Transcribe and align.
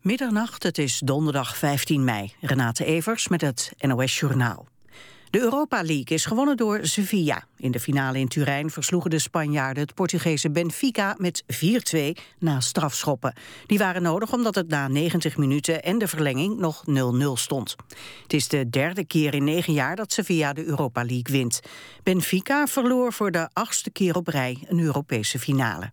Middernacht, 0.00 0.62
het 0.62 0.78
is 0.78 0.98
donderdag 1.04 1.56
15 1.56 2.04
mei. 2.04 2.32
Renate 2.40 2.84
Evers 2.84 3.28
met 3.28 3.40
het 3.40 3.72
NOS 3.78 4.18
Journaal. 4.18 4.68
De 5.30 5.40
Europa 5.40 5.82
League 5.82 6.16
is 6.16 6.24
gewonnen 6.24 6.56
door 6.56 6.78
Sevilla. 6.82 7.44
In 7.56 7.70
de 7.70 7.80
finale 7.80 8.18
in 8.18 8.28
Turijn 8.28 8.70
versloegen 8.70 9.10
de 9.10 9.18
Spanjaarden 9.18 9.82
het 9.82 9.94
Portugese 9.94 10.50
Benfica 10.50 11.14
met 11.18 11.44
4-2 11.96 11.96
na 12.38 12.60
strafschoppen. 12.60 13.34
Die 13.66 13.78
waren 13.78 14.02
nodig 14.02 14.32
omdat 14.32 14.54
het 14.54 14.68
na 14.68 14.88
90 14.88 15.36
minuten 15.36 15.82
en 15.82 15.98
de 15.98 16.08
verlenging 16.08 16.58
nog 16.58 16.84
0-0 16.90 16.92
stond. 17.34 17.76
Het 18.22 18.32
is 18.32 18.48
de 18.48 18.70
derde 18.70 19.04
keer 19.04 19.34
in 19.34 19.44
negen 19.44 19.72
jaar 19.72 19.96
dat 19.96 20.12
Sevilla 20.12 20.52
de 20.52 20.64
Europa 20.64 21.00
League 21.04 21.36
wint. 21.36 21.60
Benfica 22.02 22.66
verloor 22.66 23.12
voor 23.12 23.30
de 23.30 23.48
achtste 23.52 23.90
keer 23.90 24.16
op 24.16 24.26
rij 24.26 24.64
een 24.68 24.80
Europese 24.80 25.38
finale. 25.38 25.90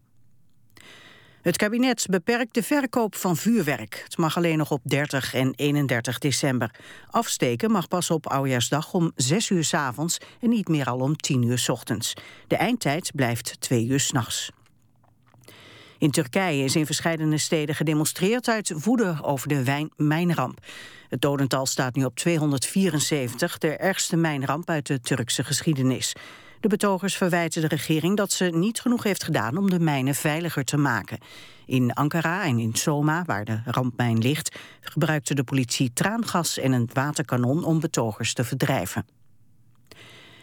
Het 1.48 1.58
kabinet 1.58 2.06
beperkt 2.10 2.54
de 2.54 2.64
verkoop 2.64 3.16
van 3.16 3.38
vuurwerk. 3.38 4.02
Het 4.04 4.18
mag 4.18 4.38
alleen 4.38 4.58
nog 4.58 4.72
op 4.72 4.82
30 4.84 5.34
en 5.34 5.54
31 5.56 6.18
december. 6.18 6.72
Afsteken 7.10 7.72
mag 7.72 7.88
pas 7.88 8.12
op 8.12 8.28
Oudejaarsdag 8.28 8.94
om 8.94 9.12
6 9.16 9.50
uur 9.50 9.64
s 9.64 9.74
avonds 9.74 10.18
en 10.42 10.50
niet 10.50 10.68
meer 10.68 10.86
al 10.86 11.00
om 11.00 11.16
10 11.16 11.44
uur 11.44 11.58
s 11.58 11.70
ochtends. 11.70 12.14
De 12.48 12.56
eindtijd 12.56 13.12
blijft 13.16 13.62
2 13.62 13.86
uur 13.86 14.00
s'nachts. 14.00 14.52
In 15.98 16.12
Turkije 16.12 16.64
is 16.64 16.76
in 16.76 16.86
verschillende 16.86 17.38
steden 17.38 17.76
gedemonstreerd 17.76 18.48
uit 18.48 18.84
woede 18.84 19.20
over 19.22 19.48
de 19.48 19.90
mijnramp. 19.96 20.60
Het 21.10 21.22
dodental 21.22 21.66
staat 21.66 21.96
nu 21.96 22.06
op 22.06 22.16
274, 22.16 23.58
de 23.58 23.76
ergste 23.76 24.16
mijnramp 24.16 24.70
uit 24.70 24.88
de 24.88 25.00
Turkse 25.00 25.44
geschiedenis. 25.44 26.14
De 26.68 26.78
betogers 26.78 27.18
verwijten 27.18 27.62
de 27.62 27.68
regering 27.68 28.18
dat 28.18 28.32
ze 28.32 28.46
niet 28.46 28.82
genoeg 28.82 29.04
heeft 29.04 29.24
gedaan 29.24 29.58
om 29.58 29.70
de 29.70 29.80
mijnen 29.80 30.16
veiliger 30.16 30.64
te 30.64 30.78
maken. 30.78 31.18
In 31.66 31.94
Ankara 31.94 32.44
en 32.44 32.60
in 32.60 32.76
Soma, 32.76 33.24
waar 33.26 33.46
de 33.46 33.60
rampmijn 33.66 34.18
ligt, 34.18 34.60
gebruikte 34.82 35.36
de 35.36 35.44
politie 35.44 35.94
traangas 35.94 36.58
en 36.58 36.72
een 36.72 36.90
waterkanon 36.94 37.64
om 37.64 37.80
betogers 37.80 38.34
te 38.34 38.44
verdrijven. 38.44 39.06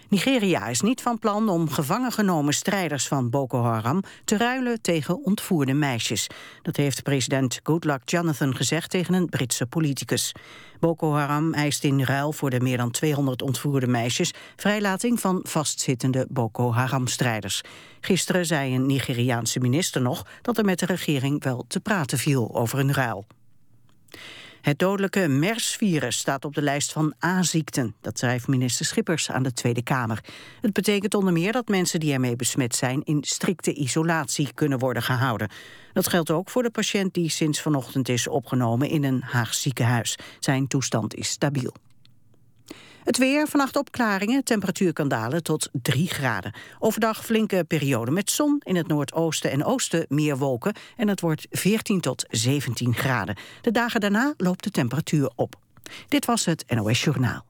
Nigeria 0.08 0.66
is 0.66 0.80
niet 0.80 1.02
van 1.02 1.18
plan 1.18 1.48
om 1.48 1.70
gevangen 1.70 2.12
genomen 2.12 2.54
strijders 2.54 3.08
van 3.08 3.30
Boko 3.30 3.62
Haram 3.62 4.02
te 4.24 4.36
ruilen 4.36 4.82
tegen 4.82 5.24
ontvoerde 5.24 5.72
meisjes. 5.72 6.26
Dat 6.62 6.76
heeft 6.76 7.02
president 7.02 7.60
Goodluck 7.62 8.08
Jonathan 8.08 8.56
gezegd 8.56 8.90
tegen 8.90 9.14
een 9.14 9.28
Britse 9.28 9.66
politicus. 9.66 10.34
Boko 10.80 11.12
Haram 11.12 11.54
eist 11.54 11.84
in 11.84 12.02
ruil 12.02 12.32
voor 12.32 12.50
de 12.50 12.60
meer 12.60 12.76
dan 12.76 12.90
200 12.90 13.42
ontvoerde 13.42 13.86
meisjes 13.86 14.32
vrijlating 14.56 15.20
van 15.20 15.40
vastzittende 15.42 16.26
Boko 16.30 16.72
Haram-strijders. 16.72 17.60
Gisteren 18.00 18.46
zei 18.46 18.74
een 18.74 18.86
Nigeriaanse 18.86 19.58
minister 19.58 20.00
nog 20.02 20.26
dat 20.42 20.58
er 20.58 20.64
met 20.64 20.78
de 20.78 20.86
regering 20.86 21.44
wel 21.44 21.64
te 21.68 21.80
praten 21.80 22.18
viel 22.18 22.54
over 22.54 22.78
een 22.78 22.92
ruil. 22.92 23.26
Het 24.64 24.78
dodelijke 24.78 25.28
MERS-virus 25.28 26.16
staat 26.16 26.44
op 26.44 26.54
de 26.54 26.62
lijst 26.62 26.92
van 26.92 27.14
A-ziekten. 27.24 27.94
Dat 28.00 28.18
schrijft 28.18 28.48
minister 28.48 28.86
Schippers 28.86 29.30
aan 29.30 29.42
de 29.42 29.52
Tweede 29.52 29.82
Kamer. 29.82 30.24
Het 30.60 30.72
betekent 30.72 31.14
onder 31.14 31.32
meer 31.32 31.52
dat 31.52 31.68
mensen 31.68 32.00
die 32.00 32.12
ermee 32.12 32.36
besmet 32.36 32.74
zijn... 32.74 33.02
in 33.02 33.18
strikte 33.24 33.74
isolatie 33.74 34.52
kunnen 34.54 34.78
worden 34.78 35.02
gehouden. 35.02 35.50
Dat 35.92 36.08
geldt 36.08 36.30
ook 36.30 36.50
voor 36.50 36.62
de 36.62 36.70
patiënt 36.70 37.14
die 37.14 37.28
sinds 37.28 37.60
vanochtend 37.60 38.08
is 38.08 38.28
opgenomen... 38.28 38.88
in 38.88 39.04
een 39.04 39.22
Haag 39.22 39.54
ziekenhuis. 39.54 40.18
Zijn 40.38 40.66
toestand 40.66 41.14
is 41.14 41.28
stabiel. 41.28 41.74
Het 43.04 43.18
weer, 43.18 43.48
vannacht 43.48 43.76
opklaringen, 43.76 44.44
temperatuur 44.44 44.92
kan 44.92 45.08
dalen 45.08 45.42
tot 45.42 45.68
3 45.72 46.08
graden. 46.08 46.52
Overdag 46.78 47.24
flinke 47.24 47.64
periode 47.64 48.10
met 48.10 48.30
zon, 48.30 48.60
in 48.62 48.76
het 48.76 48.86
noordoosten 48.86 49.50
en 49.50 49.64
oosten 49.64 50.06
meer 50.08 50.38
wolken... 50.38 50.74
en 50.96 51.08
het 51.08 51.20
wordt 51.20 51.46
14 51.50 52.00
tot 52.00 52.24
17 52.28 52.94
graden. 52.94 53.36
De 53.60 53.70
dagen 53.70 54.00
daarna 54.00 54.34
loopt 54.36 54.64
de 54.64 54.70
temperatuur 54.70 55.30
op. 55.34 55.54
Dit 56.08 56.24
was 56.24 56.44
het 56.44 56.64
NOS 56.68 57.04
Journaal. 57.04 57.44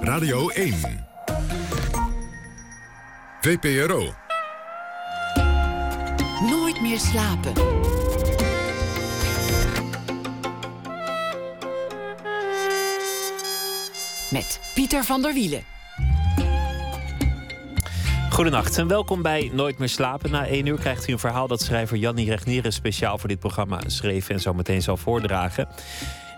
Radio 0.00 0.48
1. 0.48 0.74
VPRO. 3.40 4.14
Nooit 6.40 6.80
meer 6.80 6.98
slapen. 6.98 7.52
Met 14.30 14.60
Pieter 14.74 15.04
van 15.04 15.22
der 15.22 15.34
Wielen. 15.34 15.64
Goedenacht 18.30 18.78
en 18.78 18.88
welkom 18.88 19.22
bij 19.22 19.50
Nooit 19.52 19.78
meer 19.78 19.88
slapen. 19.88 20.30
Na 20.30 20.46
één 20.46 20.66
uur 20.66 20.78
krijgt 20.78 21.08
u 21.08 21.12
een 21.12 21.18
verhaal 21.18 21.46
dat 21.46 21.62
schrijver 21.62 21.96
Jannie 21.96 22.30
Regneren 22.30 22.72
speciaal 22.72 23.18
voor 23.18 23.28
dit 23.28 23.38
programma 23.38 23.80
schreef 23.86 24.28
en 24.28 24.40
zo 24.40 24.54
meteen 24.54 24.82
zal 24.82 24.96
voordragen. 24.96 25.68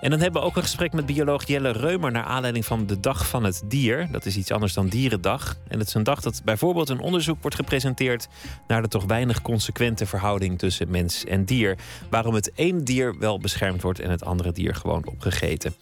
En 0.03 0.11
dan 0.11 0.21
hebben 0.21 0.41
we 0.41 0.47
ook 0.47 0.57
een 0.57 0.63
gesprek 0.63 0.93
met 0.93 1.07
bioloog 1.07 1.47
Jelle 1.47 1.71
Reumer 1.71 2.13
naar 2.13 2.25
aanleiding 2.25 2.67
van 2.67 2.87
de 2.87 3.01
Dag 3.01 3.29
van 3.29 3.45
het 3.45 3.63
Dier. 3.65 4.09
Dat 4.11 4.27
is 4.27 4.37
iets 4.37 4.51
anders 4.51 4.75
dan 4.75 4.89
Dierendag. 4.89 5.57
En 5.69 5.79
het 5.79 5.89
is 5.89 5.95
een 5.95 6.03
dag 6.03 6.21
dat 6.21 6.41
bijvoorbeeld 6.45 6.89
een 6.89 7.01
onderzoek 7.01 7.37
wordt 7.41 7.57
gepresenteerd 7.57 8.29
naar 8.67 8.83
de 8.83 8.89
toch 8.89 9.05
weinig 9.05 9.43
consequente 9.43 10.07
verhouding 10.07 10.59
tussen 10.59 10.91
mens 10.91 11.25
en 11.25 11.45
dier. 11.45 11.79
Waarom 12.11 12.35
het 12.35 12.53
één 12.53 12.85
dier 12.85 13.19
wel 13.19 13.39
beschermd 13.39 13.83
wordt 13.83 14.01
en 14.01 14.11
het 14.11 14.25
andere 14.25 14.53
dier 14.53 14.75
gewoon 14.75 15.07
opgegeten. 15.07 15.75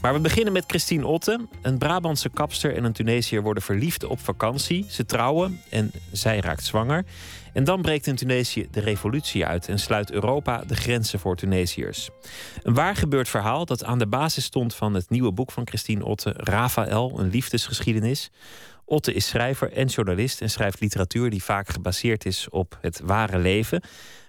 Maar 0.00 0.12
we 0.12 0.20
beginnen 0.20 0.52
met 0.52 0.64
Christine 0.66 1.06
Otte. 1.06 1.46
Een 1.62 1.78
Brabantse 1.78 2.28
kapster 2.28 2.76
en 2.76 2.84
een 2.84 2.92
Tunesiër 2.92 3.42
worden 3.42 3.62
verliefd 3.62 4.04
op 4.04 4.20
vakantie. 4.20 4.86
Ze 4.88 5.04
trouwen 5.04 5.60
en 5.70 5.92
zij 6.12 6.40
raakt 6.40 6.64
zwanger. 6.64 7.04
En 7.54 7.64
dan 7.64 7.82
breekt 7.82 8.06
in 8.06 8.16
Tunesië 8.16 8.68
de 8.70 8.80
revolutie 8.80 9.46
uit 9.46 9.68
en 9.68 9.78
sluit 9.78 10.10
Europa 10.10 10.62
de 10.66 10.76
grenzen 10.76 11.18
voor 11.18 11.36
Tunesiërs. 11.36 12.10
Een 12.62 12.74
waar 12.74 12.96
gebeurd 12.96 13.28
verhaal 13.28 13.64
dat 13.64 13.84
aan 13.84 13.98
de 13.98 14.06
basis 14.06 14.44
stond 14.44 14.74
van 14.74 14.94
het 14.94 15.10
nieuwe 15.10 15.32
boek 15.32 15.52
van 15.52 15.66
Christine 15.66 16.04
Otte, 16.04 16.34
Rafael, 16.36 17.20
een 17.20 17.30
liefdesgeschiedenis. 17.30 18.30
Otte 18.84 19.14
is 19.14 19.26
schrijver 19.26 19.72
en 19.72 19.86
journalist 19.86 20.40
en 20.40 20.50
schrijft 20.50 20.80
literatuur 20.80 21.30
die 21.30 21.44
vaak 21.44 21.68
gebaseerd 21.68 22.24
is 22.24 22.48
op 22.48 22.78
het 22.80 23.00
ware 23.04 23.38
leven. 23.38 23.82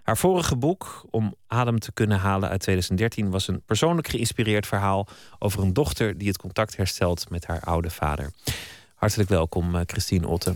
Haar 0.03 0.17
vorige 0.17 0.55
boek, 0.55 1.05
Om 1.11 1.35
adem 1.47 1.79
te 1.79 1.91
kunnen 1.91 2.19
halen 2.19 2.49
uit 2.49 2.59
2013, 2.59 3.29
was 3.29 3.47
een 3.47 3.61
persoonlijk 3.65 4.07
geïnspireerd 4.07 4.67
verhaal 4.67 5.07
over 5.39 5.61
een 5.61 5.73
dochter 5.73 6.17
die 6.17 6.27
het 6.27 6.37
contact 6.37 6.77
herstelt 6.77 7.29
met 7.29 7.45
haar 7.45 7.61
oude 7.61 7.89
vader. 7.89 8.31
Hartelijk 8.95 9.29
welkom, 9.29 9.75
eh, 9.75 9.81
Christine 9.85 10.27
Otte 10.27 10.55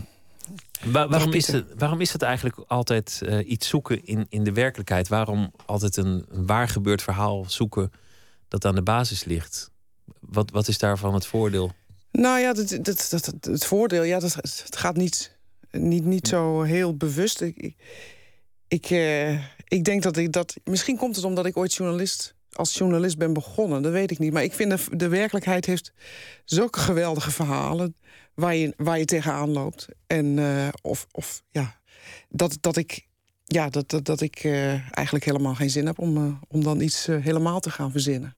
waarom, 0.84 1.32
is 1.32 1.46
het, 1.46 1.64
waarom 1.78 2.00
is 2.00 2.12
het 2.12 2.22
eigenlijk 2.22 2.58
altijd 2.66 3.20
uh, 3.22 3.50
iets 3.50 3.68
zoeken 3.68 4.04
in, 4.04 4.26
in 4.28 4.44
de 4.44 4.52
werkelijkheid? 4.52 5.08
Waarom 5.08 5.52
altijd 5.66 5.96
een, 5.96 6.26
een 6.28 6.46
waar 6.46 6.68
gebeurd 6.68 7.02
verhaal 7.02 7.44
zoeken 7.48 7.92
dat 8.48 8.64
aan 8.64 8.74
de 8.74 8.82
basis 8.82 9.24
ligt? 9.24 9.70
Wat, 10.20 10.50
wat 10.50 10.68
is 10.68 10.78
daarvan 10.78 11.14
het 11.14 11.26
voordeel? 11.26 11.72
Nou 12.12 12.40
ja, 12.40 12.52
dat, 12.52 12.78
dat, 12.82 13.06
dat, 13.10 13.34
het 13.40 13.64
voordeel, 13.64 14.02
ja, 14.02 14.18
dat, 14.18 14.34
het 14.34 14.76
gaat 14.76 14.96
niet, 14.96 15.36
niet, 15.70 16.04
niet 16.04 16.28
zo 16.28 16.62
heel 16.62 16.96
bewust. 16.96 17.40
Ik, 17.40 17.74
ik, 18.68 18.90
uh, 18.90 19.32
ik 19.68 19.84
denk 19.84 20.02
dat 20.02 20.16
ik 20.16 20.32
dat. 20.32 20.54
Misschien 20.64 20.96
komt 20.96 21.16
het 21.16 21.24
omdat 21.24 21.46
ik 21.46 21.56
ooit 21.56 21.74
journalist 21.74 22.34
als 22.52 22.74
journalist 22.74 23.18
ben 23.18 23.32
begonnen, 23.32 23.82
dat 23.82 23.92
weet 23.92 24.10
ik 24.10 24.18
niet. 24.18 24.32
Maar 24.32 24.42
ik 24.42 24.52
vind 24.52 24.70
de, 24.70 24.96
de 24.96 25.08
werkelijkheid 25.08 25.66
heeft 25.66 25.92
zulke 26.44 26.78
geweldige 26.78 27.30
verhalen 27.30 27.96
waar 28.40 28.98
je, 28.98 29.04
tegenaan 29.04 29.50
loopt. 29.50 29.88
En 30.06 30.26
uh, 30.36 30.68
of, 30.82 31.06
of 31.10 31.42
ja, 31.50 31.80
dat, 32.28 32.56
dat 32.60 32.76
ik, 32.76 33.06
ja, 33.44 33.68
dat, 33.68 33.90
dat, 33.90 34.04
dat 34.04 34.20
ik 34.20 34.44
uh, 34.44 34.70
eigenlijk 34.96 35.24
helemaal 35.24 35.54
geen 35.54 35.70
zin 35.70 35.86
heb 35.86 35.98
om, 35.98 36.16
uh, 36.16 36.32
om 36.48 36.62
dan 36.62 36.80
iets 36.80 37.06
helemaal 37.06 37.60
te 37.60 37.70
gaan 37.70 37.90
verzinnen. 37.90 38.36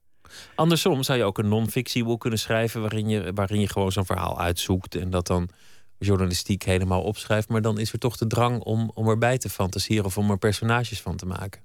Andersom 0.55 1.03
zou 1.03 1.19
je 1.19 1.25
ook 1.25 1.39
een 1.39 1.49
non-fictieboek 1.49 2.21
kunnen 2.21 2.39
schrijven 2.39 2.81
waarin 2.81 3.09
je, 3.09 3.33
waarin 3.35 3.61
je 3.61 3.69
gewoon 3.69 3.93
zo'n 3.93 4.07
verhaal 4.07 4.41
uitzoekt 4.41 4.95
en 4.95 5.11
dat 5.11 5.27
dan 5.27 5.49
journalistiek 5.99 6.63
helemaal 6.63 7.03
opschrijft. 7.03 7.49
Maar 7.49 7.63
dan 7.63 7.79
is 7.79 7.93
er 7.93 7.99
toch 7.99 8.17
de 8.17 8.27
drang 8.27 8.61
om, 8.61 8.91
om 8.95 9.09
erbij 9.09 9.39
te 9.39 9.49
fantaseren 9.49 10.05
of 10.05 10.19
om 10.19 10.31
er 10.31 10.39
personages 10.39 11.01
van 11.01 11.17
te 11.17 11.27
maken. 11.27 11.61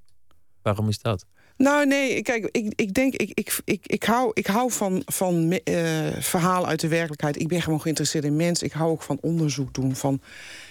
Waarom 0.62 0.88
is 0.88 0.98
dat? 0.98 1.26
Nou, 1.58 1.86
nee, 1.86 2.22
kijk, 2.22 2.48
ik, 2.50 2.72
ik 2.76 2.94
denk, 2.94 3.14
ik, 3.14 3.30
ik, 3.34 3.58
ik, 3.64 3.86
ik, 3.86 4.02
hou, 4.02 4.30
ik 4.34 4.46
hou 4.46 4.70
van, 4.70 5.02
van 5.06 5.52
uh, 5.52 5.60
verhalen 6.18 6.68
uit 6.68 6.80
de 6.80 6.88
werkelijkheid. 6.88 7.40
Ik 7.40 7.48
ben 7.48 7.62
gewoon 7.62 7.80
geïnteresseerd 7.80 8.24
in 8.24 8.36
mensen. 8.36 8.66
Ik 8.66 8.72
hou 8.72 8.90
ook 8.90 9.02
van 9.02 9.18
onderzoek 9.20 9.74
doen, 9.74 9.96
van 9.96 10.20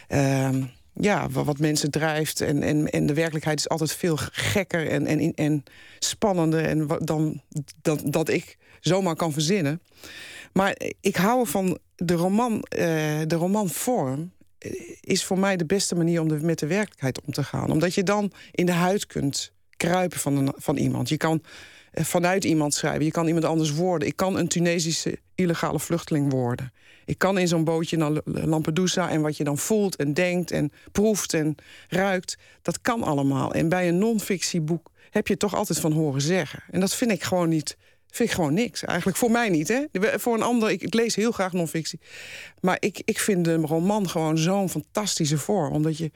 uh, 0.10 0.50
ja, 0.94 1.30
wat 1.30 1.60
mensen 1.60 1.92
drijft. 1.92 2.42
En, 2.42 2.64
en, 2.64 2.90
en 2.90 3.06
de 3.06 3.14
werkelijkheid 3.14 3.60
is 3.60 3.70
altijd 3.70 3.94
veel 3.94 4.18
gekker 4.32 4.90
en, 4.90 5.06
en, 5.06 5.34
en 5.34 5.64
spannender 6.00 6.66
en 6.66 6.88
dan, 7.00 7.42
dan 7.82 8.00
dat 8.04 8.30
ik 8.30 8.58
zomaar 8.80 9.16
kan 9.16 9.34
verzinnen. 9.34 9.82
Maar 10.54 10.82
ik 11.02 11.16
hou 11.16 11.48
van 11.48 11.78
de 11.96 12.14
roman, 12.14 12.54
uh, 12.54 12.62
de 13.28 13.36
romanvorm 13.36 14.32
eh, 14.58 14.72
is 15.02 15.24
voor 15.24 15.40
mij 15.40 15.58
de 15.58 15.66
beste 15.66 15.96
manier 15.96 16.22
om 16.22 16.28
de, 16.28 16.36
met 16.36 16.60
de 16.60 16.68
werkelijkheid 16.68 17.22
om 17.22 17.34
te 17.34 17.44
gaan. 17.44 17.72
Omdat 17.72 17.94
je 17.94 18.04
dan 18.04 18.32
in 18.52 18.66
de 18.66 18.72
huid 18.72 19.06
kunt 19.06 19.56
kruipen 19.78 20.20
van, 20.20 20.38
een, 20.38 20.54
van 20.56 20.78
iemand. 20.78 21.10
Je 21.10 21.18
kan 21.18 21.42
eh, 21.92 22.04
vanuit 22.04 22.44
iemand 22.44 22.74
schrijven. 22.74 23.06
Je 23.06 23.12
kan 23.12 23.28
iemand 23.28 23.46
anders 23.46 23.74
worden. 23.74 24.08
Ik 24.08 24.16
kan 24.16 24.38
een 24.38 24.48
Tunesische 24.48 25.20
illegale 25.36 25.80
vluchteling 25.80 26.32
worden. 26.32 26.74
Ik 27.06 27.18
kan 27.18 27.38
in 27.38 27.48
zo'n 27.48 27.64
bootje 27.64 27.98
naar 27.98 28.12
Lampedusa 28.26 29.10
en 29.10 29.22
wat 29.22 29.38
je 29.38 29.44
dan 29.44 29.58
voelt 29.58 29.96
en 29.96 30.14
denkt 30.14 30.52
en 30.52 30.72
proeft 30.92 31.34
en 31.34 31.56
ruikt, 31.88 32.38
dat 32.62 32.82
kan 32.82 33.04
allemaal. 33.04 33.54
En 33.54 33.70
bij 33.70 33.88
een 33.88 33.98
non-fictieboek 33.98 34.92
heb 35.10 35.28
je 35.28 35.38
toch 35.38 35.56
altijd 35.56 35.80
van 35.80 35.92
horen 35.92 36.22
zeggen. 36.22 36.64
En 36.72 36.80
dat 36.80 36.96
vind 36.96 37.12
ik 37.12 37.24
gewoon 37.24 37.50
niet. 37.50 37.78
Vind 38.12 38.30
ik 38.30 38.36
gewoon 38.36 38.54
niks. 38.54 38.84
Eigenlijk 38.84 39.18
voor 39.18 39.32
mij 39.32 39.50
niet. 39.50 39.68
Hè? 39.68 39.84
Voor 40.20 40.34
een 40.34 40.42
ander, 40.42 40.72
ik, 40.72 40.94
lees 40.94 41.16
heel 41.16 41.32
graag 41.32 41.54
non-fictie. 41.54 42.00
Maar 42.60 42.78
ik, 42.80 43.02
ik 43.06 43.20
vind 43.20 43.46
de 43.46 43.56
roman 43.56 44.10
gewoon 44.10 44.38
zo'n 44.38 44.70
fantastische 44.70 45.38
vorm. 45.38 45.74
Omdat 45.74 45.98
je, 45.98 46.12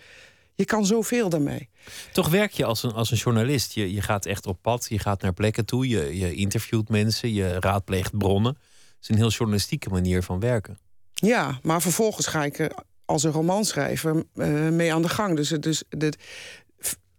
je 0.62 0.68
kan 0.68 0.86
zoveel 0.86 1.30
daarmee. 1.30 1.70
Toch 2.12 2.30
werk 2.30 2.52
je 2.52 2.66
als 2.66 2.84
een, 2.84 2.92
als 2.92 3.12
een 3.12 3.18
journalist. 3.18 3.74
Je, 3.74 3.94
je 3.94 4.02
gaat 4.02 4.26
echt 4.26 4.46
op 4.46 4.58
pad, 4.62 4.86
je 4.90 5.00
gaat 5.00 5.22
naar 5.22 5.34
plekken 5.34 5.66
toe, 5.66 5.88
je, 5.88 6.18
je 6.18 6.34
interviewt 6.34 6.90
mensen, 6.90 7.34
je 7.34 7.60
raadpleegt 7.60 8.18
bronnen. 8.18 8.52
Het 8.54 9.02
is 9.02 9.10
een 9.10 9.16
heel 9.16 9.30
journalistieke 9.30 9.90
manier 9.90 10.24
van 10.24 10.40
werken. 10.40 10.78
Ja, 11.14 11.60
maar 11.64 11.82
vervolgens 11.82 12.28
ga 12.28 12.44
ik 12.44 12.72
als 13.06 13.24
een 13.24 13.32
romanschrijver 13.32 14.24
uh, 14.36 14.70
mee 14.70 14.94
aan 14.94 15.02
de 15.02 15.10
gang. 15.10 15.36
Dus, 15.36 15.50
dus 15.50 15.84
de, 15.90 16.14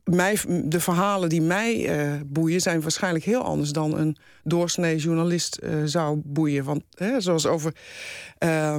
mij, 0.04 0.38
de 0.64 0.80
verhalen 0.80 1.28
die 1.28 1.42
mij 1.42 2.04
uh, 2.14 2.20
boeien 2.26 2.60
zijn 2.60 2.80
waarschijnlijk 2.80 3.24
heel 3.24 3.42
anders 3.42 3.70
dan 3.70 3.98
een 3.98 4.16
doorsnee 4.42 4.96
journalist 4.96 5.58
uh, 5.62 5.82
zou 5.84 6.20
boeien. 6.24 6.64
Want 6.64 6.82
hè, 6.94 7.20
zoals 7.20 7.46
over 7.46 7.74
uh, 8.38 8.76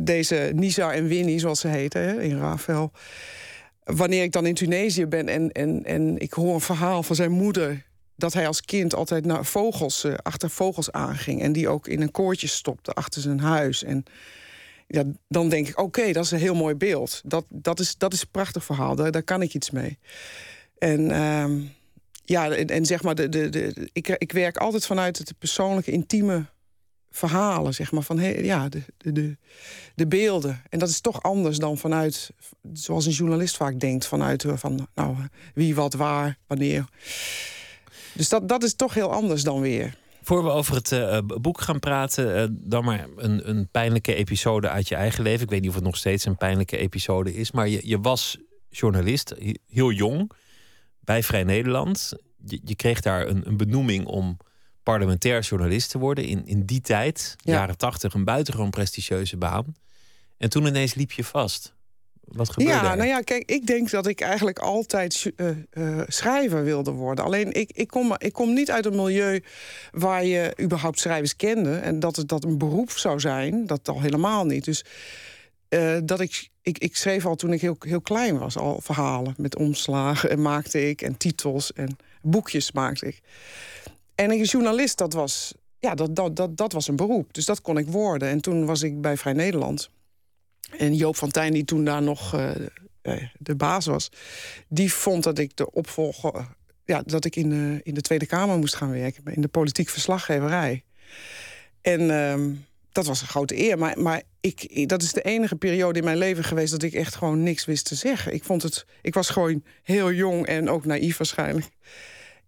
deze 0.00 0.50
Nisa 0.54 0.92
en 0.92 1.06
Winnie, 1.06 1.38
zoals 1.38 1.60
ze 1.60 1.68
heten 1.68 2.20
in 2.20 2.38
Rafael. 2.38 2.92
Wanneer 3.84 4.22
ik 4.22 4.32
dan 4.32 4.46
in 4.46 4.54
Tunesië 4.54 5.06
ben 5.06 5.28
en, 5.28 5.52
en, 5.52 5.84
en 5.84 6.18
ik 6.18 6.32
hoor 6.32 6.54
een 6.54 6.60
verhaal 6.60 7.02
van 7.02 7.16
zijn 7.16 7.30
moeder 7.30 7.84
dat 8.16 8.32
hij 8.32 8.46
als 8.46 8.60
kind 8.60 8.94
altijd 8.94 9.24
naar 9.24 9.44
vogels, 9.44 10.04
uh, 10.04 10.14
achter 10.22 10.50
vogels 10.50 10.92
aanging. 10.92 11.42
En 11.42 11.52
die 11.52 11.68
ook 11.68 11.88
in 11.88 12.00
een 12.00 12.10
koortje 12.10 12.46
stopte 12.46 12.92
achter 12.92 13.22
zijn 13.22 13.40
huis. 13.40 13.84
En 13.84 14.04
ja, 14.86 15.04
dan 15.28 15.48
denk 15.48 15.68
ik, 15.68 15.80
oké, 15.80 16.12
dat 16.12 16.24
is 16.24 16.30
een 16.30 16.38
heel 16.38 16.54
mooi 16.54 16.74
beeld. 16.74 17.20
Dat, 17.24 17.44
dat, 17.48 17.80
is, 17.80 17.96
dat 17.96 18.12
is 18.12 18.20
een 18.20 18.30
prachtig 18.30 18.64
verhaal, 18.64 18.94
daar, 18.94 19.10
daar 19.10 19.22
kan 19.22 19.42
ik 19.42 19.54
iets 19.54 19.70
mee. 19.70 19.98
En 20.78 21.00
uh, 21.00 21.44
ja, 22.24 22.50
en, 22.50 22.66
en, 22.66 22.86
zeg 22.86 23.02
maar, 23.02 23.14
de, 23.14 23.28
de, 23.28 23.48
de, 23.48 23.88
ik, 23.92 24.08
ik 24.08 24.32
werk 24.32 24.56
altijd 24.56 24.86
vanuit 24.86 25.18
het 25.18 25.38
persoonlijke, 25.38 25.90
intieme 25.90 26.44
verhalen, 27.16 27.74
zeg 27.74 27.92
maar, 27.92 28.02
van 28.02 28.18
ja, 28.44 28.68
de, 28.68 28.82
de, 28.96 29.36
de 29.94 30.06
beelden. 30.06 30.62
En 30.68 30.78
dat 30.78 30.88
is 30.88 31.00
toch 31.00 31.22
anders 31.22 31.58
dan 31.58 31.78
vanuit, 31.78 32.30
zoals 32.72 33.06
een 33.06 33.12
journalist 33.12 33.56
vaak 33.56 33.80
denkt, 33.80 34.06
vanuit 34.06 34.44
eh, 34.44 34.56
van, 34.56 34.88
nou, 34.94 35.16
wie, 35.54 35.74
wat, 35.74 35.94
waar, 35.94 36.38
wanneer. 36.46 36.84
Dus 38.12 38.28
dat, 38.28 38.48
dat 38.48 38.62
is 38.62 38.74
toch 38.74 38.94
heel 38.94 39.12
anders 39.12 39.42
dan 39.42 39.60
weer. 39.60 39.96
Voor 40.22 40.44
we 40.44 40.50
over 40.50 40.74
het 40.74 40.92
uh, 40.92 41.18
boek 41.18 41.60
gaan 41.60 41.78
praten, 41.78 42.36
uh, 42.36 42.46
dan 42.50 42.84
maar 42.84 43.06
een, 43.16 43.48
een 43.48 43.68
pijnlijke 43.70 44.14
episode 44.14 44.68
uit 44.68 44.88
je 44.88 44.94
eigen 44.94 45.22
leven. 45.22 45.42
Ik 45.42 45.50
weet 45.50 45.60
niet 45.60 45.68
of 45.68 45.74
het 45.74 45.84
nog 45.84 45.96
steeds 45.96 46.24
een 46.24 46.36
pijnlijke 46.36 46.76
episode 46.76 47.34
is, 47.34 47.50
maar 47.50 47.68
je, 47.68 47.80
je 47.82 48.00
was 48.00 48.38
journalist, 48.70 49.34
heel 49.66 49.90
jong, 49.90 50.30
bij 51.00 51.22
Vrij 51.22 51.44
Nederland. 51.44 52.12
Je, 52.64 52.74
kreeg 52.74 53.00
daar 53.00 53.26
een, 53.26 53.56
benoeming 53.56 54.06
om 54.06 54.36
parlementair 54.86 55.40
journalist 55.40 55.90
te 55.90 55.98
worden. 55.98 56.24
In, 56.24 56.46
in 56.46 56.64
die 56.64 56.80
tijd, 56.80 57.36
jaren 57.42 57.76
tachtig, 57.76 58.14
een 58.14 58.24
buitengewoon 58.24 58.70
prestigieuze 58.70 59.36
baan. 59.36 59.74
En 60.38 60.50
toen 60.50 60.66
ineens 60.66 60.94
liep 60.94 61.12
je 61.12 61.24
vast. 61.24 61.74
Wat 62.20 62.50
gebeurde 62.50 62.72
ja, 62.72 62.90
er? 62.90 62.96
nou 62.96 63.08
ja, 63.08 63.20
kijk, 63.20 63.50
ik 63.50 63.66
denk 63.66 63.90
dat 63.90 64.06
ik 64.06 64.20
eigenlijk 64.20 64.58
altijd 64.58 65.32
uh, 65.36 65.48
uh, 65.72 66.02
schrijver 66.06 66.64
wilde 66.64 66.90
worden. 66.90 67.24
Alleen 67.24 67.52
ik, 67.52 67.70
ik, 67.72 67.88
kom, 67.88 68.14
ik 68.18 68.32
kom 68.32 68.52
niet 68.52 68.70
uit 68.70 68.86
een 68.86 68.96
milieu 68.96 69.42
waar 69.90 70.24
je 70.24 70.54
überhaupt 70.60 70.98
schrijvers 70.98 71.36
kende. 71.36 71.76
En 71.76 72.00
dat 72.00 72.16
het 72.16 72.28
dat 72.28 72.44
een 72.44 72.58
beroep 72.58 72.90
zou 72.90 73.20
zijn, 73.20 73.66
dat 73.66 73.88
al 73.88 74.00
helemaal 74.00 74.44
niet. 74.44 74.64
Dus 74.64 74.84
uh, 75.68 75.96
dat 76.04 76.20
ik, 76.20 76.48
ik, 76.62 76.78
ik 76.78 76.96
schreef 76.96 77.26
al 77.26 77.34
toen 77.34 77.52
ik 77.52 77.60
heel, 77.60 77.76
heel 77.78 78.00
klein 78.00 78.38
was, 78.38 78.56
al 78.56 78.80
verhalen 78.80 79.34
met 79.36 79.56
omslagen 79.56 80.30
en 80.30 80.42
maakte 80.42 80.88
ik 80.88 81.02
en 81.02 81.16
titels 81.16 81.72
en 81.72 81.96
boekjes 82.22 82.72
maakte 82.72 83.06
ik. 83.06 83.20
En 84.16 84.30
een 84.30 84.42
journalist, 84.42 84.98
dat 84.98 85.12
was, 85.12 85.54
ja, 85.78 85.94
dat, 85.94 86.16
dat, 86.16 86.36
dat, 86.36 86.56
dat 86.56 86.72
was 86.72 86.88
een 86.88 86.96
beroep. 86.96 87.34
Dus 87.34 87.44
dat 87.44 87.60
kon 87.60 87.78
ik 87.78 87.86
worden. 87.86 88.28
En 88.28 88.40
toen 88.40 88.66
was 88.66 88.82
ik 88.82 89.00
bij 89.00 89.16
Vrij 89.16 89.32
Nederland. 89.32 89.90
En 90.78 90.94
Joop 90.94 91.16
van 91.16 91.30
Tijn, 91.30 91.52
die 91.52 91.64
toen 91.64 91.84
daar 91.84 92.02
nog 92.02 92.34
uh, 92.34 92.50
de 93.38 93.54
baas 93.54 93.86
was... 93.86 94.08
die 94.68 94.92
vond 94.92 95.22
dat 95.22 95.38
ik 95.38 95.56
de 95.56 95.70
opvolger... 95.72 96.54
Ja, 96.84 97.02
dat 97.06 97.24
ik 97.24 97.36
in 97.36 97.48
de, 97.48 97.80
in 97.82 97.94
de 97.94 98.00
Tweede 98.00 98.26
Kamer 98.26 98.58
moest 98.58 98.74
gaan 98.74 98.90
werken. 98.90 99.34
In 99.34 99.40
de 99.40 99.48
politiek 99.48 99.88
verslaggeverij. 99.88 100.84
En 101.80 102.00
uh, 102.00 102.56
dat 102.92 103.06
was 103.06 103.20
een 103.20 103.26
grote 103.26 103.58
eer. 103.58 103.78
Maar, 103.78 103.98
maar 103.98 104.22
ik, 104.40 104.88
dat 104.88 105.02
is 105.02 105.12
de 105.12 105.22
enige 105.22 105.56
periode 105.56 105.98
in 105.98 106.04
mijn 106.04 106.18
leven 106.18 106.44
geweest... 106.44 106.70
dat 106.70 106.82
ik 106.82 106.92
echt 106.92 107.14
gewoon 107.14 107.42
niks 107.42 107.64
wist 107.64 107.84
te 107.84 107.94
zeggen. 107.94 108.34
Ik, 108.34 108.44
vond 108.44 108.62
het, 108.62 108.86
ik 109.02 109.14
was 109.14 109.30
gewoon 109.30 109.62
heel 109.82 110.12
jong 110.12 110.46
en 110.46 110.68
ook 110.68 110.84
naïef 110.84 111.16
waarschijnlijk. 111.16 111.68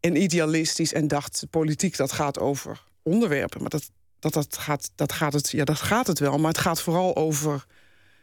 En 0.00 0.22
idealistisch 0.22 0.92
en 0.92 1.08
dacht, 1.08 1.46
politiek 1.50 1.96
dat 1.96 2.12
gaat 2.12 2.38
over 2.38 2.84
onderwerpen. 3.02 3.60
Maar 3.60 3.70
dat, 3.70 3.90
dat, 4.18 4.32
dat, 4.32 4.56
gaat, 4.56 4.90
dat, 4.94 5.12
gaat 5.12 5.32
het, 5.32 5.50
ja, 5.50 5.64
dat 5.64 5.80
gaat 5.80 6.06
het 6.06 6.18
wel, 6.18 6.38
maar 6.38 6.50
het 6.50 6.60
gaat 6.60 6.80
vooral 6.80 7.16
over 7.16 7.66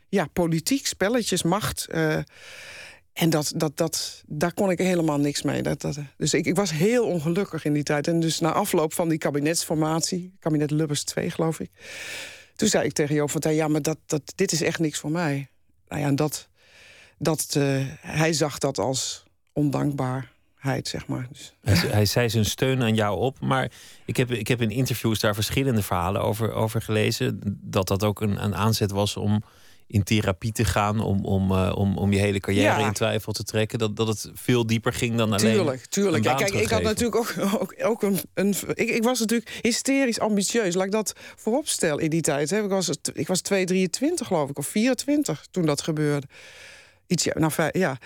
ja, 0.09 0.27
politiek, 0.33 0.87
spelletjes, 0.87 1.43
macht. 1.43 1.87
Uh, 1.91 2.17
en 3.13 3.29
dat, 3.29 3.51
dat, 3.55 3.77
dat, 3.77 4.23
daar 4.27 4.53
kon 4.53 4.69
ik 4.69 4.77
helemaal 4.77 5.19
niks 5.19 5.41
mee. 5.41 5.61
Dat, 5.61 5.81
dat, 5.81 5.97
dus 6.17 6.33
ik, 6.33 6.45
ik 6.45 6.55
was 6.55 6.71
heel 6.71 7.05
ongelukkig 7.05 7.65
in 7.65 7.73
die 7.73 7.83
tijd. 7.83 8.07
En 8.07 8.19
dus 8.19 8.39
na 8.39 8.51
afloop 8.51 8.93
van 8.93 9.09
die 9.09 9.17
kabinetsformatie, 9.17 10.35
kabinet 10.39 10.71
Lubbers 10.71 11.03
2 11.03 11.29
geloof 11.29 11.59
ik... 11.59 11.69
toen 12.55 12.67
zei 12.67 12.85
ik 12.85 12.93
tegen 12.93 13.15
Joop 13.15 13.31
van 13.31 13.53
ja, 13.53 13.67
maar 13.67 13.81
dat, 13.81 13.97
dat, 14.05 14.33
dit 14.35 14.51
is 14.51 14.61
echt 14.61 14.79
niks 14.79 14.99
voor 14.99 15.11
mij. 15.11 15.49
Nou 15.87 16.01
ja, 16.01 16.11
dat, 16.11 16.47
dat, 17.17 17.53
uh, 17.57 17.85
hij 17.99 18.33
zag 18.33 18.57
dat 18.57 18.77
als 18.77 19.23
ondankbaar 19.53 20.31
zeg 20.81 21.07
maar. 21.07 21.27
Dus. 21.31 21.53
Hij, 21.61 21.89
hij, 21.89 22.05
zei 22.05 22.29
zijn 22.29 22.45
steun 22.45 22.81
aan 22.81 22.95
jou 22.95 23.19
op, 23.19 23.39
maar 23.39 23.71
ik 24.05 24.17
heb, 24.17 24.31
ik 24.31 24.47
heb 24.47 24.61
in 24.61 24.69
interviews 24.69 25.19
daar 25.19 25.33
verschillende 25.33 25.81
verhalen 25.81 26.21
over, 26.21 26.51
over 26.51 26.81
gelezen. 26.81 27.39
Dat 27.61 27.87
dat 27.87 28.03
ook 28.03 28.21
een, 28.21 28.43
een 28.43 28.55
aanzet 28.55 28.91
was 28.91 29.17
om 29.17 29.43
in 29.87 30.03
therapie 30.03 30.51
te 30.51 30.65
gaan, 30.65 30.99
om, 30.99 31.25
om, 31.25 31.51
uh, 31.51 31.71
om, 31.75 31.97
om 31.97 32.11
je 32.11 32.19
hele 32.19 32.39
carrière 32.39 32.81
in 32.81 32.93
twijfel 32.93 33.31
te 33.31 33.43
trekken. 33.43 33.79
Dat, 33.79 33.95
dat 33.95 34.07
het 34.07 34.31
veel 34.33 34.65
dieper 34.65 34.93
ging 34.93 35.15
dan 35.15 35.33
alleen. 35.33 35.53
Tuurlijk, 35.53 35.85
tuurlijk. 35.85 36.23
Ja, 36.23 36.33
kijk, 36.33 36.53
ik 36.53 36.69
had 36.69 36.81
natuurlijk 36.81 37.15
ook, 37.15 37.33
ook, 37.61 37.75
ook 37.77 38.03
een. 38.03 38.19
een 38.33 38.55
ik, 38.73 38.89
ik 38.89 39.03
was 39.03 39.19
natuurlijk 39.19 39.59
hysterisch 39.61 40.19
ambitieus. 40.19 40.75
Laat 40.75 40.85
ik 40.85 40.91
dat 40.91 41.13
voorop 41.35 41.67
stellen 41.67 42.03
in 42.03 42.09
die 42.09 42.21
tijd. 42.21 42.49
Hè. 42.49 42.63
Ik 42.63 42.69
was, 42.69 42.89
ik 43.13 43.27
was 43.27 43.41
2, 43.41 43.65
23 43.65 44.27
geloof 44.27 44.49
ik, 44.49 44.57
of 44.57 44.67
24 44.67 45.45
toen 45.51 45.65
dat 45.65 45.81
gebeurde. 45.81 46.27
Iets, 47.07 47.27
nou, 47.33 47.51
ja. 47.71 47.97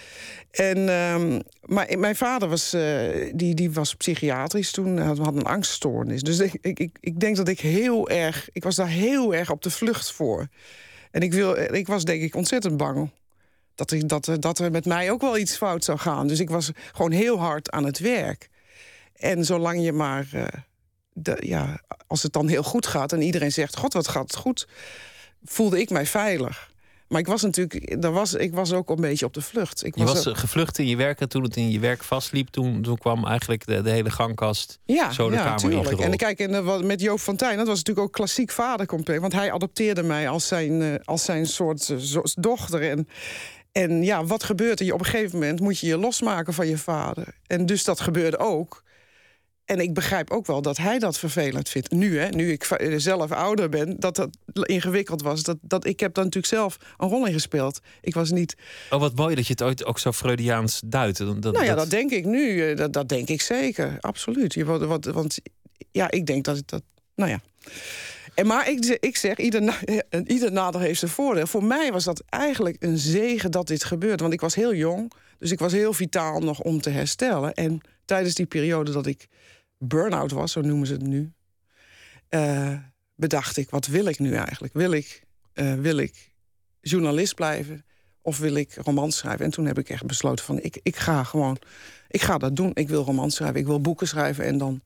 En, 0.51 0.89
um, 0.89 1.41
maar 1.65 1.95
mijn 1.97 2.15
vader 2.15 2.49
was, 2.49 2.73
uh, 2.73 3.31
die, 3.33 3.55
die 3.55 3.71
was 3.71 3.95
psychiatrisch 3.95 4.71
toen, 4.71 4.97
had, 4.97 5.17
had 5.17 5.35
een 5.35 5.43
angststoornis. 5.43 6.21
Dus 6.21 6.39
ik, 6.39 6.57
ik, 6.61 6.97
ik 6.99 7.19
denk 7.19 7.35
dat 7.35 7.47
ik 7.47 7.59
heel 7.59 8.09
erg, 8.09 8.49
ik 8.51 8.63
was 8.63 8.75
daar 8.75 8.87
heel 8.87 9.35
erg 9.35 9.51
op 9.51 9.61
de 9.61 9.71
vlucht 9.71 10.11
voor. 10.11 10.47
En 11.11 11.21
ik, 11.21 11.33
wil, 11.33 11.57
ik 11.57 11.87
was 11.87 12.03
denk 12.03 12.21
ik 12.21 12.35
ontzettend 12.35 12.77
bang 12.77 13.09
dat, 13.79 13.91
ik, 13.91 14.09
dat, 14.09 14.29
dat 14.39 14.59
er 14.59 14.71
met 14.71 14.85
mij 14.85 15.11
ook 15.11 15.21
wel 15.21 15.37
iets 15.37 15.57
fout 15.57 15.83
zou 15.83 15.97
gaan. 15.97 16.27
Dus 16.27 16.39
ik 16.39 16.49
was 16.49 16.71
gewoon 16.91 17.11
heel 17.11 17.39
hard 17.39 17.71
aan 17.71 17.85
het 17.85 17.99
werk. 17.99 18.49
En 19.15 19.45
zolang 19.45 19.83
je 19.83 19.91
maar, 19.91 20.27
uh, 20.33 20.45
de, 21.13 21.37
ja, 21.39 21.81
als 22.07 22.23
het 22.23 22.33
dan 22.33 22.47
heel 22.47 22.63
goed 22.63 22.87
gaat 22.87 23.13
en 23.13 23.21
iedereen 23.21 23.51
zegt: 23.51 23.77
God, 23.77 23.93
wat 23.93 24.07
gaat 24.07 24.23
het 24.23 24.35
goed, 24.35 24.67
voelde 25.43 25.79
ik 25.79 25.89
mij 25.89 26.05
veilig. 26.05 26.68
Maar 27.09 27.19
ik 27.19 27.27
was 27.27 27.41
natuurlijk, 27.41 28.01
daar 28.01 28.11
was, 28.11 28.33
ik 28.33 28.53
was 28.53 28.73
ook 28.73 28.89
een 28.89 29.01
beetje 29.01 29.25
op 29.25 29.33
de 29.33 29.41
vlucht. 29.41 29.85
Ik 29.85 29.97
je 29.97 30.03
was, 30.03 30.25
gevlucht 30.31 30.77
in 30.77 30.87
je 30.87 30.95
werk 30.95 31.19
en 31.19 31.29
toen 31.29 31.43
het 31.43 31.55
in 31.55 31.69
je 31.69 31.79
werk 31.79 32.03
vastliep, 32.03 32.47
toen, 32.47 32.81
toen 32.81 32.97
kwam 32.97 33.25
eigenlijk 33.25 33.65
de, 33.65 33.81
de 33.81 33.89
hele 33.89 34.11
gangkast 34.11 34.79
ja, 34.85 35.11
zo 35.11 35.29
de 35.29 35.35
ja, 35.35 35.43
kamer 35.43 35.59
tuurlijk. 35.59 35.99
En 35.99 36.17
kijk, 36.17 36.39
en, 36.39 36.85
met 36.85 37.01
Joop 37.01 37.19
van 37.19 37.35
Tijn, 37.35 37.57
dat 37.57 37.67
was 37.67 37.77
natuurlijk 37.77 38.07
ook 38.07 38.13
klassiek 38.13 38.51
vadercomplex. 38.51 39.19
Want 39.19 39.33
hij 39.33 39.51
adopteerde 39.51 40.03
mij 40.03 40.29
als 40.29 40.47
zijn, 40.47 40.81
uh, 40.81 40.93
als 41.03 41.23
zijn 41.23 41.45
soort 41.45 41.89
uh, 41.89 42.23
dochter. 42.33 42.89
En, 42.89 43.07
en 43.71 44.03
ja, 44.03 44.25
wat 44.25 44.43
gebeurt 44.43 44.79
er? 44.79 44.93
Op 44.93 44.99
een 44.99 45.05
gegeven 45.05 45.39
moment 45.39 45.59
moet 45.59 45.79
je 45.79 45.87
je 45.87 45.97
losmaken 45.97 46.53
van 46.53 46.67
je 46.67 46.77
vader. 46.77 47.35
En 47.47 47.65
dus 47.65 47.83
dat 47.83 47.99
gebeurde 47.99 48.37
ook. 48.37 48.83
En 49.69 49.79
ik 49.79 49.93
begrijp 49.93 50.31
ook 50.31 50.45
wel 50.45 50.61
dat 50.61 50.77
hij 50.77 50.99
dat 50.99 51.19
vervelend 51.19 51.69
vindt. 51.69 51.91
Nu, 51.91 52.19
hè, 52.19 52.29
nu 52.29 52.51
ik 52.51 52.77
zelf 52.97 53.31
ouder 53.31 53.69
ben, 53.69 53.99
dat 53.99 54.15
dat 54.15 54.37
ingewikkeld 54.61 55.21
was. 55.21 55.43
Dat, 55.43 55.57
dat, 55.61 55.85
ik 55.85 55.99
heb 55.99 56.13
daar 56.13 56.23
natuurlijk 56.23 56.53
zelf 56.53 56.77
een 56.97 57.09
rol 57.09 57.25
in 57.25 57.33
gespeeld. 57.33 57.79
Ik 58.01 58.13
was 58.13 58.31
niet... 58.31 58.55
Oh, 58.89 58.99
wat 58.99 59.15
mooi 59.15 59.35
dat 59.35 59.45
je 59.45 59.51
het 59.51 59.61
ooit 59.61 59.85
ook 59.85 59.99
zo 59.99 60.11
Freudiaans 60.11 60.81
duidt. 60.85 61.17
Dat, 61.17 61.53
nou 61.53 61.65
ja, 61.65 61.75
dat... 61.75 61.89
denk 61.89 62.11
ik 62.11 62.25
nu. 62.25 62.73
Dat, 62.73 62.93
dat 62.93 63.09
denk 63.09 63.29
ik 63.29 63.41
zeker. 63.41 63.97
Absoluut. 63.99 64.53
Je, 64.53 64.65
wat, 64.65 64.81
wat, 64.81 65.05
want 65.05 65.39
ja, 65.91 66.11
ik 66.11 66.25
denk 66.25 66.45
dat... 66.45 66.55
het 66.55 66.69
dat 66.69 66.83
nou 67.15 67.29
ja... 67.29 67.41
En 68.33 68.47
maar 68.47 68.69
ik, 68.69 68.85
ik 68.99 69.17
zeg, 69.17 69.37
ieder, 69.37 69.79
ieder 70.25 70.51
nadeel 70.51 70.81
heeft 70.81 70.99
zijn 70.99 71.11
voordeel. 71.11 71.47
Voor 71.47 71.63
mij 71.63 71.91
was 71.91 72.03
dat 72.03 72.23
eigenlijk 72.29 72.75
een 72.79 72.97
zegen 72.97 73.51
dat 73.51 73.67
dit 73.67 73.83
gebeurde. 73.83 74.23
Want 74.23 74.33
ik 74.33 74.41
was 74.41 74.55
heel 74.55 74.73
jong, 74.73 75.11
dus 75.39 75.51
ik 75.51 75.59
was 75.59 75.71
heel 75.71 75.93
vitaal 75.93 76.39
nog 76.39 76.59
om 76.61 76.81
te 76.81 76.89
herstellen. 76.89 77.53
En 77.53 77.81
tijdens 78.05 78.35
die 78.35 78.45
periode 78.45 78.91
dat 78.91 79.05
ik 79.05 79.27
burn-out 79.79 80.31
was, 80.31 80.51
zo 80.51 80.61
noemen 80.61 80.87
ze 80.87 80.93
het 80.93 81.01
nu, 81.01 81.33
uh, 82.29 82.77
bedacht 83.15 83.57
ik, 83.57 83.69
wat 83.69 83.87
wil 83.87 84.05
ik 84.05 84.19
nu 84.19 84.33
eigenlijk? 84.33 84.73
Wil 84.73 84.91
ik, 84.91 85.23
uh, 85.53 85.73
wil 85.73 85.97
ik 85.97 86.31
journalist 86.81 87.35
blijven 87.35 87.85
of 88.21 88.37
wil 88.37 88.55
ik 88.55 88.73
romans 88.75 89.17
schrijven? 89.17 89.45
En 89.45 89.51
toen 89.51 89.65
heb 89.65 89.79
ik 89.79 89.89
echt 89.89 90.05
besloten 90.05 90.45
van, 90.45 90.59
ik, 90.59 90.79
ik 90.83 90.95
ga 90.95 91.23
gewoon, 91.23 91.57
ik 92.07 92.21
ga 92.21 92.37
dat 92.37 92.55
doen. 92.55 92.71
Ik 92.73 92.89
wil 92.89 93.03
romans 93.03 93.35
schrijven, 93.35 93.59
ik 93.59 93.65
wil 93.65 93.81
boeken 93.81 94.07
schrijven 94.07 94.45
en 94.45 94.57
dan, 94.57 94.81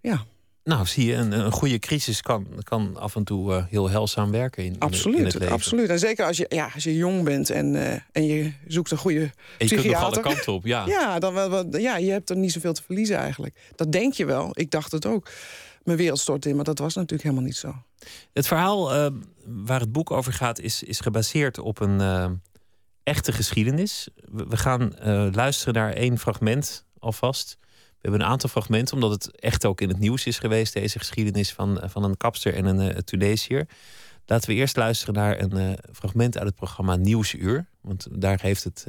ja, 0.00 0.24
nou, 0.64 0.86
zie 0.86 1.06
je, 1.06 1.14
een, 1.14 1.32
een 1.32 1.52
goede 1.52 1.78
crisis 1.78 2.22
kan, 2.22 2.46
kan 2.62 2.96
af 2.96 3.16
en 3.16 3.24
toe 3.24 3.52
uh, 3.52 3.64
heel 3.68 3.90
helzaam 3.90 4.30
werken 4.30 4.64
in, 4.64 4.76
absoluut, 4.78 5.18
in 5.18 5.24
het 5.24 5.34
leven. 5.34 5.54
Absoluut, 5.54 5.88
en 5.88 5.98
zeker 5.98 6.26
als 6.26 6.36
je, 6.36 6.46
ja, 6.48 6.70
als 6.74 6.84
je 6.84 6.96
jong 6.96 7.24
bent 7.24 7.50
en, 7.50 7.74
uh, 7.74 7.92
en 8.12 8.24
je 8.26 8.52
zoekt 8.66 8.90
een 8.90 8.98
goede 8.98 9.20
en 9.20 9.30
je 9.58 9.74
kunt 9.74 9.86
nog 9.86 10.02
alle 10.02 10.20
kanten 10.20 10.52
op, 10.52 10.66
ja. 10.66 10.86
Ja, 10.86 11.18
dan 11.18 11.34
wel, 11.34 11.50
wel, 11.50 11.76
ja, 11.76 11.96
je 11.96 12.10
hebt 12.10 12.30
er 12.30 12.36
niet 12.36 12.52
zoveel 12.52 12.72
te 12.72 12.82
verliezen 12.82 13.16
eigenlijk. 13.16 13.54
Dat 13.74 13.92
denk 13.92 14.12
je 14.12 14.24
wel, 14.24 14.50
ik 14.52 14.70
dacht 14.70 14.92
het 14.92 15.06
ook. 15.06 15.30
Mijn 15.82 15.98
wereld 15.98 16.18
stort 16.18 16.46
in, 16.46 16.56
maar 16.56 16.64
dat 16.64 16.78
was 16.78 16.94
natuurlijk 16.94 17.22
helemaal 17.22 17.44
niet 17.44 17.56
zo. 17.56 17.74
Het 18.32 18.46
verhaal 18.46 18.94
uh, 18.96 19.06
waar 19.46 19.80
het 19.80 19.92
boek 19.92 20.10
over 20.10 20.32
gaat 20.32 20.58
is, 20.58 20.82
is 20.82 21.00
gebaseerd 21.00 21.58
op 21.58 21.80
een 21.80 22.40
echte 23.02 23.32
geschiedenis. 23.32 24.08
We, 24.14 24.46
we 24.48 24.56
gaan 24.56 24.94
luisteren 25.32 25.74
naar 25.74 25.92
één 25.92 26.18
fragment 26.18 26.84
alvast... 26.98 27.58
We 28.02 28.08
hebben 28.08 28.26
een 28.26 28.32
aantal 28.32 28.48
fragmenten, 28.48 28.94
omdat 28.94 29.10
het 29.10 29.40
echt 29.40 29.64
ook 29.64 29.80
in 29.80 29.88
het 29.88 29.98
nieuws 29.98 30.26
is 30.26 30.38
geweest, 30.38 30.72
deze 30.72 30.98
geschiedenis 30.98 31.52
van, 31.52 31.80
eh, 31.80 31.88
van 31.88 32.04
een 32.04 32.16
kapster 32.16 32.54
en 32.54 32.64
een 32.64 32.80
uh, 32.80 32.88
Tunesiër. 32.88 33.66
Laten 34.26 34.48
we 34.48 34.54
eerst 34.54 34.76
luisteren 34.76 35.14
naar 35.14 35.40
een 35.40 35.56
uh, 35.56 35.72
fragment 35.92 36.38
uit 36.38 36.46
het 36.46 36.56
programma 36.56 36.96
Nieuwsuur. 36.96 37.66
Want 37.80 38.06
daar 38.10 38.38
heeft 38.40 38.64
het, 38.64 38.84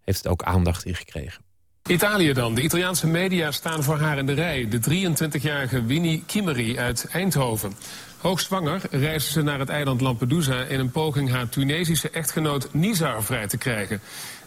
heeft 0.00 0.18
het 0.18 0.28
ook 0.28 0.42
aandacht 0.42 0.84
in 0.84 0.94
gekregen. 0.94 1.42
Italië 1.88 2.32
dan. 2.32 2.54
De 2.54 2.62
Italiaanse 2.62 3.06
media 3.06 3.50
staan 3.50 3.82
voor 3.82 3.98
haar 3.98 4.18
in 4.18 4.26
de 4.26 4.32
rij. 4.32 4.68
De 4.68 4.80
23-jarige 4.80 5.84
Winnie 5.84 6.22
Kimmery 6.26 6.78
uit 6.78 7.06
Eindhoven. 7.12 7.72
Hoogzwanger 8.18 8.80
reisde 8.90 9.32
ze 9.32 9.42
naar 9.42 9.58
het 9.58 9.68
eiland 9.68 10.00
Lampedusa... 10.00 10.62
in 10.62 10.80
een 10.80 10.90
poging 10.90 11.30
haar 11.30 11.48
Tunesische 11.48 12.10
echtgenoot 12.10 12.68
Nizar 12.72 13.22
vrij 13.22 13.46
te 13.46 13.56
krijgen. 13.56 14.00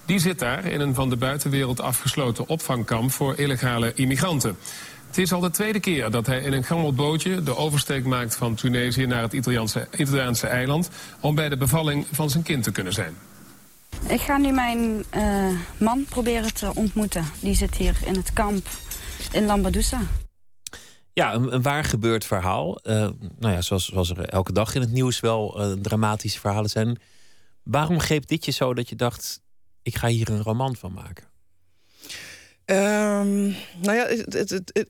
Die 0.08 0.20
zit 0.20 0.40
daar 0.40 0.66
in 0.66 0.80
een 0.80 0.94
van 0.94 1.10
de 1.10 1.16
buitenwereld 1.16 1.82
afgesloten 1.82 2.48
opvangkamp 2.48 3.12
voor 3.12 3.36
illegale 3.36 3.94
immigranten. 3.94 4.58
Het 5.08 5.18
is 5.18 5.34
al 5.34 5.40
de 5.40 5.50
tweede 5.50 5.80
keer 5.80 6.12
dat 6.12 6.26
hij 6.26 6.42
in 6.42 6.54
een 6.54 6.64
gammel 6.64 6.94
bootje 6.94 7.44
de 7.44 7.56
oversteek 7.56 8.06
maakt 8.06 8.36
van 8.36 8.56
Tunesië 8.56 9.06
naar 9.06 9.22
het 9.22 9.34
Italiaanse, 9.34 9.88
Italiaanse 9.98 10.48
eiland 10.48 10.90
om 11.20 11.36
bij 11.36 11.50
de 11.50 11.58
bevalling 11.58 12.06
van 12.12 12.30
zijn 12.30 12.44
kind 12.44 12.64
te 12.64 12.72
kunnen 12.72 12.94
zijn. 12.94 13.18
Ik 14.08 14.22
ga 14.22 14.38
nu 14.38 14.52
mijn 14.52 15.04
uh, 15.16 15.48
man 15.78 16.06
proberen 16.10 16.54
te 16.54 16.72
ontmoeten. 16.76 17.26
Die 17.40 17.56
zit 17.56 17.76
hier 17.76 17.96
in 18.06 18.16
het 18.16 18.34
kamp 18.34 18.68
in 19.32 19.46
Lampedusa. 19.46 20.02
Ja, 21.14 21.34
een, 21.34 21.54
een 21.54 21.62
waar 21.62 21.84
gebeurd 21.84 22.26
verhaal. 22.26 22.80
Uh, 22.84 22.94
nou 23.40 23.54
ja, 23.54 23.62
zoals, 23.62 23.86
zoals 23.86 24.10
er 24.10 24.30
elke 24.30 24.54
dag 24.54 24.76
in 24.76 24.82
het 24.82 24.92
nieuws 24.92 25.20
wel 25.20 25.62
uh, 25.62 25.72
dramatische 25.82 26.40
verhalen 26.40 26.70
zijn. 26.70 27.00
Waarom 27.64 28.00
greep 28.00 28.28
dit 28.28 28.46
je 28.46 28.52
zo 28.52 28.74
dat 28.74 28.90
je 28.90 28.96
dacht 28.96 29.46
ik 29.88 29.96
ga 29.96 30.08
hier 30.08 30.30
een 30.30 30.42
roman 30.42 30.76
van 30.76 30.94
maken? 30.94 31.26
Um, 32.66 33.56
nou 33.82 33.96
ja, 33.96 34.08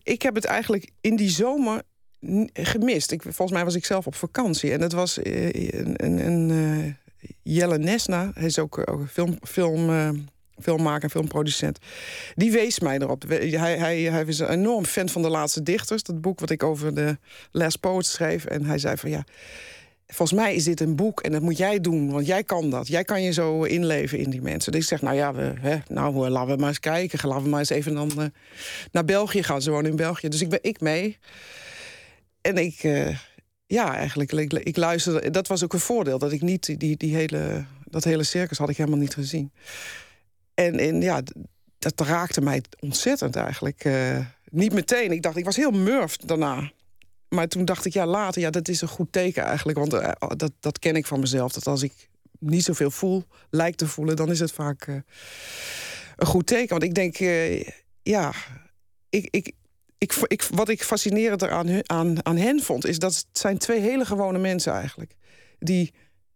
ik 0.04 0.22
heb 0.22 0.36
het 0.36 0.46
eigenlijk 0.46 0.90
in 1.02 1.16
die 1.16 1.30
zomer 1.30 1.82
gemist. 2.54 3.12
Ik, 3.12 3.22
volgens 3.22 3.52
mij 3.52 3.64
was 3.64 3.76
ik 3.76 3.86
zelf 3.86 4.08
op 4.08 4.16
vakantie. 4.16 4.72
En 4.72 4.80
dat 4.80 4.92
was 4.92 5.18
uh, 5.18 5.46
een, 5.46 6.06
een, 6.06 6.26
een 6.28 6.50
uh, 6.50 6.94
Jelle 7.42 7.78
Nesna. 7.78 8.32
Hij 8.34 8.46
is 8.46 8.60
ook, 8.60 8.92
ook 8.92 9.08
film, 9.10 9.38
film, 9.42 9.90
uh, 9.90 10.10
filmmaker, 10.62 11.10
filmproducent. 11.10 11.80
Die 12.36 12.52
wees 12.52 12.80
mij 12.80 13.00
erop. 13.00 13.24
Hij, 13.28 13.78
hij, 13.78 14.02
hij 14.02 14.26
was 14.26 14.40
een 14.40 14.50
enorm 14.50 14.86
fan 14.86 15.10
van 15.10 15.22
De 15.22 15.30
Laatste 15.30 15.64
Dichters. 15.64 16.04
Dat 16.04 16.22
boek 16.22 16.40
wat 16.40 16.50
ik 16.50 16.64
over 16.64 16.96
de 16.96 17.18
Last 17.52 17.80
Poets 17.80 18.12
schreef. 18.12 18.46
En 18.46 18.66
hij 18.66 18.78
zei 18.78 18.98
van 18.98 19.10
ja 19.10 19.26
volgens 20.08 20.40
mij 20.40 20.56
is 20.56 20.64
dit 20.64 20.80
een 20.80 20.96
boek 20.96 21.22
en 21.22 21.32
dat 21.32 21.42
moet 21.42 21.58
jij 21.58 21.80
doen, 21.80 22.12
want 22.12 22.26
jij 22.26 22.44
kan 22.44 22.70
dat. 22.70 22.88
Jij 22.88 23.04
kan 23.04 23.22
je 23.22 23.34
zo 23.34 23.64
inleven 23.64 24.18
in 24.18 24.30
die 24.30 24.42
mensen. 24.42 24.72
Dus 24.72 24.82
ik 24.82 24.88
zeg, 24.88 25.02
nou 25.02 25.16
ja, 25.16 25.34
we, 25.34 25.54
hè, 25.60 25.78
nou, 25.88 26.26
eh, 26.26 26.32
laten 26.32 26.54
we 26.54 26.60
maar 26.60 26.70
eens 26.70 26.80
kijken. 26.80 27.28
Laten 27.28 27.44
we 27.44 27.50
maar 27.50 27.60
eens 27.60 27.70
even 27.70 27.94
dan, 27.94 28.12
uh, 28.18 28.26
naar 28.92 29.06
België 29.06 29.44
gaan. 29.44 29.62
Ze 29.62 29.72
wonen 29.72 29.90
in 29.90 29.98
België. 29.98 30.30
Dus 30.30 30.42
ik 30.42 30.50
ben 30.50 30.60
ik 30.62 30.80
mee. 30.80 31.18
En 32.42 32.58
ik, 32.58 32.84
uh, 32.84 33.18
ja, 33.66 33.96
eigenlijk, 33.96 34.32
ik, 34.32 34.54
ik 34.54 34.78
luisterde. 34.78 35.30
Dat 35.30 35.48
was 35.48 35.64
ook 35.64 35.74
een 35.74 35.80
voordeel, 35.80 36.18
dat 36.18 36.32
ik 36.32 36.42
niet 36.42 36.80
die, 36.80 36.98
die 36.98 37.16
hele, 37.16 37.66
dat 37.84 38.04
hele 38.04 38.24
circus 38.24 38.58
had 38.58 38.70
ik 38.70 38.78
helemaal 38.78 39.00
niet 39.00 39.14
gezien. 39.14 39.52
En, 40.54 40.80
en 40.80 41.02
ja, 41.02 41.22
dat 41.80 42.02
raakte 42.02 42.42
mij 42.42 42.64
ontzettend 42.80 43.36
eigenlijk. 43.36 43.90
Niet 44.50 44.74
meteen. 44.74 45.12
Ik 45.12 45.22
dacht, 45.22 45.38
ik 45.38 45.46
was 45.46 45.56
heel 45.56 45.72
murfd 45.72 46.28
daarna 46.28 46.72
maar 47.30 47.48
toen 47.48 47.66
dacht 47.66 47.86
ik, 47.86 47.94
ja, 47.94 48.06
later, 48.06 48.42
ja, 48.42 48.50
dat 48.50 48.68
is 48.68 48.82
een 48.82 48.88
goed 48.88 49.12
teken 49.12 49.44
eigenlijk. 49.44 49.78
Want 49.78 49.94
uh, 49.94 50.12
dat, 50.36 50.52
dat 50.60 50.80
ken 50.80 50.96
ik 50.96 51.06
van 51.06 51.20
mezelf. 51.20 51.54
Dat 51.54 51.68
als 51.68 51.84
ik 51.84 52.10
niet 52.40 52.64
zoveel 52.64 52.92
voel, 52.92 53.24
lijkt 53.50 53.78
te 53.78 53.88
voelen, 53.88 54.16
dan 54.16 54.32
is 54.32 54.40
het 54.40 54.52
vaak 54.52 54.88
uh, 54.88 54.96
een 56.16 56.28
goed 56.28 56.48
teken. 56.48 56.70
Want 56.70 56.84
ik 56.84 56.94
denk, 56.94 57.20
uh, 57.20 57.64
ja, 58.04 58.34
ik, 59.10 59.28
ik, 59.32 59.52
ik, 59.98 60.14
ik, 60.28 60.44
wat 60.44 60.70
ik 60.70 60.84
fascinerend 60.84 61.44
aan, 61.44 61.90
aan, 61.90 62.26
aan 62.26 62.38
hen 62.38 62.62
vond, 62.62 62.86
is 62.86 63.00
dat 63.00 63.16
het 63.16 63.26
zijn 63.32 63.58
twee 63.58 63.80
hele 63.80 64.06
gewone 64.06 64.40
mensen 64.40 64.74
eigenlijk. 64.74 65.16
Die 65.60 65.94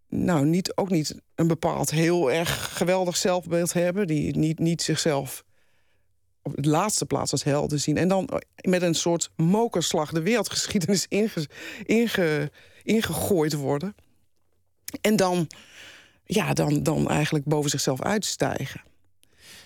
nou, 0.07 0.45
niet, 0.45 0.77
ook 0.77 0.89
niet 0.89 1.15
een 1.35 1.47
bepaald 1.47 1.91
heel 1.91 2.31
erg 2.31 2.77
geweldig 2.77 3.17
zelfbeeld 3.17 3.73
hebben. 3.73 4.07
Die 4.07 4.37
niet, 4.37 4.59
niet 4.59 4.81
zichzelf 4.81 5.43
op 6.41 6.53
de 6.55 6.69
laatste 6.69 7.05
plaats 7.05 7.31
als 7.31 7.43
helden 7.43 7.79
zien. 7.79 7.97
En 7.97 8.07
dan 8.07 8.29
met 8.61 8.81
een 8.81 8.95
soort 8.95 9.31
mokerslag 9.35 10.11
de 10.11 10.21
wereldgeschiedenis 10.21 11.05
inge, 11.09 11.47
inge, 11.85 12.51
ingegooid 12.83 13.53
worden. 13.53 13.95
En 15.01 15.15
dan, 15.15 15.47
ja, 16.23 16.53
dan, 16.53 16.83
dan 16.83 17.09
eigenlijk 17.09 17.45
boven 17.45 17.69
zichzelf 17.69 18.01
uitstijgen. 18.01 18.81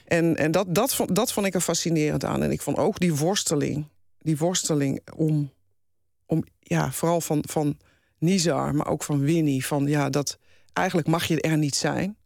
En, 0.05 0.35
en 0.35 0.51
dat, 0.51 0.75
dat, 0.75 0.95
vond, 0.95 1.15
dat 1.15 1.33
vond 1.33 1.45
ik 1.45 1.53
er 1.53 1.61
fascinerend 1.61 2.23
aan. 2.23 2.43
En 2.43 2.51
ik 2.51 2.61
vond 2.61 2.77
ook 2.77 2.99
die 2.99 3.15
worsteling, 3.15 3.87
die 4.19 4.37
worsteling 4.37 5.01
om, 5.15 5.51
om 6.25 6.43
ja, 6.59 6.91
vooral 6.91 7.21
van, 7.21 7.43
van 7.47 7.77
Nizar, 8.17 8.75
maar 8.75 8.87
ook 8.87 9.03
van 9.03 9.19
Winnie. 9.19 9.65
Van 9.65 9.87
ja, 9.87 10.09
dat 10.09 10.37
eigenlijk 10.73 11.07
mag 11.07 11.25
je 11.25 11.41
er 11.41 11.57
niet 11.57 11.75
zijn, 11.75 12.17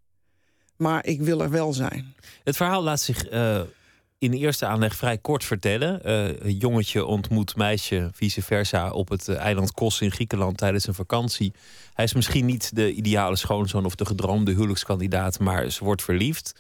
maar 0.75 1.05
ik 1.05 1.21
wil 1.21 1.41
er 1.41 1.49
wel 1.49 1.73
zijn. 1.73 2.15
Het 2.43 2.55
verhaal 2.55 2.83
laat 2.83 3.01
zich. 3.01 3.31
Uh 3.31 3.61
in 4.19 4.33
eerste 4.33 4.65
aanleg 4.65 4.95
vrij 4.95 5.17
kort 5.17 5.43
vertellen. 5.43 6.01
Uh, 6.05 6.59
jongetje 6.59 7.05
ontmoet 7.05 7.55
meisje, 7.55 8.09
vice 8.13 8.41
versa, 8.41 8.91
op 8.91 9.09
het 9.09 9.27
eh, 9.27 9.37
eiland 9.37 9.71
Kos 9.71 10.01
in 10.01 10.11
Griekenland 10.11 10.57
tijdens 10.57 10.87
een 10.87 10.93
vakantie. 10.93 11.53
Hij 11.93 12.05
is 12.05 12.13
misschien 12.13 12.45
niet 12.45 12.75
de 12.75 12.93
ideale 12.93 13.35
schoonzoon 13.35 13.85
of 13.85 13.95
de 13.95 14.05
gedroomde 14.05 14.51
huwelijkskandidaat, 14.51 15.39
maar 15.39 15.69
ze 15.69 15.83
wordt 15.83 16.03
verliefd. 16.03 16.55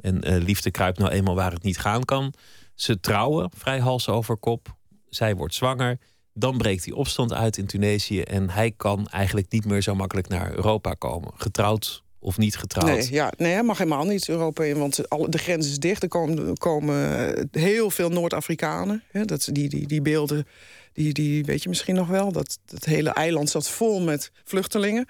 En 0.00 0.30
uh, 0.30 0.42
liefde 0.42 0.70
kruipt 0.70 0.98
nou 0.98 1.10
eenmaal 1.10 1.34
waar 1.34 1.52
het 1.52 1.62
niet 1.62 1.78
gaan 1.78 2.04
kan. 2.04 2.32
Ze 2.74 3.00
trouwen, 3.00 3.50
vrij 3.56 3.78
hals 3.78 4.08
over 4.08 4.36
kop. 4.36 4.76
Zij 5.08 5.36
wordt 5.36 5.54
zwanger. 5.54 5.98
Dan 6.32 6.58
breekt 6.58 6.84
die 6.84 6.94
opstand 6.94 7.32
uit 7.32 7.56
in 7.56 7.66
Tunesië 7.66 8.20
en 8.20 8.50
hij 8.50 8.72
kan 8.76 9.08
eigenlijk 9.08 9.52
niet 9.52 9.64
meer 9.64 9.82
zo 9.82 9.94
makkelijk 9.94 10.28
naar 10.28 10.54
Europa 10.54 10.92
komen. 10.92 11.30
Getrouwd 11.34 12.02
of 12.20 12.38
niet 12.38 12.56
getrouwd? 12.56 12.86
Nee, 12.86 13.12
ja, 13.12 13.32
nee 13.36 13.52
hij 13.52 13.62
mag 13.62 13.78
helemaal 13.78 14.04
niet 14.04 14.28
Europa 14.28 14.64
in, 14.64 14.78
want 14.78 14.96
de 15.28 15.38
grens 15.38 15.66
is 15.66 15.78
dicht. 15.78 16.02
Er 16.02 16.08
komen, 16.08 16.56
komen 16.56 17.48
heel 17.50 17.90
veel 17.90 18.08
Noord-Afrikanen. 18.08 19.02
Die, 19.52 19.68
die, 19.68 19.86
die 19.86 20.02
beelden, 20.02 20.46
die, 20.92 21.12
die 21.12 21.44
weet 21.44 21.62
je 21.62 21.68
misschien 21.68 21.94
nog 21.94 22.08
wel. 22.08 22.32
Dat, 22.32 22.58
dat 22.64 22.84
hele 22.84 23.10
eiland 23.10 23.50
zat 23.50 23.68
vol 23.68 24.00
met 24.00 24.30
vluchtelingen. 24.44 25.06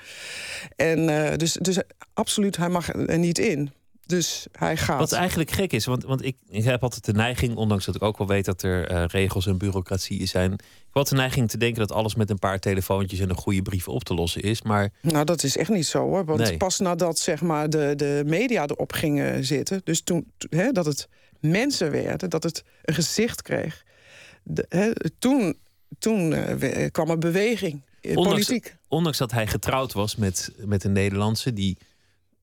En 0.77 1.09
uh, 1.09 1.31
dus, 1.37 1.53
dus 1.53 1.79
absoluut, 2.15 2.57
hij 2.57 2.69
mag 2.69 2.93
er 2.93 3.19
niet 3.19 3.39
in. 3.39 3.73
Dus 4.09 4.47
hij 4.53 4.77
gaat. 4.77 4.99
Wat 4.99 5.13
eigenlijk 5.13 5.51
gek 5.51 5.73
is, 5.73 5.85
want, 5.85 6.05
want 6.05 6.25
ik, 6.25 6.37
ik 6.49 6.65
heb 6.65 6.83
altijd 6.83 7.05
de 7.05 7.13
neiging, 7.13 7.57
ondanks 7.57 7.85
dat 7.85 7.95
ik 7.95 8.03
ook 8.03 8.19
wel 8.19 8.27
weet 8.27 8.45
dat 8.45 8.63
er 8.63 8.93
uh, 8.93 9.05
regels 9.07 9.47
en 9.47 9.59
bureaucratie 9.59 10.27
zijn. 10.27 10.53
Ik 10.53 10.59
had 10.91 11.09
de 11.09 11.15
neiging 11.15 11.51
te 11.51 11.59
denken 11.59 11.79
dat 11.79 11.93
alles 11.93 12.15
met 12.15 12.31
een 12.31 12.39
paar 12.39 12.59
telefoontjes 12.59 13.21
en 13.21 13.31
een 13.31 13.37
goede 13.37 13.63
brief 13.63 13.89
op 13.89 14.05
te 14.05 14.15
lossen 14.15 14.43
is. 14.43 14.63
Maar... 14.63 14.91
Nou, 15.03 15.25
dat 15.25 15.43
is 15.43 15.57
echt 15.57 15.71
niet 15.71 15.87
zo 15.87 15.99
hoor. 15.99 16.25
Want 16.25 16.41
nee. 16.41 16.57
pas 16.57 16.79
nadat 16.79 17.19
zeg 17.19 17.41
maar, 17.41 17.71
de, 17.71 17.93
de 17.97 18.23
media 18.27 18.63
erop 18.63 18.93
gingen 18.93 19.45
zitten, 19.45 19.81
dus 19.85 20.01
toen 20.01 20.33
hè, 20.51 20.73
dat 20.73 20.87
het 20.87 21.09
mensen 21.41 21.91
werden, 21.91 22.31
dat 22.31 22.43
het 22.43 22.65
een 22.83 22.95
gezicht 22.95 23.43
kreeg, 23.43 23.85
de, 24.43 24.67
hè, 24.69 24.93
toen, 25.19 25.57
toen 25.99 26.33
uh, 26.33 26.87
kwam 26.91 27.11
er 27.11 27.19
beweging. 27.19 27.83
Ondanks, 28.03 28.29
politiek. 28.29 28.77
ondanks 28.89 29.19
dat 29.19 29.31
hij 29.31 29.47
getrouwd 29.47 29.93
was 29.93 30.17
met, 30.17 30.53
met 30.57 30.85
een 30.85 30.93
Nederlandse 30.93 31.53
die 31.53 31.79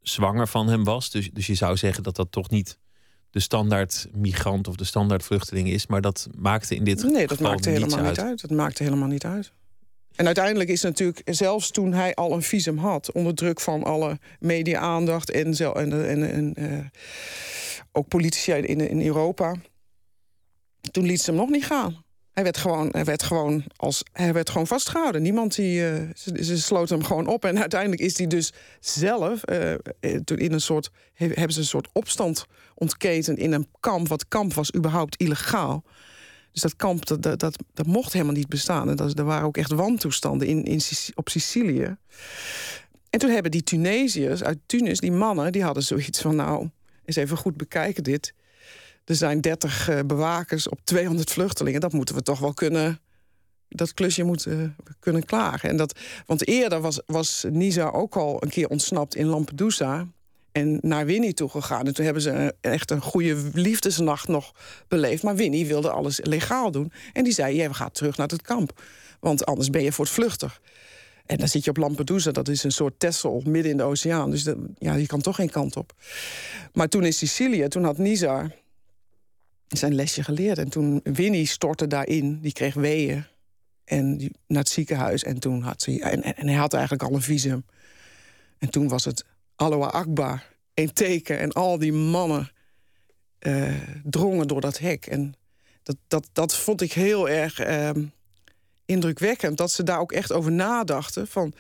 zwanger 0.10 0.48
van 0.48 0.68
hem 0.68 0.84
was. 0.84 1.12
Dus, 1.12 1.30
dus 1.32 1.48
je 1.48 1.56
zou 1.56 1.78
zeggen 1.78 2.04
dat 2.04 2.16
dat 2.16 2.32
toch 2.32 2.50
niet 2.50 2.78
de 3.30 3.40
standaard 3.40 4.08
migrant 4.12 4.68
of 4.68 4.76
de 4.76 4.84
standaard 4.84 5.24
vluchteling 5.24 5.70
is. 5.70 5.88
Maar 5.88 6.02
dat 6.02 6.28
maakte 6.38 6.76
in 6.76 6.84
dit 6.84 7.04
nee, 7.04 7.12
geval 7.12 7.28
dat 7.28 7.40
maakte 7.40 7.70
helemaal 7.70 8.00
uit. 8.00 8.08
niet 8.08 8.20
uit. 8.20 8.42
Dat 8.42 8.52
maakte 8.52 8.84
helemaal 8.84 9.08
niet 9.08 9.26
uit. 9.26 9.54
En 10.16 10.26
uiteindelijk 10.26 10.70
is 10.70 10.82
natuurlijk, 10.82 11.22
zelfs 11.26 11.72
toen 11.72 11.94
hij 11.94 12.16
al 12.16 12.32
een 12.32 12.42
visum 12.42 12.78
had, 12.78 13.12
onder 13.12 13.36
druk 13.36 13.60
van 13.60 13.84
alle 13.84 14.20
media-aandacht 14.40 15.32
en, 15.32 15.54
en, 15.58 16.08
en, 16.08 16.32
en 16.32 16.54
uh, 16.58 16.86
ook 17.92 18.08
politici 18.08 18.52
in, 18.52 18.90
in 18.90 19.06
Europa, 19.06 19.56
toen 20.92 21.06
liet 21.06 21.22
ze 21.22 21.30
hem 21.30 21.40
nog 21.40 21.50
niet 21.50 21.66
gaan. 21.66 22.05
Hij 22.36 22.44
werd 22.44 22.58
gewoon, 22.58 22.90
hij 22.92 23.06
werd 23.06 23.24
gewoon, 23.24 23.64
als, 23.76 24.04
hij 24.12 24.34
werd 24.34 24.50
gewoon 24.50 24.68
vastgehouden. 24.68 25.22
Niemand 25.22 25.56
die. 25.56 25.80
Uh, 25.80 26.10
ze, 26.16 26.58
ze 26.58 26.84
hem 26.88 27.04
gewoon 27.04 27.28
op. 27.28 27.46
En 27.46 27.60
uiteindelijk 27.60 28.02
is 28.02 28.18
hij 28.18 28.28
dus 28.28 28.54
zelf. 28.80 29.42
Uh, 29.50 29.74
in 30.36 30.54
een 30.54 30.62
soort. 30.62 30.90
Hebben 31.14 31.54
ze 31.54 31.60
een 31.60 31.66
soort 31.66 31.88
opstand 31.92 32.46
ontketen 32.74 33.38
in 33.38 33.54
een 33.54 33.68
kamp. 33.80 34.08
Wat 34.08 34.28
kamp 34.28 34.54
was 34.54 34.76
überhaupt 34.76 35.16
illegaal. 35.16 35.84
Dus 36.52 36.62
dat 36.62 36.76
kamp, 36.76 37.06
dat, 37.06 37.22
dat, 37.22 37.40
dat, 37.40 37.64
dat 37.74 37.86
mocht 37.86 38.14
helemaal 38.14 38.34
niet 38.34 38.50
bestaan. 38.50 38.90
En 38.90 38.96
dat, 38.96 39.20
er 39.20 39.26
waren 39.26 39.46
ook 39.46 39.58
echt 39.58 39.72
wantoestanden 39.72 40.48
in, 40.48 40.64
in, 40.64 40.82
op 41.14 41.30
Sicilië. 41.30 41.98
En 43.10 43.20
toen 43.20 43.30
hebben 43.30 43.52
die 43.52 43.64
Tunesiërs 43.64 44.44
uit 44.44 44.60
Tunis, 44.66 45.00
die 45.00 45.12
mannen, 45.12 45.52
die 45.52 45.64
hadden 45.64 45.84
zoiets 45.84 46.22
van: 46.22 46.36
nou, 46.36 46.70
eens 47.06 47.16
even 47.16 47.38
goed 47.38 47.58
bekijken 47.58 48.04
dit. 48.04 48.34
Er 49.06 49.16
zijn 49.16 49.42
30 49.42 49.90
uh, 49.90 50.00
bewakers 50.06 50.70
op 50.70 50.80
200 50.84 51.32
vluchtelingen. 51.32 51.82
Dat 51.82 51.94
moeten 51.94 52.16
we 52.16 52.22
toch 52.22 52.40
wel 52.40 52.54
kunnen. 52.54 53.00
Dat 53.70 53.94
klusje 53.94 54.24
moeten 54.24 54.60
uh, 54.60 54.94
kunnen 55.00 55.26
klagen. 55.26 55.70
En 55.70 55.78
dat, 55.78 56.00
want 56.26 56.48
eerder 56.48 56.82
was, 56.82 57.02
was 57.06 57.46
Nisa 57.50 57.90
ook 57.90 58.16
al 58.16 58.44
een 58.44 58.50
keer 58.50 58.68
ontsnapt 58.68 59.16
in 59.16 59.26
Lampedusa. 59.26 60.08
En 60.52 60.78
naar 60.82 61.06
Winnie 61.06 61.34
toe 61.34 61.50
gegaan. 61.50 61.86
En 61.86 61.94
toen 61.94 62.06
hebben 62.06 62.24
ze 62.24 62.56
echt 62.62 62.92
een 62.92 63.02
goede 63.02 63.50
liefdesnacht 63.54 64.28
nog 64.28 64.52
beleefd. 64.88 65.24
Maar 65.24 65.36
Winnie 65.36 65.68
wilde 65.68 65.90
alles 65.90 66.20
legaal 66.24 66.72
doen. 66.72 66.92
En 67.14 67.24
die 67.24 67.34
zei: 67.34 67.56
Jij 67.56 67.74
gaat 67.74 67.94
terug 67.94 68.18
naar 68.18 68.28
het 68.28 68.42
kamp. 68.42 68.82
Want 69.20 69.46
anders 69.46 69.70
ben 69.70 69.84
je 69.84 69.92
voor 69.92 70.06
het 70.06 70.14
vluchtig. 70.14 70.62
En 71.26 71.38
dan 71.38 71.48
zit 71.48 71.64
je 71.64 71.70
op 71.70 71.78
Lampedusa, 71.78 72.32
dat 72.32 72.48
is 72.48 72.64
een 72.64 72.72
soort 72.72 73.00
Texel 73.00 73.42
midden 73.46 73.72
in 73.72 73.78
de 73.78 73.84
oceaan. 73.84 74.32
Dus 74.32 74.48
ja, 74.78 74.94
je 74.94 75.06
kan 75.06 75.22
toch 75.22 75.36
geen 75.36 75.50
kant 75.50 75.78
op. 75.78 75.94
Maar 76.74 76.88
toen 76.88 77.04
in 77.06 77.14
Sicilië, 77.14 77.68
toen 77.68 77.84
had 77.84 77.98
Nisa 77.98 78.52
zijn 79.68 79.96
lesje 79.96 80.24
geleerd. 80.24 80.58
En 80.58 80.70
toen 80.70 81.00
Winnie 81.04 81.46
stortte 81.46 81.88
daarin, 81.88 82.40
die 82.42 82.52
kreeg 82.52 82.74
weeën. 82.74 83.26
En 83.84 84.18
die, 84.18 84.32
naar 84.48 84.60
het 84.60 84.70
ziekenhuis. 84.70 85.24
En 85.24 85.40
toen 85.40 85.62
had 85.62 85.82
ze. 85.82 86.02
En, 86.02 86.24
en, 86.24 86.48
hij 86.48 86.58
had 86.58 86.74
eigenlijk 86.74 87.04
al 87.04 87.14
een 87.14 87.22
visum. 87.22 87.66
En 88.58 88.70
toen 88.70 88.88
was 88.88 89.06
het 89.06 89.26
Aloha 89.56 89.88
Akbar. 89.88 90.44
Een 90.74 90.94
teken. 90.94 91.40
En 91.40 91.52
al 91.52 91.78
die 91.78 91.94
mannen 91.94 92.52
uh, 93.40 93.74
drongen 94.04 94.48
door 94.48 94.62
dat 94.62 94.78
hek. 94.78 95.06
En 95.06 95.34
dat, 95.84 95.96
dat, 96.08 96.30
dat 96.34 96.56
vond 96.56 96.82
ik 96.82 96.94
heel 96.94 97.30
erg 97.30 97.68
uh, 97.68 97.90
indrukwekkend. 98.86 99.58
Dat 99.58 99.72
ze 99.72 99.84
daar 99.84 100.00
ook 100.00 100.12
echt 100.12 100.32
over 100.32 100.52
nadachten. 100.52 101.28
Van 101.28 101.54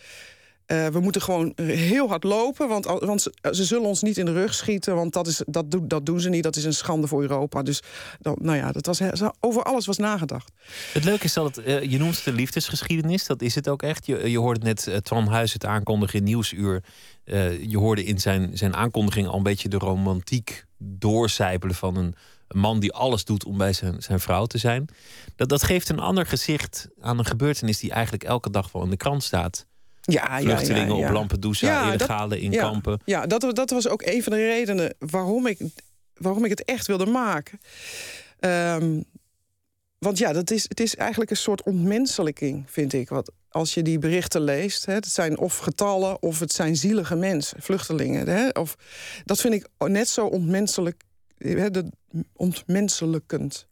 uh, 0.67 0.88
we 0.88 1.00
moeten 1.00 1.22
gewoon 1.22 1.53
heel 1.55 2.07
hard 2.07 2.24
lopen, 2.24 2.67
want, 2.67 2.86
want 2.86 3.22
ze, 3.22 3.31
ze, 3.51 3.65
zullen 3.65 3.88
ons 3.88 4.01
niet 4.01 4.17
in 4.17 4.25
de 4.25 4.34
rug 4.34 4.53
schieten, 4.53 4.95
want 4.95 5.13
dat, 5.13 5.27
is, 5.27 5.41
dat, 5.45 5.72
do, 5.72 5.88
dat 5.88 6.05
doen 6.05 6.19
ze 6.19 6.29
niet. 6.29 6.43
Dat 6.43 6.55
is 6.55 6.63
een 6.63 6.74
schande 6.74 7.07
voor 7.07 7.22
Europa. 7.22 7.62
Dus 7.62 7.81
nou 8.19 8.57
ja, 8.57 8.72
dat 8.72 8.86
was, 8.86 9.01
over 9.39 9.63
alles 9.63 9.86
was 9.86 9.98
nagedacht. 9.98 10.51
Het 10.93 11.03
leuke 11.03 11.24
is 11.24 11.34
dat 11.34 11.55
het, 11.55 11.67
uh, 11.67 11.84
je 11.84 11.98
noemt 11.98 12.24
de 12.24 12.31
liefdesgeschiedenis. 12.31 13.25
Dat 13.25 13.41
is 13.41 13.55
het 13.55 13.69
ook 13.69 13.81
echt. 13.81 14.05
Je, 14.05 14.29
je 14.29 14.39
hoorde 14.39 14.60
net 14.60 14.88
uh, 14.88 14.95
Twan 14.95 15.27
Huis 15.27 15.53
het 15.53 15.65
aankondigen 15.65 16.19
in 16.19 16.25
Nieuwsuur. 16.25 16.84
je 17.67 17.77
hoorde 17.77 18.03
in 18.03 18.19
zijn, 18.19 18.57
zijn 18.57 18.75
aankondiging 18.75 19.27
al 19.27 19.38
een 19.38 19.43
beetje 19.43 19.69
de 19.69 19.77
romantiek 19.77 20.65
doorcijpelen 20.77 21.75
van 21.75 21.95
een, 21.95 22.15
een 22.48 22.60
man 22.60 22.79
die 22.79 22.93
alles 22.93 23.25
doet 23.25 23.45
om 23.45 23.57
bij 23.57 23.74
zijn, 23.74 24.01
zijn 24.01 24.19
vrouw 24.19 24.45
te 24.45 24.57
zijn. 24.57 24.86
Dat, 25.36 25.50
dat 25.50 25.63
geeft 25.63 25.89
een 25.89 26.00
ander 26.00 26.25
gezicht 26.25 26.88
aan 27.01 27.19
een 27.19 27.25
gebeurtenis 27.25 27.79
die 27.79 27.91
eigenlijk 27.91 28.24
elke 28.24 28.50
dag 28.50 28.72
wel 28.72 28.84
in 28.84 28.89
de 28.89 28.98
krant 28.98 29.24
staat. 29.24 29.65
Ja, 30.06 30.40
Vluchtelingen 30.40 30.96
ja, 30.96 31.02
ja, 31.02 31.08
op 31.08 31.14
Lampedusa, 31.14 31.88
illegale 31.88 32.40
in 32.40 32.52
kampen. 32.52 33.00
Ja, 33.06 33.26
dat, 33.26 33.56
dat 33.56 33.70
was 33.70 33.88
ook 33.88 34.02
een 34.02 34.24
van 34.24 34.34
de 34.34 34.48
redenen 34.48 34.96
waarom 35.00 35.48
ik, 35.48 35.60
waarom 36.14 36.44
ik 36.44 36.50
het 36.50 36.64
echt 36.64 36.88
wilde 36.88 37.06
maken. 37.06 37.60
Um, 38.40 39.06
want 39.98 40.18
ja, 40.18 40.34
dat 40.34 40.52
is, 40.52 40.64
het 40.68 40.80
is 40.80 40.96
eigenlijk 40.96 41.32
een 41.32 41.38
soort 41.38 41.64
ontmenselijking, 41.64 42.64
vind 42.68 42.94
ik. 42.94 43.10
Wat, 43.10 43.32
als 43.50 43.74
je 43.74 43.82
die 43.82 44.00
berichten 44.00 44.42
leest, 44.42 44.86
hè, 44.86 44.94
het 44.94 45.08
zijn 45.08 45.38
of 45.38 45.58
getallen 45.58 46.22
of 46.22 46.40
het 46.40 46.52
zijn 46.52 46.76
zielige 46.76 47.16
mensen, 47.16 47.62
vluchtelingen. 47.62 48.28
Hè, 48.28 48.50
of, 48.50 48.76
dat 49.26 49.42
vind 49.42 49.54
ik 49.54 49.68
net 49.78 50.10
zo 50.10 50.26
ontmenselijk, 50.26 51.04
hè, 51.38 51.72
de, 51.72 51.86
ontmenselijkend 52.34 53.68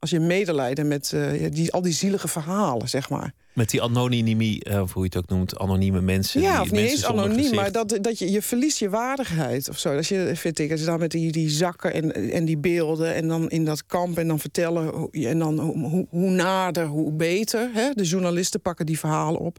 als 0.00 0.10
je 0.10 0.20
medelijden 0.20 0.88
met 0.88 1.12
uh, 1.14 1.50
die, 1.50 1.72
al 1.72 1.82
die 1.82 1.92
zielige 1.92 2.28
verhalen, 2.28 2.88
zeg 2.88 3.10
maar. 3.10 3.32
Met 3.52 3.70
die 3.70 3.82
anonymie, 3.82 4.68
uh, 4.70 4.80
of 4.80 4.92
hoe 4.92 5.02
je 5.02 5.08
het 5.08 5.18
ook 5.18 5.28
noemt, 5.28 5.58
anonieme 5.58 6.00
mensen. 6.00 6.40
Ja, 6.40 6.52
die, 6.52 6.60
of 6.60 6.70
niet 6.70 6.90
eens 6.90 7.04
anoniem, 7.04 7.54
maar 7.54 7.72
dat, 7.72 7.98
dat 8.00 8.18
je, 8.18 8.30
je 8.30 8.42
verliest 8.42 8.78
je 8.78 8.90
waardigheid 8.90 9.68
of 9.68 9.78
zo. 9.78 9.94
Dat 9.94 10.06
je, 10.06 10.32
vind 10.34 10.58
ik, 10.58 10.70
als 10.70 10.80
je 10.80 10.86
dan 10.86 10.98
met 10.98 11.10
die, 11.10 11.32
die 11.32 11.48
zakken 11.48 11.92
en, 11.92 12.32
en 12.32 12.44
die 12.44 12.58
beelden 12.58 13.14
en 13.14 13.28
dan 13.28 13.50
in 13.50 13.64
dat 13.64 13.86
kamp 13.86 14.18
en 14.18 14.28
dan 14.28 14.38
vertellen 14.38 15.10
en 15.10 15.38
dan 15.38 15.58
hoe, 15.58 16.06
hoe 16.10 16.30
nader, 16.30 16.86
hoe 16.86 17.12
beter. 17.12 17.70
Hè? 17.72 17.90
De 17.92 18.04
journalisten 18.04 18.60
pakken 18.60 18.86
die 18.86 18.98
verhalen 18.98 19.40
op. 19.40 19.58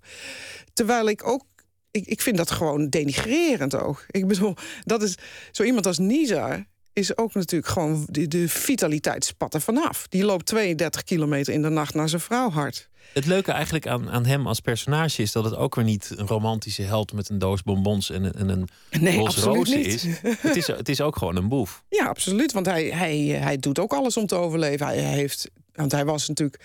Terwijl 0.74 1.10
ik 1.10 1.28
ook 1.28 1.44
ik, 1.92 2.06
ik 2.06 2.22
vind 2.22 2.38
dat 2.38 2.52
gewoon 2.52 2.90
denigrerend 2.90 3.76
ook. 3.76 4.06
Ik 4.08 4.28
bedoel, 4.28 4.56
dat 4.84 5.04
is 5.04 5.16
zo 5.52 5.64
iemand 5.64 5.86
als 5.86 5.98
Nizar 5.98 6.66
is 6.94 7.18
ook 7.18 7.34
natuurlijk 7.34 7.72
gewoon 7.72 8.08
de, 8.10 8.28
de 8.28 8.50
vitaliteit 8.50 9.26
spat 9.26 9.54
er 9.54 9.62
vanaf. 9.62 10.08
Die 10.08 10.24
loopt 10.24 10.46
32 10.46 11.04
kilometer 11.04 11.54
in 11.54 11.62
de 11.62 11.70
nacht 11.70 11.94
naar 11.94 12.10
zijn 12.10 12.22
vrouw 12.22 12.50
hard. 12.50 12.90
Het 13.14 13.26
leuke 13.26 13.52
eigenlijk 13.52 13.88
aan, 13.88 14.10
aan 14.10 14.26
hem 14.26 14.48
als 14.48 14.60
personage 14.60 15.22
is 15.22 15.32
dat 15.32 15.44
het 15.44 15.56
ook 15.56 15.76
weer 15.76 15.84
niet 15.84 16.14
een 16.16 16.28
romantische 16.28 16.82
held 16.82 17.14
met 17.14 17.30
een 17.30 17.40
doos 17.40 17.64
bonbons 17.64 18.10
en, 18.10 18.34
en 18.34 18.50
een 18.50 18.68
nee, 19.00 19.18
roze 19.18 19.82
is. 19.82 20.06
Het 20.22 20.56
is. 20.56 20.68
Het 20.68 20.90
is 20.90 21.02
ook 21.02 21.16
gewoon 21.18 21.36
een 21.36 21.48
boef. 21.48 21.84
Ja, 21.90 22.06
absoluut. 22.06 22.52
Want 22.52 22.66
hij, 22.66 22.84
hij, 22.86 23.18
hij 23.18 23.58
doet 23.58 23.80
ook 23.80 23.94
alles 23.94 24.18
om 24.18 24.26
te 24.26 24.36
overleven. 24.36 24.86
Hij 24.86 24.98
heeft, 24.98 25.52
want 25.74 25.92
hij 25.92 26.06
was 26.06 26.28
natuurlijk. 26.28 26.64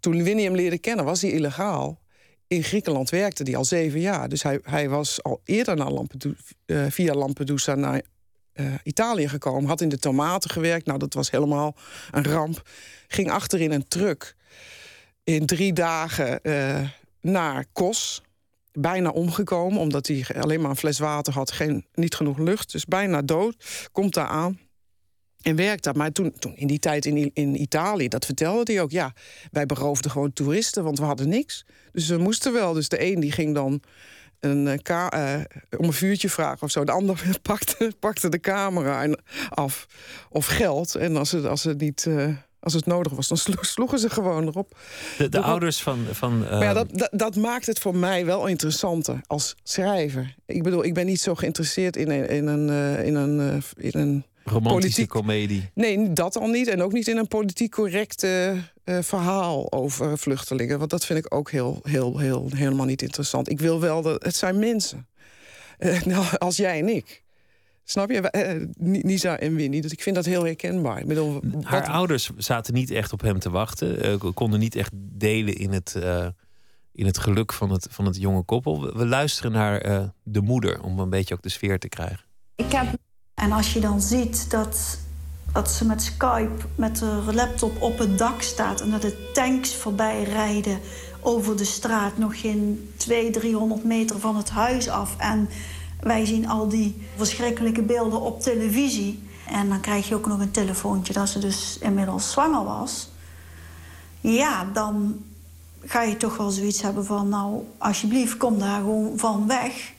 Toen 0.00 0.22
Winnie 0.22 0.44
hem 0.44 0.54
leerde 0.54 0.78
kennen, 0.78 1.04
was 1.04 1.22
hij 1.22 1.30
illegaal. 1.30 2.00
In 2.46 2.62
Griekenland 2.62 3.10
werkte 3.10 3.42
hij 3.42 3.56
al 3.56 3.64
zeven 3.64 4.00
jaar. 4.00 4.28
Dus 4.28 4.42
hij, 4.42 4.58
hij 4.62 4.88
was 4.88 5.22
al 5.22 5.40
eerder 5.44 5.76
naar 5.76 5.90
Lampedusa, 5.90 6.42
uh, 6.66 6.86
via 6.88 7.14
Lampedusa 7.14 7.74
naar 7.74 8.02
uh, 8.60 8.74
Italië 8.82 9.28
gekomen. 9.28 9.68
Had 9.68 9.80
in 9.80 9.88
de 9.88 9.98
tomaten 9.98 10.50
gewerkt. 10.50 10.86
Nou, 10.86 10.98
dat 10.98 11.14
was 11.14 11.30
helemaal 11.30 11.76
een 12.10 12.24
ramp. 12.24 12.68
Ging 13.08 13.30
achter 13.30 13.60
in 13.60 13.72
een 13.72 13.88
truck 13.88 14.36
in 15.24 15.46
drie 15.46 15.72
dagen 15.72 16.40
uh, 16.42 16.88
naar 17.20 17.64
Kos. 17.72 18.22
Bijna 18.72 19.10
omgekomen, 19.10 19.80
omdat 19.80 20.06
hij 20.06 20.26
alleen 20.40 20.60
maar 20.60 20.70
een 20.70 20.76
fles 20.76 20.98
water 20.98 21.32
had. 21.32 21.50
Geen, 21.50 21.86
niet 21.94 22.14
genoeg 22.14 22.38
lucht, 22.38 22.72
dus 22.72 22.84
bijna 22.84 23.22
dood. 23.22 23.88
Komt 23.92 24.14
daar 24.14 24.26
aan. 24.26 24.58
En 25.42 25.56
werkt 25.56 25.84
daar. 25.84 25.96
Maar 25.96 26.12
toen, 26.12 26.32
toen 26.38 26.56
in 26.56 26.66
die 26.66 26.78
tijd 26.78 27.04
in, 27.04 27.30
in 27.34 27.60
Italië, 27.60 28.08
dat 28.08 28.24
vertelde 28.24 28.72
hij 28.72 28.82
ook. 28.82 28.90
Ja, 28.90 29.12
wij 29.50 29.66
beroofden 29.66 30.10
gewoon 30.10 30.32
toeristen, 30.32 30.84
want 30.84 30.98
we 30.98 31.04
hadden 31.04 31.28
niks. 31.28 31.64
Dus 31.92 32.08
we 32.08 32.18
moesten 32.18 32.52
wel. 32.52 32.72
Dus 32.72 32.88
de 32.88 33.04
een 33.04 33.20
die 33.20 33.32
ging 33.32 33.54
dan 33.54 33.82
een 34.40 34.80
uh, 34.92 35.34
om 35.76 35.84
een 35.84 35.92
vuurtje 35.92 36.30
vragen 36.30 36.62
of 36.62 36.70
zo. 36.70 36.84
De 36.84 36.92
ander 36.92 37.20
pakte, 37.42 37.92
pakte 37.98 38.28
de 38.28 38.40
camera 38.40 39.16
af 39.48 39.86
of 40.30 40.46
geld. 40.46 40.94
En 40.94 41.16
als 41.16 41.30
het, 41.30 41.44
als 41.44 41.64
het 41.64 41.80
niet. 41.80 42.04
Uh, 42.08 42.28
als 42.60 42.74
het 42.74 42.86
nodig 42.86 43.12
was, 43.12 43.28
dan 43.28 43.38
sloegen 43.60 43.98
ze 43.98 44.10
gewoon 44.10 44.46
erop. 44.46 44.78
De, 45.18 45.28
de 45.28 45.40
ouders 45.40 45.82
van. 45.82 46.06
van 46.12 46.38
Maar 46.38 46.62
ja, 46.62 46.72
dat, 46.72 46.88
dat, 46.92 47.10
dat, 47.12 47.36
maakt 47.36 47.66
het 47.66 47.78
voor 47.78 47.96
mij 47.96 48.24
wel 48.24 48.46
interessanter 48.46 49.20
als 49.26 49.54
schrijver. 49.62 50.34
Ik 50.46 50.62
bedoel, 50.62 50.84
ik 50.84 50.94
ben 50.94 51.06
niet 51.06 51.20
zo 51.20 51.34
geïnteresseerd 51.34 51.96
in 51.96 52.10
een, 52.10 52.28
in 52.28 52.46
een, 52.46 52.68
in 53.04 53.14
een, 53.14 53.62
in 53.76 54.00
een 54.00 54.24
romantische 54.44 55.06
komedie. 55.06 55.70
Nee, 55.74 56.12
dat 56.12 56.36
al 56.36 56.46
niet. 56.46 56.68
En 56.68 56.82
ook 56.82 56.92
niet 56.92 57.08
in 57.08 57.16
een 57.16 57.28
politiek 57.28 57.70
correcte 57.70 58.56
uh, 58.88 58.98
verhaal 59.02 59.72
over 59.72 60.18
vluchtelingen. 60.18 60.78
Want 60.78 60.90
dat 60.90 61.04
vind 61.04 61.18
ik 61.18 61.34
ook 61.34 61.50
heel, 61.50 61.80
heel, 61.82 62.18
heel, 62.18 62.48
helemaal 62.54 62.86
niet 62.86 63.02
interessant. 63.02 63.50
Ik 63.50 63.60
wil 63.60 63.80
wel 63.80 64.02
dat 64.02 64.22
het 64.24 64.34
zijn 64.34 64.58
mensen. 64.58 65.08
Uh, 65.78 66.02
nou, 66.12 66.26
als 66.38 66.56
jij 66.56 66.78
en 66.78 66.88
ik. 66.88 67.22
Snap 67.84 68.10
je? 68.10 68.32
Uh, 68.78 69.00
Nisa 69.02 69.38
en 69.38 69.54
Winnie. 69.54 69.82
Dus 69.82 69.92
ik 69.92 70.02
vind 70.02 70.16
dat 70.16 70.24
heel 70.24 70.44
herkenbaar. 70.44 70.98
Ik 70.98 71.06
bedoel, 71.06 71.40
Haar 71.62 71.88
ouders 71.88 72.30
zaten 72.36 72.74
niet 72.74 72.90
echt 72.90 73.12
op 73.12 73.20
hem 73.20 73.38
te 73.38 73.50
wachten. 73.50 74.18
konden 74.34 74.60
niet 74.60 74.74
echt 74.74 74.92
delen 74.94 75.54
in 75.54 75.72
het, 75.72 75.94
in 76.92 77.06
het 77.06 77.18
geluk 77.18 77.52
van 77.52 77.70
het, 77.70 77.86
van 77.90 78.04
het 78.04 78.16
jonge 78.16 78.42
koppel. 78.42 78.96
We 78.96 79.06
luisteren 79.06 79.52
naar 79.52 80.10
de 80.22 80.40
moeder 80.40 80.82
om 80.82 80.98
een 80.98 81.10
beetje 81.10 81.34
ook 81.34 81.42
de 81.42 81.48
sfeer 81.48 81.78
te 81.78 81.88
krijgen. 81.88 82.24
Ik 82.56 82.72
heb 82.72 82.98
en 83.38 83.52
als 83.52 83.72
je 83.72 83.80
dan 83.80 84.00
ziet 84.00 84.50
dat, 84.50 84.98
dat 85.52 85.70
ze 85.70 85.84
met 85.84 86.02
Skype 86.02 86.64
met 86.74 86.98
de 86.98 87.22
laptop 87.34 87.82
op 87.82 87.98
het 87.98 88.18
dak 88.18 88.42
staat... 88.42 88.80
en 88.80 88.90
dat 88.90 89.02
de 89.02 89.30
tanks 89.32 89.74
voorbij 89.74 90.22
rijden 90.22 90.80
over 91.20 91.56
de 91.56 91.64
straat... 91.64 92.18
nog 92.18 92.40
geen 92.40 92.92
200, 92.96 93.40
300 93.40 93.84
meter 93.84 94.20
van 94.20 94.36
het 94.36 94.50
huis 94.50 94.88
af... 94.88 95.16
en 95.16 95.48
wij 96.00 96.24
zien 96.24 96.48
al 96.48 96.68
die 96.68 97.06
verschrikkelijke 97.16 97.82
beelden 97.82 98.20
op 98.20 98.40
televisie... 98.40 99.22
en 99.46 99.68
dan 99.68 99.80
krijg 99.80 100.08
je 100.08 100.14
ook 100.14 100.26
nog 100.26 100.40
een 100.40 100.50
telefoontje 100.50 101.12
dat 101.12 101.28
ze 101.28 101.38
dus 101.38 101.78
inmiddels 101.78 102.30
zwanger 102.30 102.64
was... 102.64 103.08
ja, 104.20 104.64
dan 104.64 105.24
ga 105.84 106.02
je 106.02 106.16
toch 106.16 106.36
wel 106.36 106.50
zoiets 106.50 106.82
hebben 106.82 107.04
van... 107.04 107.28
nou, 107.28 107.62
alsjeblieft, 107.78 108.36
kom 108.36 108.58
daar 108.58 108.80
gewoon 108.80 109.18
van 109.18 109.46
weg... 109.46 109.92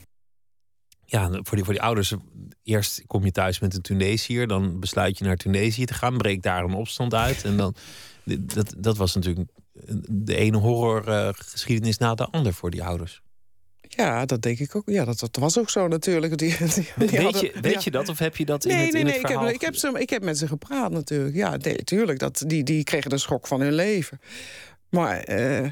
ja, 1.04 1.28
voor 1.30 1.56
die, 1.56 1.64
voor 1.64 1.74
die 1.74 1.82
ouders, 1.82 2.14
eerst 2.62 3.02
kom 3.06 3.24
je 3.24 3.30
thuis 3.30 3.60
met 3.60 3.74
een 3.74 3.82
Tunesiër, 3.82 4.46
dan 4.46 4.80
besluit 4.80 5.18
je 5.18 5.24
naar 5.24 5.36
Tunesië 5.36 5.84
te 5.84 5.94
gaan, 5.94 6.16
breekt 6.16 6.42
daar 6.42 6.64
een 6.64 6.74
opstand 6.74 7.14
uit. 7.14 7.44
En 7.44 7.56
dan, 7.56 7.74
dat, 8.24 8.74
dat 8.78 8.96
was 8.96 9.14
natuurlijk 9.14 9.48
de 10.08 10.36
ene 10.36 10.56
horrorgeschiedenis 10.56 11.98
na 11.98 12.14
de 12.14 12.26
ander 12.26 12.54
voor 12.54 12.70
die 12.70 12.84
ouders. 12.84 13.22
Ja, 13.96 14.26
dat 14.26 14.42
denk 14.42 14.58
ik 14.58 14.76
ook. 14.76 14.82
Ja, 14.86 15.04
dat, 15.04 15.18
dat 15.18 15.36
was 15.36 15.58
ook 15.58 15.70
zo 15.70 15.88
natuurlijk. 15.88 16.38
Die, 16.38 16.56
die, 16.58 16.88
weet 16.96 17.40
je, 17.40 17.52
weet 17.60 17.84
je 17.84 17.90
dat 17.90 18.08
of 18.08 18.18
heb 18.18 18.36
je 18.36 18.44
dat 18.44 18.64
in 18.64 18.70
nee, 18.70 18.84
het, 18.84 18.92
nee, 18.92 19.00
in 19.00 19.06
nee, 19.06 19.16
het 19.16 19.22
ik 19.22 19.28
heb, 19.28 19.36
verhaal? 19.36 19.54
ik, 19.54 19.60
heb 19.60 19.74
ze, 19.74 20.00
ik 20.00 20.10
heb 20.10 20.22
met 20.22 20.38
ze 20.38 20.46
gepraat 20.46 20.90
natuurlijk. 20.90 21.34
Ja, 21.34 21.56
nee, 21.56 21.76
tuurlijk. 21.76 22.18
Dat, 22.18 22.44
die, 22.46 22.64
die 22.64 22.84
kregen 22.84 23.10
de 23.10 23.18
schok 23.18 23.46
van 23.46 23.60
hun 23.60 23.72
leven. 23.72 24.20
Maar 24.90 25.20
eh, 25.20 25.68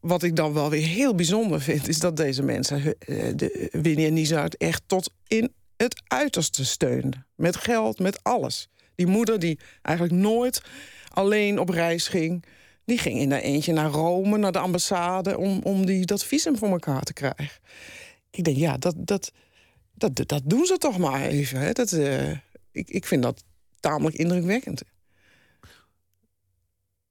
wat 0.00 0.22
ik 0.22 0.36
dan 0.36 0.52
wel 0.52 0.70
weer 0.70 0.86
heel 0.86 1.14
bijzonder 1.14 1.60
vind... 1.60 1.88
is 1.88 1.98
dat 1.98 2.16
deze 2.16 2.42
mensen, 2.42 2.98
eh, 2.98 3.32
de, 3.36 3.68
Winnie 3.72 4.06
en 4.06 4.12
Nisa... 4.12 4.42
het 4.42 4.56
echt 4.56 4.82
tot 4.86 5.12
in 5.26 5.52
het 5.76 6.02
uiterste 6.06 6.64
steunden. 6.64 7.26
Met 7.34 7.56
geld, 7.56 7.98
met 7.98 8.24
alles. 8.24 8.68
Die 8.94 9.06
moeder 9.06 9.38
die 9.38 9.58
eigenlijk 9.82 10.18
nooit 10.18 10.62
alleen 11.08 11.58
op 11.58 11.68
reis 11.68 12.08
ging... 12.08 12.44
die 12.84 12.98
ging 12.98 13.18
in 13.18 13.30
haar 13.30 13.40
eentje 13.40 13.72
naar 13.72 13.90
Rome, 13.90 14.38
naar 14.38 14.52
de 14.52 14.58
ambassade... 14.58 15.38
om, 15.38 15.60
om 15.62 15.86
die, 15.86 16.06
dat 16.06 16.24
visum 16.24 16.56
voor 16.56 16.68
elkaar 16.68 17.02
te 17.02 17.12
krijgen. 17.12 17.60
Ik 18.30 18.44
denk, 18.44 18.56
ja, 18.56 18.76
dat, 18.76 18.94
dat, 18.98 19.32
dat, 19.94 20.28
dat 20.28 20.42
doen 20.44 20.66
ze 20.66 20.78
toch 20.78 20.98
maar 20.98 21.20
even. 21.20 21.60
Hè? 21.60 21.72
Dat, 21.72 21.92
uh, 21.92 22.30
ik, 22.72 22.90
ik 22.90 23.06
vind 23.06 23.22
dat 23.22 23.44
tamelijk 23.80 24.16
indrukwekkend. 24.16 24.82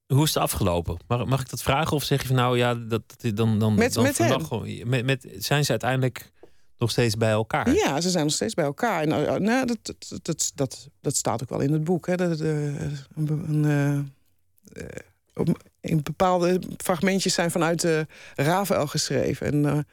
Hoe 0.08 0.24
is 0.24 0.34
het 0.34 0.44
afgelopen? 0.44 0.98
Mag, 1.08 1.26
mag 1.26 1.42
ik 1.42 1.50
dat 1.50 1.62
vragen? 1.62 1.96
Of 1.96 2.04
zeg 2.04 2.22
je 2.22 2.28
van 2.28 2.36
nou 2.36 2.58
ja, 2.58 2.76
dat, 2.76 3.02
dan, 3.18 3.60
dan, 3.60 3.76
met, 3.76 3.94
dan 3.94 4.04
met 4.04 4.16
gewoon, 4.16 4.90
met, 4.90 5.06
met, 5.06 5.28
zijn 5.38 5.66
ze 5.66 5.72
uiteindelijk 5.72 6.32
nog 6.82 6.92
steeds 6.92 7.18
bij 7.18 7.32
elkaar? 7.32 7.74
Ja, 7.74 8.02
ze 8.02 8.10
zijn 8.10 8.24
nog 8.24 8.34
steeds 8.34 8.54
bij 8.54 8.66
elkaar. 8.66 9.02
En, 9.02 9.10
uh, 9.10 9.36
nou, 9.36 9.66
dat, 9.66 9.78
dat, 9.82 10.20
dat, 10.22 10.52
dat, 10.56 10.88
dat 11.02 11.16
staat 11.16 11.42
ook 11.42 11.50
wel 11.50 11.60
in 11.60 11.74
het 11.74 11.84
boek. 11.84 12.08
Hè? 12.08 12.16
Dat, 12.16 12.40
uh, 12.40 12.82
een, 13.16 13.64
uh, 13.66 15.54
in 15.80 16.04
bepaalde 16.04 16.62
fragmentjes 16.78 17.34
zijn 17.34 17.52
vanuit 17.52 17.82
de 17.82 18.08
Rafael 18.36 18.88
geschreven. 18.88 19.48
En, 19.48 19.86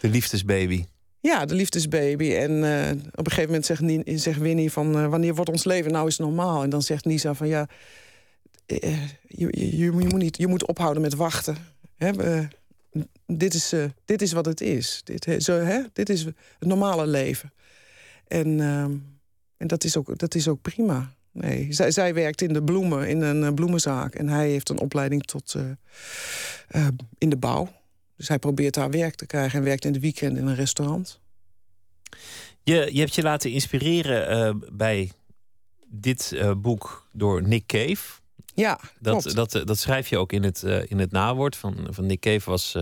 de 0.00 0.08
liefdesbaby. 0.08 0.84
Ja, 1.20 1.44
de 1.44 1.54
liefdesbaby. 1.54 2.34
En 2.34 2.50
uh, 2.50 2.90
op 2.90 3.26
een 3.26 3.32
gegeven 3.32 3.46
moment 3.46 3.66
zegt, 3.66 3.80
Nien, 3.80 4.02
zegt 4.18 4.38
Winnie 4.38 4.72
van... 4.72 4.96
Uh, 4.96 5.06
wanneer 5.06 5.34
wordt 5.34 5.50
ons 5.50 5.64
leven 5.64 5.92
nou 5.92 6.04
eens 6.04 6.18
normaal? 6.18 6.62
En 6.62 6.70
dan 6.70 6.82
zegt 6.82 7.04
Nisa 7.04 7.34
van 7.34 7.48
ja... 7.48 7.68
Uh, 8.66 9.02
je, 9.26 9.48
je, 9.50 9.76
je, 9.76 9.90
moet 9.90 10.12
niet, 10.12 10.36
je 10.36 10.46
moet 10.46 10.66
ophouden 10.66 11.02
met 11.02 11.14
wachten. 11.14 11.56
Hè? 11.96 12.10
Dit, 13.26 13.54
is, 13.54 13.74
dit 14.04 14.22
is 14.22 14.32
wat 14.32 14.46
het 14.46 14.60
is. 14.60 15.00
Dit, 15.04 15.44
zo, 15.44 15.58
hè? 15.58 15.82
dit 15.92 16.08
is 16.08 16.24
het 16.24 16.34
normale 16.58 17.06
leven. 17.06 17.52
En, 18.26 18.60
ehm, 18.60 18.96
en 19.56 19.66
dat, 19.66 19.84
is 19.84 19.96
ook, 19.96 20.18
dat 20.18 20.34
is 20.34 20.48
ook 20.48 20.62
prima. 20.62 21.14
Nee, 21.32 21.72
zij, 21.72 21.90
zij 21.90 22.14
werkt 22.14 22.42
in 22.42 22.52
de 22.52 22.62
bloemen, 22.62 23.08
in 23.08 23.22
een 23.22 23.54
bloemenzaak. 23.54 24.14
En 24.14 24.28
hij 24.28 24.48
heeft 24.48 24.68
een 24.68 24.78
opleiding 24.78 25.22
tot 25.22 25.54
in 27.18 27.28
de 27.28 27.36
bouw. 27.36 27.68
Dus 28.16 28.28
hij 28.28 28.38
probeert 28.38 28.74
daar 28.74 28.90
werk 28.90 29.14
te 29.14 29.26
krijgen 29.26 29.58
en 29.58 29.64
werkt 29.64 29.84
in 29.84 29.92
de 29.92 30.00
weekend 30.00 30.36
in 30.36 30.46
een 30.46 30.54
restaurant. 30.54 31.20
Je, 32.62 32.88
je 32.92 33.00
hebt 33.00 33.14
je 33.14 33.22
laten 33.22 33.50
inspireren 33.50 34.64
bij 34.72 35.12
dit 35.86 36.42
boek 36.56 37.08
door 37.12 37.42
Nick 37.42 37.66
Cave. 37.66 38.19
Ja, 38.54 38.80
dat, 38.98 39.22
klopt. 39.22 39.34
dat, 39.34 39.66
dat 39.66 39.78
schrijf 39.78 40.08
je 40.08 40.18
ook 40.18 40.32
in 40.32 40.42
het, 40.42 40.62
uh, 40.62 40.90
in 40.90 40.98
het 40.98 41.10
nawoord 41.10 41.56
van, 41.56 41.86
van 41.90 42.06
Nick 42.06 42.20
Cave 42.20 42.50
was 42.50 42.76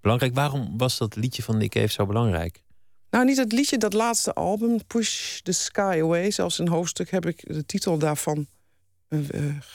belangrijk. 0.00 0.34
Waarom 0.34 0.78
was 0.78 0.98
dat 0.98 1.16
liedje 1.16 1.42
van 1.42 1.56
Nick 1.56 1.70
Cave 1.70 1.92
zo 1.92 2.06
belangrijk? 2.06 2.62
Nou, 3.10 3.24
niet 3.24 3.36
het 3.36 3.52
liedje, 3.52 3.78
dat 3.78 3.92
laatste 3.92 4.32
album, 4.32 4.86
Push 4.86 5.40
the 5.40 5.52
Sky 5.52 5.98
Away. 6.02 6.30
Zelfs 6.30 6.58
een 6.58 6.68
hoofdstuk 6.68 7.10
heb 7.10 7.26
ik 7.26 7.42
de 7.46 7.66
titel 7.66 7.98
daarvan 7.98 8.46
uh, 9.08 9.20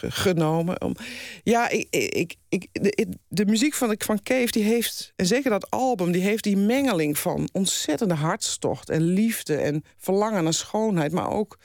genomen. 0.01 0.82
Om, 0.82 0.95
ja, 1.43 1.69
ik, 1.69 1.88
ik, 1.89 2.36
ik, 2.49 2.67
de, 2.71 3.08
de, 3.27 3.45
muziek 3.45 3.73
van, 3.73 3.95
van 3.97 4.23
Cave, 4.23 4.51
die 4.51 4.63
heeft, 4.63 5.13
en 5.15 5.25
zeker 5.25 5.49
dat 5.49 5.69
album, 5.69 6.12
die 6.12 6.21
heeft 6.21 6.43
die 6.43 6.58
mengeling 6.58 7.17
van 7.17 7.49
ontzettende 7.51 8.13
hartstocht 8.13 8.89
en 8.89 9.01
liefde 9.01 9.56
en 9.56 9.84
verlangen 9.97 10.43
naar 10.43 10.53
schoonheid, 10.53 11.12
maar 11.12 11.29
ook 11.29 11.58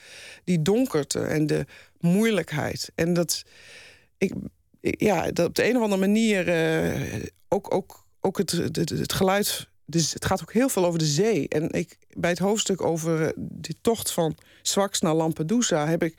die 0.45 0.63
donkerte 0.63 1.21
en 1.21 1.47
de 1.47 1.67
moeilijkheid. 2.01 2.91
En 2.95 3.13
dat, 3.13 3.43
ik, 4.19 4.33
ja, 4.81 5.31
dat 5.31 5.47
op 5.47 5.55
de 5.55 5.69
een 5.69 5.77
of 5.77 5.83
andere 5.83 6.01
manier 6.01 6.49
uh, 6.49 7.25
ook, 7.49 7.75
ook, 7.75 8.07
ook 8.21 8.39
het, 8.39 8.51
het, 8.51 8.89
het 8.89 9.13
geluid. 9.13 9.69
Dus 9.85 10.13
het 10.13 10.25
gaat 10.25 10.41
ook 10.41 10.53
heel 10.53 10.69
veel 10.69 10.87
over 10.87 10.99
de 10.99 11.05
zee. 11.05 11.49
En 11.49 11.71
ik, 11.71 11.99
bij 12.09 12.31
het 12.31 12.39
hoofdstuk 12.39 12.83
over 12.83 13.33
die 13.37 13.77
tocht 13.81 14.13
van 14.13 14.37
Swax 14.63 15.01
naar 15.01 15.15
Lampedusa 15.15 15.87
heb 15.87 16.03
ik 16.03 16.19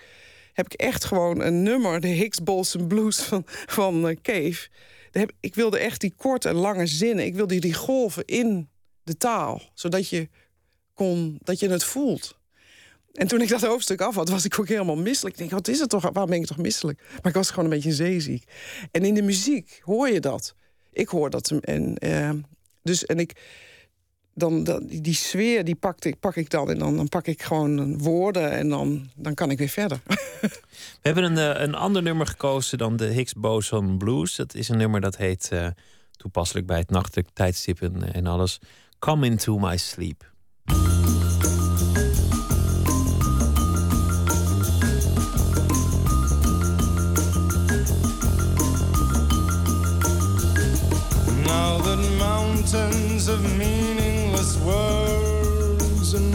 heb 0.60 0.74
ik 0.74 0.80
echt 0.80 1.06
gewoon 1.06 1.42
een 1.42 1.64
nummer, 1.64 2.00
de 2.00 2.08
Higgs 2.08 2.44
Bolson 2.44 2.88
Blues 2.88 3.22
van, 3.22 3.44
van 3.66 4.10
uh, 4.10 4.16
Cave. 4.22 4.68
Heb, 5.12 5.32
ik 5.40 5.56
wilde 5.56 5.80
echt 5.80 6.02
die 6.02 6.14
korte 6.16 6.50
en 6.50 6.56
lange 6.56 6.88
zinnen. 6.88 7.26
Ik 7.26 7.36
wilde 7.36 7.60
die 7.60 7.74
golven 7.74 8.26
in 8.26 8.70
de 9.04 9.18
taal, 9.18 9.62
zodat 9.74 10.10
je, 10.10 10.30
kon, 10.94 11.40
dat 11.44 11.60
je 11.60 11.70
het 11.70 11.84
voelt. 11.84 12.39
En 13.20 13.28
toen 13.28 13.42
ik 13.42 13.50
dat 13.50 13.62
hoofdstuk 13.62 14.02
af 14.02 14.16
had, 14.16 14.30
was 14.30 14.46
ik 14.46 14.60
ook 14.60 14.68
helemaal 14.68 14.96
misselijk. 14.96 15.36
Ik 15.36 15.40
denk, 15.40 15.52
wat 15.52 15.68
is 15.68 15.80
het 15.80 15.90
toch? 15.90 16.02
Waarom 16.02 16.30
ben 16.30 16.40
ik 16.40 16.46
toch 16.46 16.58
misselijk? 16.58 17.02
Maar 17.12 17.32
ik 17.32 17.34
was 17.34 17.50
gewoon 17.50 17.66
een 17.66 17.72
beetje 17.72 17.92
zeeziek. 17.92 18.44
En 18.92 19.06
in 19.06 19.14
de 19.14 19.22
muziek 19.22 19.82
hoor 19.84 20.10
je 20.10 20.20
dat. 20.20 20.56
Ik 20.92 21.08
hoor 21.08 21.30
dat. 21.30 21.52
En, 21.62 21.96
uh, 22.06 22.30
dus, 22.84 23.06
en 23.06 23.20
ik 23.20 23.36
dan, 24.34 24.64
dan, 24.64 24.88
die 24.88 25.14
sfeer 25.14 25.64
die 25.66 25.76
pak 25.76 26.06
ik, 26.06 26.20
pak 26.20 26.36
ik 26.36 26.50
dan 26.50 26.70
en 26.70 26.78
dan, 26.80 26.96
dan 26.96 27.10
pak 27.10 27.28
ik 27.28 27.42
gewoon 27.42 27.98
woorden 27.98 28.52
en 28.52 28.70
dan, 28.70 29.10
dan 29.16 29.34
kan 29.34 29.52
ik 29.52 29.58
weer 29.58 29.68
verder. 29.68 30.00
We 30.42 30.50
hebben 31.02 31.24
een, 31.24 31.56
uh, 31.56 31.62
een 31.62 31.76
ander 31.76 32.02
nummer 32.02 32.28
gekozen 32.28 32.78
dan 32.78 32.96
de 32.96 33.06
Higgs 33.06 33.34
Boson 33.34 33.98
Blues. 33.98 34.36
Dat 34.36 34.56
is 34.56 34.70
een 34.70 34.78
nummer 34.78 35.02
dat 35.02 35.18
heet 35.18 35.50
uh, 35.54 35.68
toepasselijk 36.12 36.68
bij 36.68 36.78
het 36.78 36.90
nachtelijk 36.90 37.28
tijdstip 37.34 37.82
en, 37.82 38.14
en 38.14 38.28
alles. 38.28 38.60
Come 39.00 39.26
into 39.26 39.58
my 39.58 39.78
sleep. 39.78 40.32
Of 53.30 53.58
meaningless 53.58 54.58
words 54.58 56.14
and 56.16 56.34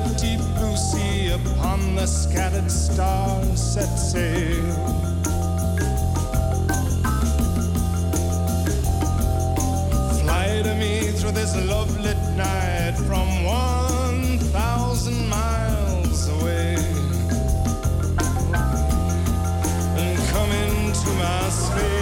the 0.00 0.14
deep 0.14 0.40
blue 0.56 0.76
sea 0.76 1.32
upon 1.32 1.94
the 1.96 2.06
scattered 2.06 2.70
stars 2.70 3.60
set 3.60 3.96
sail. 3.96 4.62
Fly 10.20 10.62
to 10.62 10.74
me 10.78 11.10
through 11.12 11.32
this 11.32 11.56
love 11.66 11.90
lit 12.00 12.16
night 12.36 12.94
from 13.08 13.28
one 13.44 14.38
thousand 14.52 15.28
miles 15.28 16.28
away. 16.28 16.76
And 19.96 20.18
come 20.28 20.50
into 20.50 21.10
my 21.18 21.48
sleep. 21.48 21.97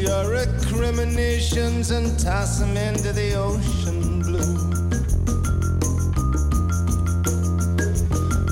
Your 0.00 0.30
recriminations, 0.30 1.90
and 1.90 2.18
toss 2.18 2.58
them 2.58 2.76
into 2.76 3.12
the 3.12 3.34
ocean 3.34 4.20
blue. 4.20 4.80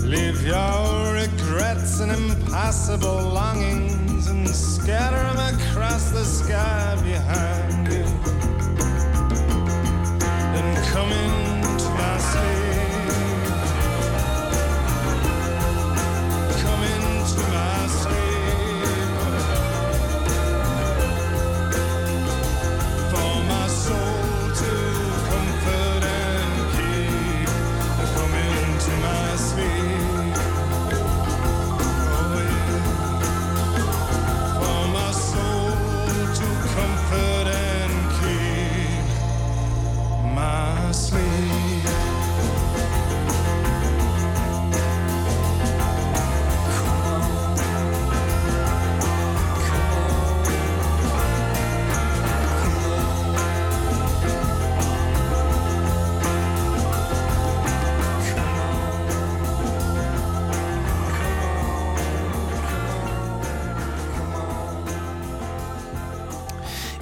Leave 0.07 0.43
your 0.47 1.13
regrets 1.15 2.01
and 2.01 2.13
impossible 2.13 3.23
longings 3.33 4.27
and 4.27 4.49
scatter 4.49 5.23
them 5.37 5.55
across 5.55 6.11
the 6.11 6.25
sky 6.25 6.97
behind 7.03 7.48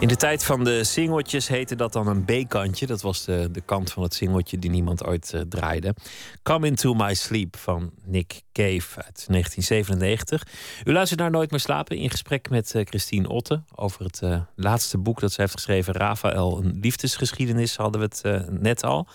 In 0.07 0.12
de 0.12 0.19
tijd 0.19 0.45
van 0.45 0.64
de 0.64 0.85
singeltjes 0.85 1.49
heette 1.49 1.75
dat 1.75 1.92
dan 1.92 2.07
een 2.07 2.25
B-kantje. 2.25 2.87
Dat 2.87 3.03
was 3.03 3.25
de, 3.25 3.49
de 3.53 3.61
kant 3.61 3.92
van 3.92 4.03
het 4.03 4.14
singeltje 4.14 4.59
die 4.59 4.71
niemand 4.71 5.05
ooit 5.05 5.33
eh, 5.33 5.40
draaide. 5.40 5.95
Come 6.42 6.66
Into 6.66 6.95
My 6.95 7.14
Sleep 7.14 7.57
van 7.57 7.92
Nick 8.05 8.42
Cave 8.53 9.03
uit 9.03 9.27
1997. 9.29 10.47
U 10.85 10.92
luistert 10.92 11.21
naar 11.21 11.31
Nooit 11.31 11.51
meer 11.51 11.61
slapen 11.61 11.97
in 11.97 12.11
gesprek 12.11 12.51
met 12.51 12.75
eh, 12.75 12.85
Christine 12.85 13.29
Otte... 13.29 13.62
over 13.75 14.05
het 14.05 14.23
eh, 14.23 14.40
laatste 14.55 14.99
boek 14.99 15.21
dat 15.21 15.33
ze 15.33 15.40
heeft 15.40 15.53
geschreven... 15.53 15.95
Rafael, 15.95 16.59
een 16.59 16.79
liefdesgeschiedenis, 16.81 17.77
hadden 17.77 18.01
we 18.01 18.29
het 18.29 18.51
net 18.61 18.85
al. 18.85 19.09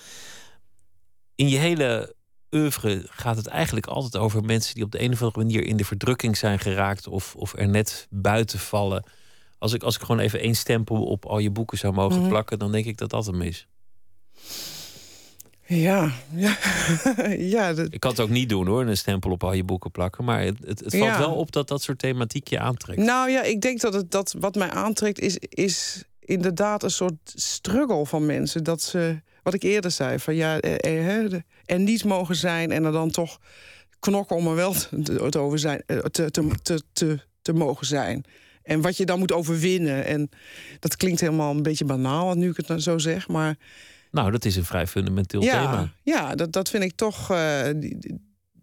In 1.36 1.50
je 1.50 1.58
hele 1.58 2.16
oeuvre 2.52 3.04
gaat 3.10 3.38
het 3.38 3.48
eigenlijk 3.48 3.86
altijd 3.86 4.24
over 4.24 4.44
mensen... 4.44 4.74
die 4.74 4.84
op 4.84 4.92
de 4.92 5.02
een 5.02 5.12
of 5.12 5.22
andere 5.22 5.44
manier 5.44 5.64
in 5.64 5.78
de 5.78 5.86
verdrukking 5.86 6.38
zijn 6.38 6.60
geraakt... 6.60 7.08
of, 7.08 7.36
of 7.36 7.54
er 7.58 7.68
net 7.68 8.08
buiten 8.10 8.60
vallen... 8.60 9.04
Als 9.62 9.74
ik, 9.74 9.84
als 9.84 9.96
ik 9.96 10.02
gewoon 10.02 10.20
even 10.22 10.40
één 10.40 10.56
stempel 10.56 11.04
op 11.04 11.26
al 11.26 11.40
je 11.40 11.50
boeken 11.50 11.78
zou 11.78 11.94
mogen 11.94 12.20
Mhm. 12.20 12.30
plakken, 12.30 12.60
dan 12.60 12.72
denk 12.72 12.86
ik 12.86 12.98
dat 12.98 13.10
dat 13.10 13.26
hem 13.26 13.42
is. 13.42 13.68
Ja, 15.66 16.12
ja. 16.36 16.58
ja 17.56 17.74
dat, 17.74 17.94
Ik 17.94 18.00
kan 18.00 18.12
het 18.12 18.20
ook 18.20 18.30
niet 18.30 18.50
doen 18.50 18.68
hoor, 18.68 18.86
een 18.86 18.98
stempel 18.98 19.32
op 19.32 19.44
al 19.44 19.54
je 19.54 19.64
boeken 19.64 19.92
plakken. 19.92 20.24
Maar 20.26 20.42
het, 20.42 20.58
het, 20.66 20.80
het 20.80 20.92
valt 20.98 21.04
Ja. 21.12 21.18
wel 21.20 21.36
op 21.36 21.52
dat 21.52 21.68
dat 21.68 21.82
soort 21.82 22.00
thematiek 22.00 22.48
je 22.48 22.60
aantrekt. 22.60 23.00
Nou 23.02 23.30
ja, 23.30 23.44
ik 23.44 23.62
denk 23.62 23.82
dat, 23.82 23.94
het, 23.94 24.12
dat 24.12 24.36
wat 24.40 24.56
mij 24.56 24.70
aantrekt 24.70 25.20
is, 25.20 25.38
is 25.38 26.04
inderdaad 26.20 26.84
een 26.84 26.92
soort 26.92 27.32
struggle 27.36 28.06
van 28.06 28.26
mensen. 28.26 28.64
Dat 28.64 28.82
ze, 28.82 29.22
wat 29.44 29.54
ik 29.54 29.64
eerder 29.64 29.92
zei, 29.92 30.20
van 30.20 30.36
ja, 30.36 30.60
eh, 30.60 31.18
eh, 31.24 31.30
de- 31.30 31.44
er 31.66 31.80
niet 31.80 32.04
mogen 32.04 32.36
zijn 32.36 32.72
en 32.72 32.84
er 32.84 32.92
dan 32.92 33.12
toch 33.12 33.40
knokken 34.00 34.36
om 34.36 34.48
er 34.48 34.56
wel 34.56 34.74
te, 35.04 35.28
te 35.30 35.40
over 35.40 35.60
zijn, 35.60 35.84
eh, 35.86 35.98
te, 35.98 36.32
te, 36.32 36.48
te, 36.62 36.82
te, 36.94 37.20
te 37.42 37.54
mogen 37.54 37.86
zijn. 37.86 38.24
En 38.64 38.82
wat 38.82 38.98
je 38.98 39.06
dan 39.06 39.20
moet 39.20 39.32
overwinnen. 39.32 40.06
En 40.06 40.30
dat 40.80 40.96
klinkt 40.96 41.20
helemaal 41.20 41.52
een 41.56 41.64
beetje 41.64 41.86
banaal, 41.86 42.34
nu 42.34 42.50
ik 42.50 42.58
het 42.58 42.68
dan 42.68 42.82
zo 42.82 42.98
zeg. 42.98 43.28
Maar 43.28 43.58
Nou, 44.12 44.32
dat 44.32 44.46
is 44.46 44.56
een 44.56 44.66
vrij 44.66 44.88
fundamenteel 44.88 45.42
ja, 45.42 45.66
thema. 45.66 45.94
ja 46.04 46.36
dat, 46.36 46.52
dat 46.52 46.70
vind 46.70 46.84
ik 46.84 46.96
toch. 46.96 47.30
eh, 47.32 47.70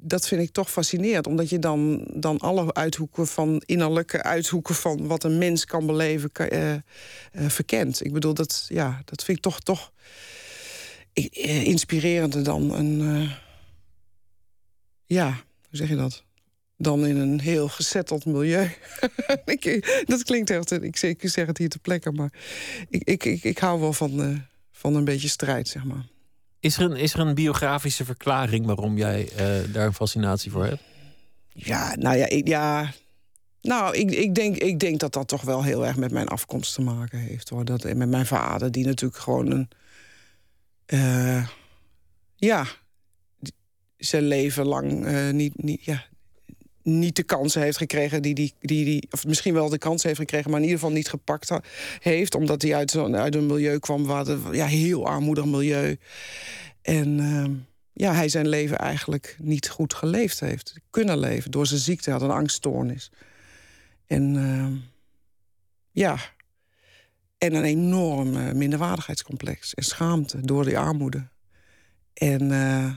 dat 0.01 0.29
vind 0.29 0.43
ik 0.43 0.51
toch 0.53 0.71
fascinerend. 0.71 1.27
Omdat 1.27 1.49
je 1.49 1.59
dan, 1.59 2.07
dan 2.15 2.39
alle 2.39 2.75
uithoeken 2.75 3.27
van 3.27 3.63
innerlijke 3.67 4.23
uithoeken 4.23 4.75
van 4.75 5.07
wat 5.07 5.25
een 5.25 5.39
mens 5.39 5.65
kan 5.65 5.87
beleven, 5.87 6.33
kan, 6.33 6.47
eh, 6.47 6.75
eh, 6.75 6.81
verkent. 7.33 8.05
Ik 8.05 8.13
bedoel, 8.13 8.35
dat, 8.35 8.67
ja, 8.69 9.03
dat 9.05 9.25
vind 9.25 9.37
ik 9.39 9.43
toch, 9.43 9.61
toch 9.61 9.93
inspirerender 11.65 12.45
dan 12.45 12.75
een. 12.75 13.29
ja, 15.07 15.27
hoe 15.69 15.77
zeg 15.79 15.89
je 15.89 15.97
dat? 15.97 16.25
Dan 16.81 17.07
in 17.07 17.17
een 17.17 17.41
heel 17.41 17.69
gezetteld 17.69 18.25
milieu. 18.25 18.71
ik, 19.45 20.03
dat 20.07 20.23
klinkt 20.23 20.51
echt. 20.51 20.83
Ik 20.83 20.97
zeg, 20.97 21.11
ik 21.11 21.29
zeg 21.31 21.47
het 21.47 21.59
hier 21.59 21.69
te 21.69 21.79
plekken, 21.79 22.15
maar 22.15 22.33
ik, 22.89 23.03
ik, 23.05 23.25
ik, 23.25 23.45
ik 23.45 23.59
hou 23.59 23.81
wel 23.81 23.93
van, 23.93 24.23
eh, 24.23 24.37
van 24.73 24.95
een 24.95 25.05
beetje 25.05 25.29
strijd, 25.29 25.69
zeg 25.69 25.85
maar. 25.85 26.07
Is 26.61 26.77
er 26.77 26.83
een, 26.83 26.97
is 26.97 27.15
er 27.15 27.21
een 27.21 27.35
biografische 27.35 28.05
verklaring 28.05 28.67
waarom 28.67 28.97
jij 28.97 29.29
eh, 29.37 29.73
daar 29.73 29.87
een 29.87 29.95
fascinatie 29.95 30.51
voor 30.51 30.65
hebt? 30.65 30.83
Ja, 31.53 31.95
nou 31.97 32.17
ja, 32.17 32.29
ik, 32.29 32.49
ja. 32.49 32.93
Nou, 33.61 33.97
ik, 33.97 34.11
ik, 34.11 34.35
denk, 34.35 34.57
ik 34.57 34.79
denk 34.79 35.01
dat 35.01 35.13
dat 35.13 35.29
toch 35.29 35.43
wel 35.43 35.63
heel 35.65 35.87
erg 35.87 35.97
met 35.97 36.11
mijn 36.13 36.29
afkomst 36.29 36.75
te 36.75 36.83
maken 36.83 37.19
heeft. 37.19 37.49
Hoor. 37.49 37.65
Dat, 37.65 37.95
met 37.95 38.09
mijn 38.09 38.27
vader, 38.27 38.73
die 38.73 38.85
natuurlijk 38.87 39.21
gewoon 39.23 39.51
een. 39.51 39.69
eh, 40.87 41.49
ja, 42.37 42.67
zijn 43.97 44.23
leven 44.27 44.67
lang 44.67 45.07
eh, 45.07 45.31
niet, 45.31 45.63
niet, 45.63 45.85
ja, 45.85 46.05
niet 46.89 47.17
de 47.17 47.23
kansen 47.23 47.63
heeft 47.63 47.77
gekregen 47.77 48.23
die, 48.23 48.35
die, 48.35 48.55
die, 48.61 48.85
die. 48.85 49.09
Of 49.11 49.27
misschien 49.27 49.55
wel 49.55 49.69
de 49.69 49.79
kans 49.79 50.03
heeft 50.03 50.19
gekregen, 50.19 50.51
maar 50.51 50.61
in 50.61 50.65
ieder 50.67 50.81
geval 50.81 50.95
niet 50.95 51.09
gepakt 51.09 51.51
heeft. 52.01 52.35
Omdat 52.35 52.63
hij 52.63 52.75
uit, 52.75 52.97
uit 52.97 53.35
een 53.35 53.47
milieu 53.47 53.79
kwam 53.79 54.05
waar 54.05 54.25
de, 54.25 54.39
ja, 54.53 54.67
heel 54.67 55.07
armoedig 55.07 55.45
milieu. 55.45 55.97
En 56.83 57.21
ehm, 57.21 57.53
ja, 57.93 58.15
hij 58.15 58.29
zijn 58.29 58.49
leven 58.49 58.79
eigenlijk 58.79 59.37
niet 59.41 59.69
goed 59.69 59.95
geleefd 59.95 60.41
heeft. 60.41 60.75
Kunnen 60.91 61.19
leven 61.19 61.51
door 61.51 61.67
zijn 61.67 61.81
ziekte, 61.81 62.11
had 62.11 62.23
een 62.23 62.31
angststoornis. 62.31 63.11
En 64.07 64.37
ehm, 64.37 64.77
ja, 65.91 66.19
en 67.39 67.55
een 67.55 67.65
enorm 67.65 68.37
eh, 68.37 68.53
minderwaardigheidscomplex 68.53 69.75
en 69.75 69.85
schaamte 69.85 70.41
door 70.41 70.65
die 70.65 70.79
armoede. 70.79 71.29
En 72.15 72.53
eh, 72.53 72.95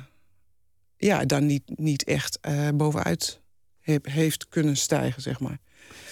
ja, 0.97 1.25
daar 1.25 1.41
niet, 1.41 1.63
niet 1.65 2.03
echt 2.03 2.39
eh, 2.39 2.69
bovenuit 2.73 3.40
heeft 4.01 4.47
kunnen 4.49 4.77
stijgen, 4.77 5.21
zeg 5.21 5.39
maar. 5.39 5.57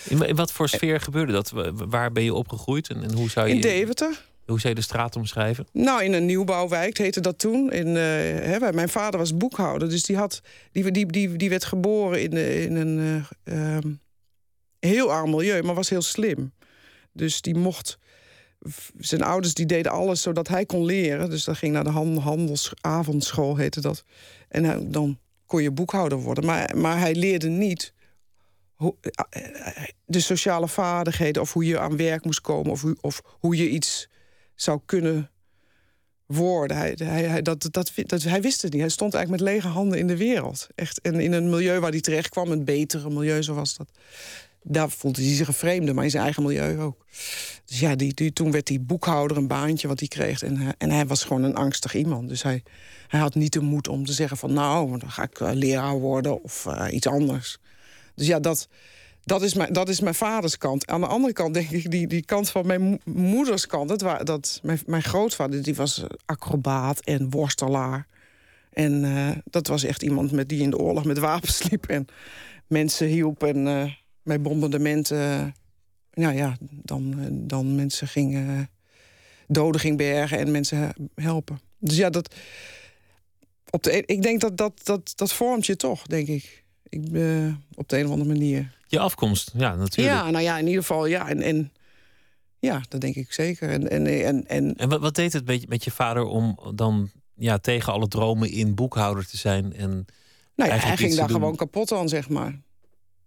In, 0.10 0.18
wa- 0.18 0.26
in 0.26 0.36
wat 0.36 0.52
voor 0.52 0.70
sfeer 0.70 1.02
gebeurde 1.02 1.32
dat? 1.32 1.50
Wa- 1.50 1.74
Waar 1.74 2.12
ben 2.12 2.24
je 2.24 2.34
opgegroeid 2.34 2.90
en, 2.90 3.04
en 3.04 3.14
hoe, 3.14 3.30
zou 3.30 3.48
je, 3.48 3.54
In 3.56 3.62
Deventer. 3.62 4.26
hoe 4.46 4.60
zou 4.60 4.70
je 4.74 4.80
de 4.80 4.86
straat 4.86 5.16
omschrijven? 5.16 5.68
Nou, 5.74 6.04
in 6.04 6.14
een 6.14 6.26
nieuwbouwwijk 6.26 6.98
heette 6.98 7.20
dat 7.22 7.40
toen. 7.40 7.72
In, 7.72 7.88
eh, 7.88 7.94
hè, 8.50 8.72
mijn 8.74 8.90
vader 8.90 9.20
was 9.20 9.38
boekhouder, 9.38 9.90
dus 9.90 10.04
die, 10.04 10.16
had, 10.18 10.42
die, 10.72 10.92
die, 10.92 11.06
die, 11.06 11.36
die 11.36 11.50
werd 11.50 11.64
geboren 11.66 12.22
in, 12.22 12.32
eh, 12.34 12.64
in 12.64 12.76
een 12.76 13.26
eh, 13.44 13.76
ehm, 13.76 13.92
heel 14.80 15.12
arm 15.12 15.30
milieu, 15.30 15.62
maar 15.62 15.76
was 15.76 15.90
heel 15.90 16.02
slim. 16.02 16.54
Dus 17.14 17.42
die 17.42 17.56
mocht. 17.56 17.98
Zijn 18.98 19.24
ouders 19.24 19.54
die 19.54 19.66
deden 19.66 19.92
alles 19.92 20.22
zodat 20.22 20.48
hij 20.48 20.66
kon 20.66 20.86
leren. 20.86 21.30
Dus 21.30 21.44
dat 21.44 21.58
ging 21.58 21.74
naar 21.74 21.84
de 21.84 21.90
han- 21.90 22.18
handelsavondschool, 22.18 23.56
heette 23.56 23.82
dat. 23.82 24.04
En 24.48 24.92
dan 24.92 25.18
kon 25.50 25.64
je 25.64 25.72
boekhouder 25.72 26.18
worden. 26.18 26.46
Maar, 26.46 26.78
maar 26.78 27.00
hij 27.00 27.16
leerde 27.16 27.48
niet 27.48 27.94
hoe, 28.74 28.96
eh, 29.02 29.84
de 30.06 30.20
sociale 30.20 30.68
vaardigheden... 30.68 31.42
of 31.42 31.54
hoe 31.54 31.66
je 31.66 31.80
aan 31.80 31.98
werk 31.98 32.26
moest 32.26 32.42
komen... 32.42 32.72
of 32.72 32.82
hoe, 32.82 32.98
of 33.02 33.22
hoe 33.40 33.56
je 33.56 33.70
iets 33.70 34.10
zou 34.56 34.80
kunnen 34.86 35.30
worden. 36.26 36.78
Hij, 36.78 36.96
hij, 36.98 37.42
dat, 37.42 37.68
dat, 37.72 37.92
hij 38.24 38.42
wist 38.42 38.62
het 38.62 38.72
niet. 38.72 38.82
Hij 38.82 38.90
stond 38.90 39.14
eigenlijk 39.14 39.44
met 39.44 39.54
lege 39.54 39.68
handen 39.68 40.00
in 40.00 40.08
de 40.08 40.18
wereld. 40.18 40.68
Echt. 40.76 41.02
En 41.02 41.20
in 41.20 41.32
een 41.32 41.50
milieu 41.50 41.80
waar 41.80 41.92
hij 41.92 42.02
terecht 42.02 42.30
kwam, 42.30 42.52
een 42.52 42.66
betere 42.66 43.10
milieu, 43.10 43.42
zo 43.42 43.54
was 43.54 43.78
dat. 43.78 43.90
Daar 44.64 44.90
voelde 44.90 45.22
hij 45.24 45.34
zich 45.36 45.48
een 45.48 45.54
vreemde, 45.54 45.94
maar 45.94 46.04
in 46.04 46.10
zijn 46.10 46.24
eigen 46.24 46.44
milieu 46.44 46.80
ook. 46.80 47.06
Dus 47.66 47.80
ja, 47.80 47.96
die, 47.96 48.14
die, 48.14 48.34
toen 48.34 48.52
werd 48.52 48.68
hij 48.68 48.82
boekhouder, 48.82 49.38
een 49.38 49.48
baantje 49.48 49.88
wat 49.88 50.00
hij 50.00 50.08
kreeg. 50.08 50.44
En, 50.44 50.58
hij- 50.58 50.74
en 50.78 50.92
hij 50.92 51.06
was 51.06 51.24
gewoon 51.24 51.44
een 51.44 51.56
angstig 51.56 51.96
iemand. 51.96 52.30
Dus 52.30 52.44
hij, 52.44 52.64
hij 53.08 53.20
had 53.20 53.36
niet 53.36 53.54
de 53.54 53.62
moed 53.62 53.88
om 53.88 54.06
te 54.06 54.14
zeggen 54.14 54.38
van... 54.38 54.54
nou, 54.54 55.00
dan 55.00 55.12
ga 55.12 55.24
ik 55.24 55.40
eh, 55.40 55.50
leraar 55.54 56.00
worden 56.00 56.44
of 56.44 56.66
eh, 56.66 56.94
iets 56.94 57.08
anders. 57.08 57.58
Dus 58.16 58.28
ja, 58.28 58.40
dat, 58.40 58.68
dat, 59.24 59.42
is 59.42 59.54
mijn, 59.54 59.74
dat 59.74 59.90
is 59.90 60.00
mijn 60.00 60.16
vaders 60.16 60.58
kant. 60.58 60.88
Aan 60.88 61.02
de 61.02 61.08
andere 61.08 61.34
kant 61.34 61.54
denk 61.54 61.70
ik, 61.70 61.92
die, 61.92 62.08
die 62.08 62.26
kant 62.26 62.50
van 62.50 62.66
mijn 62.68 62.82
mo- 62.82 62.98
moeders 63.06 63.68
kant... 63.68 63.90
Dat, 64.00 64.26
dat, 64.26 64.62
mijn, 64.86 65.04
grootvader 65.04 65.64
die 65.64 65.76
was 65.76 66.04
acrobaat 66.26 67.00
en 67.00 67.30
worstelaar. 67.30 68.08
En 68.74 69.04
eh, 69.06 69.30
dat 69.46 69.68
was 69.68 69.84
echt 69.84 70.02
iemand 70.02 70.32
met, 70.32 70.50
die 70.50 70.62
in 70.62 70.70
de 70.70 70.78
oorlog 70.78 71.06
met 71.06 71.18
wapens 71.18 71.70
liep... 71.70 71.86
en 71.88 72.06
mensen 72.68 73.08
hielp 73.08 73.44
en 73.44 73.68
eh 73.68 73.92
bij 74.30 74.42
bombardementen... 74.42 75.56
nou 76.14 76.36
ja, 76.36 76.58
dan, 76.62 77.16
eh, 77.20 77.26
dan 77.32 77.76
mensen 77.76 78.08
gingen... 78.08 78.70
doden 79.48 79.82
ging 79.82 79.98
bergen 79.98 80.38
en 80.38 80.52
mensen 80.52 80.94
helpen. 81.16 81.60
Dus 81.80 81.98
ja, 81.98 82.10
dat... 82.10 82.36
Op 83.70 83.84
de, 83.84 84.04
ik 84.06 84.22
denk 84.22 84.42
dat 84.42 84.58
dat, 84.58 84.82
dat 84.84 85.14
dat 85.16 85.34
vormt 85.34 85.66
je 85.66 85.76
toch, 85.76 86.08
denk 86.08 86.28
ik. 86.28 86.64
ik 86.90 87.06
eh, 87.14 87.54
op 87.76 87.90
de 87.90 87.98
een 87.98 88.06
of 88.06 88.12
andere 88.12 88.30
manier. 88.30 88.76
Je 88.88 89.00
afkomst, 89.00 89.52
ja, 89.58 89.76
natuurlijk. 89.76 90.18
Ja, 90.18 90.30
nou 90.30 90.44
ja, 90.44 90.58
in 90.58 90.66
ieder 90.68 90.82
geval, 90.82 91.06
ja. 91.06 91.30
En, 91.30 91.42
en 91.42 91.72
ja, 92.60 92.82
dat 92.88 93.02
denk 93.02 93.16
ik 93.16 93.32
zeker. 93.34 93.70
En, 93.70 93.90
en, 93.90 94.08
en, 94.26 94.48
en 94.48 94.76
En 94.76 94.90
wat, 94.90 95.02
wat 95.02 95.16
deed 95.16 95.34
het 95.34 95.46
met, 95.46 95.62
je- 95.62 95.68
met 95.68 95.84
je 95.84 95.92
vader 95.92 96.24
om 96.24 96.60
dan 96.76 97.12
ja, 97.36 97.58
tegen 97.58 97.94
alle 97.94 98.08
dromen 98.08 98.52
in 98.52 98.76
boekhouder 98.76 99.28
te 99.28 99.38
zijn? 99.38 99.74
En 99.74 100.06
nou 100.56 100.70
ja, 100.72 100.78
hij 100.78 100.98
ging 100.98 101.16
daar 101.16 101.28
doen? 101.28 101.36
gewoon 101.36 101.56
kapot 101.56 101.92
aan, 101.92 102.10
zeg 102.10 102.30
maar. 102.30 102.60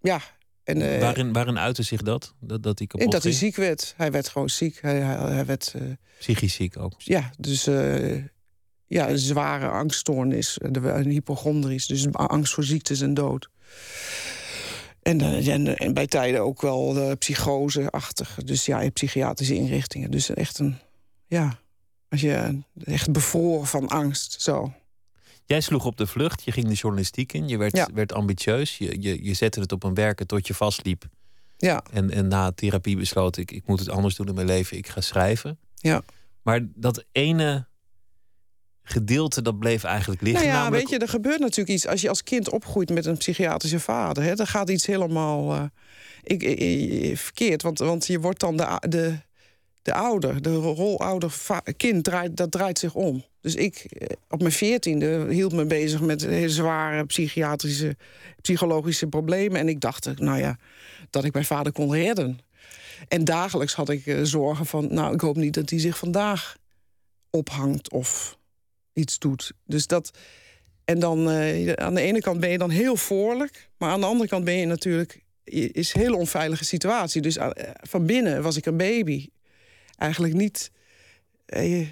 Ja. 0.00 0.20
En, 0.64 0.94
eh, 0.94 1.01
waarin, 1.01 1.33
waarin 1.33 1.59
uitte 1.59 1.83
zich 1.83 2.03
dat? 2.03 2.35
Dat, 2.40 2.62
dat 2.62 2.79
hij 2.79 2.87
en 2.87 2.98
kapot 2.98 3.12
dat 3.12 3.22
hij 3.22 3.33
ziek 3.33 3.57
werd. 3.57 3.94
Hij 3.96 4.11
werd 4.11 4.29
gewoon 4.29 4.51
ziek. 4.51 4.79
Hij, 4.81 5.01
hij, 5.01 5.33
hij 5.33 5.46
werd, 5.46 5.72
eh, 5.77 5.83
Psychisch 6.18 6.55
ziek 6.55 6.79
ook. 6.79 6.94
ja, 6.98 7.31
dus 7.38 7.66
eh, 7.66 8.25
ja, 8.87 9.09
een 9.09 9.18
zware 9.18 9.68
angststoornis. 9.68 10.59
Een 10.61 11.11
hypochondrisch, 11.11 11.87
dus 11.87 12.12
angst 12.12 12.55
voor 12.55 12.64
ziektes 12.64 13.01
en 13.01 13.14
dood. 13.14 13.51
En, 15.03 15.20
eh, 15.20 15.48
en, 15.48 15.77
en 15.77 15.94
bij 15.94 16.07
tijden 16.07 16.40
ook 16.40 16.61
wel 16.61 16.96
eh, 16.96 17.16
psychose-achtig. 17.18 18.38
Dus 18.44 18.66
ja, 18.66 18.81
in 18.81 18.92
psychiatrische 18.92 19.55
inrichtingen. 19.55 20.11
Dus 20.11 20.35
echt 20.35 20.59
een, 20.59 20.79
ja, 21.27 21.59
als 22.09 22.20
je 22.20 22.59
echt 22.85 23.12
bevroren 23.12 23.66
van 23.66 23.88
angst, 23.88 24.42
zo. 24.42 24.72
Jij 25.52 25.60
sloeg 25.60 25.84
op 25.84 25.96
de 25.96 26.06
vlucht, 26.06 26.44
je 26.44 26.52
ging 26.52 26.66
de 26.68 26.74
journalistiek 26.74 27.32
in, 27.32 27.48
je 27.48 27.56
werd, 27.56 27.76
Ja. 27.76 27.88
werd 27.94 28.12
ambitieus, 28.12 28.78
je, 28.78 29.00
je, 29.00 29.24
je 29.24 29.34
zette 29.34 29.60
het 29.60 29.72
op 29.72 29.82
een 29.84 29.94
werken 29.94 30.26
tot 30.26 30.46
je 30.46 30.54
vastliep. 30.54 31.04
Ja, 31.56 31.82
En, 31.92 32.10
en 32.10 32.28
na 32.28 32.52
therapie 32.52 32.96
besloot 32.96 33.36
ik, 33.36 33.50
ik 33.50 33.66
moet 33.66 33.78
het 33.78 33.88
anders 33.88 34.14
doen 34.14 34.28
in 34.28 34.34
mijn 34.34 34.46
leven, 34.46 34.76
ik 34.76 34.86
ga 34.88 35.00
schrijven. 35.00 35.58
ja. 35.74 36.02
Maar 36.42 36.60
dat 36.74 37.04
ene 37.12 37.66
gedeelte, 38.82 39.42
dat 39.42 39.58
bleef 39.58 39.84
eigenlijk 39.84 40.20
liggen. 40.22 40.42
Nou 40.42 40.54
ja, 40.56 40.62
namelijk- 40.62 40.82
weet 40.88 40.92
je, 40.98 41.04
er 41.06 41.10
gebeurt 41.12 41.40
natuurlijk 41.40 41.68
iets 41.68 41.86
als 41.86 42.00
je 42.00 42.08
als 42.08 42.22
kind 42.22 42.50
opgroeit 42.50 42.90
met 42.90 43.06
een 43.06 43.16
psychiatrische 43.16 43.80
vader. 43.80 44.22
Hè, 44.22 44.34
dan 44.34 44.46
gaat 44.46 44.70
iets 44.70 44.86
helemaal 44.86 45.52
eh, 45.54 45.62
ik, 46.22 46.42
ik- 46.42 46.58
ik- 46.58 47.18
verkeerd. 47.18 47.62
Want, 47.62 47.78
want 47.78 48.06
je 48.06 48.20
wordt 48.20 48.40
dan 48.40 48.56
de, 48.56 48.76
de, 48.88 49.18
de 49.82 49.92
ouder, 49.92 50.42
de 50.42 50.54
rol 50.54 51.00
ouder 51.00 51.30
va- 51.30 51.62
kind, 51.76 52.04
draait, 52.04 52.36
dat 52.36 52.50
draait 52.50 52.78
zich 52.78 52.94
om. 52.94 53.24
Dus 53.40 53.54
ik, 53.54 53.76
eh, 53.76 54.06
op 54.28 54.40
mijn 54.40 54.52
veertiende, 54.52 55.26
hield 55.30 55.52
me 55.52 55.64
bezig 55.64 56.00
met 56.00 56.26
zware 56.46 57.06
psychiatrische, 57.06 57.96
psychologische 58.40 59.06
problemen. 59.06 59.60
En 59.60 59.68
ik 59.68 59.80
dacht, 59.80 60.06
eh, 60.06 60.14
nou 60.16 60.38
ja, 60.38 60.58
dat 61.10 61.24
ik 61.24 61.32
mijn 61.32 61.44
vader 61.44 61.72
kon 61.72 61.92
redden. 61.94 62.38
En 63.08 63.24
dagelijks 63.24 63.74
had 63.74 63.88
ik 63.88 64.06
eh, 64.06 64.18
zorgen 64.22 64.66
van, 64.66 64.88
nou, 64.90 65.14
ik 65.14 65.20
hoop 65.20 65.36
niet 65.36 65.54
dat 65.54 65.70
hij 65.70 65.78
zich 65.78 65.98
vandaag 65.98 66.56
ophangt 67.30 67.90
of 67.90 68.38
iets 68.92 69.18
doet. 69.18 69.52
Dus 69.66 69.86
dat. 69.86 70.10
En 70.84 70.98
dan 70.98 71.18
aan 71.78 71.94
de 71.94 72.00
ene 72.00 72.20
kant 72.20 72.40
ben 72.40 72.50
je 72.50 72.58
dan 72.58 72.70
heel 72.70 72.96
voorlijk, 72.96 73.70
maar 73.78 73.90
aan 73.90 74.00
de 74.00 74.06
andere 74.06 74.28
kant 74.28 74.44
ben 74.44 74.54
je 74.54 74.66
natuurlijk 74.66 75.22
is 75.44 75.94
een 75.94 76.00
hele 76.00 76.16
onveilige 76.16 76.64
situatie. 76.64 77.22
Dus 77.22 77.38
van 77.80 78.06
binnen 78.06 78.42
was 78.42 78.56
ik 78.56 78.66
een 78.66 78.76
baby, 78.76 79.28
eigenlijk 79.96 80.35
niet. 80.35 80.70
eh, 81.46 81.87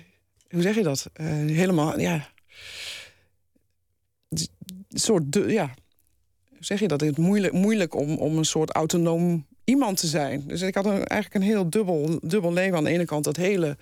hoe 0.50 0.62
zeg 0.62 0.74
je 0.74 0.82
dat? 0.82 1.10
Eh, 1.12 1.26
helemaal, 1.26 2.00
ja. 2.00 2.28
Een 4.28 4.98
soort, 4.98 5.34
ja. 5.46 5.74
Hoe 6.48 6.64
zeg 6.64 6.80
je 6.80 6.88
dat? 6.88 7.00
Het 7.00 7.18
is 7.18 7.24
moeilijk, 7.24 7.52
moeilijk 7.52 7.94
om, 7.94 8.16
om 8.16 8.38
een 8.38 8.44
soort 8.44 8.70
autonoom 8.70 9.46
iemand 9.64 9.96
te 9.96 10.06
zijn. 10.06 10.44
Dus 10.46 10.60
ik 10.60 10.74
had 10.74 10.84
een, 10.84 11.04
eigenlijk 11.04 11.34
een 11.34 11.50
heel 11.50 11.70
dubbel, 11.70 12.18
dubbel 12.22 12.52
leven. 12.52 12.76
Aan 12.76 12.84
de 12.84 12.90
ene 12.90 13.04
kant 13.04 13.24
dat 13.24 13.36
hele 13.36 13.76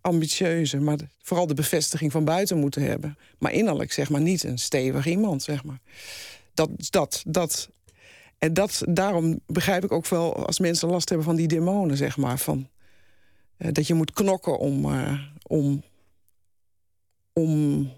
ambitieuze, 0.00 0.80
maar 0.80 0.96
vooral 1.22 1.46
de 1.46 1.54
bevestiging 1.54 2.12
van 2.12 2.24
buiten 2.24 2.58
moeten 2.58 2.82
hebben. 2.82 3.18
Maar 3.38 3.52
innerlijk, 3.52 3.92
zeg 3.92 4.10
maar, 4.10 4.20
niet 4.20 4.42
een 4.42 4.58
stevig 4.58 5.06
iemand, 5.06 5.42
zeg 5.42 5.64
maar. 5.64 5.80
Dat, 6.54 6.70
dat, 6.90 7.22
dat. 7.26 7.70
En 8.38 8.54
dat, 8.54 8.82
daarom 8.88 9.40
begrijp 9.46 9.84
ik 9.84 9.92
ook 9.92 10.08
wel 10.08 10.46
als 10.46 10.58
mensen 10.58 10.88
last 10.88 11.08
hebben 11.08 11.26
van 11.26 11.36
die 11.36 11.48
demonen, 11.48 11.96
zeg 11.96 12.16
maar. 12.16 12.38
Van, 12.38 12.68
eh, 13.56 13.72
dat 13.72 13.86
je 13.86 13.94
moet 13.94 14.12
knokken 14.12 14.58
om, 14.58 14.92
eh, 14.92 15.20
om, 15.46 15.82
om 17.32 17.90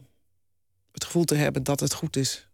het 0.93 1.05
gevoel 1.05 1.25
te 1.25 1.35
hebben 1.35 1.63
dat 1.63 1.81
het 1.81 1.95
goed 1.95 2.17
is. 2.17 2.49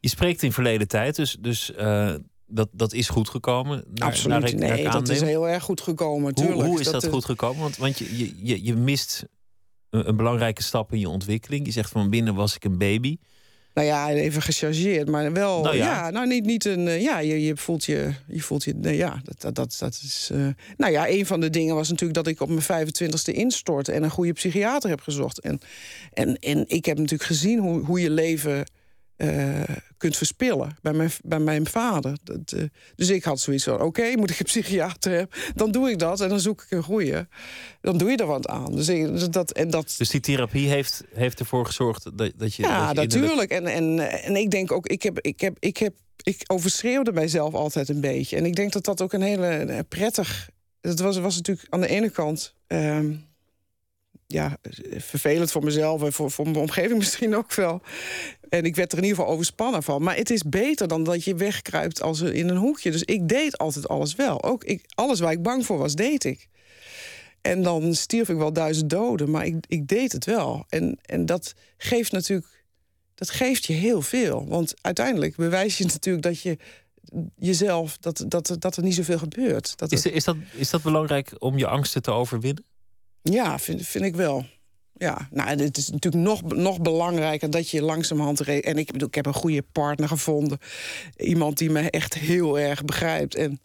Je 0.00 0.08
spreekt 0.08 0.42
in 0.42 0.52
verleden 0.52 0.88
tijd, 0.88 1.16
dus, 1.16 1.36
dus 1.40 1.72
eh, 1.72 2.14
dat, 2.46 2.68
dat 2.72 2.92
is 2.92 3.08
goed 3.08 3.28
gekomen. 3.28 3.84
Naar, 3.94 4.08
Absoluut. 4.08 4.40
naar 4.40 4.48
ik- 4.50 4.58
naar 4.58 4.68
ik 4.68 4.82
nee, 4.82 4.90
dat 4.92 5.08
is 5.08 5.20
heel 5.20 5.48
erg 5.48 5.62
goed 5.62 5.80
gekomen, 5.80 6.22
Hoe, 6.22 6.44
tuurlijk. 6.46 6.68
hoe 6.68 6.80
is 6.80 6.90
dat, 6.90 7.06
goed 7.06 7.24
gekomen? 7.24 7.60
Want, 7.62 7.76
want 7.76 7.98
je, 7.98 8.16
je, 8.18 8.34
je, 8.46 8.64
je 8.64 8.74
mist 8.74 9.24
een, 9.90 10.08
een 10.08 10.16
belangrijke 10.16 10.62
stap 10.62 10.92
in 10.92 10.98
je 10.98 11.08
ontwikkeling. 11.08 11.66
Je 11.66 11.72
zegt 11.72 11.90
van 11.90 12.10
binnen 12.10 12.34
was 12.34 12.54
ik 12.54 12.64
een 12.64 12.78
baby. 12.78 13.16
Nou 13.74 13.86
ja, 13.86 14.10
even 14.10 14.42
gechargeerd, 14.42 15.08
maar 15.08 15.32
wel. 15.32 15.62
Nou 15.62 15.76
ja. 15.76 15.84
ja. 15.84 16.10
nou 16.10 16.26
niet, 16.26 16.44
niet 16.44 16.64
een. 16.64 16.88
eh, 16.88 17.02
Ja, 17.02 17.18
je, 17.18 17.44
je 17.44 17.56
voelt 17.56 17.84
je. 17.84 18.10
Je 18.26 18.40
voelt 18.42 18.64
je. 18.64 18.74
Nee, 18.74 18.96
ja, 18.96 19.20
dat, 19.24 19.40
dat, 19.40 19.54
dat, 19.54 19.76
dat 19.78 20.00
is. 20.04 20.28
eh, 20.32 20.46
nou 20.76 20.92
ja, 20.92 21.08
een 21.08 21.26
van 21.26 21.40
de 21.40 21.50
dingen 21.50 21.74
was 21.74 21.88
natuurlijk 21.88 22.14
dat 22.24 22.26
ik 22.26 22.40
op 22.40 22.48
mijn 22.48 22.86
25ste 22.88 23.32
instortte 23.34 23.92
en 23.92 24.02
een 24.02 24.10
goede 24.10 24.32
psychiater 24.32 24.90
heb 24.90 25.00
gezocht. 25.00 25.40
En, 25.40 25.60
en, 26.12 26.38
en 26.38 26.64
ik 26.68 26.84
heb 26.84 26.96
natuurlijk 26.98 27.28
gezien 27.30 27.58
hoe, 27.58 27.84
hoe 27.84 28.00
je 28.00 28.10
leven 28.10 28.64
eh, 29.16 29.62
kunt 29.96 30.16
verspillen 30.16 30.76
bij 30.82 30.92
mijn, 30.92 31.10
bij 31.24 31.38
mijn 31.38 31.66
vader. 31.66 32.16
Dat, 32.22 32.52
eh, 32.52 32.62
dus 32.96 33.08
ik 33.08 33.24
had 33.24 33.40
zoiets 33.40 33.64
van: 33.64 33.80
oké, 33.80 34.16
moet 34.16 34.30
ik 34.30 34.38
een 34.38 34.44
psychiater 34.44 35.12
hebben? 35.12 35.38
Dan 35.54 35.70
doe 35.70 35.90
ik 35.90 35.98
dat 35.98 36.20
en 36.20 36.28
dan 36.28 36.40
zoek 36.40 36.62
ik 36.62 36.70
een 36.70 36.82
goede. 36.82 37.28
Dan 37.80 37.98
doe 37.98 38.10
je 38.10 38.16
er 38.16 38.26
wat 38.26 38.48
aan. 38.48 38.74
Dus 38.74 38.88
ik, 38.88 39.32
dat, 39.32 39.52
en 39.52 39.70
dat, 39.70 39.94
Dus 39.98 40.08
die 40.10 40.20
therapie 40.20 40.68
heeft, 40.68 41.04
heeft 41.14 41.40
ervoor 41.40 41.66
gezorgd 41.66 42.04
dat, 42.18 42.32
dat 42.36 42.54
je. 42.54 42.62
ja, 42.62 42.92
dat 42.92 43.12
je 43.12 43.18
innerlijk- 43.18 43.50
natuurlijk. 43.50 43.76
En, 43.78 43.98
en, 43.98 44.22
en 44.22 44.36
ik 44.36 44.50
denk 44.50 44.72
ook, 44.72 44.86
ik 44.86 45.02
heb, 45.02 45.20
ik 45.20 45.40
heb, 45.40 45.56
ik 45.58 45.76
heb, 45.76 45.94
ik 46.22 46.42
overschreeuwde 46.46 47.12
mijzelf 47.12 47.54
altijd 47.54 47.88
een 47.88 48.00
beetje. 48.00 48.36
En 48.36 48.44
ik 48.46 48.54
denk 48.56 48.72
dat 48.72 48.84
dat 48.84 49.02
ook 49.02 49.12
een 49.12 49.22
hele 49.22 49.84
prettig. 49.88 50.48
Het 50.80 51.00
was, 51.00 51.18
was 51.18 51.34
natuurlijk 51.36 51.66
aan 51.70 51.80
de 51.80 51.88
ene 51.88 52.10
kant. 52.10 52.54
ehm, 52.66 53.12
ja, 54.34 54.58
vervelend 54.96 55.50
voor 55.50 55.64
mezelf 55.64 56.02
en 56.02 56.12
voor, 56.12 56.30
voor 56.30 56.44
mijn 56.44 56.56
omgeving 56.56 56.98
misschien 57.04 57.36
ook 57.36 57.54
wel. 57.54 57.82
En 58.48 58.64
ik 58.64 58.76
werd 58.76 58.92
er 58.92 58.98
in 58.98 59.04
ieder 59.04 59.18
geval 59.18 59.32
overspannen 59.32 59.82
van. 59.82 60.02
Maar 60.02 60.16
het 60.16 60.30
is 60.30 60.42
beter 60.42 60.88
dan 60.88 61.04
dat 61.04 61.24
je 61.24 61.34
wegkruipt 61.34 62.02
als 62.02 62.20
in 62.20 62.48
een 62.48 62.56
hoekje. 62.56 62.90
Dus 62.90 63.02
ik 63.02 63.28
deed 63.28 63.58
altijd 63.58 63.88
alles 63.88 64.14
wel. 64.14 64.42
Ook 64.42 64.64
ik, 64.64 64.84
alles 64.94 65.20
waar 65.20 65.32
ik 65.32 65.42
bang 65.42 65.66
voor 65.66 65.78
was, 65.78 65.94
deed 65.94 66.24
ik. 66.24 66.48
En 67.40 67.62
dan 67.62 67.94
stierf 67.94 68.28
ik 68.28 68.36
wel 68.36 68.52
duizend 68.52 68.90
doden, 68.90 69.30
maar 69.30 69.46
ik, 69.46 69.64
ik 69.68 69.88
deed 69.88 70.12
het 70.12 70.24
wel. 70.24 70.64
En, 70.68 70.98
en 71.02 71.26
dat 71.26 71.54
geeft 71.76 72.12
natuurlijk, 72.12 72.64
dat 73.14 73.30
geeft 73.30 73.64
je 73.64 73.72
heel 73.72 74.02
veel. 74.02 74.46
Want 74.48 74.74
uiteindelijk 74.80 75.36
bewijs 75.36 75.78
je 75.78 75.84
natuurlijk 75.84 76.24
dat 76.24 76.40
je 76.40 76.58
jezelf, 77.36 77.98
dat, 77.98 78.24
dat, 78.28 78.56
dat 78.58 78.76
er 78.76 78.82
niet 78.82 78.94
zoveel 78.94 79.18
gebeurt. 79.18 79.78
Dat 79.78 79.92
Is, 79.92 80.06
is, 80.06 80.24
dat, 80.24 80.36
is 80.52 80.70
dat 80.70 80.82
belangrijk 80.82 81.32
om 81.38 81.58
je 81.58 81.66
angsten 81.66 82.02
te 82.02 82.10
overwinnen? 82.10 82.64
Ja, 83.32 83.58
vind, 83.58 83.86
vind 83.86 84.04
ik 84.04 84.16
wel. 84.16 84.46
Ja, 84.96 85.28
nou, 85.30 85.62
het 85.62 85.76
is 85.76 85.90
natuurlijk 85.90 86.24
nog, 86.24 86.42
nog 86.42 86.80
belangrijker 86.80 87.50
dat 87.50 87.70
je 87.70 87.82
langzamerhand... 87.82 88.40
En 88.40 88.78
ik 88.78 88.92
bedoel, 88.92 89.08
ik 89.08 89.14
heb 89.14 89.26
een 89.26 89.34
goede 89.34 89.64
partner 89.72 90.08
gevonden. 90.08 90.58
Iemand 91.16 91.58
die 91.58 91.70
me 91.70 91.90
echt 91.90 92.14
heel 92.14 92.58
erg 92.58 92.84
begrijpt. 92.84 93.34
En, 93.34 93.60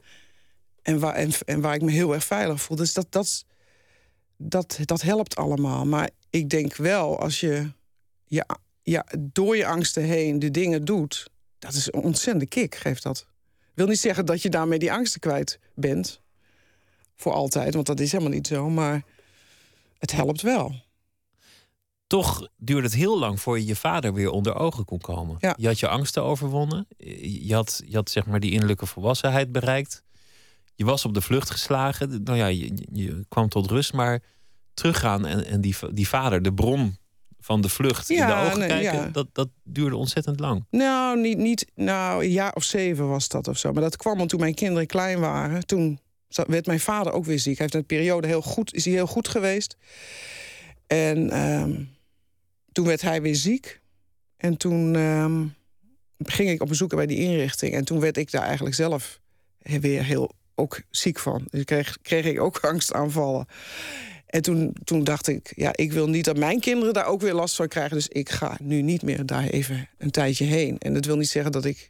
en, 0.82 1.00
waar, 1.00 1.14
en, 1.14 1.32
en 1.46 1.62
waar 1.62 1.76
ik 1.76 1.82
me 1.82 1.92
heel 1.92 2.14
erg 2.14 2.24
veilig 2.24 2.62
voel. 2.62 2.78
Dus 2.78 2.94
dat, 2.94 3.08
dat, 3.10 3.46
dat, 4.38 4.80
dat 4.86 5.02
helpt 5.02 5.36
allemaal. 5.36 5.86
Maar 5.86 6.10
ik 6.30 6.50
denk 6.50 6.76
wel, 6.76 7.20
als 7.20 7.40
je 7.40 7.72
ja, 8.26 8.46
ja, 8.82 9.06
door 9.20 9.58
je 9.58 9.66
angsten 9.66 10.04
heen 10.04 10.40
de 10.40 10.52
dingen 10.52 10.86
doet... 10.86 11.30
dat 11.60 11.74
is 11.74 11.86
een 11.86 12.02
ontzettende 12.02 12.48
kick, 12.48 12.76
geeft 12.76 13.04
dat. 13.04 13.28
wil 13.74 13.88
niet 13.88 14.00
zeggen 14.00 14.26
dat 14.26 14.42
je 14.42 14.50
daarmee 14.50 14.80
die 14.80 14.92
angsten 14.92 15.20
kwijt 15.20 15.60
bent. 15.76 16.22
Voor 17.16 17.34
altijd, 17.34 17.74
want 17.74 17.86
dat 17.86 18.00
is 18.00 18.12
helemaal 18.12 18.34
niet 18.34 18.48
zo. 18.48 18.70
Maar 18.70 19.04
het 20.00 20.12
helpt 20.12 20.42
wel. 20.42 20.76
Toch 22.08 22.48
duurde 22.58 22.88
het 22.88 22.96
heel 22.96 23.20
lang 23.20 23.42
voor 23.42 23.60
je 23.60 23.66
je 23.66 23.76
vader 23.76 24.14
weer 24.14 24.30
onder 24.30 24.56
ogen 24.56 24.86
kon 24.86 25.00
komen. 25.00 25.36
Ja. 25.40 25.54
Je 25.58 25.68
had 25.68 25.80
je 25.80 25.88
angsten 25.88 26.24
overwonnen. 26.24 26.88
Je 26.98 27.54
had, 27.54 27.82
je 27.86 27.96
had 27.96 28.10
zeg 28.10 28.26
maar 28.26 28.40
die 28.40 28.52
innerlijke 28.52 28.86
volwassenheid 28.86 29.52
bereikt. 29.52 30.04
Je 30.76 30.86
was 30.86 31.06
op 31.06 31.14
de 31.14 31.22
vlucht 31.22 31.50
geslagen. 31.50 32.24
Nou 32.24 32.38
ja, 32.38 32.46
je, 32.46 32.86
je 32.92 33.26
kwam 33.28 33.50
tot 33.50 33.72
rust. 33.72 33.94
Maar 33.94 34.24
teruggaan 34.74 35.26
en, 35.26 35.46
en 35.46 35.62
die, 35.62 35.76
die 35.92 36.08
vader, 36.08 36.42
de 36.42 36.54
bron 36.54 36.98
van 37.40 37.62
de 37.62 37.70
vlucht, 37.70 38.10
in 38.10 38.16
de 38.16 38.22
Ja, 38.22 38.46
ogen 38.46 38.60
nee, 38.60 38.68
kijken, 38.68 39.00
ja. 39.00 39.10
dat, 39.10 39.28
dat 39.34 39.50
duurde 39.64 39.96
ontzettend 39.96 40.40
lang. 40.40 40.66
Nou, 40.70 41.20
niet, 41.20 41.38
niet, 41.38 41.72
nou, 41.76 42.24
een 42.24 42.32
jaar 42.32 42.54
of 42.54 42.64
zeven 42.64 43.10
was 43.10 43.28
dat 43.28 43.48
of 43.48 43.58
zo. 43.58 43.74
Maar 43.74 43.82
dat 43.82 43.98
kwam 43.98 44.20
al 44.20 44.26
toen 44.26 44.40
mijn 44.40 44.54
kinderen 44.54 44.88
klein 44.88 45.20
waren. 45.20 45.66
Toen 45.66 46.00
werd 46.30 46.66
mijn 46.66 46.80
vader 46.80 47.14
ook 47.14 47.26
weer 47.26 47.40
ziek. 47.40 47.58
Hij 47.58 47.68
heeft 47.70 47.74
een 47.74 47.86
periode 47.86 48.28
heel 48.28 48.42
goed, 48.42 48.74
is 48.74 48.86
heel 48.86 49.08
goed 49.08 49.28
geweest. 49.28 49.78
En 50.88 51.30
ehm, 51.30 51.84
toen 52.72 52.86
werd 52.86 53.02
hij 53.02 53.22
weer 53.22 53.36
ziek. 53.36 53.80
En 54.38 54.58
toen 54.58 54.96
ehm, 54.96 55.46
ging 56.18 56.50
ik 56.50 56.62
op 56.62 56.68
bezoek 56.68 56.96
bij 56.96 57.06
die 57.06 57.18
inrichting. 57.18 57.74
En 57.74 57.86
toen 57.86 58.00
werd 58.00 58.18
ik 58.18 58.32
daar 58.32 58.44
eigenlijk 58.44 58.76
zelf 58.76 59.20
weer 59.60 60.04
heel 60.04 60.32
ook 60.56 60.82
ziek 60.90 61.20
van. 61.20 61.48
Dus 61.50 61.64
kreeg, 61.64 61.98
kreeg 62.02 62.26
ik 62.26 62.40
ook 62.40 62.60
angstaanvallen. 62.60 63.48
En 64.26 64.42
toen, 64.42 64.76
toen 64.84 65.04
dacht 65.04 65.28
ik, 65.28 65.54
ja, 65.56 65.72
ik 65.76 65.92
wil 65.92 66.10
niet 66.10 66.26
dat 66.26 66.38
mijn 66.38 66.60
kinderen 66.60 66.94
daar 66.94 67.06
ook 67.06 67.22
weer 67.22 67.34
last 67.34 67.56
van 67.56 67.68
krijgen. 67.68 67.96
Dus 67.96 68.08
ik 68.08 68.30
ga 68.30 68.58
nu 68.62 68.82
niet 68.82 69.02
meer 69.02 69.26
daar 69.26 69.48
even 69.48 69.90
een 69.98 70.12
tijdje 70.12 70.46
heen. 70.46 70.78
En 70.78 70.94
dat 70.94 71.06
wil 71.06 71.18
niet 71.18 71.30
zeggen 71.30 71.52
dat 71.52 71.66
ik. 71.66 71.90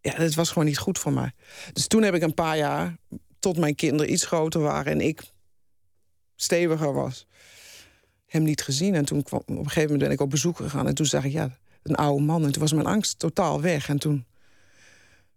Ja, 0.00 0.12
het 0.14 0.34
was 0.34 0.48
gewoon 0.48 0.64
niet 0.64 0.78
goed 0.78 0.98
voor 0.98 1.12
mij. 1.12 1.32
Dus 1.72 1.86
toen 1.86 2.02
heb 2.02 2.14
ik 2.14 2.22
een 2.22 2.34
paar 2.34 2.56
jaar, 2.56 2.96
tot 3.38 3.58
mijn 3.58 3.74
kinderen 3.74 4.12
iets 4.12 4.26
groter 4.26 4.60
waren 4.60 4.92
en 4.92 5.00
ik 5.00 5.22
steviger 6.36 6.92
was, 6.92 7.26
hem 8.26 8.42
niet 8.42 8.62
gezien. 8.62 8.94
En 8.94 9.04
toen 9.04 9.22
kwam, 9.22 9.40
op 9.40 9.48
een 9.48 9.56
gegeven 9.56 9.82
moment 9.82 10.00
ben 10.00 10.10
ik 10.10 10.20
op 10.20 10.30
bezoek 10.30 10.56
gegaan. 10.56 10.86
En 10.86 10.94
toen 10.94 11.06
zag 11.06 11.24
ik, 11.24 11.32
ja, 11.32 11.58
een 11.82 11.94
oude 11.94 12.22
man. 12.22 12.44
En 12.44 12.52
toen 12.52 12.62
was 12.62 12.72
mijn 12.72 12.86
angst 12.86 13.18
totaal 13.18 13.60
weg. 13.60 13.88
En 13.88 13.98
toen, 13.98 14.26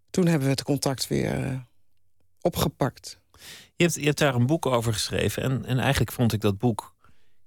toen 0.10 0.26
hebben 0.26 0.44
we 0.44 0.54
het 0.54 0.64
contact 0.64 1.08
weer 1.08 1.44
eh, 1.44 1.60
opgepakt. 2.42 3.20
Je 3.76 3.84
hebt, 3.84 3.96
je 3.96 4.06
hebt 4.06 4.18
daar 4.18 4.36
een 4.36 4.46
boek 4.46 4.66
over 4.66 4.94
geschreven. 4.94 5.44
En, 5.44 5.66
en 5.66 5.80
eigenlijk 5.80 6.12
vond 6.12 6.34
ik 6.34 6.42
dat 6.42 6.58
boek 6.58 6.96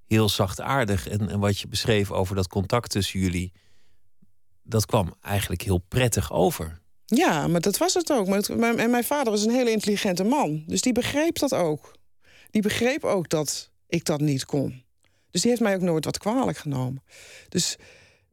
heel 0.06 0.28
zachtaardig. 0.28 1.08
En, 1.08 1.28
en 1.28 1.38
wat 1.38 1.58
je 1.58 1.68
beschreef 1.68 2.10
over 2.10 2.34
dat 2.34 2.48
contact 2.48 2.90
tussen 2.90 3.20
jullie, 3.20 3.52
dat 4.62 4.86
kwam 4.86 5.14
eigenlijk 5.20 5.62
heel 5.62 5.78
prettig 5.78 6.32
over. 6.32 6.80
Ja, 7.06 7.46
maar 7.46 7.60
dat 7.60 7.76
was 7.76 7.94
het 7.94 8.12
ook. 8.12 8.26
En 8.26 8.90
mijn 8.90 9.04
vader 9.04 9.32
is 9.32 9.44
een 9.44 9.54
hele 9.54 9.70
intelligente 9.70 10.24
man. 10.24 10.64
Dus 10.66 10.80
die 10.80 10.92
begreep 10.92 11.38
dat 11.38 11.54
ook. 11.54 11.94
Die 12.50 12.62
begreep 12.62 13.04
ook 13.04 13.28
dat 13.28 13.70
ik 13.88 14.04
dat 14.04 14.20
niet 14.20 14.44
kon. 14.44 14.84
Dus 15.30 15.40
die 15.40 15.50
heeft 15.50 15.62
mij 15.62 15.74
ook 15.74 15.80
nooit 15.80 16.04
wat 16.04 16.18
kwalijk 16.18 16.58
genomen. 16.58 17.02
Dus 17.48 17.76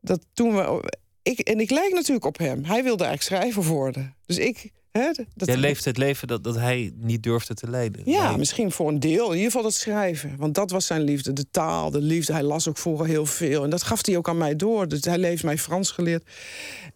dat 0.02 0.26
toen 0.34 0.56
we. 0.56 0.92
Ik, 1.22 1.40
en 1.40 1.60
ik 1.60 1.70
lijk 1.70 1.94
natuurlijk 1.94 2.26
op 2.26 2.38
hem. 2.38 2.64
Hij 2.64 2.84
wilde 2.84 3.04
eigenlijk 3.04 3.42
schrijver 3.42 3.72
worden. 3.72 4.16
Dus 4.26 4.38
ik. 4.38 4.72
Hè, 4.94 5.12
dat, 5.36 5.48
Jij 5.48 5.58
leefde 5.58 5.90
het 5.90 5.98
leven 5.98 6.28
dat, 6.28 6.44
dat 6.44 6.56
hij 6.56 6.92
niet 6.96 7.24
durfde 7.24 7.54
te 7.54 7.70
leiden. 7.70 8.02
Ja, 8.06 8.30
Nee. 8.30 8.38
misschien 8.38 8.72
voor 8.72 8.88
een 8.88 9.00
deel. 9.00 9.26
In 9.26 9.32
ieder 9.32 9.46
geval 9.46 9.62
dat 9.62 9.74
schrijven. 9.74 10.36
Want 10.38 10.56
dat 10.56 10.72
was 10.72 10.86
zijn 10.86 11.02
liefde. 11.02 11.34
De 11.34 11.46
taal, 11.52 11.92
de 11.92 12.02
liefde. 12.02 12.34
Hij 12.34 12.44
las 12.44 12.68
ook 12.68 12.78
vroeger 12.78 13.06
heel 13.06 13.26
veel. 13.26 13.64
En 13.64 13.70
dat 13.70 13.84
gaf 13.84 14.06
hij 14.06 14.18
ook 14.18 14.30
aan 14.30 14.38
mij 14.38 14.56
door. 14.56 14.88
Dus 14.88 15.04
hij 15.04 15.20
heeft 15.20 15.44
mij 15.44 15.58
Frans 15.58 15.92
geleerd. 15.92 16.24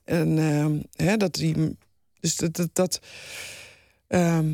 En 0.03 0.37
ehm, 0.37 1.05
hè, 1.07 1.17
dat 1.17 1.35
hij. 1.35 1.75
Dus 2.19 2.35
dat. 2.35 2.55
dat, 2.55 2.69
dat 2.73 2.99
ehm, 4.07 4.53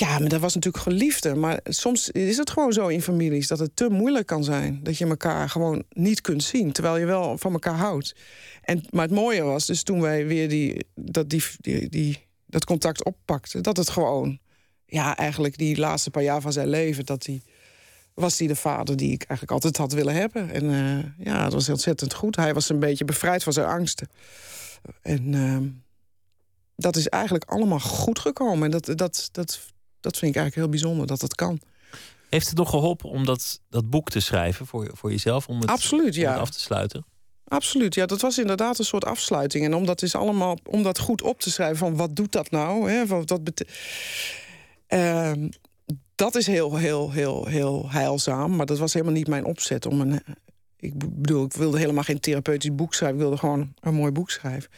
ja, 0.00 0.18
maar 0.18 0.28
dat 0.28 0.40
was 0.40 0.54
natuurlijk 0.54 0.82
gewoon 0.82 0.98
liefde. 0.98 1.34
Maar 1.34 1.60
soms 1.64 2.10
is 2.10 2.36
het 2.36 2.50
gewoon 2.50 2.72
zo 2.72 2.86
in 2.86 3.02
families 3.02 3.46
dat 3.46 3.58
het 3.58 3.76
te 3.76 3.88
moeilijk 3.88 4.26
kan 4.26 4.44
zijn. 4.44 4.80
Dat 4.82 4.98
je 4.98 5.06
elkaar 5.06 5.48
gewoon 5.48 5.84
niet 5.88 6.20
kunt 6.20 6.42
zien. 6.42 6.72
Terwijl 6.72 6.96
je 6.96 7.06
wel 7.06 7.38
van 7.38 7.52
elkaar 7.52 7.74
houdt. 7.76 8.14
En, 8.62 8.82
maar 8.90 9.02
het 9.02 9.14
mooie 9.14 9.42
was 9.42 9.66
dus 9.66 9.82
toen 9.82 10.00
wij 10.00 10.26
weer 10.26 10.48
die, 10.48 10.86
dat, 10.94 11.30
die, 11.30 11.42
die, 11.60 11.88
die, 11.88 12.26
dat 12.46 12.64
contact 12.64 13.04
oppakten. 13.04 13.62
Dat 13.62 13.76
het 13.76 13.90
gewoon 13.90 14.38
ja, 14.86 15.16
eigenlijk 15.16 15.58
die 15.58 15.78
laatste 15.78 16.10
paar 16.10 16.22
jaar 16.22 16.40
van 16.40 16.52
zijn 16.52 16.68
leven, 16.68 17.06
dat 17.06 17.26
hij 17.26 17.42
was 18.14 18.38
hij 18.38 18.48
de 18.48 18.56
vader 18.56 18.96
die 18.96 19.12
ik 19.12 19.22
eigenlijk 19.22 19.50
altijd 19.50 19.76
had 19.76 19.92
willen 19.92 20.14
hebben. 20.14 20.50
En 20.50 20.70
eh, 20.70 21.26
ja, 21.26 21.42
dat 21.42 21.52
was 21.52 21.68
ontzettend 21.68 22.14
goed. 22.14 22.36
Hij 22.36 22.54
was 22.54 22.68
een 22.68 22.78
beetje 22.78 23.04
bevrijd 23.04 23.42
van 23.42 23.52
zijn 23.52 23.66
angsten. 23.66 24.08
En 25.02 25.34
ehm, 25.34 25.68
dat 26.76 26.96
is 26.96 27.08
eigenlijk 27.08 27.44
allemaal 27.44 27.80
goed 27.80 28.18
gekomen. 28.18 28.64
En 28.64 28.70
dat, 28.70 28.98
dat, 28.98 29.28
dat, 29.32 29.60
dat 30.00 30.16
vind 30.16 30.34
ik 30.34 30.40
eigenlijk 30.40 30.54
heel 30.54 30.80
bijzonder 30.80 31.06
dat 31.06 31.20
dat 31.20 31.34
kan. 31.34 31.60
Heeft 32.30 32.48
het 32.48 32.56
nog 32.56 32.70
geholpen 32.70 33.10
om 33.10 33.24
dat, 33.24 33.60
dat 33.70 33.90
boek 33.90 34.10
te 34.10 34.20
schrijven 34.20 34.66
voor, 34.66 34.90
voor 34.92 35.10
jezelf? 35.10 35.48
Om 35.48 35.60
het, 35.60 35.70
Absoluut, 35.70 36.14
om 36.14 36.20
ja. 36.20 36.30
het 36.30 36.40
af 36.40 36.50
te 36.50 36.60
sluiten? 36.60 37.04
Absoluut, 37.48 37.94
ja, 37.94 38.06
dat 38.06 38.20
was 38.20 38.38
inderdaad 38.38 38.78
een 38.78 38.84
soort 38.84 39.04
afsluiting. 39.04 39.64
En 39.64 39.74
om 39.74 39.86
dat, 39.86 40.02
is 40.02 40.14
allemaal, 40.14 40.58
om 40.64 40.82
dat 40.82 40.98
goed 40.98 41.22
op 41.22 41.40
te 41.40 41.50
schrijven, 41.50 41.76
van 41.76 41.96
wat 41.96 42.16
doet 42.16 42.32
dat 42.32 42.50
nou? 42.50 42.90
Hè? 42.90 43.06
Wat, 43.06 43.30
wat 43.30 43.44
bete- 43.44 43.66
Ehm, 44.86 45.48
dat 46.14 46.34
is 46.34 46.46
heel, 46.46 46.76
heel, 46.76 47.10
heel, 47.10 47.46
heel 47.46 47.90
heilzaam. 47.90 48.56
Maar 48.56 48.66
dat 48.66 48.78
was 48.78 48.92
helemaal 48.92 49.14
niet 49.14 49.28
mijn 49.28 49.44
opzet. 49.44 49.86
Om 49.86 50.00
een, 50.00 50.22
ik 50.76 50.92
bedoel, 50.98 51.44
ik 51.44 51.52
wilde 51.52 51.78
helemaal 51.78 52.02
geen 52.02 52.20
therapeutisch 52.20 52.74
boek 52.74 52.94
schrijven. 52.94 53.16
Ik 53.16 53.22
wilde 53.22 53.38
gewoon 53.38 53.72
een 53.80 53.94
mooi 53.94 54.12
boek 54.12 54.30
schrijven. 54.30 54.70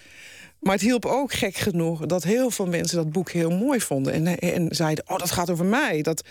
Maar 0.61 0.73
het 0.73 0.83
hielp 0.83 1.05
ook 1.05 1.33
gek 1.33 1.57
genoeg 1.57 2.07
dat 2.07 2.23
heel 2.23 2.51
veel 2.51 2.67
mensen 2.67 2.97
dat 2.97 3.13
boek 3.13 3.31
heel 3.31 3.51
mooi 3.51 3.81
vonden. 3.81 4.13
En, 4.13 4.39
en 4.39 4.75
zeiden, 4.75 5.05
oh, 5.09 5.19
dat 5.19 5.31
gaat 5.31 5.51
over 5.51 5.65
mij. 5.65 6.03
Dat, 6.03 6.23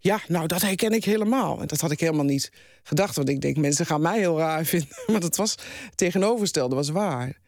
ja, 0.00 0.20
nou, 0.28 0.46
dat 0.46 0.62
herken 0.62 0.92
ik 0.92 1.04
helemaal. 1.04 1.60
En 1.60 1.66
dat 1.66 1.80
had 1.80 1.90
ik 1.90 2.00
helemaal 2.00 2.24
niet 2.24 2.52
gedacht. 2.82 3.16
Want 3.16 3.28
ik 3.28 3.40
denk, 3.40 3.56
mensen 3.56 3.86
gaan 3.86 4.00
mij 4.00 4.18
heel 4.18 4.38
raar 4.38 4.64
vinden. 4.74 4.88
Maar 5.06 5.20
dat 5.20 5.36
was 5.36 5.54
tegenovergestelde, 5.94 6.74
was 6.74 6.88
waar. 6.88 7.38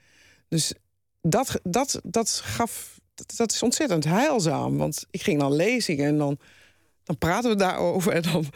Dus 0.49 0.73
dat, 1.21 1.61
dat, 1.63 2.01
dat 2.03 2.31
gaf, 2.45 3.01
dat, 3.15 3.35
dat 3.37 3.53
is 3.53 3.63
ontzettend 3.63 4.05
heilzaam. 4.05 4.77
Want 4.77 5.07
ik 5.11 5.23
ging 5.23 5.41
dan 5.41 5.55
lezingen 5.55 6.07
en 6.07 6.19
dan, 6.19 6.39
dan 7.05 7.19
praten 7.19 7.51
we 7.51 7.57
daarover. 7.57 8.13
En 8.13 8.23
dan, 8.23 8.47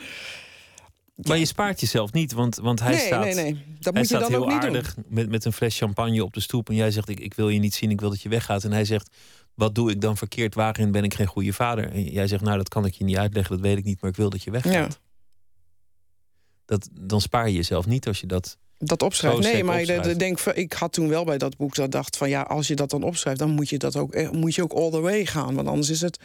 Maar 1.28 1.38
je 1.38 1.44
spaart 1.44 1.80
jezelf 1.80 2.12
niet, 2.12 2.32
want, 2.32 2.56
want 2.56 2.80
hij 2.80 2.94
nee, 2.94 3.06
staat, 3.06 3.24
nee, 3.24 3.34
nee. 3.34 3.52
Dat 3.52 3.62
hij 3.84 3.92
moet 3.92 4.00
je 4.00 4.04
staat 4.04 4.20
dan 4.20 4.30
heel 4.30 4.40
ook 4.40 4.48
niet 4.48 4.62
aardig 4.62 4.94
doen. 4.94 5.04
met, 5.08 5.28
met 5.28 5.44
een 5.44 5.52
fles 5.52 5.78
champagne 5.78 6.24
op 6.24 6.32
de 6.32 6.40
stoep. 6.40 6.68
En 6.68 6.74
jij 6.74 6.90
zegt, 6.90 7.08
ik, 7.08 7.20
ik 7.20 7.34
wil 7.34 7.48
je 7.48 7.58
niet 7.58 7.74
zien, 7.74 7.90
ik 7.90 8.00
wil 8.00 8.10
dat 8.10 8.22
je 8.22 8.28
weggaat. 8.28 8.64
En 8.64 8.72
hij 8.72 8.84
zegt, 8.84 9.16
wat 9.54 9.74
doe 9.74 9.90
ik 9.90 10.00
dan 10.00 10.16
verkeerd? 10.16 10.54
Waarin 10.54 10.90
ben 10.90 11.04
ik 11.04 11.14
geen 11.14 11.26
goede 11.26 11.52
vader? 11.52 11.90
En 11.92 12.04
jij 12.04 12.26
zegt, 12.26 12.42
nou, 12.42 12.56
dat 12.56 12.68
kan 12.68 12.84
ik 12.84 12.94
je 12.94 13.04
niet 13.04 13.16
uitleggen, 13.16 13.56
dat 13.56 13.64
weet 13.64 13.78
ik 13.78 13.84
niet, 13.84 14.00
maar 14.00 14.10
ik 14.10 14.16
wil 14.16 14.30
dat 14.30 14.42
je 14.42 14.50
weggaat. 14.50 14.72
Ja. 14.72 14.88
Dat, 16.64 16.88
dan 17.00 17.20
spaar 17.20 17.48
je 17.48 17.54
jezelf 17.54 17.86
niet 17.86 18.06
als 18.06 18.20
je 18.20 18.26
dat... 18.26 18.58
Dat 18.82 19.02
opschrijft. 19.02 19.38
Nee, 19.38 19.64
maar 19.64 19.80
ik 19.80 20.18
denk, 20.18 20.40
ik 20.40 20.72
had 20.72 20.92
toen 20.92 21.08
wel 21.08 21.24
bij 21.24 21.38
dat 21.38 21.56
boek 21.56 21.74
dat 21.74 21.90
dacht 21.90 22.16
van 22.16 22.28
ja, 22.28 22.42
als 22.42 22.66
je 22.66 22.74
dat 22.74 22.90
dan 22.90 23.02
opschrijft, 23.02 23.38
dan 23.38 23.50
moet 23.50 23.68
je 23.68 23.78
dat 23.78 23.96
ook, 23.96 24.12
eh, 24.12 24.30
moet 24.30 24.54
je 24.54 24.62
ook 24.62 24.72
all 24.72 24.90
the 24.90 25.00
way 25.00 25.26
gaan. 25.26 25.54
Want 25.54 25.68
anders 25.68 25.90
is 25.90 26.00
het. 26.00 26.18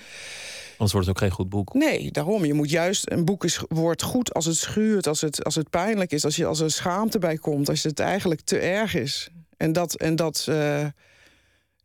Anders 0.71 0.91
wordt 0.91 1.07
het 1.07 1.09
ook 1.09 1.23
geen 1.23 1.31
goed 1.31 1.49
boek. 1.49 1.73
Nee, 1.73 2.11
daarom. 2.11 2.45
Je 2.45 2.53
moet 2.53 2.69
juist. 2.69 3.11
Een 3.11 3.25
boek 3.25 3.43
is, 3.43 3.59
wordt 3.67 4.01
goed 4.01 4.33
als 4.33 4.45
het 4.45 4.55
schuurt, 4.55 5.07
als 5.07 5.21
het, 5.21 5.43
als 5.43 5.55
het 5.55 5.69
pijnlijk 5.69 6.11
is, 6.11 6.25
als, 6.25 6.35
je, 6.35 6.45
als 6.45 6.59
er 6.59 6.71
schaamte 6.71 7.19
bij 7.19 7.37
komt, 7.37 7.69
als 7.69 7.83
het 7.83 7.99
eigenlijk 7.99 8.41
te 8.41 8.57
erg 8.57 8.95
is. 8.95 9.29
En 9.57 9.73
dat, 9.73 9.95
en 9.95 10.15
dat 10.15 10.45
eh, 10.49 10.85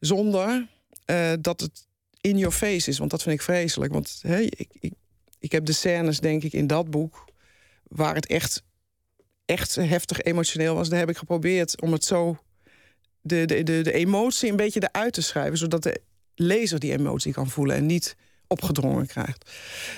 zonder 0.01 0.67
eh, 1.05 1.33
dat 1.41 1.61
het 1.61 1.87
in 2.21 2.39
your 2.39 2.55
face 2.55 2.91
is. 2.91 2.99
Want 2.99 3.11
dat 3.11 3.23
vind 3.23 3.35
ik 3.35 3.43
vreselijk. 3.43 3.93
Want 3.93 4.19
hè, 4.23 4.39
ik, 4.41 4.67
ik, 4.81 4.93
ik 5.39 5.53
heb 5.53 5.65
de 5.65 5.73
scènes, 5.73 6.21
denk 6.21 6.43
ik, 6.43 6.53
in 6.53 6.67
dat 6.67 6.91
boek 6.91 7.25
waar 7.83 8.15
het 8.15 8.27
echt, 8.27 8.63
echt 9.51 9.75
heftig 9.75 10.21
emotioneel 10.21 10.75
was. 10.75 10.89
Daar 10.89 10.99
heb 10.99 11.09
ik 11.11 11.17
geprobeerd 11.17 11.81
om 11.81 11.93
het 11.93 12.05
zo. 12.05 12.39
De, 13.21 13.45
de, 13.45 13.63
de, 13.63 13.83
de 13.83 13.93
emotie 13.93 14.51
een 14.51 14.57
beetje 14.57 14.89
eruit 14.91 15.13
te 15.13 15.23
schrijven, 15.23 15.59
zodat 15.59 15.83
de 15.83 16.01
lezer 16.35 16.79
die 16.79 16.93
emotie 16.93 17.33
kan 17.33 17.51
voelen 17.51 17.77
en 17.77 17.87
niet 17.87 18.17
opgedrongen 18.47 19.07
krijgt. 19.07 19.51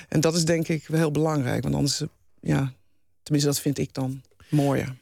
En 0.09 0.19
dat 0.21 0.35
is 0.35 0.45
denk 0.45 0.67
ik 0.67 0.87
wel 0.87 0.99
heel 0.99 1.11
belangrijk, 1.11 1.63
want 1.63 1.75
anders, 1.75 2.03
ja, 2.39 2.73
tenminste, 3.23 3.49
dat 3.49 3.59
vind 3.59 3.77
ik 3.77 3.93
dan 3.93 4.21
mooier. 4.49 4.95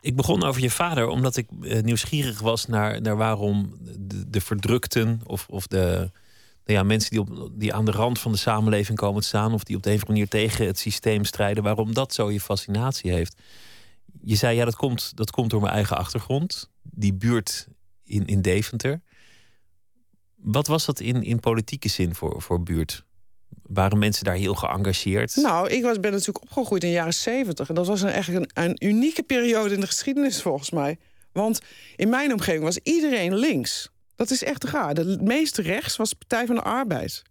Ik 0.00 0.16
begon 0.16 0.42
over 0.42 0.62
je 0.62 0.70
vader 0.70 1.06
omdat 1.06 1.36
ik 1.36 1.46
eh, 1.62 1.82
nieuwsgierig 1.82 2.40
was 2.40 2.66
naar, 2.66 3.00
naar 3.00 3.16
waarom 3.16 3.76
de, 3.98 4.30
de 4.30 4.40
verdrukten 4.40 5.20
of, 5.24 5.46
of 5.48 5.66
de 5.66 6.10
ja, 6.74 6.82
mensen 6.82 7.10
die, 7.10 7.20
op, 7.20 7.50
die 7.52 7.74
aan 7.74 7.84
de 7.84 7.90
rand 7.90 8.18
van 8.18 8.32
de 8.32 8.38
samenleving 8.38 8.98
komen 8.98 9.20
te 9.20 9.28
staan 9.28 9.52
of 9.52 9.64
die 9.64 9.76
op 9.76 9.82
de 9.82 9.90
een 9.90 9.96
of 9.96 10.00
andere 10.00 10.26
manier 10.26 10.46
tegen 10.46 10.66
het 10.66 10.78
systeem 10.78 11.24
strijden, 11.24 11.62
waarom 11.62 11.94
dat 11.94 12.14
zo 12.14 12.30
je 12.30 12.40
fascinatie 12.40 13.10
heeft. 13.10 13.36
Je 14.22 14.36
zei 14.36 14.56
ja, 14.56 14.64
dat 14.64 14.76
komt, 14.76 15.16
dat 15.16 15.30
komt 15.30 15.50
door 15.50 15.60
mijn 15.60 15.72
eigen 15.72 15.96
achtergrond, 15.96 16.70
die 16.82 17.14
buurt 17.14 17.68
in, 18.04 18.26
in 18.26 18.42
Deventer. 18.42 19.00
Wat 20.36 20.66
was 20.66 20.84
dat 20.84 21.00
in, 21.00 21.22
in 21.22 21.40
politieke 21.40 21.88
zin 21.88 22.14
voor, 22.14 22.42
voor 22.42 22.62
buurt? 22.62 23.04
Waren 23.62 23.98
mensen 23.98 24.24
daar 24.24 24.34
heel 24.34 24.54
geëngageerd? 24.54 25.36
Nou, 25.36 25.68
ik 25.68 25.82
was, 25.82 26.00
ben 26.00 26.12
natuurlijk 26.12 26.42
opgegroeid 26.42 26.82
in 26.82 26.88
de 26.88 26.94
jaren 26.94 27.14
zeventig. 27.14 27.68
En 27.68 27.74
dat 27.74 27.86
was 27.86 28.02
een, 28.02 28.34
een, 28.34 28.50
een 28.54 28.76
unieke 28.78 29.22
periode 29.22 29.74
in 29.74 29.80
de 29.80 29.86
geschiedenis 29.86 30.42
volgens 30.42 30.70
mij. 30.70 30.98
Want 31.32 31.60
in 31.96 32.08
mijn 32.08 32.32
omgeving 32.32 32.64
was 32.64 32.78
iedereen 32.78 33.34
links. 33.34 33.90
Dat 34.18 34.30
is 34.30 34.42
echt 34.44 34.64
raar. 34.64 34.94
De 34.94 35.18
meeste 35.20 35.62
rechts 35.62 35.96
was 35.96 36.10
de 36.10 36.16
Partij 36.16 36.46
van 36.46 36.54
de 36.54 36.62
Arbeid. 36.62 37.22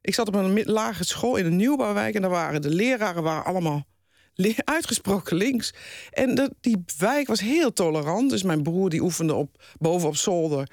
Ik 0.00 0.14
zat 0.14 0.28
op 0.28 0.34
een 0.34 0.64
lagere 0.64 1.04
school 1.04 1.36
in 1.36 1.46
een 1.46 1.56
nieuwbouwwijk... 1.56 2.14
en 2.14 2.20
daar 2.20 2.30
waren 2.30 2.62
de 2.62 2.74
leraren 2.74 3.22
waren 3.22 3.44
allemaal 3.44 3.86
uitgesproken 4.64 5.36
links. 5.36 5.74
En 6.10 6.34
dat, 6.34 6.50
die 6.60 6.84
wijk 6.98 7.26
was 7.26 7.40
heel 7.40 7.72
tolerant. 7.72 8.30
Dus 8.30 8.42
mijn 8.42 8.62
broer 8.62 8.90
die 8.90 9.02
oefende 9.02 9.34
op, 9.34 9.62
boven 9.78 10.08
op 10.08 10.16
zolder 10.16 10.70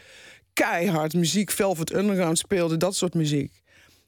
keihard 0.54 1.14
muziek. 1.14 1.52
Velvet 1.52 1.94
Underground 1.94 2.38
speelde, 2.38 2.78
dat 2.78 2.96
soort 2.96 3.14
muziek. 3.14 3.62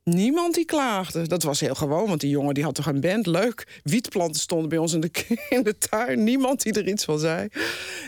Niemand 0.03 0.53
die 0.53 0.65
klaagde. 0.65 1.27
Dat 1.27 1.43
was 1.43 1.59
heel 1.59 1.75
gewoon, 1.75 2.07
want 2.07 2.21
die 2.21 2.29
jongen 2.29 2.53
die 2.53 2.63
had 2.63 2.75
toch 2.75 2.85
een 2.85 3.01
band. 3.01 3.25
Leuk. 3.25 3.81
Wietplanten 3.83 4.41
stonden 4.41 4.69
bij 4.69 4.77
ons 4.77 4.93
in 4.93 4.99
de, 4.99 5.11
in 5.49 5.63
de 5.63 5.77
tuin. 5.77 6.23
Niemand 6.23 6.61
die 6.61 6.73
er 6.73 6.87
iets 6.87 7.05
van 7.05 7.19
zei. 7.19 7.47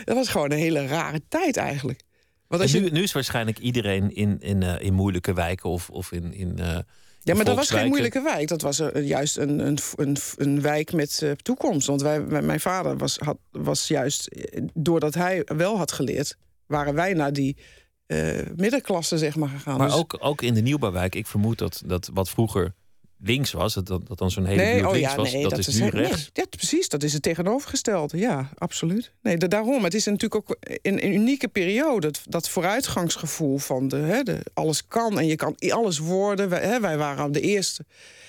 Dat 0.04 0.16
was 0.16 0.28
gewoon 0.28 0.50
een 0.50 0.58
hele 0.58 0.86
rare 0.86 1.20
tijd 1.28 1.56
eigenlijk. 1.56 2.06
Want 2.48 2.62
als 2.62 2.72
je, 2.72 2.80
nu, 2.80 2.90
nu 2.90 3.02
is 3.02 3.12
waarschijnlijk 3.12 3.58
iedereen 3.58 4.14
in, 4.14 4.40
in, 4.40 4.62
eh, 4.62 4.84
in 4.84 4.94
moeilijke 4.94 5.32
wijken 5.32 5.70
of, 5.70 5.90
of 5.90 6.12
in. 6.12 6.32
in 6.32 6.58
eh, 6.58 6.78
ja, 7.22 7.34
maar 7.34 7.44
dat 7.44 7.56
was 7.56 7.70
geen 7.70 7.88
moeilijke 7.88 8.22
wijk. 8.22 8.48
Dat 8.48 8.62
was 8.62 8.80
eh, 8.80 9.06
juist 9.06 9.36
een, 9.36 9.58
een, 9.66 9.78
een, 9.96 10.16
een 10.36 10.60
wijk 10.60 10.92
met 10.92 11.34
toekomst. 11.42 11.86
Want 11.86 12.02
wij, 12.02 12.20
mijn 12.20 12.60
vader 12.60 12.96
was, 12.96 13.18
had, 13.18 13.38
was 13.50 13.88
juist, 13.88 14.28
doordat 14.74 15.14
hij 15.14 15.42
wel 15.44 15.76
had 15.76 15.92
geleerd... 15.92 16.36
waren 16.66 16.94
wij 16.94 17.14
naar 17.14 17.32
die 17.32 17.56
middenklasse 18.56 19.18
zeg 19.18 19.36
maar, 19.36 19.48
gegaan. 19.48 19.78
Maar 19.78 19.86
Dus- 19.86 19.96
ook, 19.96 20.16
ook 20.20 20.42
in 20.42 20.54
de 20.54 20.60
nieuwbouwwijk. 20.60 21.14
Ik 21.14 21.26
vermoed 21.26 21.58
dat, 21.58 21.82
dat 21.86 22.10
wat 22.12 22.28
vroeger 22.28 22.74
links 23.20 23.52
was, 23.52 23.74
dat, 23.74 24.00
dan 24.18 24.30
zo'n 24.30 24.44
hele 24.44 24.62
Nee, 24.62 24.72
buurt 24.74 24.86
oh 24.86 24.92
links 24.92 25.10
ja, 25.10 25.16
was, 25.16 25.32
nee, 25.32 25.48
dat, 25.48 25.58
is 25.58 25.80
nu 25.80 25.88
rechts. 25.88 26.16
Nee, 26.16 26.28
ja, 26.32 26.44
precies, 26.50 26.88
dat 26.88 27.02
is 27.02 27.12
het 27.12 27.22
tegenovergestelde. 27.22 28.18
Ja, 28.18 28.50
absoluut. 28.54 29.12
Nee, 29.22 29.36
da- 29.36 29.46
daarom. 29.46 29.84
Het 29.84 29.94
is 29.94 30.04
natuurlijk 30.04 30.34
ook 30.34 30.56
een, 30.60 31.04
een 31.04 31.14
unieke 31.14 31.48
periode. 31.48 32.06
Dat, 32.06 32.20
dat 32.24 32.48
vooruitgangsgevoel 32.48 33.58
van 33.58 33.88
de, 33.88 33.96
hè, 33.96 34.22
de, 34.22 34.40
alles 34.54 34.86
kan 34.86 35.18
en 35.18 35.26
je 35.26 35.36
kan 35.36 35.54
alles 35.68 35.98
worden. 35.98 36.48
Wij, 36.48 36.60
hè, 36.60 36.80
wij 36.80 36.98
waren 36.98 37.32
de 37.32 37.40
eerste. 37.40 37.84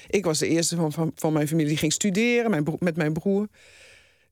Ik 0.07 0.25
was 0.25 0.39
de 0.39 0.47
eerste 0.47 0.75
van, 0.75 0.91
van, 0.91 1.11
van 1.15 1.33
mijn 1.33 1.47
familie 1.47 1.69
die 1.69 1.77
ging 1.77 1.93
studeren 1.93 2.49
mijn 2.49 2.65
met 2.79 2.95
mijn 2.95 3.13
broer. 3.13 3.47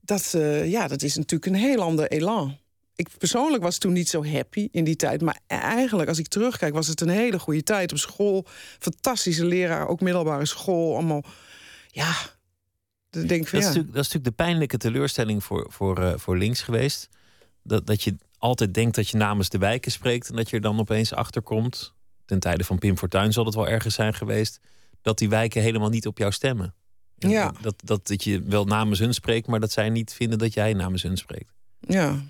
Dat, 0.01 0.33
eh, 0.33 0.69
ja, 0.69 0.87
dat 0.87 1.01
is 1.01 1.15
natuurlijk 1.15 1.51
een 1.51 1.61
heel 1.61 1.81
ander 1.81 2.07
elan. 2.07 2.57
Ik 2.97 3.09
persoonlijk 3.17 3.63
was 3.63 3.77
toen 3.77 3.93
niet 3.93 4.09
zo 4.09 4.25
happy 4.25 4.67
in 4.71 4.83
die 4.83 4.95
tijd. 4.95 5.21
Maar 5.21 5.39
eigenlijk, 5.47 6.09
als 6.09 6.19
ik 6.19 6.27
terugkijk, 6.27 6.73
was 6.73 6.87
het 6.87 7.01
een 7.01 7.09
hele 7.09 7.39
goede 7.39 7.63
tijd 7.63 7.91
op 7.91 7.97
school. 7.97 8.45
Fantastische 8.79 9.45
leraar, 9.45 9.87
ook 9.87 10.01
middelbare 10.01 10.45
school. 10.45 10.93
Allemaal, 10.93 11.23
ja. 11.91 12.15
Denk 13.09 13.31
ik 13.31 13.47
van 13.47 13.59
Dat, 13.59 13.59
is 13.59 13.59
ja. 13.59 13.67
natuurlijk, 13.67 13.93
dat 13.93 14.05
is 14.05 14.11
natuurlijk 14.11 14.37
de 14.37 14.43
pijnlijke 14.43 14.77
teleurstelling 14.77 15.43
voor, 15.43 15.65
voor, 15.69 16.03
eh, 16.03 16.13
voor 16.15 16.37
links 16.37 16.61
geweest. 16.61 17.09
Dat, 17.63 17.87
dat 17.87 18.03
je 18.03 18.15
altijd 18.37 18.73
denkt 18.73 18.95
dat 18.95 19.09
je 19.09 19.17
namens 19.17 19.49
de 19.49 19.57
wijken 19.57 19.91
spreekt 19.91 20.29
en 20.29 20.35
dat 20.35 20.49
je 20.49 20.55
er 20.55 20.61
dan 20.61 20.79
opeens 20.79 21.13
achterkomt. 21.13 21.93
Ten 22.25 22.39
tijde 22.39 22.63
van 22.63 22.77
Pim 22.77 22.97
Fortuyn 22.97 23.33
zal 23.33 23.45
het 23.45 23.55
wel 23.55 23.67
ergens 23.67 23.95
zijn 23.95 24.13
geweest. 24.13 24.59
Dat 25.01 25.17
die 25.17 25.29
wijken 25.29 25.61
helemaal 25.61 25.89
niet 25.89 26.07
op 26.07 26.17
jou 26.17 26.31
stemmen. 26.31 26.73
En 27.17 27.29
Ja. 27.29 27.53
Dat, 27.61 27.75
dat, 27.83 28.07
dat 28.07 28.23
je 28.23 28.41
wel 28.41 28.65
namens 28.65 28.99
hun 28.99 29.13
spreekt, 29.13 29.47
maar 29.47 29.59
dat 29.59 29.71
zij 29.71 29.89
niet 29.89 30.13
vinden 30.13 30.37
dat 30.37 30.53
jij 30.53 30.73
namens 30.73 31.03
hun 31.03 31.17
spreekt. 31.17 31.53
Ja. 31.79 32.21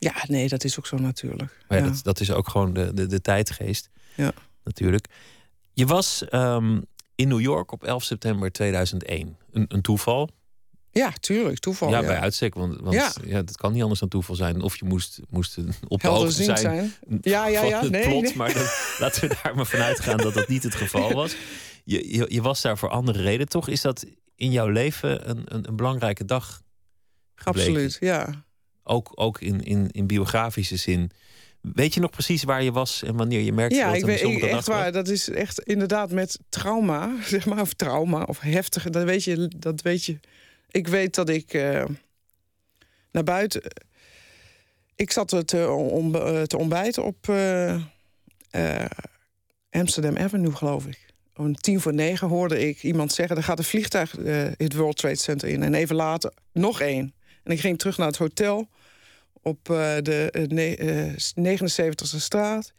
Ja, 0.00 0.14
nee, 0.26 0.48
dat 0.48 0.64
is 0.64 0.78
ook 0.78 0.86
zo 0.86 0.96
natuurlijk. 0.96 1.56
Maar 1.68 1.78
ja, 1.78 1.84
Ja. 1.84 1.90
dat, 1.90 2.02
dat 2.04 2.20
is 2.20 2.32
ook 2.32 2.48
gewoon 2.48 2.72
de, 2.72 2.94
de, 2.94 3.06
de 3.06 3.20
tijdgeest. 3.20 3.90
Ja. 4.16 4.32
Natuurlijk. 4.64 5.06
Je 5.72 5.86
was 5.86 6.28
ehm, 6.28 6.80
in 7.14 7.28
New 7.28 7.40
York 7.40 7.72
op 7.72 7.84
11 7.84 8.02
september 8.04 8.52
2001. 8.52 9.36
Een, 9.52 9.64
een 9.68 9.80
toeval. 9.82 10.30
Ja, 10.92 11.12
tuurlijk, 11.20 11.58
toeval. 11.58 11.90
ja, 11.90 12.00
ja. 12.00 12.06
bij 12.06 12.18
uitstek. 12.20 12.54
Want, 12.54 12.80
want 12.80 12.94
ja. 12.94 13.12
Ja. 13.24 13.42
dat 13.42 13.56
kan 13.56 13.72
niet 13.72 13.82
anders 13.82 14.00
dan 14.00 14.08
toeval 14.08 14.34
zijn. 14.34 14.62
Of 14.62 14.78
je 14.78 14.84
moest, 14.84 15.20
moest 15.28 15.56
op 15.88 16.00
de 16.00 16.08
hoogte 16.08 16.42
zijn, 16.42 16.58
zijn. 16.58 16.92
Ja, 17.20 17.46
ja, 17.46 17.62
ja. 17.62 17.82
Nee, 17.84 18.08
plot. 18.08 18.22
nee. 18.22 18.36
Maar 18.36 18.52
dat, 18.54 18.96
laten 18.98 19.28
we 19.28 19.36
daar 19.42 19.54
maar 19.54 19.66
vanuit 19.66 20.00
gaan 20.00 20.16
dat 20.16 20.34
dat 20.34 20.48
niet 20.48 20.62
het 20.62 20.74
geval 20.74 21.12
was. 21.12 21.36
Je, 21.84 22.16
je, 22.16 22.26
je 22.28 22.42
was 22.42 22.60
daar 22.60 22.78
voor 22.78 22.88
andere 22.88 23.22
reden. 23.22 23.48
Toch 23.48 23.68
is 23.68 23.80
dat 23.80 24.06
in 24.34 24.50
jouw 24.50 24.68
leven 24.68 25.30
een, 25.30 25.42
een, 25.44 25.68
een 25.68 25.76
belangrijke 25.76 26.24
dag 26.24 26.62
gebleken. 27.34 27.72
Absoluut, 27.72 27.96
ja. 28.00 28.44
Ook, 28.90 29.12
ook 29.14 29.40
in, 29.40 29.62
in, 29.62 29.88
in 29.90 30.06
biografische 30.06 30.76
zin. 30.76 31.10
Weet 31.60 31.94
je 31.94 32.00
nog 32.00 32.10
precies 32.10 32.42
waar 32.42 32.62
je 32.62 32.72
was 32.72 33.02
en 33.02 33.16
wanneer 33.16 33.40
je 33.40 33.52
merkte 33.52 33.76
Ja, 33.76 33.86
dat 33.86 33.94
ik 33.94 34.00
een 34.00 34.06
weet 34.06 34.20
bijzondere 34.20 34.46
echt 34.46 34.66
was? 34.66 34.76
waar. 34.76 34.92
Dat 34.92 35.08
is 35.08 35.28
echt 35.28 35.60
inderdaad 35.60 36.10
met 36.10 36.38
trauma, 36.48 37.14
zeg 37.24 37.46
maar, 37.46 37.60
of 37.60 37.72
trauma 37.72 38.22
of 38.22 38.40
heftige. 38.40 38.90
Dat 38.90 39.04
weet 39.04 39.24
je. 39.24 39.50
Dat 39.56 39.82
weet 39.82 40.04
je. 40.04 40.18
Ik 40.70 40.88
weet 40.88 41.14
dat 41.14 41.28
ik 41.28 41.54
eh, 41.54 41.84
naar 43.12 43.24
buiten. 43.24 43.62
Ik 44.96 45.10
zat 45.10 45.28
te, 45.28 45.44
te, 45.44 45.68
om, 45.70 46.14
eh, 46.14 46.42
te 46.42 46.58
ontbijten 46.58 47.04
op 47.04 47.28
eh, 47.28 47.76
Amsterdam 49.70 50.16
Avenue, 50.16 50.56
geloof 50.56 50.86
ik. 50.86 51.08
Om 51.36 51.54
tien 51.54 51.80
voor 51.80 51.94
negen 51.94 52.28
hoorde 52.28 52.68
ik 52.68 52.82
iemand 52.82 53.12
zeggen: 53.12 53.36
er 53.36 53.42
gaat 53.42 53.58
een 53.58 53.64
vliegtuig 53.64 54.12
het 54.56 54.74
World 54.74 54.96
Trade 54.96 55.14
Center 55.14 55.48
in. 55.48 55.62
En 55.62 55.74
even 55.74 55.96
later 55.96 56.32
nog 56.52 56.80
één. 56.80 57.14
En 57.42 57.52
ik 57.52 57.60
ging 57.60 57.78
terug 57.78 57.98
naar 57.98 58.06
het 58.06 58.16
hotel 58.16 58.68
op 59.42 59.70
eh, 59.70 59.96
de 60.02 60.30
eh, 60.30 60.42
ne- 60.46 60.76
eh, 60.76 61.58
79e 61.58 62.18
straat. 62.18 62.72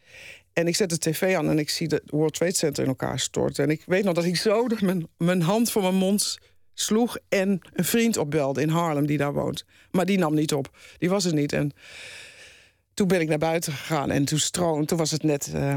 En 0.52 0.66
ik 0.66 0.76
zet 0.76 0.90
de 0.90 0.98
tv 0.98 1.36
aan 1.36 1.50
en 1.50 1.58
ik 1.58 1.70
zie 1.70 1.88
de 1.88 2.02
World 2.06 2.34
Trade 2.34 2.56
Center 2.56 2.82
in 2.82 2.88
elkaar 2.88 3.18
storten. 3.18 3.64
En 3.64 3.70
ik 3.70 3.82
weet 3.86 4.04
nog 4.04 4.14
dat 4.14 4.24
ik 4.24 4.36
zo 4.36 4.66
mijn, 4.80 5.08
mijn 5.16 5.42
hand 5.42 5.70
voor 5.70 5.82
mijn 5.82 5.94
mond 5.94 6.38
sloeg... 6.74 7.18
en 7.28 7.60
een 7.72 7.84
vriend 7.84 8.16
opbelde 8.16 8.60
in 8.60 8.68
Harlem 8.68 9.06
die 9.06 9.18
daar 9.18 9.32
woont. 9.32 9.64
Maar 9.90 10.06
die 10.06 10.18
nam 10.18 10.34
niet 10.34 10.52
op. 10.52 10.76
Die 10.98 11.10
was 11.10 11.24
er 11.24 11.34
niet. 11.34 11.52
En 11.52 11.72
toen 12.94 13.08
ben 13.08 13.20
ik 13.20 13.28
naar 13.28 13.38
buiten 13.38 13.72
gegaan 13.72 14.10
en 14.10 14.24
toen 14.24 14.38
stroom... 14.38 14.86
Toen 14.86 14.98
was 14.98 15.10
het 15.10 15.22
net 15.22 15.52
eh, 15.54 15.76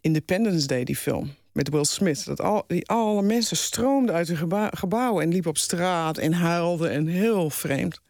Independence 0.00 0.66
Day, 0.66 0.84
die 0.84 0.96
film, 0.96 1.34
met 1.52 1.68
Will 1.68 1.84
Smith. 1.84 2.24
Dat 2.24 2.40
al, 2.40 2.64
die, 2.66 2.86
alle 2.86 3.22
mensen 3.22 3.56
stroomden 3.56 4.14
uit 4.14 4.28
hun 4.28 4.70
gebouwen... 4.76 5.22
en 5.22 5.32
liepen 5.32 5.50
op 5.50 5.58
straat 5.58 6.18
en 6.18 6.32
huilden 6.32 6.90
en 6.90 7.06
heel 7.06 7.50
vreemd. 7.50 8.00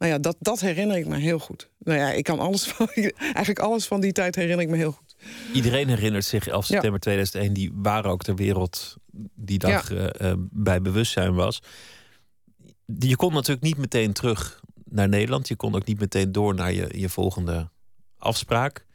Nou 0.00 0.12
ja, 0.12 0.18
dat, 0.18 0.36
dat 0.38 0.60
herinner 0.60 0.96
ik 0.96 1.06
me 1.06 1.16
heel 1.16 1.38
goed. 1.38 1.70
Nou 1.78 1.98
ja, 1.98 2.10
ik 2.12 2.24
kan 2.24 2.38
alles 2.38 2.64
van, 2.64 2.88
eigenlijk 3.18 3.58
alles 3.58 3.86
van 3.86 4.00
die 4.00 4.12
tijd 4.12 4.34
herinner 4.34 4.60
ik 4.64 4.68
me 4.70 4.76
heel 4.76 4.92
goed. 4.92 5.16
Iedereen 5.52 5.88
herinnert 5.88 6.24
zich 6.24 6.46
11 6.46 6.66
Ja. 6.68 6.72
september 6.72 7.00
2001. 7.00 7.52
Die 7.54 7.70
waren 7.74 8.10
ook 8.10 8.22
ter 8.22 8.34
wereld 8.34 8.96
die 9.34 9.58
dag 9.58 9.90
eh, 9.92 10.30
eh, 10.30 10.36
bij 10.38 10.82
bewustzijn 10.82 11.34
was. 11.34 11.62
Je 12.98 13.16
kon 13.16 13.32
natuurlijk 13.32 13.62
niet 13.62 13.76
meteen 13.76 14.12
terug 14.12 14.60
naar 14.84 15.08
Nederland. 15.08 15.48
Je 15.48 15.56
kon 15.56 15.74
ook 15.74 15.84
niet 15.84 16.00
meteen 16.00 16.32
door 16.32 16.54
naar 16.54 16.72
je, 16.72 16.88
je 16.98 17.08
volgende 17.08 17.70
afspraak. 18.18 18.86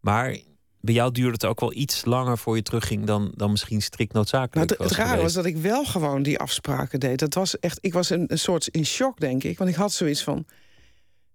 Maar 0.00 0.36
bij 0.80 0.94
jou 0.94 1.12
duurde 1.12 1.32
het 1.32 1.44
ook 1.44 1.60
wel 1.60 1.74
iets 1.74 2.04
langer 2.04 2.38
voor 2.38 2.56
je 2.56 2.62
terugging 2.62 3.04
dan, 3.04 3.32
dan 3.34 3.50
misschien 3.50 3.82
strikt 3.82 4.12
Nou, 4.12 4.24
noodzakelijk 4.24 4.70
het, 4.70 4.78
het 4.78 4.88
was 4.88 4.98
rare 4.98 5.22
was 5.22 5.32
dat 5.32 5.44
ik 5.44 5.56
wel 5.56 5.84
gewoon 5.84 6.22
die 6.22 6.38
afspraken 6.38 7.00
deed. 7.00 7.18
Dat 7.18 7.34
was 7.34 7.58
echt, 7.58 7.78
ik 7.80 7.92
was 7.92 8.10
een, 8.10 8.24
een 8.26 8.38
soort 8.38 8.66
in 8.66 8.86
shock, 8.86 9.20
denk 9.20 9.44
ik. 9.44 9.58
Want 9.58 9.70
ik 9.70 9.76
had 9.76 9.92
zoiets 9.92 10.22
van. 10.22 10.46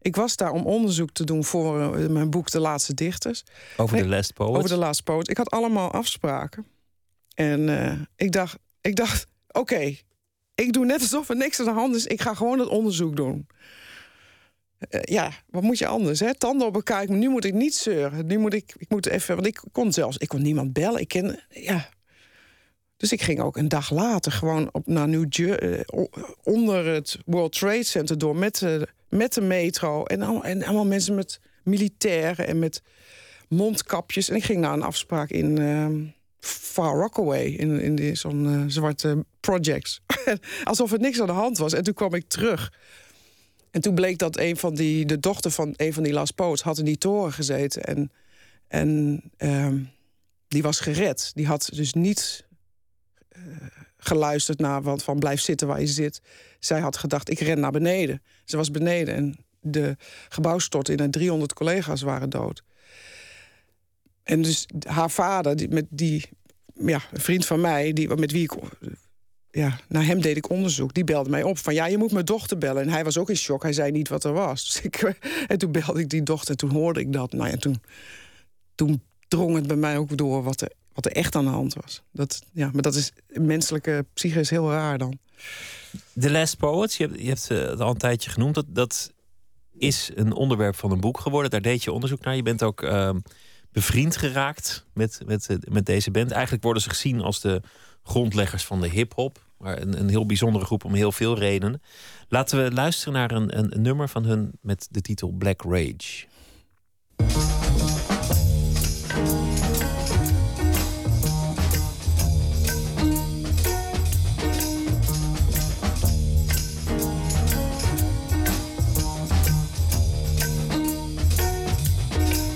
Ik 0.02 0.16
was 0.16 0.36
daar 0.36 0.52
om 0.52 0.66
onderzoek 0.66 1.12
te 1.12 1.24
doen 1.24 1.44
voor 1.44 1.96
eh, 1.96 2.08
mijn 2.08 2.30
boek 2.30 2.52
De 2.52 2.60
Laatste 2.60 2.94
Dichters. 2.94 3.44
Over 3.78 3.98
de 3.98 4.08
Last 4.08 4.34
Poet. 4.34 4.58
Over 4.58 4.70
de 4.70 4.78
Laatste 4.78 5.04
Poet. 5.04 5.30
Ik 5.30 5.38
had 5.38 5.50
allemaal 5.50 5.92
afspraken. 5.92 6.66
En 7.34 7.70
eh, 7.84 7.94
ik 8.16 8.32
dacht, 8.32 8.58
ik 8.82 8.96
dacht 8.96 9.28
oké, 9.52 9.96
ik 10.56 10.74
doe 10.74 10.86
net 10.86 11.02
alsof 11.02 11.30
er 11.30 11.36
niks 11.36 11.60
aan 11.60 11.66
de 11.66 11.72
hand 11.72 11.96
is. 11.96 12.06
Ik 12.06 12.22
ga 12.22 12.34
gewoon 12.34 12.60
het 12.60 12.68
onderzoek 12.68 13.16
doen. 13.16 13.48
Eh, 14.90 15.02
ja, 15.04 15.32
wat 15.50 15.64
moet 15.64 15.78
je 15.78 15.88
anders, 15.88 16.20
hè? 16.20 16.36
Tanden 16.36 16.68
op 16.68 16.76
elkaar. 16.76 17.12
Nu 17.12 17.30
moet 17.30 17.46
ik 17.46 17.54
niet 17.54 17.76
zeuren. 17.76 18.26
Nu 18.26 18.38
moet 18.38 18.54
ik, 18.54 18.74
ik 18.78 18.90
moet 18.90 19.06
even, 19.06 19.36
want 19.36 19.48
ik 19.48 19.62
kon 19.72 19.92
zelfs, 19.92 20.18
ik 20.18 20.28
kon 20.28 20.42
niemand 20.42 20.74
bellen. 20.74 21.00
Ik 21.00 21.08
ken, 21.08 21.40
ja. 21.50 21.90
Dus 22.98 23.12
ik 23.12 23.22
ging 23.22 23.40
ook 23.42 23.58
een 23.58 23.68
dag 23.68 23.92
later 23.92 24.32
gewoon 24.32 24.70
op, 24.72 24.88
naar 24.88 25.08
New 25.08 25.26
Jersey, 25.30 25.86
onder 26.44 26.86
het 26.86 27.18
World 27.26 27.52
Trade 27.52 27.84
Center 27.84 28.18
door 28.18 28.36
met 28.36 28.60
de, 28.60 28.88
met 29.10 29.34
de 29.34 29.42
metro. 29.42 30.06
En 30.06 30.22
allemaal, 30.22 30.44
en 30.44 30.64
allemaal 30.64 30.86
mensen 30.86 31.16
met 31.16 31.40
militairen 31.64 32.48
en 32.48 32.60
met 32.60 32.82
mondkapjes. 33.48 34.30
En 34.30 34.36
ik 34.36 34.44
ging 34.44 34.60
naar 34.60 34.74
een 34.74 34.82
afspraak 34.82 35.30
in 35.30 35.58
ehm, 35.58 36.04
Far 36.40 36.96
Rockaway, 36.96 37.46
in, 37.46 38.00
in 38.00 38.18
zo'n 38.18 38.46
eh, 38.46 38.64
zwarte 38.68 39.26
projects. 39.40 40.02
Alsof 40.64 40.92
er 40.92 41.00
niks 41.00 41.22
aan 41.22 41.28
de 41.28 41.32
hand 41.32 41.58
was. 41.58 41.74
En 41.74 41.84
toen 41.84 41.94
kwam 41.94 42.14
ik 42.14 42.28
terug. 42.28 42.72
En 43.72 43.82
toen 43.82 43.96
bleek 43.96 44.18
dat 44.18 44.38
een 44.38 44.58
van 44.58 44.76
die, 44.76 45.06
de 45.06 45.20
dochter 45.20 45.52
van 45.52 45.74
een 45.76 45.94
van 45.94 46.04
die 46.04 46.14
Last 46.14 46.36
Poets 46.36 46.62
had 46.62 46.78
in 46.78 46.86
die 46.86 46.98
toren 46.98 47.34
gezeten. 47.34 47.84
En, 47.84 48.12
en 48.68 49.22
ehm, 49.38 49.78
die 50.48 50.62
was 50.62 50.80
gered. 50.80 51.32
Die 51.36 51.48
had 51.48 51.70
dus 51.74 51.94
niet 51.94 52.46
eh, 53.30 53.42
geluisterd 53.98 54.60
naar 54.60 54.82
wat 54.82 55.04
van 55.04 55.20
blijf 55.20 55.42
zitten 55.42 55.68
waar 55.68 55.80
je 55.80 55.88
zit. 55.88 56.22
Zij 56.60 56.80
had 56.80 56.98
gedacht, 56.98 57.30
ik 57.30 57.40
ren 57.40 57.60
naar 57.60 57.72
beneden. 57.72 58.22
Ze 58.46 58.58
was 58.58 58.72
beneden 58.72 59.16
en 59.16 59.36
de 59.60 59.98
gebouw 60.30 60.60
stortte 60.60 60.92
in 60.92 61.00
en 61.00 61.12
300 61.12 61.54
collega's 61.54 62.02
waren 62.02 62.30
dood. 62.30 62.64
En 64.24 64.42
dus 64.42 64.66
haar 64.88 65.12
vader, 65.12 65.56
die, 65.56 65.70
met 65.70 65.86
die, 65.90 66.30
ja, 66.74 67.02
een 67.12 67.22
vriend 67.22 67.46
van 67.46 67.62
mij, 67.62 67.94
die, 67.94 68.16
met 68.16 68.32
wie 68.32 68.44
ik 68.44 68.54
ja, 69.52 69.80
naar 69.88 70.06
hem 70.06 70.22
deed 70.22 70.38
ik 70.38 70.50
onderzoek. 70.50 70.94
Die 70.94 71.04
belde 71.04 71.30
mij 71.30 71.44
op 71.44 71.58
van 71.58 71.74
ja, 71.74 71.86
je 71.86 71.98
moet 71.98 72.12
mijn 72.12 72.26
dochter 72.26 72.58
bellen. 72.58 72.82
En 72.82 72.90
hij 72.90 73.04
was 73.04 73.18
ook 73.18 73.30
in 73.30 73.36
shock. 73.36 73.64
Hij 73.64 73.74
zei 73.74 73.92
niet 73.92 74.10
wat 74.10 74.24
er 74.24 74.34
was. 74.34 74.64
Dus 74.66 74.82
ik, 74.82 75.16
en 75.48 75.58
toen 75.58 75.72
belde 75.72 76.00
ik 76.00 76.10
die 76.10 76.24
dochter 76.24 76.52
en 76.52 76.58
toen 76.58 76.72
hoorde 76.72 77.00
ik 77.00 77.14
dat. 77.14 77.32
Nou 77.32 77.50
ja, 77.50 77.58
toen, 77.58 77.82
toen 78.76 79.02
drong 79.28 79.56
het 79.56 79.68
bij 79.68 79.76
mij 79.76 79.98
ook 79.98 80.18
door 80.18 80.44
wat 80.44 80.62
er 80.62 80.72
wat 80.94 81.06
er 81.06 81.12
echt 81.12 81.36
aan 81.36 81.46
de 81.46 81.52
hand 81.52 81.74
was. 81.74 82.02
Dat, 82.12 82.42
ja, 82.54 82.70
maar 82.74 82.82
dat 82.82 82.96
is 82.96 83.12
menselijke 83.28 84.06
psyche 84.14 84.40
is 84.40 84.50
heel 84.50 84.72
raar 84.72 84.98
dan. 84.98 85.20
The 86.20 86.32
Last 86.32 86.58
Poets, 86.58 86.98
je 86.98 87.06
hebt, 87.06 87.20
je 87.20 87.28
hebt 87.28 87.50
eh, 87.50 87.58
het 87.58 87.80
al 87.80 87.90
een 87.90 87.98
tijdje 87.98 88.30
genoemd. 88.30 88.56
Dat, 88.56 88.66
dat 88.68 89.12
is 89.78 90.12
een 90.16 90.34
onderwerp 90.34 90.76
van 90.76 90.92
een 90.92 91.00
boek 91.00 91.20
geworden. 91.20 91.52
Daar 91.52 91.62
deed 91.62 91.84
je 91.84 91.92
onderzoek 91.92 92.24
naar. 92.24 92.36
Je 92.36 92.44
bent 92.44 92.64
ook 92.64 92.82
ehm, 92.82 93.20
bevriend 93.72 94.18
geraakt 94.18 94.86
met, 94.94 95.22
met, 95.26 95.48
eh, 95.50 95.58
met 95.70 95.86
deze 95.86 96.12
band. 96.12 96.32
Eigenlijk 96.32 96.64
worden 96.64 96.82
ze 96.82 96.90
gezien 96.90 97.22
als 97.22 97.42
de 97.42 97.62
grondleggers 98.04 98.66
van 98.66 98.82
de 98.82 98.88
hip-hop. 98.88 99.40
Maar 99.58 99.82
een, 99.82 100.00
een 100.00 100.10
heel 100.10 100.26
bijzondere 100.26 100.66
groep 100.66 100.86
om 100.86 100.94
heel 100.94 101.12
veel 101.12 101.38
redenen. 101.38 101.82
Laten 102.28 102.64
we 102.64 102.72
luisteren 102.72 103.14
naar 103.14 103.32
een, 103.32 103.58
een, 103.58 103.76
een 103.76 103.82
nummer 103.82 104.10
van 104.10 104.24
hun 104.24 104.52
met 104.62 104.88
de 104.92 105.02
titel 105.02 105.32
Black 105.32 105.62
Rage. 105.62 106.26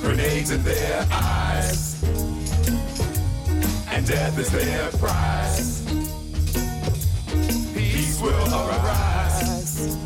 Grenades 0.01 0.49
in 0.49 0.63
their 0.63 1.05
eyes, 1.09 1.44
death 4.05 4.37
is 4.37 4.51
their 4.51 4.91
prize. 4.91 5.81
Peace 7.73 8.21
will 8.21 8.53
arise, 8.53 9.97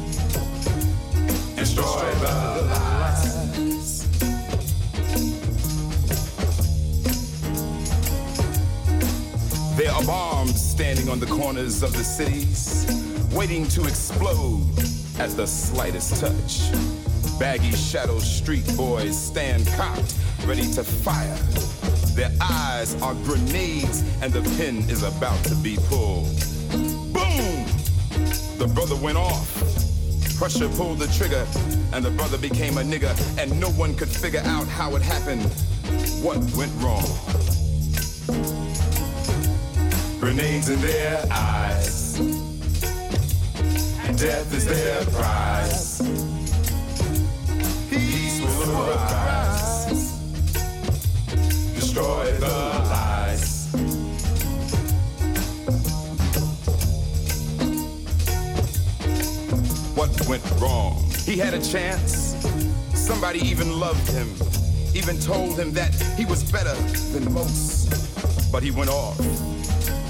destroy 1.56 2.10
the 2.22 2.68
lies. 2.70 4.08
There 9.78 9.91
are 9.91 10.04
bombs 10.06 10.62
standing 10.62 11.10
on 11.10 11.20
the 11.20 11.26
corners 11.26 11.84
of 11.84 11.91
the 11.91 12.04
cities, 12.04 12.86
waiting 13.34 13.68
to 13.70 13.82
explode 13.86 14.66
at 15.20 15.32
the 15.32 15.45
slightest 15.45 16.22
touch. 16.22 16.72
Baggy 17.38 17.72
shadow 17.72 18.20
street 18.20 18.66
boys 18.78 19.18
stand 19.18 19.68
cocked, 19.76 20.16
ready 20.45 20.72
to 20.74 20.84
fire. 20.86 21.38
Their 22.20 22.36
eyes 22.42 23.02
are 23.02 23.14
grenades, 23.24 24.04
and 24.22 24.34
the 24.34 24.42
pin 24.58 24.80
is 24.90 25.04
about 25.04 25.42
to 25.46 25.56
be 25.56 25.78
pulled. 25.88 26.28
Boom! 27.14 27.66
The 28.58 28.70
brother 28.76 28.98
went 28.98 29.18
off. 29.18 29.48
Pressure 30.38 30.68
pulled 30.68 31.00
the 31.00 31.08
trigger, 31.18 31.48
and 31.94 32.04
the 32.04 32.12
brother 32.12 32.38
became 32.38 32.78
a 32.78 32.82
nigger, 32.82 33.16
and 33.40 33.58
no 33.58 33.70
one 33.70 33.96
could 33.96 34.10
figure 34.10 34.42
out 34.44 34.68
how 34.68 34.98
it 34.98 35.02
happened. 35.02 35.44
What 36.22 36.40
went 36.58 36.74
wrong? 36.84 37.08
Grenades 40.20 40.68
in 40.68 40.82
their 40.82 41.26
eyes. 41.32 42.18
Death 44.18 44.54
is 44.54 44.66
their 44.66 45.06
prize. 45.06 46.02
Peace 47.90 48.42
will 48.42 48.90
arise. 48.90 49.39
Destroy 52.00 52.32
the 52.32 52.47
lies. 52.47 53.68
What 59.95 60.30
went 60.30 60.62
wrong? 60.62 61.04
He 61.26 61.38
had 61.38 61.54
a 61.54 61.62
chance. 61.62 62.38
Somebody 62.93 63.39
even 63.39 63.82
loved 63.82 64.10
him, 64.12 64.30
even 64.95 65.20
told 65.20 65.60
him 65.60 65.74
that 65.74 65.93
he 66.18 66.24
was 66.24 66.50
better 66.50 66.74
than 67.12 67.34
most. 67.34 68.50
But 68.50 68.64
he 68.64 68.72
went 68.72 68.89
off. 68.89 69.18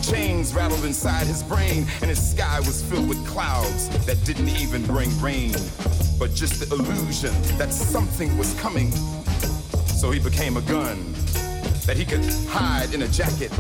Chains 0.04 0.54
rattled 0.54 0.86
inside 0.86 1.26
his 1.26 1.42
brain, 1.42 1.88
and 2.02 2.10
his 2.12 2.22
sky 2.32 2.60
was 2.60 2.84
filled 2.84 3.10
with 3.10 3.26
clouds 3.26 3.90
that 4.06 4.24
didn't 4.26 4.50
even 4.50 4.86
bring 4.86 5.10
rain, 5.20 5.56
but 6.20 6.36
just 6.36 6.60
the 6.60 6.72
illusion 6.72 7.34
that 7.58 7.74
something 7.74 8.38
was 8.38 8.54
coming. 8.62 8.92
So 9.88 10.12
he 10.12 10.20
became 10.20 10.56
a 10.56 10.62
gun 10.62 11.16
that 11.90 11.98
he 11.98 12.06
could 12.06 12.24
hide 12.48 12.94
in 12.94 13.02
a 13.02 13.08
jacket 13.08 13.52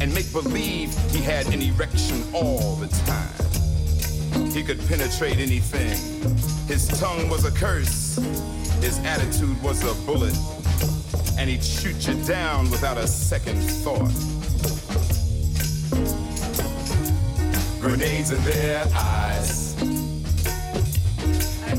and 0.00 0.14
make 0.14 0.30
believe 0.32 0.94
he 1.10 1.18
had 1.18 1.44
an 1.48 1.60
erection 1.60 2.22
all 2.32 2.76
the 2.76 2.86
time. 2.86 4.46
He 4.52 4.62
could 4.62 4.78
penetrate 4.86 5.38
anything. 5.38 5.90
His 6.68 6.86
tongue 7.00 7.28
was 7.28 7.44
a 7.44 7.50
curse. 7.50 8.18
His 8.80 9.00
attitude 9.00 9.60
was 9.64 9.82
a 9.82 9.94
bullet. 10.06 10.38
And 11.36 11.50
he'd 11.50 11.64
shoot 11.64 12.06
you 12.06 12.14
down 12.22 12.70
without 12.70 12.98
a 12.98 13.06
second 13.08 13.58
thought. 13.82 14.12
Grenades 17.80 18.30
in 18.30 18.44
their 18.44 18.86
eyes. 18.94 19.74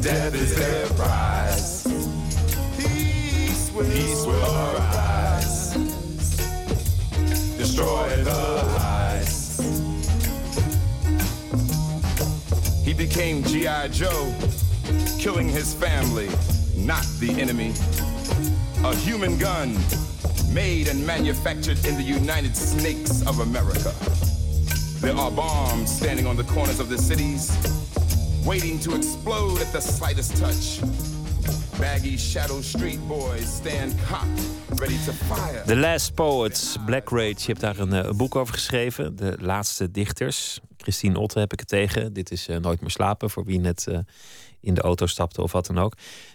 Death 0.01 0.35
is 0.35 0.53
their 0.57 0.85
prize. 0.97 1.83
Peace 2.77 3.71
will, 3.71 4.35
arise. 4.35 5.12
Destroy 7.73 8.23
the 8.23 8.31
lies. 8.77 9.57
He 12.85 12.93
became 12.93 13.43
G.I. 13.45 13.87
Joe, 13.87 14.31
killing 15.17 15.49
his 15.49 15.73
family, 15.73 16.29
not 16.75 17.03
the 17.19 17.31
enemy. 17.31 17.73
A 18.83 18.95
human 18.97 19.39
gun, 19.39 19.75
made 20.53 20.87
and 20.87 21.03
manufactured 21.03 21.83
in 21.87 21.95
the 21.95 22.03
United 22.03 22.55
Snakes 22.55 23.25
of 23.25 23.39
America. 23.39 23.91
There 24.99 25.15
are 25.15 25.31
bombs 25.31 25.91
standing 25.91 26.27
on 26.27 26.35
the 26.35 26.43
corners 26.43 26.79
of 26.79 26.89
the 26.89 26.99
cities, 26.99 27.49
waiting 28.45 28.77
to 28.81 28.93
explode 28.93 29.61
at 29.61 29.73
the 29.73 29.81
slightest 29.81 30.37
touch. 30.37 30.79
Baggy 31.79 32.17
shadow 32.17 32.61
street 32.61 32.99
boys 33.07 33.51
stand 33.51 33.99
cocked. 34.01 34.62
The 34.83 35.75
Last 35.75 36.13
Poets, 36.13 36.75
Black 36.85 37.09
Rage. 37.09 37.35
Je 37.37 37.45
hebt 37.45 37.59
daar 37.59 37.79
een, 37.79 37.93
eh, 37.93 38.03
een 38.03 38.17
boek 38.17 38.35
over 38.35 38.53
geschreven. 38.53 39.15
De 39.15 39.37
laatste 39.39 39.91
dichters. 39.91 40.59
Christine 40.77 41.19
Otte 41.19 41.39
heb 41.39 41.53
ik 41.53 41.59
het 41.59 41.67
tegen. 41.67 42.13
Dit 42.13 42.31
is 42.31 42.47
eh, 42.47 42.57
Nooit 42.57 42.81
meer 42.81 42.89
slapen, 42.89 43.29
voor 43.29 43.45
wie 43.45 43.59
net 43.59 43.87
eh, 43.87 43.99
in 44.59 44.73
de 44.73 44.81
auto 44.81 45.05
stapte 45.05 45.41
of 45.41 45.51
wat 45.51 45.65
dan 45.65 45.77
ook. 45.77 45.93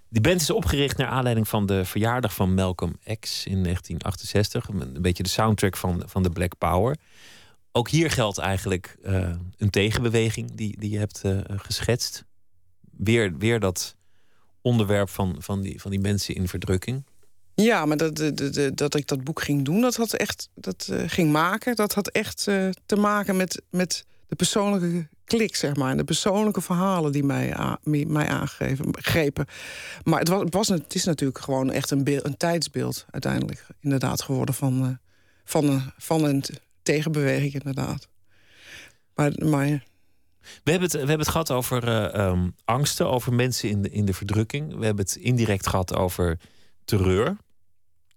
Die 0.08 0.20
band 0.20 0.40
is 0.40 0.50
opgericht 0.50 0.96
naar 0.96 1.06
aanleiding 1.06 1.48
van 1.48 1.66
de 1.66 1.84
verjaardag 1.84 2.34
van 2.34 2.54
Malcolm 2.54 2.92
X 3.20 3.46
in 3.46 3.62
1968. 3.62 4.68
Een 4.68 5.02
beetje 5.02 5.22
de 5.22 5.28
soundtrack 5.28 5.76
van, 5.76 6.02
van 6.06 6.22
de 6.22 6.30
Black 6.30 6.58
Power. 6.58 6.96
Ook 7.72 7.88
hier 7.88 8.10
geldt 8.10 8.38
eigenlijk 8.38 8.96
een 9.56 9.70
tegenbeweging 9.70 10.50
die, 10.54 10.78
die 10.78 10.90
je 10.90 10.98
hebt 10.98 11.22
geschetst. 11.46 12.24
Weer, 12.96 13.36
weer 13.36 13.60
dat 13.60 13.96
onderwerp 14.60 15.08
van, 15.08 15.36
van, 15.38 15.60
die, 15.60 15.80
van 15.80 15.90
die 15.90 16.00
mensen 16.00 16.34
in 16.34 16.48
verdrukking. 16.48 17.04
Ja, 17.62 17.86
maar 17.86 17.96
dat, 17.96 18.16
dat, 18.16 18.36
dat, 18.36 18.76
dat 18.76 18.94
ik 18.94 19.06
dat 19.06 19.24
boek 19.24 19.42
ging 19.42 19.64
doen, 19.64 19.80
dat 19.80 19.96
had 19.96 20.12
echt, 20.12 20.48
dat 20.54 20.88
eh, 20.92 21.02
ging 21.06 21.32
maken, 21.32 21.76
dat 21.76 21.94
had 21.94 22.08
echt 22.08 22.46
eh, 22.46 22.68
te 22.86 22.96
maken 22.96 23.36
met, 23.36 23.62
met 23.70 24.04
de 24.28 24.36
persoonlijke 24.36 25.08
klik, 25.24 25.56
zeg 25.56 25.76
maar. 25.76 25.90
En 25.90 25.96
de 25.96 26.04
persoonlijke 26.04 26.60
verhalen 26.60 27.12
die 27.12 27.24
mij, 27.24 27.56
mij 28.06 28.28
aangrepen. 28.28 29.46
Maar 30.04 30.18
het, 30.18 30.28
was, 30.28 30.40
het, 30.42 30.54
was, 30.54 30.68
het 30.68 30.94
is 30.94 31.04
natuurlijk 31.04 31.38
gewoon 31.38 31.70
echt 31.70 31.90
een, 31.90 32.04
beeld, 32.04 32.24
een 32.24 32.36
tijdsbeeld 32.36 33.06
uiteindelijk 33.10 33.66
inderdaad 33.80 34.22
geworden 34.22 34.54
van, 34.54 34.84
eh, 34.84 34.90
van, 35.44 35.68
een, 35.68 35.92
van 35.98 36.24
een 36.24 36.44
tegenbeweging, 36.82 37.54
inderdaad. 37.54 38.08
Maar, 39.14 39.30
We 40.64 40.70
hebben 40.70 40.82
het, 40.82 40.92
we 40.92 40.98
hebben 40.98 41.18
het 41.18 41.28
gehad 41.28 41.50
over 41.50 41.88
eh, 41.88 42.14
ehm, 42.14 42.48
angsten, 42.64 43.08
over 43.08 43.32
mensen 43.32 43.68
in 43.68 43.82
de, 43.82 43.90
in 43.90 44.04
de 44.04 44.14
verdrukking. 44.14 44.76
We 44.76 44.84
hebben 44.84 45.04
het 45.04 45.16
indirect 45.16 45.66
gehad 45.66 45.94
over 45.94 46.38
terreur. 46.84 47.36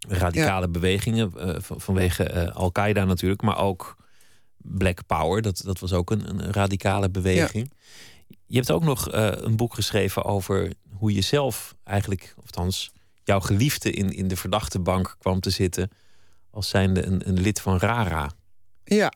Radicale 0.08 0.68
bewegingen 0.70 1.32
van- 1.64 1.82
vanwege 1.82 2.24
eh, 2.24 2.56
Al-Qaeda 2.56 3.06
natuurlijk, 3.06 3.42
maar 3.42 3.58
ook 3.58 3.96
Black 4.58 5.06
Power. 5.08 5.42
Dat, 5.42 5.62
dat 5.66 5.80
was 5.80 5.94
ook 5.94 6.12
een, 6.12 6.30
een 6.30 6.52
radicale 6.52 7.10
beweging. 7.10 7.72
Je 8.46 8.56
hebt 8.56 8.72
ook 8.72 8.84
nog 8.84 9.10
eh, 9.10 9.30
een 9.34 9.56
boek 9.56 9.74
geschreven 9.74 10.24
over 10.24 10.74
hoe 10.98 11.14
je 11.14 11.22
zelf 11.22 11.76
eigenlijk, 11.84 12.34
of 12.38 12.44
althans 12.46 12.92
jouw 13.24 13.40
geliefde 13.40 13.92
in, 13.92 14.10
in 14.10 14.28
de 14.28 14.36
verdachte 14.36 14.80
bank 14.80 15.16
kwam 15.20 15.40
te 15.40 15.50
zitten 15.50 15.90
als 16.50 16.70
zijnde 16.70 17.06
een, 17.06 17.28
een 17.28 17.40
lid 17.40 17.62
van 17.62 17.78
Rara. 17.78 18.32
ja, 18.84 19.12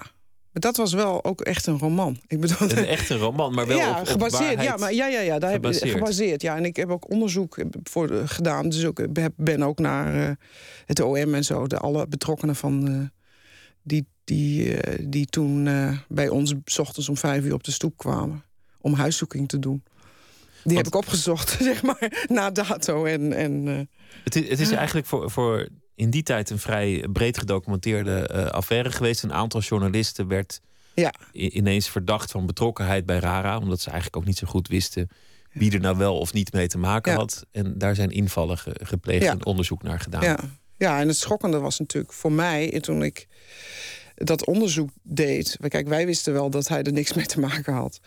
maar 0.56 0.64
dat 0.64 0.78
was 0.78 0.93
wel 0.93 1.24
ook 1.24 1.41
echt 1.41 1.66
een 1.68 1.80
roman. 1.80 2.18
Ik 2.28 2.39
bedoel, 2.39 2.58
Een 2.72 2.86
echte 2.86 3.18
roman, 3.18 3.53
maar 3.53 3.68
wel 3.68 3.78
ja, 3.78 3.91
op, 3.91 3.99
op 3.99 4.08
gebaseerd. 4.08 4.62
Ja, 4.64 4.78
maar 4.78 4.93
ja, 4.93 5.08
ja, 5.08 5.20
ja, 5.20 5.39
daar 5.39 5.51
heb 5.51 5.66
ik 5.66 5.66
gebaseerd. 5.74 5.97
gebaseerd. 5.97 6.41
Ja, 6.41 6.56
en 6.56 6.66
ik 6.66 6.76
heb 6.76 6.89
ook 6.89 7.10
onderzoek 7.10 7.58
voor 7.84 8.10
gedaan. 8.26 8.70
Dus 8.70 8.86
ook, 8.86 8.99
ik 8.99 9.18
heb- 9.18 9.34
ben 9.36 9.64
ook 9.64 9.80
naar 9.80 10.28
eh, 10.30 10.36
het 10.86 10.99
OM 11.01 11.34
en 11.34 11.43
zo, 11.43 11.68
de 11.68 11.78
alle 11.78 12.08
betrokkenen 12.08 12.56
van 12.56 12.88
eh, 12.88 12.99
die, 13.84 14.08
die, 14.24 14.78
eh, 14.82 15.06
die 15.10 15.26
toen 15.26 15.68
eh, 15.68 15.97
bij 16.08 16.30
ons 16.30 16.53
's 16.66 16.78
ochtends 16.80 17.10
om 17.10 17.18
vijf 17.18 17.43
uur 17.43 17.53
op 17.53 17.64
de 17.64 17.72
stoep 17.72 17.97
kwamen 17.97 18.43
om 18.82 18.93
huiszoeking 18.93 19.47
te 19.47 19.60
doen. 19.60 19.84
Die 20.64 20.78
heb 20.78 20.88
ik 20.88 20.95
opgezocht, 20.95 21.58
zeg 21.70 21.84
maar, 21.84 22.26
na 22.28 22.51
dato. 22.51 23.06
En, 23.06 23.34
en, 23.34 23.68
eh, 23.68 23.80
Het 24.24 24.36
is, 24.36 24.49
het 24.49 24.60
is 24.60 24.72
eigenlijk 24.72 25.08
voor, 25.08 25.32
voor 25.32 25.68
in 25.95 26.09
die 26.09 26.23
tijd 26.23 26.49
een 26.49 26.59
vrij 26.59 27.05
breed 27.13 27.37
gedocumenteerde 27.37 28.27
eh, 28.27 28.45
affaire 28.45 28.91
geweest. 28.91 29.23
Een 29.23 29.33
aantal 29.33 29.61
journalisten 29.61 30.27
werd 30.27 30.61
Ja. 30.93 31.13
ineens 31.31 31.89
verdacht 31.89 32.31
van 32.31 32.45
betrokkenheid 32.45 33.05
bij 33.05 33.19
Rara, 33.19 33.57
omdat 33.57 33.79
ze 33.79 33.85
eigenlijk 33.89 34.17
ook 34.17 34.25
niet 34.25 34.37
zo 34.37 34.47
goed 34.47 34.67
wisten 34.67 35.09
wie 35.51 35.71
er 35.71 35.79
nou 35.79 35.97
wel 35.97 36.17
of 36.17 36.33
niet 36.33 36.53
mee 36.53 36.67
te 36.67 36.77
maken 36.77 37.11
Ja. 37.11 37.17
had. 37.17 37.45
En 37.51 37.77
daar 37.77 37.95
zijn 37.95 38.09
invallen 38.11 38.57
ge- 38.57 38.79
gepleegd 38.83 39.23
Ja. 39.23 39.31
en 39.31 39.45
onderzoek 39.45 39.83
naar 39.83 39.99
gedaan. 39.99 40.23
Ja. 40.23 40.39
ja, 40.77 40.99
en 40.99 41.07
het 41.07 41.17
schokkende 41.17 41.59
was 41.59 41.79
natuurlijk 41.79 42.13
voor 42.13 42.31
mij 42.31 42.73
en 42.73 42.81
toen 42.81 43.03
ik 43.03 43.27
dat 44.15 44.45
onderzoek 44.45 44.89
deed. 45.03 45.57
Kijk, 45.67 45.87
wij 45.87 46.05
wisten 46.05 46.33
wel 46.33 46.49
dat 46.49 46.67
hij 46.67 46.83
er 46.83 46.91
niks 46.91 47.13
mee 47.13 47.25
te 47.25 47.39
maken 47.39 47.73
had. 47.73 47.99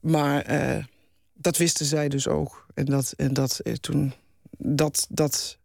Maar 0.00 0.42
eh, 0.42 0.84
dat 1.34 1.56
wisten 1.56 1.86
zij 1.86 2.08
dus 2.08 2.28
ook. 2.28 2.66
En 2.74 2.84
dat, 2.84 3.12
en 3.16 3.34
dat 3.34 3.58
eh, 3.58 3.72
toen. 3.72 4.12
Dat. 4.58 5.06
dat 5.10 5.57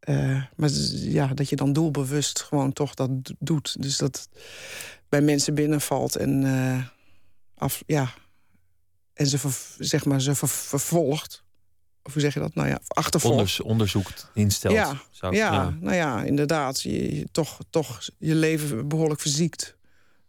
eh, 0.00 0.42
maar 0.56 0.70
ja, 0.92 1.26
dat 1.26 1.48
je 1.48 1.56
dan 1.56 1.72
doelbewust 1.72 2.40
gewoon 2.42 2.72
toch 2.72 2.94
dat 2.94 3.10
doet. 3.38 3.82
Dus 3.82 3.96
dat 3.96 4.28
bij 5.08 5.20
mensen 5.20 5.54
binnenvalt 5.54 6.16
en 6.16 6.44
eh, 6.44 6.84
af, 7.54 7.82
ja, 7.86 8.12
en 9.14 9.26
ze 9.26 9.38
ver- 9.38 9.74
zeg 9.78 10.04
maar 10.04 10.20
ze 10.20 10.34
ver- 10.34 10.48
vervolgt. 10.48 11.42
Of 12.02 12.12
hoe 12.12 12.22
zeg 12.22 12.34
je 12.34 12.40
dat? 12.40 12.54
Nou 12.54 12.68
ja, 12.68 12.80
achtervolgt. 12.88 13.36
Onders- 13.36 13.60
onderzoek 13.60 14.12
instelt. 14.34 14.74
Ja, 14.74 15.00
zou 15.10 15.32
ik- 15.32 15.38
ja, 15.38 15.70
nou 15.80 15.94
ja, 15.94 16.22
inderdaad. 16.22 16.82
Je, 16.82 17.16
je- 17.16 17.28
toch, 17.32 17.58
toch 17.70 18.00
je 18.18 18.34
leven 18.34 18.88
behoorlijk 18.88 19.20
verziekt. 19.20 19.76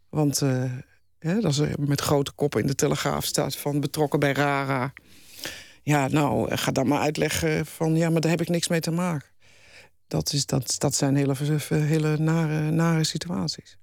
Want 0.09 0.41
eh, 0.41 0.71
hè, 1.19 1.41
als 1.41 1.57
er 1.57 1.73
met 1.79 2.01
grote 2.01 2.31
koppen 2.31 2.61
in 2.61 2.67
de 2.67 2.75
Telegraaf 2.75 3.25
staat... 3.25 3.55
van 3.55 3.79
betrokken 3.79 4.19
bij 4.19 4.31
RARA... 4.31 4.93
ja, 5.83 6.07
nou, 6.07 6.55
ga 6.55 6.71
dan 6.71 6.87
maar 6.87 6.99
uitleggen 6.99 7.65
van... 7.65 7.95
ja, 7.95 8.09
maar 8.09 8.21
daar 8.21 8.31
heb 8.31 8.41
ik 8.41 8.49
niks 8.49 8.67
mee 8.67 8.79
te 8.79 8.91
maken. 8.91 9.29
Dat, 10.11 10.33
is, 10.33 10.45
dat, 10.45 10.75
dat 10.77 10.95
zijn 10.95 11.15
hele, 11.15 11.35
hele 11.67 12.17
nare, 12.17 12.71
nare 12.71 13.03
situaties. 13.03 13.77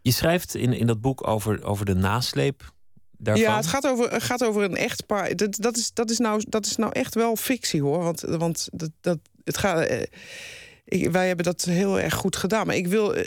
Je 0.00 0.12
schrijft 0.12 0.54
in, 0.54 0.72
in 0.72 0.86
dat 0.86 1.00
boek 1.00 1.26
over, 1.26 1.64
over 1.64 1.84
de 1.84 1.94
nasleep 1.94 2.72
daarvan. 3.18 3.44
Ja, 3.44 3.56
het 3.56 3.66
gaat 3.66 3.86
over, 3.86 4.20
gaat 4.20 4.44
over 4.44 4.62
een 4.62 4.76
echtpaar. 4.76 5.36
Dat, 5.36 5.56
dat, 5.56 5.76
is, 5.76 5.92
dat, 5.92 6.10
is 6.10 6.18
nou, 6.18 6.44
dat 6.48 6.66
is 6.66 6.76
nou 6.76 6.92
echt 6.92 7.14
wel 7.14 7.36
fictie 7.36 7.82
hoor. 7.82 8.02
Want, 8.02 8.20
want 8.20 8.68
dat, 8.72 8.90
dat, 9.00 9.18
het 9.44 9.56
gaat, 9.56 9.86
eh, 9.86 11.10
wij 11.10 11.26
hebben 11.26 11.44
dat 11.44 11.64
heel 11.64 12.00
erg 12.00 12.14
goed 12.14 12.36
gedaan. 12.36 12.66
Maar 12.66 12.76
ik 12.76 12.86
wil. 12.86 13.14
eh, 13.14 13.24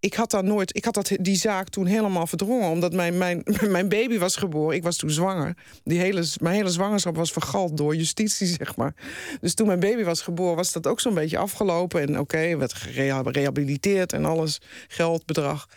Ik, 0.00 0.14
had 0.14 0.30
daar 0.30 0.44
nooit. 0.44 0.76
Ik 0.76 0.84
had 0.84 0.94
dat, 0.94 1.10
die 1.20 1.36
zaak 1.36 1.68
toen 1.68 1.86
helemaal 1.86 2.26
verdrongen. 2.26 2.70
Omdat 2.70 2.92
mijn, 2.92 3.18
mijn, 3.18 3.42
mijn 3.68 3.88
baby 3.88 4.18
was 4.18 4.36
geboren. 4.36 4.76
Ik 4.76 4.82
was 4.82 4.96
toen 4.96 5.10
zwanger. 5.10 5.56
Die 5.84 5.98
hele, 5.98 6.24
mijn 6.40 6.54
hele 6.54 6.70
zwangerschap 6.70 7.16
was 7.16 7.32
vergald 7.32 7.76
door 7.76 7.96
justitie, 7.96 8.46
zeg 8.58 8.76
maar. 8.76 8.94
Dus 9.40 9.54
toen 9.54 9.66
mijn 9.66 9.80
baby 9.80 10.02
was 10.02 10.20
geboren, 10.20 10.56
was 10.56 10.72
dat 10.72 10.86
ook 10.86 11.00
zo'n 11.00 11.14
beetje 11.14 11.38
afgelopen. 11.38 12.00
En 12.00 12.18
oké, 12.18 12.56
werd 12.56 12.72
gerehabiliteerd 12.72 14.12
en 14.12 14.24
alles. 14.24 14.60
Geld, 14.88 15.26
bedrag. 15.26 15.68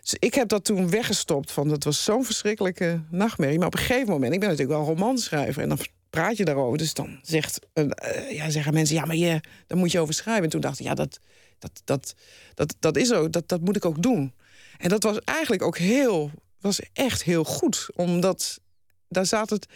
Dus 0.00 0.14
ik 0.18 0.34
heb 0.34 0.48
dat 0.48 0.64
toen 0.64 0.90
weggestopt. 0.90 1.52
Van, 1.52 1.68
dat 1.68 1.84
was 1.84 2.04
zo'n 2.04 2.24
verschrikkelijke 2.24 3.00
nachtmerrie. 3.10 3.58
Maar 3.58 3.66
op 3.66 3.74
een 3.74 3.80
gegeven 3.80 4.08
moment, 4.08 4.32
ik 4.32 4.40
ben 4.40 4.48
natuurlijk 4.48 4.78
wel 4.78 4.86
romanschrijver. 4.86 5.62
En 5.62 5.68
dan 5.68 5.78
praat 6.10 6.36
je 6.36 6.44
daarover. 6.44 6.78
Dus 6.78 6.94
dan 6.94 7.18
zegt, 7.22 7.58
eh, 7.72 7.84
ja, 8.30 8.50
zeggen 8.50 8.74
mensen, 8.74 8.96
ja, 8.96 9.04
maar 9.04 9.16
je, 9.16 9.40
daar 9.66 9.78
moet 9.78 9.92
je 9.92 10.00
over 10.00 10.14
schrijven. 10.14 10.44
En 10.44 10.50
toen 10.50 10.60
dacht 10.60 10.80
ik, 10.80 10.86
ja, 10.86 10.94
dat, 10.94 11.20
dat, 11.58 11.82
dat, 11.84 12.14
dat, 12.54 12.76
dat 12.78 12.96
is 12.96 13.12
ook, 13.12 13.32
dat, 13.32 13.48
dat 13.48 13.60
moet 13.60 13.76
ik 13.76 13.84
ook 13.84 14.02
doen. 14.02 14.34
En 14.78 14.88
dat 14.88 15.02
was 15.02 15.18
eigenlijk 15.24 15.62
ook 15.62 15.78
heel, 15.78 16.30
was 16.60 16.80
echt 16.92 17.22
heel 17.22 17.44
goed. 17.44 17.88
Omdat 17.94 18.60
daar 19.08 19.26
zat 19.26 19.50
het, 19.50 19.66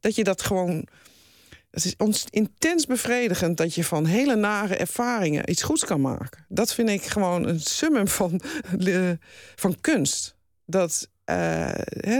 dat 0.00 0.14
je 0.14 0.24
dat 0.24 0.42
gewoon... 0.42 0.86
Het 1.70 1.84
is 1.84 1.96
ons 1.96 2.26
intens 2.30 2.86
bevredigend 2.86 3.56
dat 3.56 3.74
je 3.74 3.84
van 3.84 4.04
hele 4.04 4.34
nare 4.36 4.76
ervaringen 4.76 5.50
iets 5.50 5.62
goeds 5.62 5.84
kan 5.84 6.00
maken. 6.00 6.46
Dat 6.48 6.74
vind 6.74 6.88
ik 6.88 7.02
gewoon 7.02 7.48
een 7.48 7.60
summum 7.60 8.08
van, 8.08 8.40
van 9.54 9.80
kunst. 9.80 10.34
Dat 10.64 11.08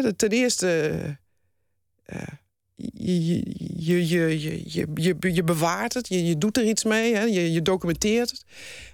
dat 0.02 0.18
ten 0.18 0.30
eerste. 0.30 0.90
eh, 2.04 2.22
je, 2.94 3.42
je, 3.76 4.08
je, 4.08 4.40
je, 4.40 4.86
je, 4.94 5.16
je, 5.34 5.44
bewaart 5.44 5.94
het, 5.94 6.08
je, 6.08 6.26
je 6.26 6.38
doet 6.38 6.56
er 6.56 6.64
iets 6.64 6.84
mee, 6.84 7.14
hè, 7.14 7.22
je, 7.22 7.52
je 7.52 7.62
documenteert 7.62 8.30
het. 8.30 8.44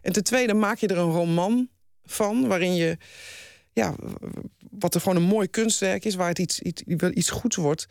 En 0.03 0.12
ten 0.12 0.24
tweede 0.24 0.55
maak 0.55 0.78
je 0.78 0.86
er 0.86 0.99
een 0.99 1.12
roman 1.12 1.68
van, 2.05 2.47
waarin 2.47 2.74
je. 2.74 2.97
Ja, 3.72 3.95
wat 4.70 4.95
er 4.95 5.01
gewoon 5.01 5.16
een 5.16 5.28
mooi 5.28 5.49
kunstwerk 5.49 6.05
is, 6.05 6.14
waar 6.14 6.28
het 6.28 6.39
iets, 6.39 6.61
iets, 6.61 6.82
iets 7.12 7.30
goeds 7.30 7.57
wordt. 7.57 7.86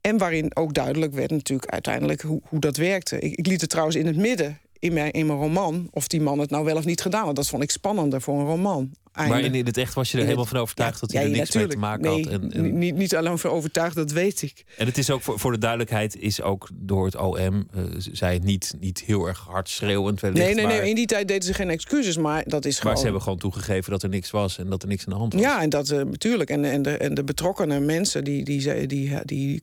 En 0.00 0.18
waarin 0.18 0.56
ook 0.56 0.74
duidelijk 0.74 1.12
werd 1.12 1.30
natuurlijk 1.30 1.70
uiteindelijk 1.70 2.20
hoe, 2.20 2.40
hoe 2.44 2.60
dat 2.60 2.76
werkte. 2.76 3.18
Ik 3.18 3.46
liet 3.46 3.60
het 3.60 3.70
trouwens 3.70 3.96
in 3.96 4.06
het 4.06 4.16
midden 4.16 4.58
in 4.80 4.92
mijn, 4.92 5.10
in 5.10 5.26
mijn 5.26 5.38
roman... 5.38 5.88
of 5.90 6.08
die 6.08 6.20
man 6.20 6.38
het 6.38 6.50
nou 6.50 6.64
wel 6.64 6.76
of 6.76 6.84
niet 6.84 7.00
gedaan 7.00 7.24
had. 7.24 7.36
Dat 7.36 7.48
vond 7.48 7.62
ik 7.62 7.70
spannender 7.70 8.20
voor 8.20 8.38
een 8.38 8.46
roman. 8.46 8.90
Einde. 9.12 9.34
Maar 9.34 9.42
in, 9.44 9.54
in 9.54 9.66
het 9.66 9.76
echt 9.76 9.94
was 9.94 10.06
je 10.10 10.12
er 10.16 10.22
In 10.22 10.24
helemaal 10.28 10.44
het- 10.46 10.54
van 10.54 10.62
overtuigd 10.62 11.00
dat 11.00 11.12
hij 11.12 11.22
Ja, 11.22 11.28
er 11.30 11.36
niks 11.36 11.54
mee 11.54 11.66
te 11.66 11.76
maken 11.76 12.02
Nee, 12.02 12.22
had. 12.24 12.32
En, 12.32 12.52
en, 12.52 12.78
Niet, 12.78 12.94
niet 12.94 13.16
alleen 13.16 13.38
voor 13.38 13.50
overtuigd, 13.50 13.94
dat 13.94 14.10
weet 14.10 14.42
ik. 14.42 14.64
en 14.78 14.86
het 14.86 14.98
is 14.98 15.10
ook 15.10 15.22
voor, 15.22 15.38
voor 15.38 15.52
de 15.52 15.58
duidelijkheid, 15.58 16.16
is 16.16 16.42
ook 16.42 16.68
door 16.74 17.04
het 17.04 17.16
OM, 17.16 17.68
eh, 17.74 17.82
zij 17.98 18.40
niet, 18.42 18.74
niet 18.80 19.00
heel 19.06 19.26
erg 19.26 19.38
hard 19.48 19.68
schreeuwend 19.68 20.20
wellicht. 20.20 20.44
Nee, 20.44 20.54
nee, 20.54 20.64
maar, 20.66 20.74
nee. 20.80 20.88
In 20.88 20.94
die 20.94 21.06
tijd 21.06 21.28
deden 21.28 21.42
ze 21.42 21.54
geen 21.54 21.70
excuses, 21.70 22.16
maar 22.16 22.44
dat 22.46 22.64
is 22.64 22.72
maar 22.74 22.82
gewoon... 22.82 22.96
ze 22.96 23.02
hebben 23.04 23.22
gewoon 23.22 23.38
toegegeven 23.38 23.90
dat 23.90 24.02
er 24.02 24.08
niks 24.08 24.30
was 24.30 24.58
en 24.58 24.70
dat 24.70 24.82
er 24.82 24.88
niks 24.88 25.04
aan 25.06 25.12
de 25.12 25.18
hand 25.18 25.32
was. 25.32 25.42
Ja, 25.42 25.62
en 25.62 25.68
dat 25.70 25.88
eh, 25.90 25.98
natuurlijk. 26.04 26.50
En, 26.50 26.64
en, 26.64 26.82
de, 26.82 26.96
en 26.96 27.14
de 27.14 27.24
betrokkenen 27.24 27.84
mensen 27.84 28.24
die, 28.24 28.44
die, 28.44 28.60
die, 28.62 28.86
die, 28.86 29.18
die 29.24 29.62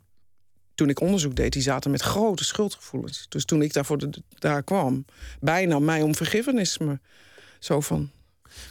toen 0.77 0.89
ik 0.89 0.99
onderzoek 1.01 1.35
deed, 1.35 1.53
die 1.53 1.61
zaten 1.61 1.91
met 1.91 2.01
grote 2.01 2.43
schuldgevoelens. 2.43 3.25
Dus 3.29 3.45
toen 3.45 3.61
ik 3.61 3.73
daarvoor 3.73 3.97
de, 3.97 4.09
daar 4.39 4.63
kwam, 4.63 5.05
bijna 5.39 5.79
mij 5.79 6.01
om 6.01 6.15
vergiffenis. 6.15 6.77
Me, 6.77 6.99
zo 7.59 7.81
van. 7.81 8.09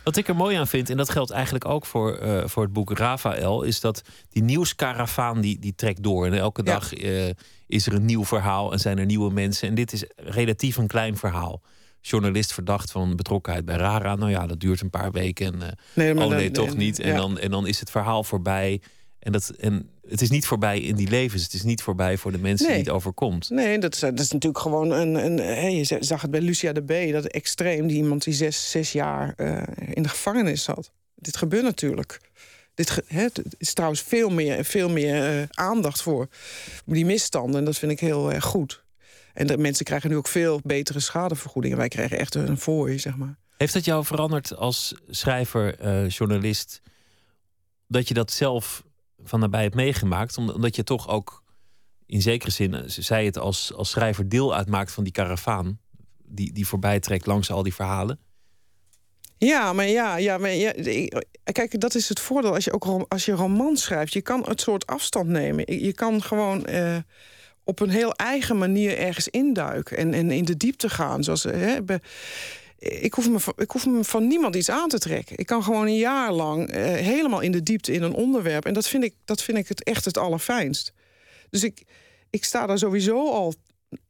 Wat 0.05 0.17
ik 0.17 0.29
er 0.29 0.37
mooi 0.37 0.57
aan 0.57 0.67
vind, 0.67 0.91
en 0.91 0.97
dat 0.97 1.11
geldt 1.11 1.31
eigenlijk 1.31 1.65
ook 1.65 1.87
voor, 1.87 2.17
eh, 2.17 2.43
voor 2.49 2.63
het 2.63 2.73
boek 2.73 2.91
Rafael, 2.99 3.63
is 3.63 3.81
dat 3.81 4.03
die 4.29 4.43
nieuwskaravaan 4.43 5.41
die, 5.41 5.59
die 5.59 5.75
trekt 5.75 6.03
door. 6.03 6.27
En 6.27 6.33
elke 6.33 6.63
Ja. 6.65 6.73
dag 6.73 6.95
eh, 6.95 7.29
is 7.67 7.87
er 7.87 7.93
een 7.93 8.05
nieuw 8.05 8.25
verhaal 8.25 8.73
en 8.73 8.79
zijn 8.79 8.99
er 8.99 9.05
nieuwe 9.07 9.33
mensen. 9.33 9.69
En 9.69 9.75
dit 9.75 9.93
is 9.93 10.05
relatief 10.17 10.77
een 10.77 10.87
klein 10.87 11.17
verhaal. 11.17 11.63
Journalist 12.01 12.53
verdacht 12.53 12.91
van 12.91 13.17
betrokkenheid 13.17 13.65
bij 13.65 13.77
Rara. 13.77 14.15
Nou 14.17 14.31
ja, 14.31 14.47
dat 14.47 14.61
duurt 14.61 14.81
een 14.81 14.91
paar 14.91 15.13
weken. 15.13 15.47
En, 15.47 15.63
eh, 15.63 15.69
Nee, 15.95 16.15
maar 16.15 16.25
oh 16.25 16.31
dan- 16.31 16.39
nee, 16.39 16.51
toch 16.51 16.67
nee, 16.67 16.77
niet. 16.77 16.99
En, 16.99 17.11
ja. 17.11 17.17
dan, 17.17 17.39
en 17.39 17.51
dan 17.51 17.67
is 17.67 17.81
het 17.81 17.91
verhaal 17.91 18.25
voorbij. 18.25 18.81
En, 19.19 19.33
dat, 19.33 19.49
en 19.49 19.89
het 20.09 20.21
is 20.21 20.31
niet 20.31 20.47
voorbij 20.47 20.81
in 20.81 20.97
die 20.97 21.09
levens. 21.09 21.43
Het 21.43 21.53
is 21.53 21.63
niet 21.63 21.83
voorbij 21.83 22.17
voor 22.17 22.33
de 22.33 22.39
mensen 22.39 22.67
Nee. 22.67 22.77
die 22.77 22.85
het 22.85 22.95
overkomt. 22.95 23.51
Nee, 23.51 23.79
dat 23.79 23.95
is, 23.95 24.01
dat 24.01 24.19
is 24.21 24.31
natuurlijk 24.31 24.63
gewoon 24.63 24.91
een. 24.91 25.15
een 25.15 25.75
je 25.77 25.97
zag 26.01 26.23
het 26.23 26.31
bij 26.31 26.41
Lucia 26.41 26.73
de 26.73 26.83
B, 27.09 27.13
dat 27.13 27.25
extreem, 27.27 27.87
die 27.87 27.97
iemand 27.97 28.25
die 28.25 28.35
zes, 28.35 28.71
zes 28.71 28.93
jaar 28.93 29.35
eh, 29.37 29.63
in 29.95 30.03
de 30.03 30.09
gevangenis 30.09 30.63
zat. 30.63 30.91
Dit 31.15 31.37
gebeurt 31.37 31.63
natuurlijk. 31.65 32.21
Dit 32.75 32.91
ge- 32.91 33.05
hè, 33.07 33.23
het 33.23 33.43
is 33.59 33.73
trouwens 33.73 34.03
veel 34.03 34.29
meer, 34.31 34.65
veel 34.65 34.89
meer 34.91 35.41
eh, 35.41 35.43
aandacht 35.51 36.03
voor 36.03 36.29
die 36.85 37.05
misstanden. 37.05 37.59
En 37.59 37.65
dat 37.65 37.79
vind 37.79 37.93
ik 37.93 38.01
heel 38.01 38.33
erg 38.33 38.45
goed. 38.45 38.85
En 39.35 39.47
de 39.47 39.59
mensen 39.59 39.85
krijgen 39.85 40.11
nu 40.11 40.17
ook 40.17 40.29
veel 40.29 40.61
betere 40.65 41.01
schadevergoedingen. 41.01 41.77
Wij 41.77 41.89
krijgen 41.89 42.19
echt 42.19 42.35
een 42.35 42.59
fooi, 42.59 42.99
zeg 42.99 43.17
maar. 43.17 43.37
Heeft 43.57 43.75
het 43.75 43.85
jou 43.85 44.05
veranderd 44.05 44.57
als 44.57 44.95
schrijver, 45.09 45.79
eh, 45.79 46.09
journalist, 46.09 46.81
dat 47.87 48.09
je 48.09 48.15
dat 48.15 48.31
zelf 48.33 48.85
van 49.25 49.41
nabij 49.41 49.63
hebt 49.63 49.75
meegemaakt? 49.75 50.39
Om- 50.39 50.51
Omdat 50.51 50.77
je 50.77 50.85
toch 50.85 51.09
ook 51.09 51.43
in 52.07 52.23
zekere 52.23 52.51
zin, 52.51 52.75
eh, 52.75 52.83
zei 52.87 53.27
het 53.27 53.39
als, 53.39 53.73
als 53.75 53.91
schrijver, 53.91 54.29
deel 54.29 54.55
uitmaakt 54.55 54.93
van 54.93 55.05
die 55.05 55.13
karavaan. 55.13 55.79
Die, 56.29 56.53
die 56.53 56.67
voorbij 56.67 57.01
trekt 57.01 57.27
langs 57.27 57.51
al 57.51 57.63
die 57.63 57.75
verhalen. 57.75 58.19
Ja, 59.39 59.73
maar 59.73 59.87
ja, 59.89 60.17
ja, 60.17 60.39
maar 60.39 60.51
ja 60.55 60.73
kijk, 61.53 61.81
dat 61.81 61.95
is 61.95 62.09
het 62.09 62.21
voordeel 62.21 62.55
als 62.55 62.65
je 62.65 62.73
ook 62.73 63.05
als 63.09 63.25
je 63.25 63.33
roman 63.33 63.77
schrijft. 63.77 64.13
Je 64.13 64.23
kan 64.23 64.45
het 64.49 64.61
soort 64.61 64.87
afstand 64.87 65.29
nemen. 65.29 65.65
Je 65.73 65.85
je 65.85 65.93
kan 65.93 66.23
gewoon 66.23 66.65
eh, 66.65 66.97
op 67.65 67.81
een 67.81 67.91
heel 67.91 68.13
eigen 68.13 68.59
manier 68.59 68.99
ergens 68.99 69.29
induiken 69.29 69.97
en, 69.97 70.15
en 70.15 70.31
in 70.31 70.45
de 70.45 70.57
diepte 70.57 70.89
gaan. 70.89 71.25
Zoals, 71.25 71.45
eh, 71.45 71.61
hè, 71.61 71.83
be- 71.83 72.01
ik, 72.79 73.15
hoef 73.15 73.31
me, 73.31 73.41
van- 73.41 73.55
ik 73.57 73.71
hoef 73.71 73.87
me 73.87 74.05
van 74.05 74.27
niemand 74.27 74.57
iets 74.57 74.71
aan 74.71 74.89
te 74.89 74.99
trekken. 74.99 75.39
Ik 75.39 75.47
kan 75.47 75.63
gewoon 75.63 75.87
een 75.87 75.97
jaar 75.97 76.33
lang 76.33 76.71
eh, 76.71 76.83
helemaal 76.83 77.41
in 77.41 77.53
de 77.53 77.63
diepte 77.63 77.93
in 77.93 78.03
een 78.03 78.15
onderwerp. 78.15 78.65
En 78.65 78.75
dat 78.75 78.89
vind 78.89 79.05
ik, 79.05 79.15
dat 79.25 79.43
vind 79.43 79.59
ik 79.59 79.69
het 79.69 79.83
echt 79.83 80.05
het 80.05 80.19
allerfijnst. 80.19 80.93
Dus 81.51 81.65
ik, 81.65 81.85
ik 82.31 82.45
sta 82.45 82.67
daar 82.67 82.79
sowieso 82.79 83.31
al 83.31 83.55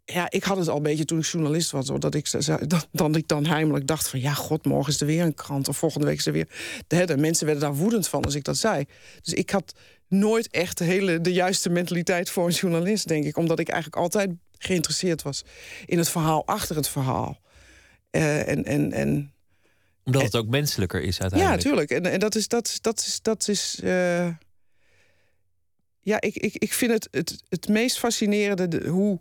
ja, 0.05 0.31
ik 0.31 0.45
had 0.45 0.57
het 0.57 0.69
al 0.69 0.77
een 0.77 0.83
beetje 0.83 1.05
toen 1.05 1.19
ik 1.19 1.25
journalist 1.25 1.71
was, 1.71 1.87
dat 1.87 2.15
ik, 2.15 2.31
dat, 2.69 2.89
dat 2.93 3.17
ik 3.17 3.29
dan 3.29 3.47
heimelijk 3.47 3.87
dacht 3.87 4.09
van... 4.09 4.21
ja, 4.21 4.33
god, 4.33 4.65
morgen 4.65 4.93
is 4.93 5.01
er 5.01 5.07
weer 5.07 5.23
een 5.23 5.35
krant 5.35 5.69
of 5.69 5.77
volgende 5.77 6.07
week 6.07 6.17
is 6.19 6.27
er 6.27 6.33
weer... 6.33 6.49
De, 6.87 7.05
de 7.05 7.17
mensen 7.17 7.47
werden 7.47 7.65
daar 7.65 7.75
woedend 7.75 8.09
van 8.09 8.25
als 8.25 8.35
ik 8.35 8.45
dat 8.45 8.57
zei. 8.57 8.85
Dus 9.23 9.35
ik 9.35 9.51
had 9.51 9.75
nooit 10.09 10.51
echt 10.51 10.79
hele, 10.79 11.21
de 11.21 11.33
juiste 11.33 11.71
mentaliteit 11.71 12.31
voor 12.31 12.47
een 12.47 12.53
journalist, 12.53 13.09
denk 13.09 13.25
ik. 13.25 13.37
Omdat 13.37 13.59
ik 13.59 13.69
eigenlijk 13.69 14.03
altijd 14.03 14.31
geïnteresseerd 14.59 15.23
was 15.23 15.45
in 15.87 15.99
het 15.99 16.09
verhaal 16.09 16.47
achter 16.47 16.77
het 16.77 16.89
verhaal. 16.89 17.41
Eh, 18.17 18.49
en, 18.49 18.65
en, 18.65 18.93
en 18.93 19.33
Omdat 20.05 20.23
het 20.23 20.37
ook 20.37 20.49
menselijker 20.49 21.03
is 21.03 21.17
ja, 21.17 21.23
uiteindelijk. 21.23 21.63
natuurlijk. 21.65 21.91
En, 21.91 22.13
en 22.13 22.19
dat 22.19 22.35
is. 22.35 22.49
Dat, 22.49 22.67
is- 22.67 22.81
dat 22.81 22.99
is, 22.99 23.19
dat 23.23 23.49
is 23.49 23.81
eh, 23.83 24.29
ja, 26.01 26.21
ik, 26.21 26.37
ik, 26.37 26.55
ik 26.57 26.73
vind 26.73 26.93
het, 26.93 27.09
het 27.11 27.43
het 27.49 27.69
meest 27.69 27.99
fascinerende 27.99 28.69
de- 28.69 28.89
hoe 28.89 29.21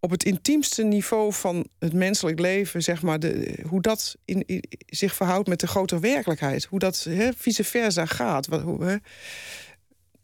op 0.00 0.10
het 0.10 0.24
intiemste 0.24 0.82
niveau 0.82 1.32
van 1.32 1.66
het 1.78 1.92
menselijk 1.92 2.38
leven, 2.40 2.82
zeg 2.82 3.02
maar, 3.02 3.18
de, 3.20 3.58
hoe 3.68 3.80
dat 3.82 4.16
in, 4.24 4.46
in- 4.46 4.64
zich 4.86 5.14
verhoudt 5.14 5.48
met 5.48 5.60
de 5.60 5.66
grotere 5.66 6.00
werkelijkheid. 6.00 6.64
Hoe 6.64 6.78
dat 6.78 7.06
vice 7.36 7.64
versa 7.64 8.06
gaat. 8.06 8.46
Wat, 8.46 8.60
hoe, 8.62 9.00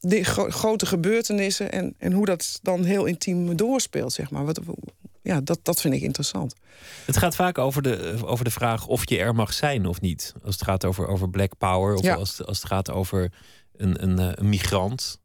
de 0.00 0.24
gro- 0.24 0.50
grote 0.50 0.86
gebeurtenissen 0.86 1.72
en, 1.72 1.94
en 1.98 2.12
hoe 2.12 2.26
dat 2.26 2.58
dan 2.62 2.84
heel 2.84 3.04
intiem 3.04 3.56
doorspeelt, 3.56 4.12
zeg 4.12 4.30
maar. 4.30 4.44
Wat, 4.44 4.60
ja, 5.22 5.40
dat, 5.40 5.58
dat 5.62 5.80
vind 5.80 5.94
ik 5.94 6.00
interessant. 6.02 6.54
Het 7.06 7.16
gaat 7.16 7.34
vaak 7.34 7.58
over 7.58 7.82
de, 7.82 8.16
over 8.24 8.44
de 8.44 8.50
vraag 8.50 8.86
of 8.86 9.08
je 9.08 9.18
er 9.18 9.34
mag 9.34 9.52
zijn 9.52 9.86
of 9.86 10.00
niet. 10.00 10.32
Als 10.44 10.54
het 10.54 10.64
gaat 10.64 10.84
over, 10.84 11.06
over 11.06 11.30
black 11.30 11.58
power 11.58 11.94
of 11.94 12.02
Ja. 12.04 12.14
als, 12.14 12.38
het- 12.38 12.46
als 12.46 12.58
het 12.58 12.66
gaat 12.66 12.90
over 12.90 13.32
een, 13.76 14.02
een, 14.02 14.18
eh, 14.18 14.32
een 14.34 14.48
migrant. 14.48 15.20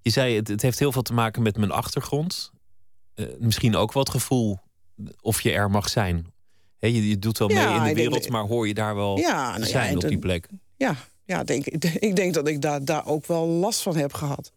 Je 0.00 0.10
zei, 0.10 0.36
het, 0.36 0.48
het 0.48 0.62
heeft 0.62 0.78
heel 0.78 0.92
veel 0.92 1.02
te 1.02 1.12
maken 1.12 1.42
met 1.42 1.56
mijn 1.56 1.70
achtergrond. 1.70 2.50
Eh, 3.14 3.26
misschien 3.38 3.76
ook 3.76 3.92
het 4.02 4.10
gevoel 4.10 4.58
of 5.20 5.40
je 5.40 5.52
er 5.52 5.70
mag 5.70 5.88
zijn. 5.88 6.26
Hè, 6.78 6.86
je, 6.88 7.08
je 7.08 7.18
doet 7.18 7.38
wel 7.38 7.48
mee 7.48 7.56
in 7.66 7.72
de 7.78 7.80
denk 7.84 7.96
wereld, 7.96 8.28
maar 8.28 8.44
hoor 8.44 8.66
je 8.68 8.74
daar 8.74 8.94
wel 8.94 9.18
Ja, 9.18 9.52
te 9.52 9.58
nou 9.58 9.70
zijn 9.70 9.94
op 9.96 10.08
die 10.08 10.18
plek? 10.18 10.48
Ja, 10.76 10.96
ja 11.24 11.44
denk, 11.44 11.66
ik 12.08 12.16
denk 12.16 12.34
dat 12.34 12.48
ik 12.48 12.60
daar, 12.60 12.84
daar 12.84 13.06
ook 13.06 13.26
wel 13.26 13.46
last 13.46 13.82
van 13.82 13.96
heb 13.96 14.12
gehad. 14.12 14.52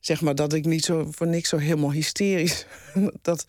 Zeg 0.00 0.20
maar 0.20 0.34
dat 0.34 0.52
ik 0.52 0.64
niet 0.64 0.84
zo 0.84 1.06
voor 1.10 1.26
niks 1.26 1.48
zo 1.48 1.56
helemaal 1.56 1.92
hysterisch 1.92 2.66
dat 3.22 3.46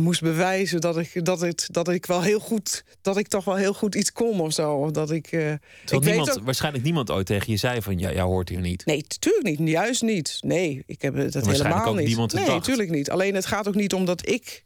moest 0.00 0.20
bewijzen 0.22 0.80
dat 0.80 0.98
ik, 0.98 1.24
dat, 1.24 1.40
het, 1.40 1.68
dat 1.70 1.88
ik 1.88 2.06
wel 2.06 2.22
heel 2.22 2.40
goed, 2.40 2.84
dat 3.00 3.16
ik 3.16 3.28
toch 3.28 3.44
wel 3.44 3.56
heel 3.56 3.74
goed 3.74 3.94
iets 3.94 4.12
kon 4.12 4.40
of 4.40 4.52
zo. 4.52 4.72
Of 4.72 4.90
dat 4.90 5.10
ik. 5.10 5.26
Terwijl 5.26 5.60
ik 5.86 6.02
niemand, 6.02 6.38
ook- 6.38 6.44
waarschijnlijk 6.44 6.84
niemand 6.84 7.10
ooit 7.10 7.26
tegen 7.26 7.52
je 7.52 7.58
zei 7.58 7.82
van 7.82 7.98
ja, 7.98 8.12
jij 8.12 8.22
hoort 8.22 8.48
hier 8.48 8.60
niet. 8.60 8.86
Nee, 8.86 9.04
natuurlijk 9.08 9.58
niet. 9.58 9.68
Juist 9.68 10.02
niet. 10.02 10.38
Nee, 10.40 10.82
ik 10.86 11.02
heb 11.02 11.14
het 11.14 11.34
waarschijnlijk 11.34 11.64
helemaal 11.64 11.86
ook 11.86 11.96
niet. 11.96 12.06
niemand 12.06 12.32
het 12.32 12.40
nee, 12.40 12.50
natuurlijk 12.50 12.90
niet. 12.90 13.10
Alleen 13.10 13.34
het 13.34 13.46
gaat 13.46 13.68
ook 13.68 13.74
niet 13.74 13.94
om 13.94 14.04
dat 14.04 14.28
ik 14.28 14.64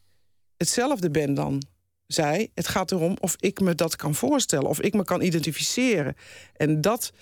hetzelfde 0.57 1.11
ben 1.11 1.35
dan 1.35 1.63
zij. 2.07 2.51
Het 2.55 2.69
gaat 2.69 2.93
erom 2.93 3.17
of 3.21 3.37
ik 3.39 3.61
me 3.61 3.75
dat 3.75 3.97
kan 3.97 4.15
voorstellen, 4.15 4.69
of 4.69 4.81
ik 4.81 4.95
me 4.95 5.05
kan 5.05 5.21
identificeren. 5.23 6.17
En 6.57 6.81
dat, 6.81 7.13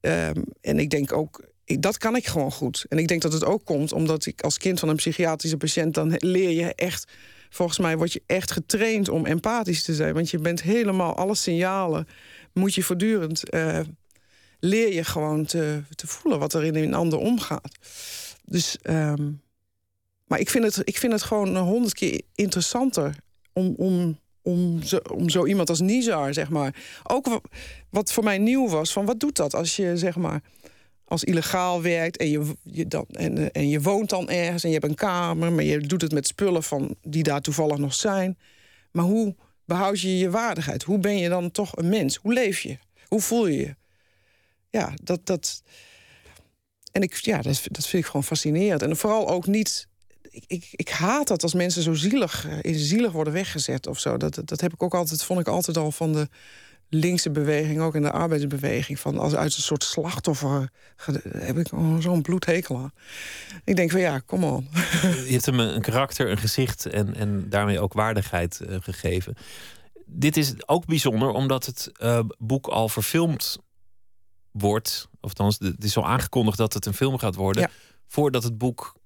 ehm, 0.00 0.42
en 0.60 0.78
ik 0.78 0.90
denk 0.90 1.12
ook, 1.12 1.44
dat 1.64 1.98
kan 1.98 2.16
ik 2.16 2.26
gewoon 2.26 2.52
goed. 2.52 2.84
En 2.88 2.98
ik 2.98 3.08
denk 3.08 3.22
dat 3.22 3.32
het 3.32 3.44
ook 3.44 3.64
komt 3.64 3.92
omdat 3.92 4.26
ik 4.26 4.40
als 4.40 4.58
kind 4.58 4.80
van 4.80 4.88
een 4.88 4.96
psychiatrische 4.96 5.56
patiënt, 5.56 5.94
dan 5.94 6.14
leer 6.16 6.50
je 6.50 6.74
echt. 6.74 7.12
Volgens 7.52 7.78
mij 7.78 7.96
word 7.96 8.12
je 8.12 8.22
echt 8.26 8.50
getraind 8.50 9.08
om 9.08 9.26
empathisch 9.26 9.82
te 9.82 9.94
zijn. 9.94 10.14
Want 10.14 10.30
je 10.30 10.38
bent 10.38 10.62
helemaal 10.62 11.16
alle 11.16 11.34
signalen. 11.34 12.06
Moet 12.52 12.74
je 12.74 12.82
voortdurend. 12.82 13.50
eh, 13.50 13.78
leer 14.60 14.92
je 14.94 15.04
gewoon 15.04 15.44
te, 15.44 15.82
te 15.94 16.06
voelen 16.06 16.38
wat 16.40 16.54
er 16.54 16.64
in 16.64 16.74
een 16.74 16.94
ander 16.94 17.18
omgaat. 17.18 17.72
Dus. 18.44 18.78
ehm, 18.82 19.30
maar 20.26 20.38
ik 20.40 20.50
vind, 20.50 20.64
het, 20.64 20.80
ik 20.88 20.98
vind 20.98 21.12
het 21.12 21.22
gewoon 21.22 21.56
honderd 21.56 21.94
keer 21.94 22.22
interessanter 22.34 23.14
om, 23.52 23.74
om, 23.76 24.18
om, 24.42 24.82
zo, 24.82 24.96
om 24.96 25.28
zo 25.28 25.46
iemand 25.46 25.68
als 25.68 25.80
Nizar, 25.80 26.34
zeg 26.34 26.48
maar. 26.50 26.74
Ook 27.02 27.26
wa- 27.26 27.40
wat 27.90 28.12
voor 28.12 28.24
mij 28.24 28.38
nieuw 28.38 28.68
was, 28.68 28.92
van 28.92 29.06
wat 29.06 29.20
doet 29.20 29.36
dat 29.36 29.54
als 29.54 29.76
je, 29.76 29.96
zeg 29.96 30.16
maar, 30.16 30.42
als 31.12 31.24
illegaal 31.24 31.82
werkt 31.82 32.16
en 32.16 32.30
je, 32.30 32.54
je, 32.62 32.88
dan, 32.88 33.06
en, 33.10 33.38
eh, 33.38 33.48
en 33.52 33.68
je 33.68 33.80
woont 33.80 34.10
dan 34.10 34.30
ergens 34.30 34.62
en 34.62 34.68
je 34.68 34.78
hebt 34.78 34.88
een 34.88 34.94
kamer, 34.94 35.52
maar 35.52 35.64
je 35.64 35.78
doet 35.78 36.02
het 36.02 36.12
met 36.12 36.26
spullen 36.26 36.62
van 36.62 36.96
die 37.02 37.22
daar 37.22 37.40
toevallig 37.40 37.78
nog 37.78 37.94
zijn. 37.94 38.38
Maar 38.90 39.04
hoe 39.04 39.34
behoud 39.64 40.00
je 40.00 40.18
je 40.18 40.30
waardigheid? 40.30 40.82
Hoe 40.82 40.98
ben 40.98 41.18
je 41.18 41.28
dan 41.28 41.50
toch 41.50 41.76
een 41.76 41.88
mens? 41.88 42.16
Hoe 42.16 42.32
leef 42.32 42.60
je? 42.60 42.78
Hoe 43.06 43.20
voel 43.20 43.46
je 43.46 43.58
je? 43.58 43.74
Ja, 44.70 44.94
dat. 45.02 45.26
dat 45.26 45.62
en 46.92 47.02
ik, 47.02 47.14
ja, 47.14 47.42
dat, 47.42 47.62
dat 47.70 47.86
vind 47.86 48.02
ik 48.02 48.06
gewoon 48.06 48.24
fascinerend. 48.24 48.82
En 48.82 48.96
vooral 48.96 49.28
ook 49.28 49.46
niet. 49.46 49.88
Ik, 50.30 50.44
ik, 50.46 50.68
ik 50.70 50.88
haat 50.88 51.28
dat 51.28 51.42
als 51.42 51.54
mensen 51.54 51.82
zo 51.82 51.94
zielig, 51.94 52.48
eh, 52.62 52.74
zielig 52.76 53.12
worden 53.12 53.32
weggezet 53.32 53.86
of 53.86 53.98
zo. 53.98 54.16
Dat, 54.16 54.40
dat 54.44 54.60
heb 54.60 54.72
ik 54.72 54.82
ook 54.82 54.94
altijd, 54.94 55.22
vond 55.22 55.40
ik 55.40 55.48
altijd 55.48 55.76
al 55.76 55.92
van 55.92 56.12
de 56.12 56.28
linkse 56.94 57.30
beweging, 57.30 57.80
ook 57.80 57.94
in 57.94 58.02
de 58.02 58.10
arbeidersbeweging. 58.10 58.98
Van 58.98 59.18
als 59.18 59.34
uit 59.34 59.56
een 59.56 59.62
soort 59.62 59.84
slachtoffer 59.84 60.70
heb 61.38 61.58
ik 61.58 61.66
zo'n 61.98 62.22
bloedhekel 62.22 62.76
aan. 62.76 62.92
Ik 63.64 63.76
denk 63.76 63.90
van 63.90 64.00
ja, 64.00 64.18
kom 64.18 64.44
on. 64.44 64.68
Je 65.26 65.32
hebt 65.32 65.46
hem 65.46 65.58
een 65.60 65.82
karakter, 65.82 66.30
een 66.30 66.38
gezicht 66.38 66.86
en, 66.86 67.14
en 67.14 67.48
daarmee 67.48 67.80
ook 67.80 67.92
waardigheid 67.92 68.60
eh, 68.60 68.76
gegeven. 68.80 69.34
Dit 70.06 70.36
is 70.36 70.68
ook 70.68 70.86
bijzonder 70.86 71.28
omdat 71.28 71.66
het 71.66 71.90
eh, 71.96 72.20
boek 72.38 72.66
al 72.66 72.88
verfilmd 72.88 73.58
wordt. 74.50 75.08
Of 75.20 75.38
het 75.38 75.84
is 75.84 75.96
al 75.96 76.06
aangekondigd 76.06 76.58
dat 76.58 76.72
het 76.72 76.86
een 76.86 76.94
film 76.94 77.18
gaat 77.18 77.34
worden. 77.34 77.62
Ja. 77.62 77.70
Voordat 78.06 78.42
het 78.42 78.58
boek 78.58 78.96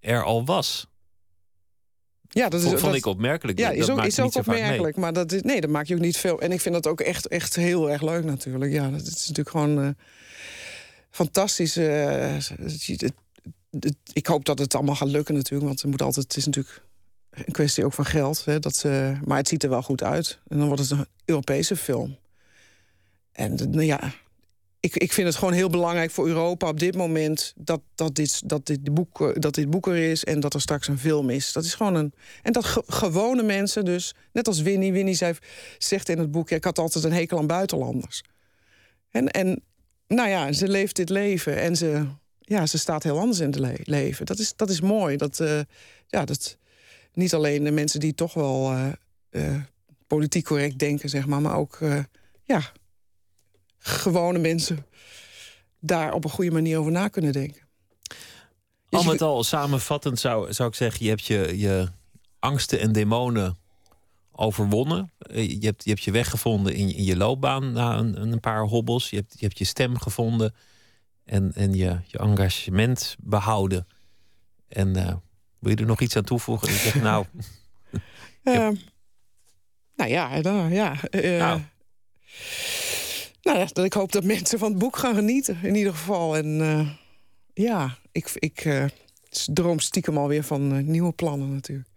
er 0.00 0.24
al 0.24 0.44
was. 0.44 0.86
Ja, 2.34 2.48
dat 2.48 2.60
is, 2.62 2.66
Vond, 2.68 2.80
dat- 2.80 2.94
ik 2.94 3.06
opmerkelijk. 3.06 3.58
Ja, 3.58 3.68
Dat 3.68 3.76
is 3.76 3.90
ook, 3.90 4.04
is 4.04 4.20
ook 4.20 4.34
opmerkelijk. 4.34 4.96
Maar 4.96 5.12
dat 5.12 5.32
is, 5.32 5.42
nee, 5.42 5.60
dat 5.60 5.70
maak 5.70 5.86
je 5.86 5.94
ook 5.94 6.00
niet 6.00 6.16
veel. 6.16 6.40
En 6.40 6.52
ik 6.52 6.60
vind 6.60 6.74
dat 6.74 6.86
ook 6.86 7.00
echt, 7.00 7.28
echt 7.28 7.56
heel 7.56 7.90
erg 7.90 8.02
leuk 8.02 8.24
natuurlijk. 8.24 8.72
Ja, 8.72 8.90
dat 8.90 9.00
is 9.00 9.12
natuurlijk 9.28 9.48
gewoon 9.48 9.82
eh, 9.82 9.88
fantastisch. 11.10 11.76
eh, 11.76 12.36
ik 14.12 14.26
hoop 14.26 14.44
dat 14.44 14.58
het 14.58 14.74
allemaal 14.74 14.94
gaat 14.94 15.08
lukken 15.08 15.34
natuurlijk. 15.34 15.64
Want 15.66 15.80
het, 15.80 15.90
moet 15.90 16.02
altijd, 16.02 16.26
het 16.26 16.36
is 16.36 16.46
natuurlijk 16.46 16.82
een 17.30 17.52
kwestie 17.52 17.84
ook 17.84 17.92
van 17.92 18.04
geld. 18.06 18.44
Hè, 18.44 18.58
dat 18.58 18.84
maar 19.24 19.36
het 19.38 19.48
ziet 19.48 19.62
er 19.62 19.70
wel 19.70 19.82
goed 19.82 20.02
uit. 20.02 20.38
En 20.48 20.58
dan 20.58 20.66
wordt 20.66 20.82
het 20.82 20.90
een 20.90 21.06
Europese 21.24 21.76
film. 21.76 22.16
En 23.32 23.58
eh, 23.58 23.66
nou 23.66 23.82
ja, 23.84 24.12
ik, 24.84 24.96
ik 24.96 25.12
vind 25.12 25.26
het 25.26 25.36
gewoon 25.36 25.54
heel 25.54 25.68
belangrijk 25.70 26.10
voor 26.10 26.26
Europa 26.26 26.68
op 26.68 26.78
dit 26.80 26.96
moment 26.96 27.52
dat, 27.56 27.80
dat, 27.94 28.14
dit, 28.14 28.48
dat, 28.48 28.66
dit 28.66 28.94
boek, 28.94 29.20
eh, 29.20 29.28
dat 29.34 29.54
dit 29.54 29.70
boek 29.70 29.86
er 29.86 29.96
is 29.96 30.24
en 30.24 30.40
dat 30.40 30.54
er 30.54 30.60
straks 30.60 30.88
een 30.88 30.98
film 30.98 31.30
is. 31.30 31.52
Dat 31.52 31.64
is 31.64 31.74
gewoon 31.74 31.94
een. 31.94 32.12
En 32.42 32.52
dat 32.52 32.64
ge- 32.64 32.82
gewone 32.86 33.42
mensen, 33.42 33.84
dus 33.84 34.14
net 34.32 34.46
als 34.46 34.60
Winnie. 34.60 34.92
Winnie 34.92 35.18
zegt 35.78 36.08
in 36.08 36.18
het 36.18 36.30
boek: 36.30 36.48
ja, 36.48 36.56
ik 36.56 36.64
had 36.64 36.78
altijd 36.78 37.04
een 37.04 37.12
hekel 37.12 37.38
aan 37.38 37.46
buitenlanders. 37.46 38.22
En, 39.10 39.28
en 39.28 39.62
nou 40.06 40.28
ja, 40.28 40.52
ze 40.52 40.68
leeft 40.68 40.96
dit 40.96 41.08
leven 41.08 41.56
en 41.60 41.76
ze, 41.76 42.06
ja, 42.40 42.66
ze 42.66 42.78
staat 42.78 43.02
heel 43.02 43.18
anders 43.18 43.40
in 43.40 43.46
het 43.46 43.58
le- 43.58 43.76
leven. 43.82 44.26
Dat 44.26 44.38
is, 44.38 44.56
dat 44.56 44.70
is 44.70 44.80
mooi. 44.80 45.16
Dat, 45.16 45.40
eh, 45.40 45.60
ja, 46.06 46.24
dat, 46.24 46.58
niet 47.12 47.34
alleen 47.34 47.64
de 47.64 47.70
mensen 47.70 48.00
die 48.00 48.14
toch 48.14 48.34
wel 48.34 48.72
eh, 49.30 49.54
politiek 50.06 50.44
correct 50.44 50.78
denken, 50.78 51.08
zeg 51.08 51.26
maar, 51.26 51.40
maar 51.40 51.56
ook 51.56 51.78
ja, 52.42 52.72
gewone 53.86 54.38
mensen 54.38 54.86
daar 55.80 56.12
op 56.12 56.24
een 56.24 56.30
goede 56.30 56.50
manier 56.50 56.78
over 56.78 56.92
na 56.92 57.08
kunnen 57.08 57.32
denken. 57.32 57.62
Al 58.90 59.02
je- 59.02 59.08
met 59.08 59.22
al, 59.22 59.44
samenvattend 59.44 60.18
zou, 60.18 60.52
zou 60.52 60.68
ik 60.68 60.74
zeggen: 60.74 61.04
je 61.04 61.10
hebt 61.10 61.26
je, 61.26 61.58
je 61.58 61.88
angsten 62.38 62.80
en 62.80 62.92
demonen 62.92 63.56
overwonnen. 64.32 65.12
Eh, 65.18 65.48
Je 65.60 65.66
hebt 65.66 65.84
je, 65.84 65.90
hebt 65.90 66.02
je 66.02 66.10
weg 66.10 66.30
gevonden 66.30 66.74
in, 66.74 66.94
in 66.94 67.04
je 67.04 67.16
loopbaan 67.16 67.72
na 67.72 67.96
een, 67.98 68.20
een 68.32 68.40
paar 68.40 68.62
hobbels. 68.62 69.10
Je 69.10 69.16
hebt, 69.16 69.32
je 69.38 69.46
hebt 69.46 69.58
je 69.58 69.64
stem 69.64 69.98
gevonden 69.98 70.54
en, 71.24 71.52
en 71.54 71.74
je, 71.74 72.00
je 72.06 72.18
engagement 72.18 73.16
behouden. 73.18 73.86
En 74.68 74.96
eh, 74.96 75.14
wil 75.58 75.70
je 75.70 75.76
er 75.76 75.86
nog 75.86 76.00
iets 76.00 76.16
aan 76.16 76.24
toevoegen? 76.24 76.68
Ik 76.68 76.74
zeg, 76.74 76.94
nou, 77.02 77.26
Eh, 78.42 78.68
nou 79.96 80.10
ja, 80.10 80.40
nou, 80.40 80.72
ja. 80.72 81.02
eh, 81.10 81.38
Nou. 81.38 81.60
Nou 83.44 83.58
ja, 83.58 83.66
dat 83.72 83.84
ik 83.84 83.92
hoop 83.92 84.12
dat 84.12 84.24
mensen 84.24 84.58
van 84.58 84.70
het 84.70 84.78
boek 84.78 84.96
gaan 84.96 85.14
genieten, 85.14 85.58
in 85.62 85.74
ieder 85.74 85.92
geval. 85.92 86.36
En 86.36 86.60
eh, 86.60 86.88
ja, 87.54 87.96
ik, 88.12 88.30
ik 88.34 88.64
eh, 88.64 88.84
droom 89.44 89.78
stiekem 89.78 90.18
alweer 90.18 90.44
van 90.44 90.74
eh, 90.74 90.82
nieuwe 90.82 91.12
plannen 91.12 91.52
natuurlijk. 91.52 91.88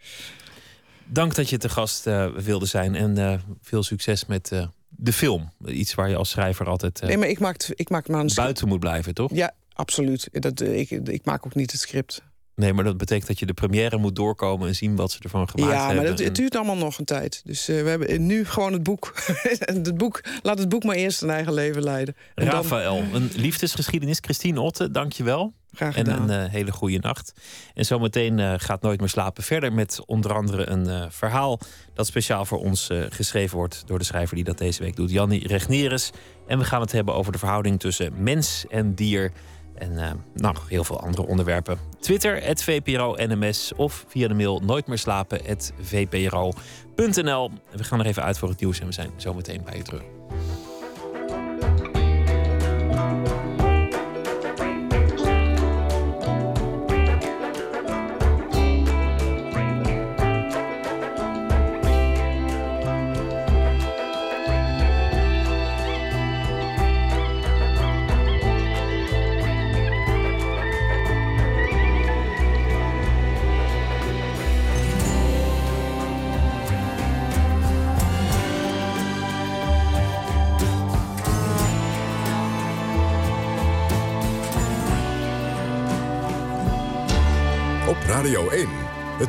dank 1.05 1.35
dat 1.35 1.49
je 1.49 1.57
te 1.57 1.69
gast 1.69 2.03
wilde 2.35 2.65
zijn. 2.65 2.95
En 2.95 3.41
veel 3.61 3.83
succes 3.83 4.25
met 4.25 4.51
de 4.89 5.13
film. 5.13 5.51
Iets 5.65 5.93
waar 5.93 6.09
je 6.09 6.15
als 6.15 6.29
schrijver 6.29 6.67
altijd 6.67 7.01
Nee, 7.01 7.17
maar 7.17 7.27
ik 7.27 7.39
maak, 7.39 7.63
ik 7.63 7.89
maak 7.89 8.07
maar 8.07 8.19
een 8.19 8.31
buiten 8.35 8.67
moet 8.67 8.79
blijven, 8.79 9.13
toch? 9.13 9.31
Ja, 9.33 9.53
absoluut. 9.73 10.29
Dat, 10.31 10.61
ik, 10.61 10.89
ik 10.89 11.25
maak 11.25 11.45
ook 11.45 11.55
niet 11.55 11.71
het 11.71 11.81
script. 11.81 12.21
Nee, 12.57 12.73
maar 12.73 12.83
dat 12.83 12.97
betekent 12.97 13.27
dat 13.27 13.39
je 13.39 13.45
de 13.45 13.53
première 13.53 13.97
moet 13.97 14.15
doorkomen 14.15 14.67
en 14.67 14.75
zien 14.75 14.95
wat 14.95 15.11
ze 15.11 15.17
ervan 15.21 15.49
gemaakt 15.49 15.71
ja, 15.71 15.77
maar 15.77 15.87
hebben. 15.87 16.05
dat, 16.09 16.19
het 16.19 16.27
En- 16.27 16.33
duurt 16.33 16.55
allemaal 16.55 16.75
nog 16.77 16.97
een 16.97 17.05
tijd. 17.05 17.41
Dus 17.45 17.67
eh, 17.67 17.81
we 17.83 17.89
hebben 17.89 18.25
nu 18.25 18.45
gewoon 18.45 18.73
het 18.73 18.83
boek. 18.83 19.13
het 19.59 19.97
boek. 19.97 20.21
Laat 20.41 20.59
het 20.59 20.69
boek 20.69 20.83
maar 20.83 20.95
eerst 20.95 21.17
zijn 21.17 21.31
eigen 21.31 21.53
leven 21.53 21.83
leiden. 21.83 22.15
En 22.35 22.49
dan- 22.49 22.71
een 23.13 23.31
liefdesgeschiedenis. 23.35 24.17
Christine 24.21 24.61
Otte, 24.61 24.91
dank 24.91 25.11
je 25.13 25.23
wel. 25.23 25.53
Graag 25.73 25.95
En 25.95 26.05
gedaan. 26.05 26.29
een 26.29 26.45
eh, 26.45 26.51
hele 26.51 26.71
goede 26.71 26.97
nacht. 26.97 27.33
En 27.73 27.85
zometeen 27.85 28.39
eh, 28.39 28.53
gaat 28.57 28.81
Nooit 28.81 28.99
meer 28.99 29.09
slapen 29.09 29.43
verder 29.43 29.73
met 29.73 29.99
onder 30.05 30.33
andere 30.33 30.69
een 30.69 31.11
verhaal 31.11 31.59
dat 31.93 32.05
speciaal 32.07 32.45
voor 32.45 32.59
ons 32.59 32.89
geschreven 33.09 33.57
wordt 33.57 33.83
door 33.85 33.99
de 33.99 34.05
schrijver 34.05 34.35
die 34.35 34.43
dat 34.43 34.57
deze 34.57 34.83
week 34.83 34.95
doet, 34.95 35.11
Jannie 35.11 35.47
Regneris. 35.47 36.11
En 36.47 36.57
we 36.57 36.63
gaan 36.65 36.81
het 36.81 36.91
hebben 36.91 37.13
over 37.13 37.31
de 37.31 37.37
verhouding 37.37 37.79
tussen 37.79 38.13
mens 38.23 38.65
en 38.69 38.93
dier. 38.95 39.31
En 39.77 39.97
eh, 39.97 40.11
nog 40.33 40.69
heel 40.69 40.83
veel 40.83 41.01
andere 41.01 41.27
onderwerpen. 41.27 41.77
Twitter, 41.99 42.43
het 42.43 42.63
VPRO 42.63 43.15
NMS 43.17 43.73
of 43.75 44.05
via 44.07 44.27
de 44.27 44.33
mail 44.33 44.59
nooitmeerslapen.vpro.nl. 44.59 47.51
We 47.71 47.83
gaan 47.83 47.99
er 47.99 48.05
even 48.05 48.23
uit 48.23 48.37
voor 48.37 48.49
het 48.49 48.59
nieuws 48.59 48.79
en 48.79 48.85
we 48.85 48.93
zijn 48.93 49.11
zometeen 49.15 49.63
bij 49.63 49.77
je 49.77 49.83
terug. 49.83 50.01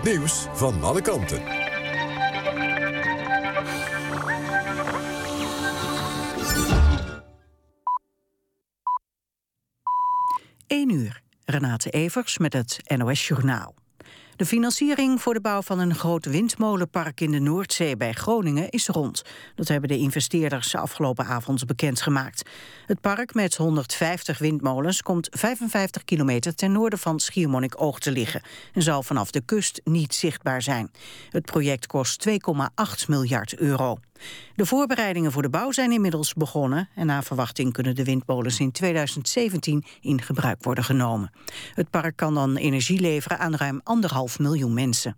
Nieuws 0.09 0.47
van 0.53 0.83
alle 0.83 1.01
kanten. 1.01 1.43
1 10.67 10.91
uur. 10.91 11.21
Renate 11.45 11.91
Evers 11.91 12.39
met 12.39 12.53
het 12.53 12.81
NOS 12.97 13.29
Journaal. 13.29 13.75
De 14.39 14.47
financiering 14.47 15.23
voor 15.23 15.35
de 15.35 15.41
bouw 15.41 15.63
van 15.63 15.79
een 15.79 15.95
groot 15.95 16.25
windmolenpark 16.25 17.21
in 17.21 17.31
de 17.31 17.39
Noordzee 17.39 17.97
bij 17.97 18.13
Groningen 18.13 18.69
is 18.71 18.89
rond. 18.89 19.23
Dat 19.55 19.69
hebben 19.69 19.89
de 19.89 19.99
investeerders 19.99 20.75
afgelopen 20.75 21.25
avond 21.25 21.67
bekendgemaakt. 21.67 22.43
Het 22.87 23.01
park 23.01 23.35
met 23.35 23.57
150 23.57 24.39
windmolens 24.39 25.03
komt 25.03 25.29
55 25.31 26.05
kilometer 26.05 26.55
ten 26.55 26.73
noorden 26.73 26.99
van 26.99 27.21
Schiermonnikoog 27.21 27.99
te 27.99 28.13
liggen 28.13 28.43
en 28.73 28.83
zal 28.83 29.03
vanaf 29.03 29.31
de 29.31 29.41
kust 29.41 29.81
niet 29.85 30.15
zichtbaar 30.15 30.63
zijn. 30.63 30.91
Het 31.31 31.45
project 31.45 31.87
kost 31.87 32.29
2,8 32.29 32.35
miljard 33.07 33.57
euro. 33.57 33.99
De 34.55 34.67
voorbereidingen 34.67 35.33
voor 35.33 35.43
de 35.43 35.51
bouw 35.51 35.73
zijn 35.73 35.93
inmiddels 35.93 36.35
begonnen... 36.35 36.89
en 36.95 37.07
naar 37.07 37.25
verwachting 37.25 37.73
kunnen 37.73 37.95
de 37.95 38.05
windmolens 38.05 38.61
in 38.61 38.73
2017 38.73 39.85
in 40.01 40.23
gebruik 40.23 40.65
worden 40.65 40.85
genomen. 40.85 41.31
Het 41.75 41.91
park 41.91 42.17
kan 42.17 42.35
dan 42.35 42.57
energie 42.57 43.01
leveren 43.01 43.39
aan 43.39 43.55
ruim 43.55 43.81
anderhalf 43.85 44.39
miljoen 44.39 44.75
mensen. 44.75 45.17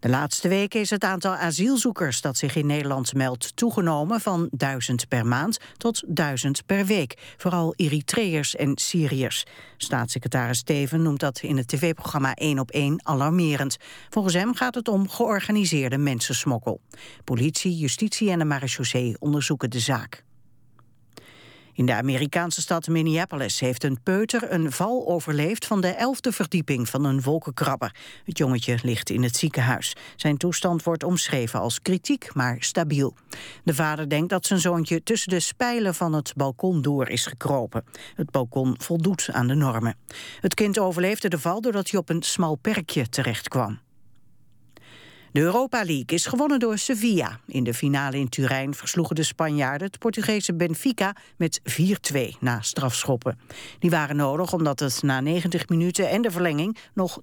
De 0.00 0.08
laatste 0.08 0.48
weken 0.48 0.80
is 0.80 0.90
het 0.90 1.04
aantal 1.04 1.32
asielzoekers 1.32 2.20
dat 2.20 2.36
zich 2.36 2.56
in 2.56 2.66
Nederland 2.66 3.14
meldt 3.14 3.56
toegenomen 3.56 4.20
van 4.20 4.48
1000 4.50 5.08
per 5.08 5.26
maand 5.26 5.58
tot 5.76 6.02
1000 6.06 6.66
per 6.66 6.86
week. 6.86 7.34
Vooral 7.36 7.74
Eritreërs 7.76 8.56
en 8.56 8.72
Syriërs. 8.74 9.44
Staatssecretaris 9.76 10.58
Steven 10.58 11.02
noemt 11.02 11.20
dat 11.20 11.40
in 11.40 11.56
het 11.56 11.68
tv-programma 11.68 12.34
1 12.34 12.58
op 12.58 12.70
1 12.70 13.00
alarmerend. 13.02 13.76
Volgens 14.10 14.34
hem 14.34 14.54
gaat 14.54 14.74
het 14.74 14.88
om 14.88 15.08
georganiseerde 15.08 15.98
mensensmokkel. 15.98 16.80
Politie, 17.24 17.76
justitie 17.76 18.30
en 18.30 18.38
de 18.38 18.44
marechaussee 18.44 19.16
onderzoeken 19.18 19.70
de 19.70 19.80
zaak. 19.80 20.24
In 21.74 21.86
de 21.86 21.94
Amerikaanse 21.94 22.60
stad 22.60 22.88
Minneapolis 22.88 23.60
heeft 23.60 23.84
een 23.84 24.02
peuter 24.02 24.52
een 24.52 24.72
val 24.72 25.08
overleefd 25.08 25.66
van 25.66 25.80
de 25.80 25.88
elfde 25.88 26.32
verdieping 26.32 26.88
van 26.88 27.04
een 27.04 27.22
wolkenkrabber. 27.22 27.94
Het 28.24 28.38
jongetje 28.38 28.78
ligt 28.82 29.10
in 29.10 29.22
het 29.22 29.36
ziekenhuis. 29.36 29.96
Zijn 30.16 30.36
toestand 30.36 30.82
wordt 30.82 31.04
omschreven 31.04 31.60
als 31.60 31.82
kritiek, 31.82 32.34
maar 32.34 32.56
stabiel. 32.58 33.14
De 33.64 33.74
vader 33.74 34.08
denkt 34.08 34.28
dat 34.28 34.46
zijn 34.46 34.60
zoontje 34.60 35.02
tussen 35.02 35.30
de 35.30 35.40
spijlen 35.40 35.94
van 35.94 36.12
het 36.12 36.32
balkon 36.36 36.82
door 36.82 37.08
is 37.08 37.26
gekropen. 37.26 37.84
Het 38.14 38.30
balkon 38.30 38.74
voldoet 38.78 39.28
aan 39.32 39.46
de 39.46 39.54
normen. 39.54 39.96
Het 40.40 40.54
kind 40.54 40.78
overleefde 40.78 41.28
de 41.28 41.38
val 41.38 41.60
doordat 41.60 41.90
hij 41.90 42.00
op 42.00 42.08
een 42.08 42.22
smal 42.22 42.54
perkje 42.54 43.08
terecht 43.08 43.48
kwam. 43.48 43.80
De 45.32 45.40
Europa 45.40 45.76
League 45.84 46.04
is 46.06 46.26
gewonnen 46.26 46.58
door 46.58 46.78
Sevilla. 46.78 47.38
In 47.46 47.64
de 47.64 47.74
finale 47.74 48.18
in 48.18 48.28
Turijn 48.28 48.74
versloegen 48.74 49.14
de 49.14 49.22
Spanjaarden 49.22 49.86
het 49.86 49.98
Portugese 49.98 50.54
Benfica 50.54 51.14
met 51.36 51.60
4-2 52.14 52.20
na 52.40 52.60
strafschoppen. 52.60 53.38
Die 53.78 53.90
waren 53.90 54.16
nodig 54.16 54.52
omdat 54.52 54.80
het 54.80 55.02
na 55.02 55.20
90 55.20 55.68
minuten 55.68 56.08
en 56.08 56.22
de 56.22 56.30
verlenging 56.30 56.76
nog 56.94 57.20
0-0 57.20 57.22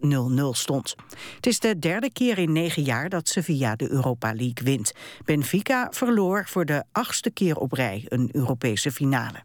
stond. 0.51 0.95
Het 1.35 1.47
is 1.47 1.59
de 1.59 1.79
derde 1.79 2.11
keer 2.11 2.37
in 2.37 2.51
negen 2.51 2.83
jaar 2.83 3.09
dat 3.09 3.27
Sevilla 3.27 3.75
de 3.75 3.91
Europa 3.91 4.27
League 4.33 4.63
wint. 4.63 4.93
Benfica 5.25 5.87
verloor 5.91 6.45
voor 6.47 6.65
de 6.65 6.83
achtste 6.91 7.29
keer 7.29 7.57
op 7.57 7.71
rij 7.71 8.05
een 8.07 8.29
Europese 8.31 8.91
finale. 8.91 9.43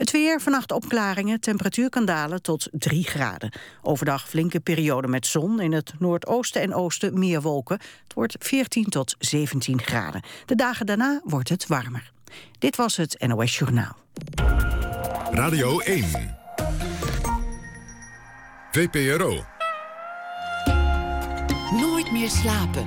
Het 0.00 0.10
weer, 0.10 0.40
vannacht 0.40 0.72
opklaringen, 0.72 1.40
temperatuur 1.40 1.88
kan 1.88 2.04
dalen 2.04 2.42
tot 2.42 2.68
3 2.72 3.04
graden. 3.04 3.52
Overdag 3.82 4.28
flinke 4.28 4.60
periode 4.60 5.08
met 5.08 5.26
zon, 5.26 5.60
in 5.60 5.72
het 5.72 5.92
noordoosten 5.98 6.62
en 6.62 6.74
oosten 6.74 7.18
meer 7.18 7.42
wolken. 7.42 7.78
Het 8.02 8.14
wordt 8.14 8.36
14 8.38 8.84
tot 8.84 9.14
17 9.18 9.80
graden. 9.80 10.22
De 10.46 10.54
dagen 10.54 10.86
daarna 10.86 11.20
wordt 11.24 11.48
het 11.48 11.66
warmer. 11.66 12.12
Dit 12.58 12.76
was 12.76 12.96
het 12.96 13.24
NOS 13.26 13.58
Journaal. 13.58 13.96
Radio 15.30 15.78
1. 15.78 16.04
VPRO. 18.70 19.44
Nooit 21.72 22.12
meer 22.12 22.30
slapen. 22.30 22.82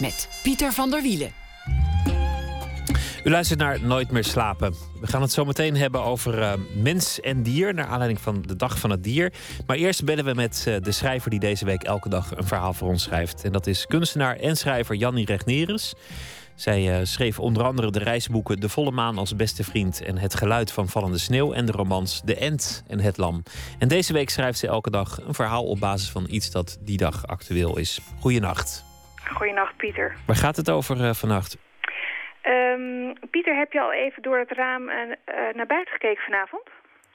Met 0.00 0.28
Pieter 0.42 0.72
van 0.72 0.90
der 0.90 1.02
Wielen. 1.02 1.32
U 3.24 3.30
luistert 3.30 3.58
naar 3.58 3.82
Nooit 3.82 4.10
meer 4.10 4.24
slapen. 4.24 4.74
We 5.00 5.06
gaan 5.06 5.22
het 5.22 5.32
zo 5.32 5.44
meteen 5.44 5.76
hebben 5.76 6.02
over 6.02 6.38
uh, 6.38 6.52
mens 6.74 7.20
en 7.20 7.42
dier, 7.42 7.74
naar 7.74 7.86
aanleiding 7.86 8.20
van 8.20 8.42
de 8.42 8.56
Dag 8.56 8.78
van 8.78 8.90
het 8.90 9.04
Dier. 9.04 9.32
Maar 9.66 9.76
eerst 9.76 10.04
bellen 10.04 10.24
we 10.24 10.34
met 10.34 10.64
uh, 10.68 10.76
de 10.82 10.92
schrijver 10.92 11.30
die 11.30 11.40
deze 11.40 11.64
week 11.64 11.82
elke 11.82 12.08
dag 12.08 12.36
een 12.36 12.46
verhaal 12.46 12.72
voor 12.72 12.88
ons 12.88 13.02
schrijft. 13.02 13.44
En 13.44 13.52
dat 13.52 13.66
is 13.66 13.86
kunstenaar 13.86 14.36
en 14.36 14.56
schrijver 14.56 14.94
Jannie 14.94 15.26
Regnerus. 15.26 15.94
Zij 16.54 16.98
uh, 17.00 17.06
schreef 17.06 17.38
onder 17.38 17.62
andere 17.62 17.90
de 17.90 17.98
reisboeken 17.98 18.60
De 18.60 18.68
Volle 18.68 18.90
Maan 18.90 19.18
als 19.18 19.36
beste 19.36 19.64
vriend 19.64 20.02
en 20.02 20.18
Het 20.18 20.34
geluid 20.34 20.72
van 20.72 20.88
vallende 20.88 21.18
sneeuw 21.18 21.52
en 21.52 21.66
de 21.66 21.72
romans 21.72 22.20
De 22.24 22.36
Ent 22.36 22.82
en 22.86 23.00
Het 23.00 23.16
Lam. 23.16 23.42
En 23.78 23.88
deze 23.88 24.12
week 24.12 24.30
schrijft 24.30 24.58
ze 24.58 24.66
elke 24.66 24.90
dag 24.90 25.20
een 25.26 25.34
verhaal 25.34 25.64
op 25.64 25.80
basis 25.80 26.08
van 26.08 26.26
iets 26.28 26.50
dat 26.50 26.78
die 26.80 26.96
dag 26.96 27.26
actueel 27.26 27.78
is. 27.78 28.00
Goeienacht. 28.20 28.87
Goedenacht, 29.28 29.76
Pieter. 29.76 30.16
Waar 30.26 30.36
gaat 30.36 30.56
het 30.56 30.70
over 30.70 30.96
uh, 30.96 31.10
vannacht? 31.12 31.58
Um, 32.42 33.12
Pieter, 33.30 33.56
heb 33.56 33.72
je 33.72 33.80
al 33.80 33.92
even 33.92 34.22
door 34.22 34.38
het 34.38 34.50
raam 34.50 34.88
uh, 34.88 34.94
naar 35.54 35.66
buiten 35.66 35.92
gekeken 35.92 36.22
vanavond? 36.22 36.68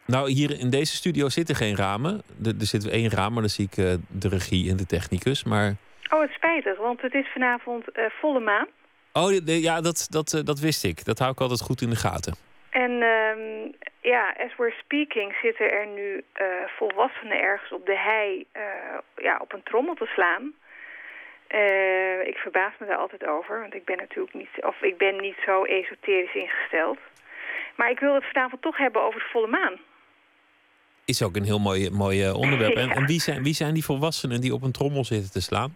Nou, 0.05 0.29
hier 0.29 0.59
in 0.59 0.69
deze 0.69 0.95
studio 0.95 1.29
zitten 1.29 1.55
geen 1.55 1.75
ramen. 1.75 2.21
Er, 2.43 2.53
er 2.59 2.65
zit 2.65 2.89
één 2.89 3.09
raam, 3.09 3.31
maar 3.33 3.41
dan 3.41 3.49
zie 3.49 3.67
ik 3.71 3.77
uh, 3.77 3.93
de 4.07 4.29
regie 4.29 4.69
en 4.69 4.77
de 4.77 4.85
technicus. 4.85 5.43
Maar... 5.43 5.75
Oh, 6.09 6.21
het 6.21 6.31
spijtig, 6.31 6.77
want 6.77 7.01
het 7.01 7.13
is 7.13 7.27
vanavond 7.33 7.85
volle 7.93 8.39
maan. 8.39 8.67
Oh, 9.13 9.27
de, 9.45 9.61
ja, 9.61 9.81
dat, 9.81 10.07
dat, 10.09 10.41
dat 10.45 10.59
wist 10.59 10.83
ik. 10.83 11.05
Dat 11.05 11.19
hou 11.19 11.31
ik 11.31 11.39
altijd 11.39 11.61
goed 11.61 11.81
in 11.81 11.89
de 11.89 11.95
gaten. 11.95 12.35
En 12.69 12.91
um, 12.91 13.73
ja, 14.01 14.35
as 14.37 14.55
we're 14.57 14.75
speaking 14.83 15.35
zitten 15.41 15.71
er 15.71 15.87
nu 15.87 16.23
volwassenen 16.77 17.41
ergens 17.41 17.71
op 17.71 17.85
de 17.85 17.97
hei 17.97 18.47
ja, 19.15 19.37
op 19.41 19.53
een 19.53 19.63
trommel 19.63 19.93
te 19.93 20.05
slaan. 20.05 20.53
Uh, 21.53 22.27
ik 22.27 22.37
verbaas 22.37 22.73
me 22.79 22.85
daar 22.85 22.97
altijd 22.97 23.25
over, 23.27 23.59
want 23.59 23.73
ik 23.73 23.85
ben 23.85 23.97
natuurlijk 23.97 24.33
niet, 24.33 24.49
of 24.59 24.81
ik 24.81 24.97
ben 24.97 25.15
niet 25.21 25.37
zo 25.45 25.63
esoterisch 25.63 26.35
ingesteld. 26.35 26.97
Maar 27.75 27.89
ik 27.89 27.99
wil 27.99 28.13
het 28.13 28.25
vanavond 28.25 28.61
toch 28.61 28.77
hebben 28.77 29.01
over 29.01 29.19
de 29.19 29.29
volle 29.31 29.47
maan. 29.47 29.77
Is 31.05 31.23
ook 31.23 31.35
een 31.35 31.43
heel 31.43 31.59
mooi, 31.59 31.89
mooi 31.89 32.31
onderwerp. 32.31 32.75
En, 32.83 32.89
en 32.89 33.05
wie, 33.05 33.19
zijn, 33.19 33.43
wie 33.43 33.53
zijn 33.53 33.73
die 33.73 33.85
volwassenen 33.85 34.41
die 34.41 34.53
op 34.53 34.63
een 34.63 34.71
trommel 34.71 35.03
zitten 35.03 35.31
te 35.31 35.41
slaan? 35.41 35.75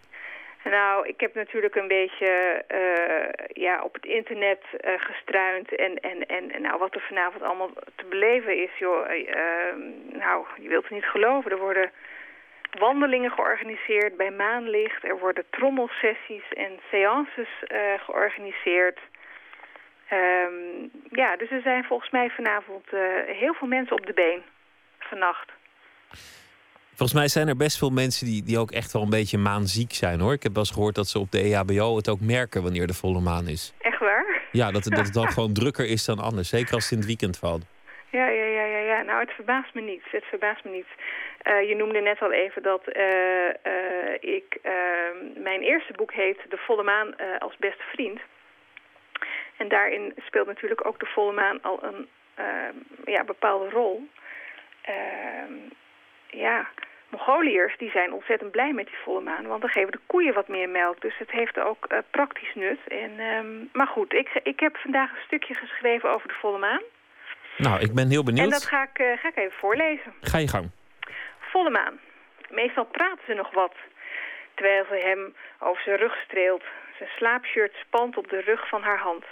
Nou, 0.64 1.08
ik 1.08 1.20
heb 1.20 1.36
natuurlijk 1.36 1.76
een 1.76 1.88
beetje 1.88 2.64
uh, 2.72 3.64
ja, 3.64 3.84
op 3.84 3.94
het 3.94 4.06
internet 4.06 4.64
uh, 4.72 4.92
gestruind. 4.98 5.76
En, 5.76 6.00
en, 6.00 6.28
en 6.28 6.62
nou, 6.62 6.80
wat 6.80 6.96
er 6.96 7.06
vanavond 7.08 7.44
allemaal 7.44 7.72
te 7.96 8.06
beleven 8.10 8.64
is, 8.64 8.78
joh. 8.80 9.08
nou, 10.12 10.46
je 10.62 10.68
wilt 10.68 10.84
het 10.84 10.92
niet 10.92 11.06
geloven. 11.06 11.52
Er 11.52 11.58
worden 11.58 11.92
wandelingen 12.70 13.32
georganiseerd 13.32 14.18
bij 14.18 14.32
maanlicht. 14.32 15.04
Er 15.04 15.20
worden 15.20 15.44
trommelsessies 15.50 16.48
en 16.54 16.80
seances 16.92 17.50
uh, 17.68 17.78
georganiseerd. 18.06 19.00
Um, 20.12 20.92
ja, 21.12 21.36
dus 21.36 21.50
er 21.52 21.62
zijn 21.62 21.84
volgens 21.84 22.10
mij 22.10 22.30
vanavond 22.30 22.86
uh, 22.94 23.00
heel 23.26 23.54
veel 23.54 23.68
mensen 23.68 23.96
op 23.96 24.06
de 24.06 24.14
been. 24.14 24.42
Vannacht. 25.00 25.52
Volgens 26.98 27.20
mij 27.20 27.28
zijn 27.28 27.48
er 27.48 27.58
best 27.58 27.78
veel 27.78 27.90
mensen 27.90 28.26
die, 28.26 28.44
die 28.44 28.60
ook 28.60 28.72
echt 28.72 28.94
wel 28.94 29.02
een 29.02 29.10
beetje 29.10 29.38
maanziek 29.38 29.94
zijn 29.94 30.20
hoor. 30.20 30.34
Ik 30.34 30.44
heb 30.44 30.54
wel 30.54 30.64
eens 30.64 30.74
gehoord 30.74 30.96
dat 30.96 31.08
ze 31.08 31.20
op 31.20 31.32
de 31.32 31.40
EHBO 31.40 31.96
het 31.96 32.10
ook 32.10 32.20
merken 32.20 32.64
wanneer 32.64 32.88
de 32.88 32.94
volle 32.94 33.20
maan 33.20 33.48
is. 33.48 33.74
Echt 33.82 34.00
waar? 34.00 34.42
Ja, 34.52 34.72
dat, 34.72 34.84
dat 34.84 35.06
het 35.06 35.14
dan 35.14 35.32
gewoon 35.34 35.54
drukker 35.54 35.86
is 35.86 36.06
dan 36.06 36.20
anders. 36.20 36.50
Zeker 36.50 36.74
als 36.74 36.84
het 36.84 36.92
in 36.92 36.98
het 36.98 37.08
weekend 37.08 37.38
valt. 37.38 37.66
Ja, 38.10 38.28
ja, 38.28 38.46
ja, 38.46 38.64
Nou, 39.06 39.20
het 39.20 39.32
verbaast 39.32 39.74
me 39.74 39.82
niet. 39.82 40.04
Het 40.12 40.26
verbaast 40.26 40.64
me 40.64 40.72
niet. 40.72 40.88
Uh, 41.44 41.70
je 41.70 41.76
noemde 41.76 42.00
net 42.00 42.22
al 42.22 42.32
even 42.32 42.64
dat 42.64 42.84
uh, 42.96 43.48
uh, 43.48 44.14
ik... 44.20 44.58
Ehm, 44.62 45.42
mijn 45.42 45.62
eerste 45.62 45.94
boek 45.94 46.14
heet 46.14 46.40
De 46.50 46.58
Volle 46.58 46.84
Maan 46.84 47.16
als 47.40 47.58
beste 47.58 47.84
vriend. 47.92 48.20
En 49.58 49.68
daarin 49.68 50.14
speelt 50.26 50.48
natuurlijk 50.48 50.86
ook 50.86 51.00
de 51.00 51.06
volle 51.06 51.32
maan 51.32 51.62
al 51.62 51.84
een 51.84 52.08
ehm, 52.36 52.76
ja, 53.06 53.24
bepaalde 53.24 53.70
rol. 53.70 54.08
Ehm, 54.82 55.54
ja, 56.28 56.68
Mongoliërs 57.10 57.78
die 57.78 57.90
zijn 57.90 58.14
ontzettend 58.14 58.52
blij 58.52 58.74
met 58.74 58.86
die 58.86 58.98
volle 59.04 59.22
maan, 59.22 59.48
want 59.48 59.62
dan 59.62 59.70
geven 59.70 59.92
de 59.92 60.00
koeien 60.06 60.34
wat 60.34 60.48
meer 60.48 60.70
melk. 60.70 61.02
Dus 61.02 61.18
het 61.18 61.32
heeft 61.32 61.60
ook 61.60 61.88
praktisch 62.12 62.56
nut. 62.56 62.80
En, 62.88 63.70
maar 63.74 63.88
goed, 63.88 64.14
ik, 64.14 64.40
ik 64.44 64.60
heb 64.60 64.78
vandaag 64.78 65.12
een 65.12 65.26
stukje 65.26 65.54
geschreven 65.54 66.10
over 66.10 66.28
de 66.28 66.34
volle 66.34 66.58
maan. 66.58 66.82
Nou, 67.58 67.80
ik 67.80 67.94
ben 67.94 68.10
heel 68.10 68.24
benieuwd. 68.24 68.46
En 68.46 68.52
dat 68.52 68.66
ga 68.66 68.84
ik, 68.84 69.00
uh, 69.00 69.18
ga 69.18 69.28
ik 69.28 69.36
even 69.36 69.58
voorlezen. 69.58 70.14
Ga 70.22 70.38
je 70.38 70.48
gang. 70.48 70.72
Volle 71.40 71.70
maan. 71.70 72.00
Meestal 72.50 72.86
praten 72.86 73.26
ze 73.26 73.34
nog 73.34 73.52
wat, 73.52 73.76
terwijl 74.54 74.86
ze 74.90 74.96
hem 74.96 75.36
over 75.60 75.84
zijn 75.84 75.98
rug 75.98 76.16
streelt. 76.26 76.64
Zijn 76.98 77.10
slaapshirt 77.18 77.76
spant 77.76 78.18
op 78.18 78.30
de 78.30 78.42
rug 78.42 78.68
van 78.68 78.82
haar 78.82 79.00
hand. 79.00 79.26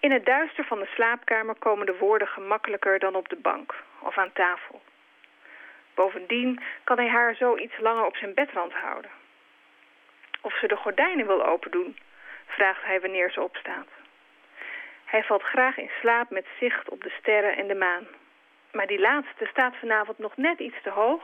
In 0.00 0.12
het 0.12 0.24
duister 0.26 0.64
van 0.64 0.78
de 0.78 0.90
slaapkamer 0.94 1.54
komen 1.58 1.86
de 1.86 1.96
woorden 1.98 2.28
gemakkelijker 2.28 2.98
dan 2.98 3.14
op 3.14 3.28
de 3.28 3.36
bank 3.36 3.74
of 4.00 4.18
aan 4.18 4.32
tafel. 4.32 4.82
Bovendien 5.94 6.60
kan 6.84 6.96
hij 6.96 7.08
haar 7.08 7.34
zo 7.34 7.56
iets 7.56 7.78
langer 7.78 8.04
op 8.04 8.16
zijn 8.16 8.34
bedrand 8.34 8.72
houden. 8.72 9.10
Of 10.40 10.58
ze 10.58 10.66
de 10.66 10.76
gordijnen 10.76 11.26
wil 11.26 11.46
opendoen, 11.46 11.96
vraagt 12.46 12.84
hij 12.84 13.00
wanneer 13.00 13.30
ze 13.30 13.42
opstaat. 13.42 13.88
Hij 15.06 15.22
valt 15.22 15.42
graag 15.42 15.76
in 15.76 15.90
slaap 16.00 16.30
met 16.30 16.46
zicht 16.58 16.88
op 16.88 17.02
de 17.02 17.12
sterren 17.18 17.56
en 17.56 17.66
de 17.66 17.74
maan. 17.74 18.06
Maar 18.72 18.86
die 18.86 19.00
laatste 19.00 19.46
staat 19.46 19.76
vanavond 19.76 20.18
nog 20.18 20.36
net 20.36 20.58
iets 20.58 20.82
te 20.82 20.90
hoog 20.90 21.22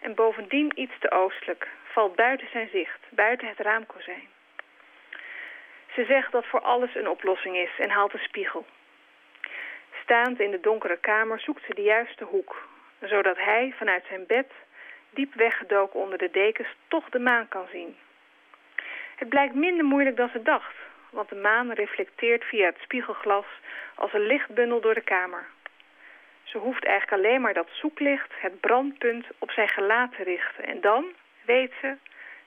en 0.00 0.14
bovendien 0.14 0.72
iets 0.74 0.98
te 0.98 1.10
oostelijk. 1.10 1.68
Valt 1.84 2.16
buiten 2.16 2.48
zijn 2.50 2.68
zicht, 2.68 3.00
buiten 3.10 3.48
het 3.48 3.58
raamkozijn. 3.58 4.28
Ze 5.94 6.04
zegt 6.04 6.32
dat 6.32 6.46
voor 6.46 6.60
alles 6.60 6.94
een 6.94 7.08
oplossing 7.08 7.56
is 7.56 7.78
en 7.78 7.90
haalt 7.90 8.12
een 8.12 8.28
spiegel. 8.28 8.66
Staand 10.02 10.40
in 10.40 10.50
de 10.50 10.60
donkere 10.60 10.96
kamer 10.96 11.40
zoekt 11.40 11.64
ze 11.66 11.74
de 11.74 11.82
juiste 11.82 12.24
hoek, 12.24 12.68
zodat 13.00 13.36
hij 13.36 13.74
vanuit 13.76 14.04
zijn 14.08 14.26
bed, 14.26 14.52
diep 15.10 15.34
weggedoken 15.34 16.00
onder 16.00 16.18
de 16.18 16.30
dekens, 16.30 16.68
toch 16.88 17.08
de 17.08 17.18
maan 17.18 17.48
kan 17.48 17.66
zien. 17.72 17.96
Het 19.16 19.28
blijkt 19.28 19.54
minder 19.54 19.84
moeilijk 19.84 20.16
dan 20.16 20.28
ze 20.32 20.42
dacht, 20.42 20.74
want 21.10 21.28
de 21.28 21.34
maan 21.34 21.72
reflecteert 21.72 22.44
via 22.44 22.66
het 22.66 22.78
spiegelglas 22.78 23.46
als 23.94 24.12
een 24.12 24.26
lichtbundel 24.26 24.80
door 24.80 24.94
de 24.94 25.00
kamer. 25.00 25.46
Ze 26.42 26.58
hoeft 26.58 26.84
eigenlijk 26.84 27.22
alleen 27.22 27.40
maar 27.40 27.54
dat 27.54 27.68
zoeklicht, 27.72 28.32
het 28.36 28.60
brandpunt, 28.60 29.26
op 29.38 29.50
zijn 29.50 29.68
gelaat 29.68 30.16
te 30.16 30.22
richten. 30.22 30.64
En 30.64 30.80
dan, 30.80 31.12
weet 31.44 31.72
ze, 31.80 31.96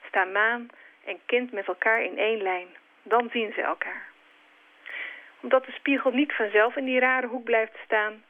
staan 0.07 0.31
maan 0.31 0.67
en 1.05 1.19
kind 1.25 1.51
met 1.51 1.67
elkaar 1.67 2.03
in 2.03 2.17
één 2.17 2.41
lijn. 2.41 2.67
Dan 3.03 3.29
zien 3.31 3.53
ze 3.53 3.61
elkaar. 3.61 4.07
Omdat 5.39 5.65
de 5.65 5.71
spiegel 5.71 6.11
niet 6.11 6.33
vanzelf 6.33 6.75
in 6.75 6.85
die 6.85 6.99
rare 6.99 7.27
hoek 7.27 7.43
blijft 7.43 7.77
staan, 7.83 8.23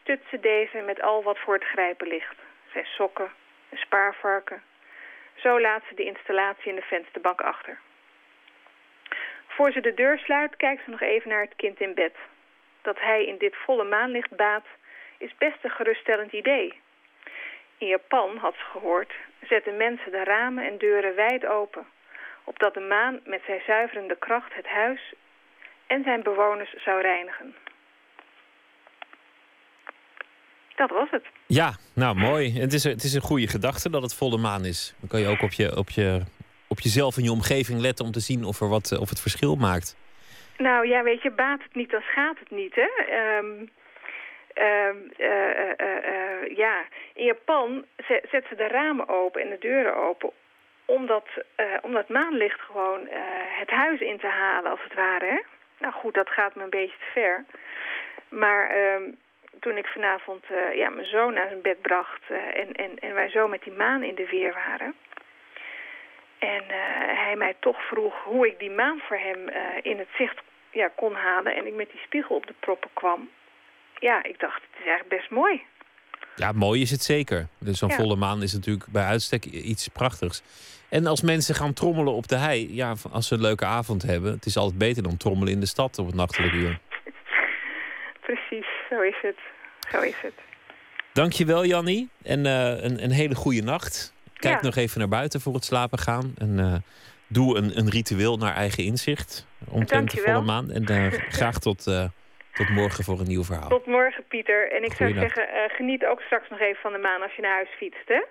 stut 0.00 0.20
ze 0.30 0.40
deze 0.40 0.78
met 0.78 1.02
al 1.02 1.22
wat 1.22 1.38
voor 1.38 1.54
het 1.54 1.64
grijpen 1.64 2.08
ligt. 2.08 2.36
Zijn 2.72 2.86
sokken, 2.86 3.30
een 3.70 3.78
spaarvarken. 3.78 4.62
Zo 5.34 5.60
laat 5.60 5.82
ze 5.88 5.94
de 5.94 6.04
installatie 6.04 6.68
in 6.68 6.74
de 6.74 6.82
vensterbank 6.82 7.40
achter. 7.40 7.78
Voor 9.56 9.72
ze 9.72 9.80
de 9.80 9.94
deur 9.94 10.18
sluit, 10.18 10.56
kijkt 10.56 10.84
ze 10.84 10.90
nog 10.90 11.00
even 11.00 11.30
naar 11.30 11.42
het 11.42 11.56
kind 11.56 11.80
in 11.80 11.94
bed. 11.94 12.14
Dat 12.82 13.00
hij 13.00 13.26
in 13.26 13.38
dit 13.38 13.54
volle 13.64 13.84
maanlicht 13.84 14.36
baat, 14.36 14.66
is 15.18 15.34
best 15.38 15.56
een 15.62 15.70
geruststellend 15.70 16.32
idee. 16.32 16.80
In 17.78 17.86
Japan, 17.86 18.36
had 18.36 18.54
ze 18.54 18.64
gehoord, 18.72 19.12
zetten 19.48 19.76
mensen 19.76 20.10
de 20.10 20.24
ramen 20.24 20.66
en 20.66 20.78
deuren 20.78 21.14
wijd 21.14 21.46
open, 21.46 21.86
opdat 22.44 22.74
de 22.74 22.80
maan 22.80 23.20
met 23.24 23.42
zijn 23.46 23.60
zuiverende 23.66 24.16
kracht 24.18 24.54
het 24.54 24.66
huis 24.66 25.14
en 25.86 26.02
zijn 26.02 26.22
bewoners 26.22 26.74
zou 26.84 27.00
reinigen. 27.00 27.54
Dat 30.74 30.90
was 30.90 31.10
het. 31.10 31.24
Ja, 31.46 31.76
nou 31.94 32.16
mooi. 32.16 32.60
Het 32.60 32.72
is, 32.72 32.84
het 32.84 33.02
is 33.02 33.14
een 33.14 33.20
goede 33.20 33.48
gedachte 33.48 33.90
dat 33.90 34.02
het 34.02 34.14
volle 34.14 34.38
maan 34.38 34.64
is. 34.64 34.94
Dan 35.00 35.08
kan 35.08 35.20
je 35.20 35.26
ook 35.26 35.42
op, 35.42 35.52
je, 35.52 35.76
op, 35.76 35.90
je, 35.90 36.22
op 36.68 36.80
jezelf 36.80 37.16
en 37.16 37.22
je 37.22 37.30
omgeving 37.30 37.80
letten 37.80 38.04
om 38.04 38.12
te 38.12 38.20
zien 38.20 38.44
of, 38.44 38.60
er 38.60 38.68
wat, 38.68 38.98
of 38.98 39.08
het 39.08 39.20
verschil 39.20 39.56
maakt. 39.56 39.96
Nou 40.58 40.88
ja, 40.88 41.02
weet 41.02 41.22
je, 41.22 41.30
baat 41.30 41.62
het 41.62 41.74
niet, 41.74 41.90
dan 41.90 42.00
schaadt 42.00 42.38
het 42.38 42.50
niet, 42.50 42.74
hè? 42.74 42.88
Um, 43.38 43.70
uh, 44.58 44.96
ja, 46.56 46.84
in 47.14 47.24
Japan 47.24 47.84
zetten 48.06 48.48
ze 48.48 48.54
de 48.56 48.68
ramen 48.68 49.08
open 49.08 49.42
en 49.42 49.48
de 49.48 49.58
deuren 49.58 49.96
open... 49.96 50.30
omdat, 50.84 51.24
omdat 51.82 52.08
maanlicht 52.08 52.60
gewoon 52.60 53.08
het 53.60 53.70
huis 53.70 54.00
in 54.00 54.18
te 54.18 54.26
halen, 54.26 54.70
als 54.70 54.82
het 54.82 54.94
ware, 54.94 55.26
hè? 55.26 55.40
Nou 55.78 55.92
goed, 55.92 56.14
dat 56.14 56.28
gaat 56.28 56.54
me 56.54 56.62
een 56.62 56.70
beetje 56.70 56.96
te 56.98 57.10
ver. 57.12 57.44
Maar 58.28 58.70
ehm, 58.70 59.02
toen 59.60 59.76
ik 59.76 59.86
vanavond 59.86 60.44
ja, 60.74 60.90
mijn 60.90 61.06
zoon 61.06 61.34
naar 61.34 61.48
zijn 61.48 61.62
bed 61.62 61.80
bracht... 61.80 62.22
en, 62.54 62.72
en, 62.72 62.98
en 62.98 63.14
wij 63.14 63.28
zo 63.28 63.48
met 63.48 63.62
die 63.62 63.72
maan 63.72 64.02
in 64.02 64.14
de 64.14 64.26
weer 64.26 64.52
waren... 64.52 64.94
En 66.38 66.62
hij 67.24 67.34
mij 67.36 67.54
toch 67.60 67.86
vroeg 67.88 68.14
hoe 68.24 68.46
ik 68.46 68.58
die 68.58 68.70
maan 68.70 68.98
voor 69.08 69.16
hem 69.16 69.48
in 69.82 69.98
het 69.98 70.08
zicht 70.18 70.36
ja, 70.70 70.90
kon 70.96 71.14
halen. 71.14 71.56
En 71.56 71.66
ik 71.66 71.74
met 71.74 71.90
die 71.90 72.00
spiegel 72.00 72.36
op 72.36 72.46
de 72.46 72.54
proppen 72.60 72.90
kwam. 72.94 73.28
Ja, 73.98 74.22
ik 74.24 74.40
dacht, 74.40 74.62
het 74.62 74.80
is 74.80 74.86
eigenlijk 74.86 75.08
best 75.20 75.30
mooi. 75.30 75.62
Ja, 76.36 76.52
mooi 76.52 76.80
is 76.80 76.90
het 76.90 77.02
zeker. 77.02 77.46
Dus 77.58 77.78
zo'n 77.78 77.88
Ja. 77.88 77.94
volle 77.94 78.16
maan 78.16 78.42
is 78.42 78.52
natuurlijk 78.52 78.86
bij 78.92 79.04
uitstek 79.04 79.44
iets 79.44 79.88
prachtigs. 79.88 80.42
En 80.88 81.06
als 81.06 81.22
mensen 81.22 81.54
gaan 81.54 81.72
trommelen 81.72 82.12
op 82.12 82.28
de 82.28 82.36
hei, 82.36 82.74
ja, 82.74 82.94
als 83.12 83.28
ze 83.28 83.34
een 83.34 83.40
leuke 83.40 83.64
avond 83.64 84.02
hebben, 84.02 84.32
het 84.32 84.46
is 84.46 84.56
altijd 84.56 84.78
beter 84.78 85.02
dan 85.02 85.16
trommelen 85.16 85.52
in 85.52 85.60
de 85.60 85.66
stad 85.66 85.98
op 85.98 86.06
het 86.06 86.14
nachtelijke 86.14 86.56
uur. 86.56 86.78
Precies, 88.26 88.66
zo 88.90 89.00
is 89.00 89.16
het. 89.22 89.38
Zo 89.90 90.00
is 90.00 90.20
het. 90.22 90.34
Dankjewel, 91.12 91.64
Jannie. 91.64 92.08
En 92.22 92.46
eh, 92.46 92.82
een, 92.84 93.02
een 93.04 93.10
hele 93.10 93.34
goede 93.34 93.62
nacht. 93.62 94.14
Kijk 94.36 94.54
Ja. 94.54 94.60
nog 94.62 94.76
even 94.76 94.98
naar 94.98 95.08
buiten 95.08 95.40
voor 95.40 95.54
het 95.54 95.64
slapen 95.64 95.98
gaan. 95.98 96.34
En 96.38 96.58
eh, 96.58 96.74
doe 97.26 97.56
een, 97.56 97.78
een 97.78 97.90
ritueel 97.90 98.36
naar 98.36 98.54
eigen 98.54 98.84
inzicht. 98.84 99.46
Omtrent 99.68 100.10
de 100.10 100.20
volle 100.20 100.40
maan. 100.40 100.70
En 100.70 100.84
eh, 100.84 101.12
graag 101.28 101.58
tot, 101.58 101.86
eh, 101.86 102.04
tot 102.52 102.68
morgen 102.68 103.04
voor 103.04 103.20
een 103.20 103.26
nieuw 103.26 103.44
verhaal. 103.44 103.68
Tot 103.68 103.86
morgen, 103.86 104.24
Pieter. 104.28 104.72
En 104.72 104.84
ik 104.84 104.92
zou 104.92 105.12
zeggen, 105.12 105.46
geniet 105.68 106.06
ook 106.06 106.20
straks 106.20 106.48
nog 106.50 106.60
even 106.60 106.80
van 106.80 106.92
de 106.92 106.98
maan 106.98 107.22
als 107.22 107.34
je 107.36 107.42
naar 107.42 107.54
huis 107.54 107.68
fietst, 107.76 108.08
hè? 108.08 108.22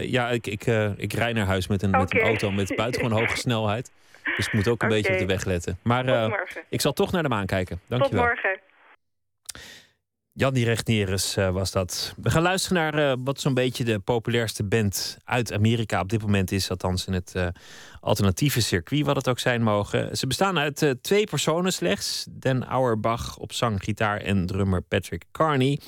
Ja, 0.00 0.28
ik, 0.30 0.46
ik, 0.46 0.66
ik 0.96 1.12
rij 1.12 1.32
naar 1.32 1.46
huis 1.46 1.66
met 1.68 1.82
een, 1.82 1.90
met 1.90 2.14
een 2.14 2.20
auto 2.20 2.50
met 2.50 2.76
buitengewoon 2.76 3.18
hoge 3.18 3.36
snelheid. 3.36 3.92
Dus 4.36 4.46
ik 4.46 4.52
moet 4.52 4.68
ook 4.68 4.82
een 4.82 4.88
beetje 4.88 5.12
op 5.12 5.18
de 5.18 5.26
weg 5.26 5.44
letten. 5.44 5.78
Maar 5.82 6.04
Tot 6.04 6.62
ik 6.68 6.80
zal 6.80 6.92
toch 6.92 7.12
naar 7.12 7.22
de 7.22 7.28
maan 7.28 7.46
kijken. 7.46 7.80
Tot 7.88 7.98
Dankjewel. 7.98 8.24
morgen. 8.24 8.58
Jannie 10.38 10.64
Rechtneres 10.64 11.36
eh, 11.36 11.50
was 11.50 11.70
dat. 11.70 12.14
We 12.16 12.30
gaan 12.30 12.42
luisteren 12.42 12.76
naar 12.76 13.10
eh, 13.10 13.16
wat 13.24 13.40
zo'n 13.40 13.54
beetje 13.54 13.84
de 13.84 13.98
populairste 13.98 14.64
band 14.64 15.18
uit 15.24 15.52
Amerika 15.52 16.00
op 16.00 16.08
dit 16.08 16.22
moment 16.22 16.52
is. 16.52 16.70
Althans 16.70 17.06
in 17.06 17.12
het 17.12 17.34
eh, 17.34 17.46
alternatieve 18.00 18.60
circuit, 18.60 19.06
wat 19.06 19.16
het 19.16 19.28
ook 19.28 19.38
zijn 19.38 19.62
mogen. 19.62 20.16
Ze 20.16 20.26
bestaan 20.26 20.58
uit 20.58 20.96
twee 21.00 21.26
personen 21.26 21.72
slechts. 21.72 22.26
Dan 22.30 22.64
Auerbach 22.64 23.36
op 23.36 23.52
zang, 23.52 23.82
gitaar 23.82 24.20
en 24.20 24.46
drummer 24.46 24.82
Patrick 24.82 25.24
Carney. 25.32 25.80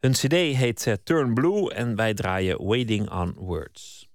Hun 0.00 0.12
cd 0.12 0.32
heet 0.32 0.96
Turn 1.04 1.34
Blue 1.34 1.74
en 1.74 1.96
wij 1.96 2.14
draaien 2.14 2.64
Waiting 2.64 3.10
on 3.10 3.34
Words. 3.36 4.11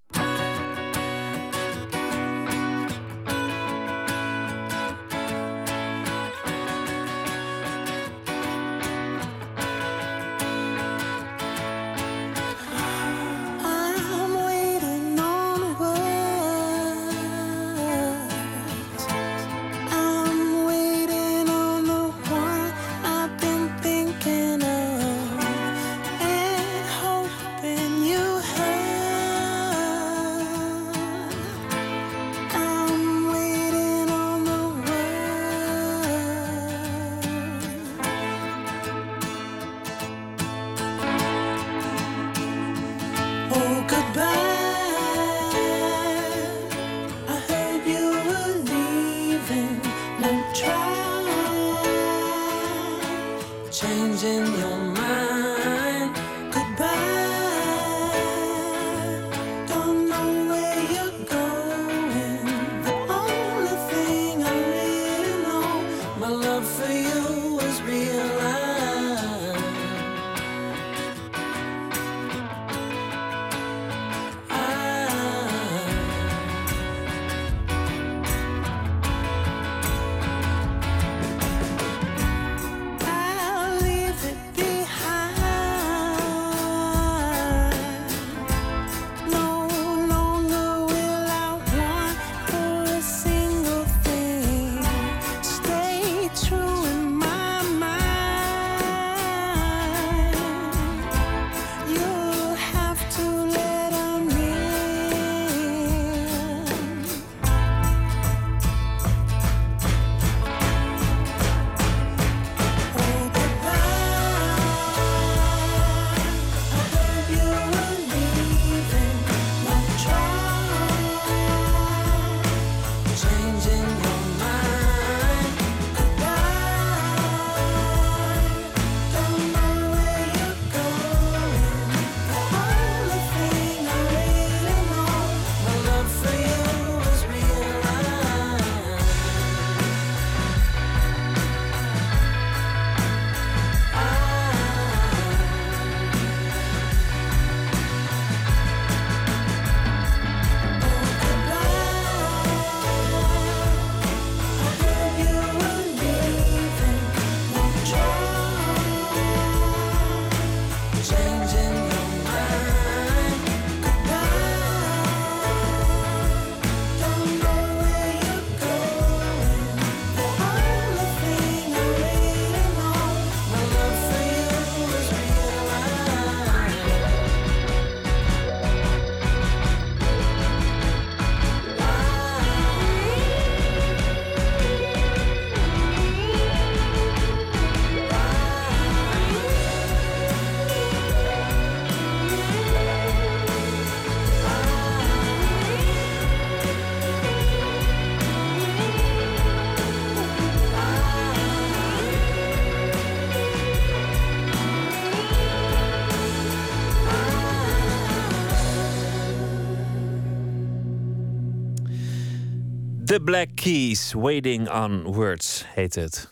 Keys, 213.64 214.14
Waiting 214.14 214.70
on 214.70 215.04
Words 215.04 215.66
heet 215.68 215.96
het. 215.96 216.32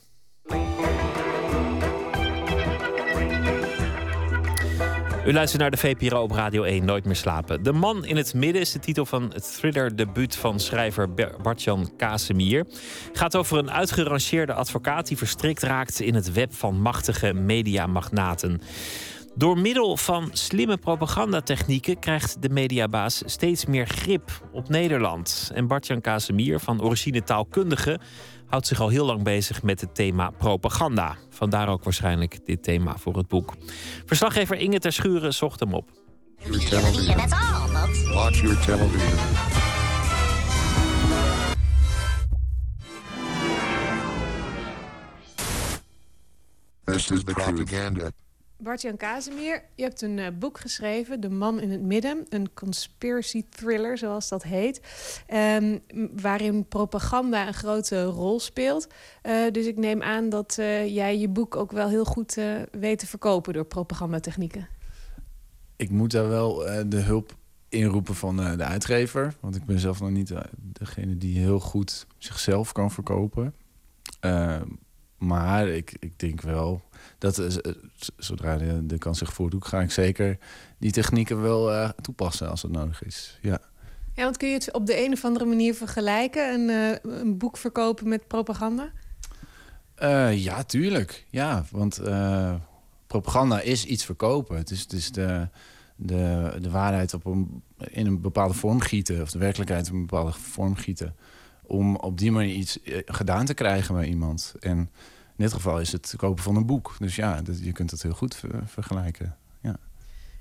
U 5.26 5.34
luistert 5.34 5.62
naar 5.62 5.72
de 5.72 5.78
VPRO 5.78 6.22
op 6.22 6.32
Radio 6.32 6.64
1, 6.64 6.86
Nooit 6.86 7.06
meer 7.06 7.16
slapen. 7.16 7.64
De 7.64 7.74
man 7.74 8.06
in 8.06 8.18
het 8.18 8.34
midden 8.34 8.62
is 8.62 8.72
de 8.72 8.80
titel 8.80 9.06
van 9.06 9.32
het 9.34 9.56
thriller-debuut 9.58 10.36
van 10.36 10.60
schrijver 10.60 11.14
Bartjan 11.42 11.92
Casemir. 11.98 12.66
Gaat 13.14 13.36
over 13.36 13.58
een 13.58 13.72
uitgerangeerde 13.72 14.54
advocaat 14.54 15.08
die 15.08 15.18
verstrikt 15.18 15.64
raakt 15.64 16.00
in 16.00 16.16
het 16.16 16.32
web 16.32 16.54
van 16.54 16.82
machtige 16.82 17.34
mediamagnaten. 17.34 18.62
Door 19.38 19.58
middel 19.58 19.98
van 19.98 20.30
slimme 20.32 20.78
propagandatechnieken 20.78 22.00
krijgt 22.00 22.42
de 22.42 22.50
mediabaas 22.50 23.22
steeds 23.26 23.66
meer 23.66 23.88
grip 23.88 24.48
op 24.52 24.70
Nederland. 24.70 25.52
En 25.54 25.68
Bartjan 25.68 26.02
Casemir, 26.02 26.60
van 26.60 26.82
origine 26.82 27.24
taalkundige, 27.24 28.00
houdt 28.46 28.68
zich 28.68 28.80
al 28.80 28.90
heel 28.90 29.06
lang 29.06 29.24
bezig 29.24 29.64
met 29.64 29.82
het 29.82 29.96
thema 29.96 30.30
propaganda. 30.30 31.16
Vandaar 31.30 31.70
ook 31.70 31.84
waarschijnlijk 31.84 32.46
dit 32.46 32.64
thema 32.64 32.98
voor 32.98 33.18
het 33.18 33.28
boek. 33.28 33.54
Verslaggever 34.06 34.58
Inge 34.58 34.80
ter 34.80 34.94
Schuren 34.94 35.34
zocht 35.34 35.60
hem 35.60 35.74
op. 35.74 35.90
Your 36.38 36.70
television. 36.70 37.18
Watch 38.14 38.42
your 38.42 38.60
television. 38.60 39.18
This 46.84 47.12
is 47.12 47.24
the 47.24 47.34
propaganda. 47.34 48.12
Bart-Jan 48.58 48.98
Casimir, 48.98 49.64
je 49.76 49.84
hebt 49.84 50.02
een 50.02 50.20
eh, 50.20 50.28
boek 50.40 50.60
geschreven, 50.60 51.22
De 51.22 51.30
Man 51.30 51.60
in 51.60 51.72
het 51.72 51.82
Midden. 51.82 52.26
Een 52.30 52.54
conspiracy 52.54 53.46
thriller, 53.50 53.98
zoals 53.98 54.30
dat 54.30 54.44
heet. 54.44 54.82
ehm, 55.28 55.78
waarin 56.22 56.68
propaganda 56.68 57.48
een 57.48 57.54
grote 57.54 58.04
rol 58.04 58.40
speelt. 58.40 58.88
Eh, 59.22 59.52
dus 59.52 59.66
ik 59.66 59.78
neem 59.78 60.02
aan 60.02 60.30
dat 60.30 60.58
eh, 60.58 60.96
jij 60.96 61.18
je 61.18 61.30
boek 61.30 61.56
ook 61.56 61.72
wel 61.72 61.90
heel 61.90 62.06
goed 62.06 62.38
weet 62.72 63.00
te 63.00 63.08
verkopen 63.08 63.54
door 63.54 63.66
propagandatechnieken. 63.66 64.68
Ik 65.76 65.90
moet 65.90 66.12
daar 66.12 66.30
wel 66.30 66.56
de 66.88 67.00
hulp 67.00 67.36
inroepen 67.70 68.16
van 68.16 68.36
de 68.36 68.64
uitgever. 68.64 69.36
Want 69.40 69.56
ik 69.56 69.66
ben 69.66 69.80
zelf 69.80 70.00
nog 70.00 70.10
niet 70.10 70.34
degene 70.58 71.18
die 71.18 71.38
heel 71.38 71.60
goed 71.60 72.08
zichzelf 72.18 72.72
kan 72.72 72.92
verkopen. 72.92 73.54
Eh, 74.20 74.62
maar 75.18 75.68
ik, 75.68 75.96
ik 76.00 76.20
denk 76.20 76.42
wel 76.42 76.82
dat 77.26 77.40
eh, 77.40 77.50
z- 77.50 77.60
z- 77.96 78.10
zodra 78.18 78.58
de, 78.58 78.86
de 78.86 78.98
kans 78.98 79.18
zich 79.18 79.34
voordoet, 79.34 79.66
ga 79.66 79.82
ik 79.82 79.92
zeker 79.92 80.38
die 80.78 80.92
technieken 80.92 81.42
wel 81.42 81.72
eh, 81.72 81.90
toepassen 82.02 82.50
als 82.50 82.62
het 82.62 82.72
nodig 82.72 83.04
is. 83.04 83.40
Ja. 83.42 83.60
Ja, 84.14 84.24
want 84.24 84.38
kun 84.38 84.48
je 84.48 84.54
het 84.54 84.74
op 84.74 84.86
de 84.86 85.06
een 85.06 85.14
of 85.14 85.26
andere 85.26 85.46
manier 85.46 85.74
vergelijken? 85.74 86.54
Een, 86.54 86.70
eh, 86.70 87.20
een 87.22 87.38
boek 87.38 87.58
verkopen 87.58 88.08
met 88.08 88.28
propaganda? 88.28 88.92
Eh, 89.96 90.44
ja, 90.44 90.64
tuurlijk. 90.64 91.26
Ja, 91.30 91.66
want 91.72 91.98
eh, 91.98 92.56
propaganda 93.08 93.62
is 93.62 93.86
iets 93.86 94.06
verkopen. 94.06 94.58
Het 94.58 94.72
is, 94.72 94.82
het 94.82 94.94
is 94.94 95.12
de, 95.12 95.48
de, 95.96 96.54
de 96.62 96.70
waarheid 96.70 97.14
op 97.14 97.26
een, 97.26 97.64
in 97.78 98.06
een 98.06 98.22
bepaalde 98.22 98.54
vorm 98.54 98.80
gieten... 98.80 99.22
of 99.22 99.32
de 99.32 99.40
werkelijkheid 99.40 99.88
in 99.88 99.94
een 99.94 100.06
bepaalde 100.06 100.32
vorm 100.32 100.76
gieten... 100.76 101.16
om 101.64 101.96
op 101.96 102.18
die 102.18 102.32
manier 102.32 102.56
iets 102.56 102.82
eh, 102.82 102.98
gedaan 103.06 103.46
te 103.46 103.54
krijgen 103.54 103.96
bij 103.96 104.08
iemand. 104.08 104.56
En 104.60 104.90
in 105.38 105.44
dit 105.44 105.54
geval 105.54 105.80
is 105.80 105.92
het 105.92 106.14
kopen 106.18 106.44
van 106.44 106.56
een 106.56 106.66
boek. 106.66 106.96
Dus 107.00 107.16
ja, 107.16 107.42
dat, 107.42 107.60
je 107.64 107.72
kunt 107.72 107.90
dat 107.90 108.02
heel 108.02 108.14
goed 108.14 108.36
ver- 108.36 108.64
vergelijken. 108.66 109.36
Ja. 109.62 109.78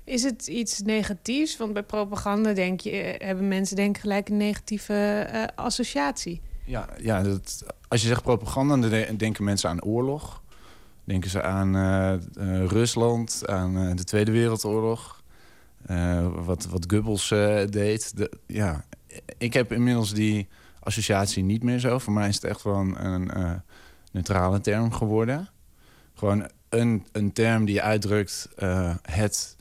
Is 0.03 0.23
het 0.23 0.47
iets 0.47 0.81
negatiefs? 0.81 1.57
Want 1.57 1.73
bij 1.73 1.83
propaganda 1.83 2.53
denk 2.53 2.79
je, 2.79 2.89
eh, 2.91 3.27
hebben 3.27 3.47
mensen 3.47 3.75
denk 3.75 3.97
gelijk 3.97 4.29
een 4.29 4.37
negatieve 4.37 4.93
eh, 4.93 5.43
associatie. 5.55 6.41
Ja, 6.65 6.89
ja 7.01 7.23
dat, 7.23 7.65
als 7.87 8.01
je 8.01 8.07
zegt 8.07 8.21
propaganda, 8.23 8.77
dan 8.77 8.89
de- 8.89 9.15
denken 9.17 9.43
mensen 9.43 9.69
aan 9.69 9.83
oorlog. 9.83 10.43
Denken 11.03 11.29
ze 11.29 11.41
aan 11.41 11.75
eh, 11.75 12.65
Rusland, 12.65 13.43
aan 13.47 13.95
de 13.95 14.03
Tweede 14.03 14.31
Wereldoorlog. 14.31 15.23
wat, 16.45 16.65
wat 16.65 16.85
Goebbels 16.87 17.27
deed. 17.69 18.17
De, 18.17 18.31
ja, 18.47 18.85
ik 19.37 19.53
heb 19.53 19.71
inmiddels 19.71 20.13
die 20.13 20.47
associatie 20.79 21.43
niet 21.43 21.63
meer 21.63 21.79
zo. 21.79 21.99
Voor 21.99 22.13
mij 22.13 22.27
is 22.27 22.35
het 22.35 22.43
echt 22.43 22.61
gewoon 22.61 22.97
een 22.97 23.61
neutrale 24.15 24.61
term 24.61 24.91
geworden. 24.91 25.49
Gewoon 26.13 26.49
een, 26.69 27.05
een 27.11 27.33
term 27.33 27.65
die 27.65 27.81
uitdrukt 27.81 28.49
eh, 28.55 28.95
het, 29.01 29.55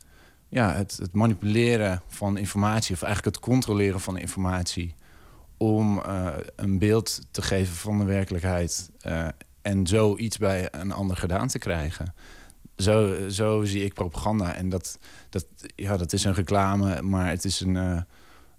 ja, 0.48 0.72
het, 0.72 0.96
het 0.96 1.12
manipuleren 1.12 2.02
van 2.08 2.36
informatie... 2.36 2.94
of 2.94 3.02
eigenlijk 3.02 3.36
het 3.36 3.44
controleren 3.44 4.00
van 4.00 4.18
informatie 4.18 4.94
om 5.56 6.00
eh, 6.00 6.26
een 6.56 6.78
beeld 6.78 7.20
te 7.30 7.42
geven 7.42 7.74
van 7.74 7.98
de 7.98 8.04
werkelijkheid 8.04 8.90
eh, 9.00 9.28
en 9.62 9.86
zo 9.86 10.16
iets 10.16 10.38
bij 10.38 10.68
een 10.70 10.92
ander 10.92 11.16
gedaan 11.16 11.48
te 11.48 11.58
krijgen. 11.58 12.14
Zo, 12.76 13.28
zo 13.28 13.64
zie 13.64 13.84
ik 13.84 13.94
propaganda. 13.94 14.54
En 14.54 14.68
dat, 14.68 14.98
dat, 15.28 15.46
ja, 15.76 15.96
dat 15.96 16.12
is 16.12 16.24
een 16.24 16.34
reclame, 16.34 17.02
maar 17.02 17.28
het, 17.28 17.44
is 17.44 17.60
een, 17.60 18.06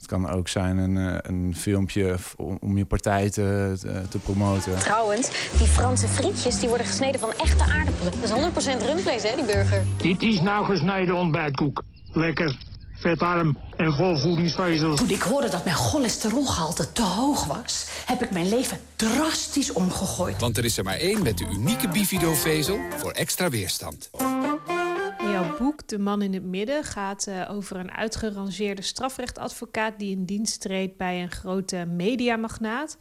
het 0.05 0.13
kan 0.21 0.29
ook 0.29 0.47
zijn 0.47 0.77
een, 0.77 0.97
eh, 0.97 1.17
een 1.21 1.55
filmpje 1.55 2.15
om, 2.37 2.57
om 2.61 2.77
je 2.77 2.85
partij 2.85 3.29
te, 3.29 3.77
te, 3.79 4.01
te 4.09 4.17
promoten. 4.17 4.79
Trouwens, 4.79 5.29
die 5.57 5.67
Franse 5.67 6.07
frietjes 6.07 6.59
die 6.59 6.69
worden 6.69 6.87
gesneden 6.87 7.19
van 7.19 7.31
echte 7.31 7.63
aardappelen. 7.63 8.11
Dat 8.11 8.23
is 8.23 8.29
100% 8.29 8.81
rundvlees, 8.85 9.23
hè, 9.23 9.35
die 9.35 9.45
burger. 9.45 9.83
Dit 9.97 10.21
is 10.21 10.41
nou 10.41 10.65
gesneden 10.65 11.15
ontbijtkoek. 11.15 11.83
Lekker, 12.13 12.57
vetarm 12.93 13.57
en 13.77 13.93
vol 13.93 14.17
voedingsvezels. 14.17 14.99
Toen 14.99 15.09
ik 15.09 15.21
hoorde 15.21 15.49
dat 15.49 15.63
mijn 15.63 15.75
cholesterolgehalte 15.75 16.91
te 16.91 17.03
hoog 17.03 17.45
was, 17.45 17.87
heb 18.05 18.23
ik 18.23 18.31
mijn 18.31 18.49
leven 18.49 18.79
drastisch 18.95 19.73
omgegooid. 19.73 20.41
Want 20.41 20.57
er 20.57 20.65
is 20.65 20.77
er 20.77 20.83
maar 20.83 20.97
één 20.97 21.23
met 21.23 21.37
de 21.37 21.45
unieke 21.53 21.87
Bifido-vezel 21.87 22.79
voor 22.97 23.11
extra 23.11 23.49
weerstand. 23.49 24.09
Boek, 25.57 25.87
De 25.87 25.99
Man 25.99 26.21
in 26.21 26.33
het 26.33 26.43
Midden, 26.43 26.83
gaat 26.83 27.27
eh, 27.27 27.51
over 27.51 27.77
een 27.77 27.91
uitgerangeerde 27.91 28.81
strafrechtadvocaat 28.81 29.99
die 29.99 30.11
in 30.11 30.25
dienst 30.25 30.61
treedt 30.61 30.97
bij 30.97 31.21
een 31.21 31.31
grote 31.31 31.85
mediamagnaat. 31.85 32.97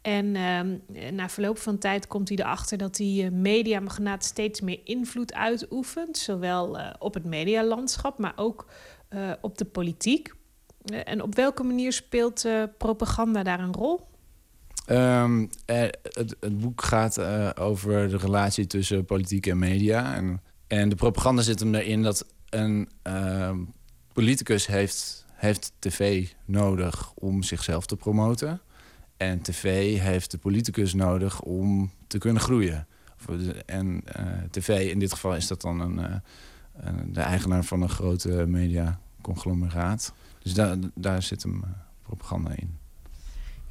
En 0.00 0.36
ehm, 0.36 0.78
na 1.14 1.28
verloop 1.28 1.58
van 1.58 1.78
tijd 1.78 2.06
komt 2.06 2.28
hij 2.28 2.38
erachter 2.38 2.78
dat 2.78 2.96
die 2.96 3.24
eh, 3.24 3.30
mediamagnaat 3.30 4.24
steeds 4.24 4.60
meer 4.60 4.80
invloed 4.84 5.34
uitoefent. 5.34 6.18
Zowel 6.18 6.78
eh, 6.78 6.94
op 6.98 7.14
het 7.14 7.24
medialandschap, 7.24 8.18
maar 8.18 8.32
ook 8.36 8.66
op 9.40 9.58
de 9.58 9.64
politiek. 9.64 10.34
En 11.04 11.22
op 11.22 11.34
welke 11.34 11.62
manier 11.62 11.92
speelt 11.92 12.46
propaganda 12.78 13.42
daar 13.42 13.60
een 13.60 13.74
rol? 13.74 14.00
Ehm, 14.86 15.46
het, 15.66 16.36
het 16.40 16.60
boek 16.60 16.82
gaat 16.82 17.20
over 17.58 18.08
de 18.08 18.16
relatie 18.16 18.66
tussen 18.66 19.04
politiek 19.04 19.46
en 19.46 19.58
media. 19.58 20.14
En, 20.14 20.40
en 20.72 20.88
de 20.88 20.94
propaganda 20.94 21.42
zit 21.42 21.60
hem 21.60 21.74
erin 21.74 22.02
dat 22.02 22.26
een 22.48 22.88
ehm, 23.02 23.58
politicus 24.12 24.66
heeft, 24.66 25.26
heeft 25.32 25.72
tv 25.78 26.28
nodig 26.44 27.12
om 27.14 27.42
zichzelf 27.42 27.86
te 27.86 27.96
promoten. 27.96 28.60
En 29.16 29.42
tv 29.42 29.98
heeft 30.00 30.30
de 30.30 30.38
politicus 30.38 30.94
nodig 30.94 31.40
om 31.40 31.90
te 32.06 32.18
kunnen 32.18 32.42
groeien. 32.42 32.86
En 33.66 34.00
eh, 34.04 34.26
tv, 34.50 34.90
in 34.90 34.98
dit 34.98 35.12
geval 35.12 35.36
is 35.36 35.46
dat 35.46 35.60
dan 35.60 35.80
een, 35.80 35.98
eh, 35.98 36.92
de 37.06 37.20
eigenaar 37.20 37.64
van 37.64 37.82
een 37.82 37.88
grote 37.88 38.44
media-conglomeraat. 38.48 40.12
Dus 40.42 40.54
daar 40.54 40.76
daar 40.94 41.22
zit 41.22 41.42
hem 41.42 41.62
eh, 41.64 41.70
propaganda 42.02 42.50
in. 42.56 42.81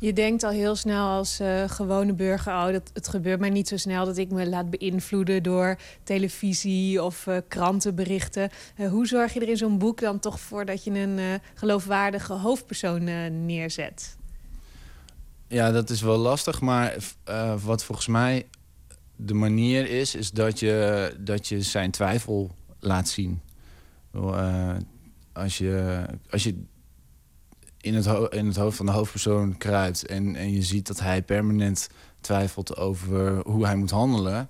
Je 0.01 0.13
denkt 0.13 0.43
al 0.43 0.51
heel 0.51 0.75
snel 0.75 1.07
als 1.07 1.39
eh, 1.39 1.69
gewone 1.69 2.13
burger... 2.13 2.53
oh, 2.53 2.71
dat, 2.71 2.91
het 2.93 3.07
gebeurt 3.07 3.39
mij 3.39 3.49
niet 3.49 3.67
zo 3.67 3.77
snel 3.77 4.05
dat 4.05 4.17
ik 4.17 4.31
me 4.31 4.49
laat 4.49 4.69
beïnvloeden... 4.69 5.43
door 5.43 5.77
televisie 6.03 7.03
of 7.03 7.27
eh, 7.27 7.37
krantenberichten. 7.47 8.49
Eh, 8.75 8.89
hoe 8.89 9.07
zorg 9.07 9.33
je 9.33 9.39
er 9.39 9.49
in 9.49 9.57
zo'n 9.57 9.77
boek 9.77 9.99
dan 9.99 10.19
toch 10.19 10.39
voor... 10.39 10.65
dat 10.65 10.83
je 10.83 10.91
een 10.91 11.39
geloofwaardige 11.53 12.33
hoofdpersoon 12.33 13.03
neerzet? 13.45 14.17
Ja, 15.47 15.71
dat 15.71 15.89
is 15.89 16.01
wel 16.01 16.17
lastig. 16.17 16.61
Maar 16.61 16.95
wat 17.63 17.83
volgens 17.83 18.07
mij 18.07 18.47
de 19.15 19.33
manier 19.33 19.89
is, 19.89 20.15
is 20.15 20.31
dat 20.31 20.59
je, 20.59 21.15
dat 21.19 21.47
je 21.47 21.61
zijn 21.61 21.91
twijfel 21.91 22.51
laat 22.79 23.09
zien. 23.09 23.41
Als, 25.33 25.57
je, 25.57 26.05
als 26.29 26.43
je 26.43 26.63
in 27.81 27.93
het, 27.95 28.33
in 28.33 28.45
het 28.45 28.55
hoofd 28.55 28.77
van 28.77 28.85
de 28.85 28.91
hoofdpersoon 28.91 29.57
kruipt 29.57 30.05
en, 30.05 30.35
en 30.35 30.51
je 30.51 30.61
ziet 30.61 30.87
dat 30.87 30.99
hij 30.99 31.21
permanent 31.21 31.89
twijfelt 32.21 32.77
over 32.77 33.41
hoe 33.47 33.65
hij 33.65 33.75
moet 33.75 33.91
handelen, 33.91 34.49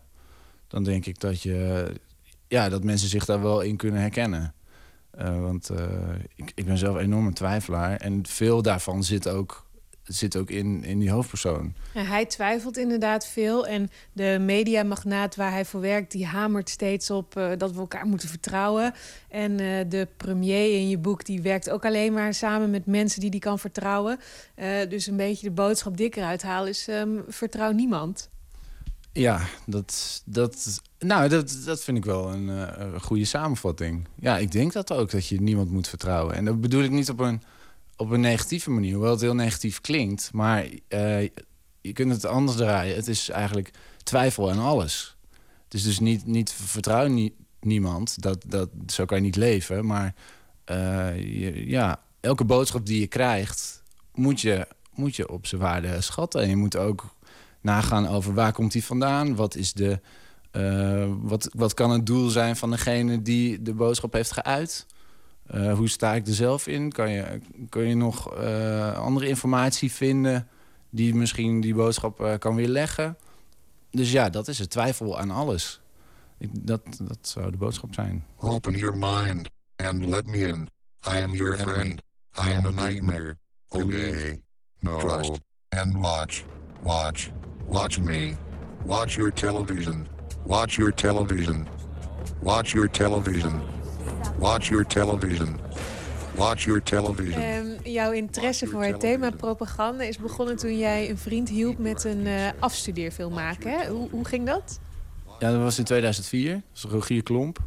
dan 0.68 0.84
denk 0.84 1.06
ik 1.06 1.20
dat, 1.20 1.41
je, 1.41 1.91
ja, 2.48 2.70
dat 2.70 2.84
mensen 2.84 3.10
zich 3.10 3.26
daar 3.26 3.41
wel 3.41 3.62
in 3.62 3.76
kunnen 3.76 4.02
herkennen. 4.02 4.53
Eh, 5.12 5.41
want 5.41 5.70
eh, 5.70 5.86
ik, 6.36 6.52
ik 6.56 6.66
ben 6.66 6.78
zelf 6.78 6.95
een 6.95 7.02
enorme 7.02 7.34
twijfelaar 7.34 7.95
en 7.98 8.26
veel 8.28 8.62
daarvan 8.62 9.03
zit 9.03 9.28
ook 9.28 9.66
het 10.11 10.19
zit 10.19 10.38
ook 10.38 10.49
in, 10.49 10.83
in 10.83 10.99
die 10.99 11.11
hoofdpersoon. 11.11 11.73
Ja, 11.93 12.03
hij 12.03 12.25
twijfelt 12.25 12.77
inderdaad 12.77 13.27
veel. 13.27 13.67
En 13.67 13.89
de 14.13 14.38
mediamagnaat 14.41 15.35
waar 15.35 15.51
hij 15.51 15.65
voor 15.65 15.81
werkt, 15.81 16.11
die 16.11 16.25
hamert 16.25 16.69
steeds 16.69 17.09
op 17.09 17.35
eh, 17.38 17.51
dat 17.57 17.71
we 17.71 17.79
elkaar 17.79 18.05
moeten 18.05 18.29
vertrouwen. 18.29 18.93
En 19.29 19.59
eh, 19.59 19.89
de 19.89 20.07
premier 20.17 20.73
in 20.73 20.89
je 20.89 20.97
boek, 20.97 21.25
die 21.25 21.41
werkt 21.41 21.69
ook 21.69 21.85
alleen 21.85 22.13
maar 22.13 22.33
samen 22.33 22.69
met 22.69 22.85
mensen 22.85 23.21
die 23.21 23.29
die 23.29 23.39
kan 23.39 23.59
vertrouwen. 23.59 24.19
Eh, 24.55 24.89
dus 24.89 25.07
een 25.07 25.17
beetje 25.17 25.47
de 25.47 25.53
boodschap 25.53 25.97
die 25.97 26.05
ik 26.05 26.15
eruit 26.15 26.41
haal 26.41 26.67
is: 26.67 26.88
ehm, 26.88 27.19
vertrouw 27.27 27.71
niemand. 27.71 28.29
Ja, 29.13 29.41
dat, 29.65 30.21
dat, 30.25 30.81
nou, 30.99 31.29
dat, 31.29 31.57
dat 31.65 31.83
vind 31.83 31.97
ik 31.97 32.05
wel 32.05 32.33
een, 32.33 32.47
een 32.47 33.01
goede 33.01 33.25
samenvatting. 33.25 34.07
Ja, 34.15 34.38
ik 34.38 34.51
denk 34.51 34.73
dat 34.73 34.93
ook, 34.93 35.11
dat 35.11 35.27
je 35.27 35.41
niemand 35.41 35.71
moet 35.71 35.88
vertrouwen. 35.88 36.35
En 36.35 36.45
dat 36.45 36.61
bedoel 36.61 36.83
ik 36.83 36.91
niet 36.91 37.09
op 37.09 37.19
een, 37.19 37.41
op 38.02 38.10
een 38.10 38.19
negatieve 38.19 38.72
manier, 38.72 38.94
hoewel 38.94 39.11
het 39.11 39.22
heel 39.22 39.36
negatief 39.36 39.82
klinkt. 39.82 40.30
Maar 40.34 40.65
eh, 40.88 41.22
je 41.82 41.94
kunt 41.94 42.11
het 42.11 42.26
anders 42.26 42.57
draaien. 42.57 42.95
Het 42.95 43.07
is 43.07 43.30
eigenlijk 43.30 43.72
twijfel 44.03 44.52
aan 44.52 44.60
alles. 44.60 45.15
Het 45.64 45.73
is 45.73 45.84
dus 45.84 45.99
niet, 45.99 46.26
niet 46.26 46.52
vertrouw 46.52 47.07
nie- 47.07 47.36
niemand, 47.60 48.22
dat, 48.22 48.44
dat, 48.48 48.69
zo 48.88 49.06
kan 49.06 49.18
je 49.18 49.23
niet 49.23 49.36
leven. 49.36 49.86
Maar 49.86 50.15
eh, 50.64 51.68
ja, 51.68 52.02
elke 52.19 52.45
boodschap 52.45 52.86
die 52.86 52.99
je 52.99 53.07
krijgt, 53.07 53.84
moet 54.14 54.41
je, 54.41 54.68
moet 54.94 55.15
je 55.15 55.30
op 55.30 55.45
zijn 55.45 55.61
waarde 55.61 56.02
schatten. 56.02 56.41
En 56.41 56.49
je 56.49 56.56
moet 56.56 56.78
ook 56.78 57.15
nagaan 57.61 58.07
over 58.07 58.34
waar 58.34 58.53
komt 58.53 58.72
die 58.72 58.86
vandaan? 58.86 59.36
Wat, 59.36 59.56
is 59.56 59.73
de, 59.73 59.99
eh, 60.52 61.11
wat, 61.19 61.49
wat 61.53 61.73
kan 61.73 61.91
het 61.91 62.06
doel 62.06 62.30
zijn 62.30 62.56
van 62.56 62.69
degene 62.69 63.22
die 63.22 63.61
de 63.61 63.73
boodschap 63.73 64.14
heeft 64.14 64.32
geuit? 64.32 64.86
Eh, 65.47 65.73
hoe 65.73 65.89
sta 65.89 66.13
ik 66.13 66.27
er 66.27 66.34
zelf 66.34 66.68
in? 66.68 66.91
Kan 66.91 67.11
je, 67.11 67.39
kun 67.69 67.88
je 67.88 67.95
nog 67.95 68.35
eh, 68.35 68.97
andere 68.97 69.27
informatie 69.27 69.91
vinden 69.91 70.47
die 70.89 71.15
misschien 71.15 71.61
die 71.61 71.76
boodschap 71.76 72.22
eh, 72.22 72.38
kan 72.38 72.55
weerleggen? 72.55 73.18
Dus 73.91 74.11
ja, 74.11 74.30
dat 74.30 74.47
is 74.47 74.59
het 74.59 74.69
twijfel 74.69 75.19
aan 75.19 75.31
alles. 75.31 75.81
Ik, 76.38 76.49
dat, 76.53 76.81
dat 77.01 77.18
zou 77.22 77.51
de 77.51 77.57
boodschap 77.57 77.93
zijn. 77.93 78.26
Open 78.38 78.77
your 78.77 78.97
mind 78.97 79.49
and 79.76 80.05
let 80.05 80.26
me 80.26 80.38
in. 80.38 80.69
I 81.13 81.22
am 81.22 81.35
your 81.35 81.57
friend. 81.57 82.01
I 82.47 82.53
am 82.53 82.65
a 82.65 82.88
nightmare. 82.88 83.38
Okay. 83.69 84.41
No. 84.80 84.97
Trust 84.97 85.39
and 85.69 85.93
watch. 85.97 86.43
Watch. 86.84 87.30
Watch 87.68 87.99
me. 87.99 88.35
Watch 88.85 89.15
your 89.15 89.31
television. 89.34 90.07
Watch 90.45 90.77
your 90.77 90.93
television. 90.93 91.68
Watch 92.41 92.73
your 92.73 92.88
television. 92.88 93.61
Watch 94.39 94.69
your 94.69 94.85
television. 94.85 95.56
Watch 96.35 96.64
your 96.64 96.84
television. 96.84 97.41
Ehm, 97.41 97.89
jouw 97.89 98.11
interesse 98.11 98.68
voor 98.68 98.84
het 98.84 98.99
thema 98.99 99.30
propaganda 99.30 100.03
is 100.03 100.18
begonnen 100.18 100.56
toen 100.56 100.77
jij 100.77 101.10
een 101.10 101.18
vriend 101.18 101.49
hielp 101.49 101.77
met 101.77 102.03
een 102.03 102.27
eh, 102.27 102.48
afstudeerfilm 102.60 103.34
maken. 103.34 103.72
Hè? 103.72 103.88
Hoe, 103.88 104.10
hoe 104.10 104.26
ging 104.26 104.45
dat? 104.45 104.80
Ja, 105.39 105.52
dat 105.52 105.61
was 105.61 105.77
in 105.77 105.84
2004. 105.84 106.53
Dat 106.53 106.61
was 106.72 106.91
Rogier 106.91 107.23
Klomp. 107.23 107.60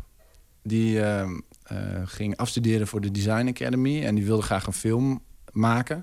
Die 0.62 1.02
ehm, 1.02 1.40
eh, 1.62 1.76
ging 2.04 2.36
afstuderen 2.36 2.86
voor 2.86 3.00
de 3.00 3.10
Design 3.10 3.48
Academy. 3.48 4.04
En 4.04 4.14
die 4.14 4.24
wilde 4.24 4.42
graag 4.42 4.66
een 4.66 4.72
film 4.72 5.22
maken. 5.52 5.96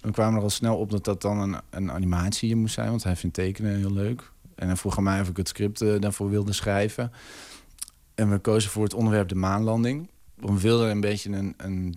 En 0.00 0.08
we 0.08 0.10
kwamen 0.10 0.36
er 0.36 0.42
al 0.42 0.50
snel 0.50 0.76
op 0.76 0.90
dat 0.90 1.04
dat 1.04 1.22
dan 1.22 1.38
een, 1.38 1.60
een 1.70 1.92
animatie 1.92 2.56
moest 2.56 2.74
zijn. 2.74 2.90
Want 2.90 3.04
hij 3.04 3.16
vindt 3.16 3.36
tekenen 3.36 3.76
heel 3.76 3.92
leuk. 3.92 4.30
En 4.54 4.66
hij 4.66 4.76
vroeg 4.76 4.96
aan 4.96 5.02
mij 5.02 5.20
of 5.20 5.28
ik 5.28 5.36
het 5.36 5.48
script 5.48 5.80
eh, 5.80 6.00
daarvoor 6.00 6.30
wilde 6.30 6.52
schrijven. 6.52 7.12
En 8.18 8.30
we 8.30 8.38
kozen 8.38 8.70
voor 8.70 8.82
het 8.82 8.94
onderwerp 8.94 9.28
de 9.28 9.34
maanlanding. 9.34 10.10
We 10.34 10.60
wilden 10.60 10.90
een 10.90 11.00
beetje 11.00 11.30
een, 11.30 11.54
een 11.56 11.94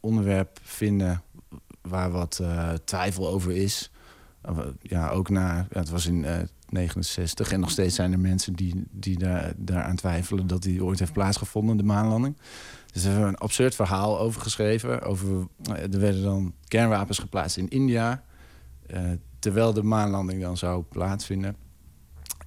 onderwerp 0.00 0.58
vinden 0.62 1.22
waar 1.82 2.10
wat 2.10 2.38
eh, 2.42 2.72
twijfel 2.72 3.28
over 3.28 3.52
is. 3.52 3.90
Eh, 4.42 4.58
Ja, 4.80 5.10
ook 5.10 5.28
na, 5.28 5.66
het 5.70 5.90
was 5.90 6.06
in 6.06 6.24
eh 6.24 6.38
69 6.74 7.52
en 7.52 7.60
nog 7.60 7.70
steeds 7.70 7.94
zijn 7.94 8.12
er 8.12 8.18
mensen 8.18 8.52
die, 8.52 8.84
die 8.90 9.18
daar, 9.18 9.52
daaraan 9.56 9.96
twijfelen 9.96 10.46
dat 10.46 10.62
die 10.62 10.84
ooit 10.84 10.98
heeft 10.98 11.12
plaatsgevonden, 11.12 11.76
de 11.76 11.82
maanlanding. 11.82 12.36
Dus 12.92 13.02
we 13.02 13.08
hebben 13.08 13.28
een 13.28 13.36
absurd 13.36 13.74
verhaal 13.74 14.18
over 14.18 14.40
geschreven. 14.40 15.02
Over, 15.02 15.46
eh, 15.62 15.82
er 15.92 16.00
werden 16.00 16.22
dan 16.22 16.54
kernwapens 16.68 17.18
geplaatst 17.18 17.56
in 17.56 17.68
India, 17.68 18.24
eh, 18.86 19.02
terwijl 19.38 19.72
de 19.72 19.82
maanlanding 19.82 20.42
dan 20.42 20.56
zou 20.56 20.82
plaatsvinden. 20.82 21.56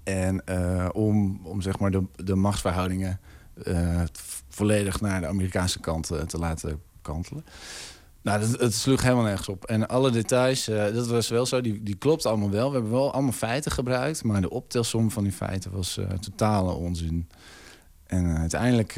En 0.08 0.46
eh, 0.46 0.90
om, 0.92 1.40
om 1.44 1.62
zeg 1.62 1.80
maar 1.80 1.92
de, 1.92 2.04
de 2.16 2.36
machtsverhoudingen 2.36 3.20
eh, 3.64 4.02
volledig 4.50 5.02
naar 5.02 5.22
de 5.22 5.28
Amerikaanse 5.28 5.80
kant 5.80 6.12
eh, 6.12 6.22
te 6.22 6.38
laten 6.38 6.82
kantelen. 7.02 7.46
Nou, 8.22 8.40
dat, 8.40 8.60
het 8.60 8.74
sloeg 8.74 9.02
helemaal 9.02 9.24
nergens 9.24 9.50
op. 9.50 9.66
En 9.66 9.88
alle 9.88 10.12
details, 10.12 10.66
dat 10.66 11.08
was 11.08 11.30
wel 11.30 11.46
zo, 11.46 11.62
die, 11.62 11.84
die 11.84 11.96
klopt 11.96 12.26
allemaal 12.26 12.50
wel. 12.50 12.68
We 12.68 12.74
hebben 12.74 12.92
wel 12.92 13.14
allemaal 13.14 13.32
feiten 13.32 13.72
gebruikt, 13.72 14.24
maar 14.24 14.42
de 14.42 14.50
optelsom 14.50 15.12
van 15.12 15.24
die 15.24 15.32
feiten 15.32 15.72
was 15.72 16.00
totale 16.20 16.72
onzin. 16.72 17.30
En 18.06 18.38
uiteindelijk, 18.38 18.94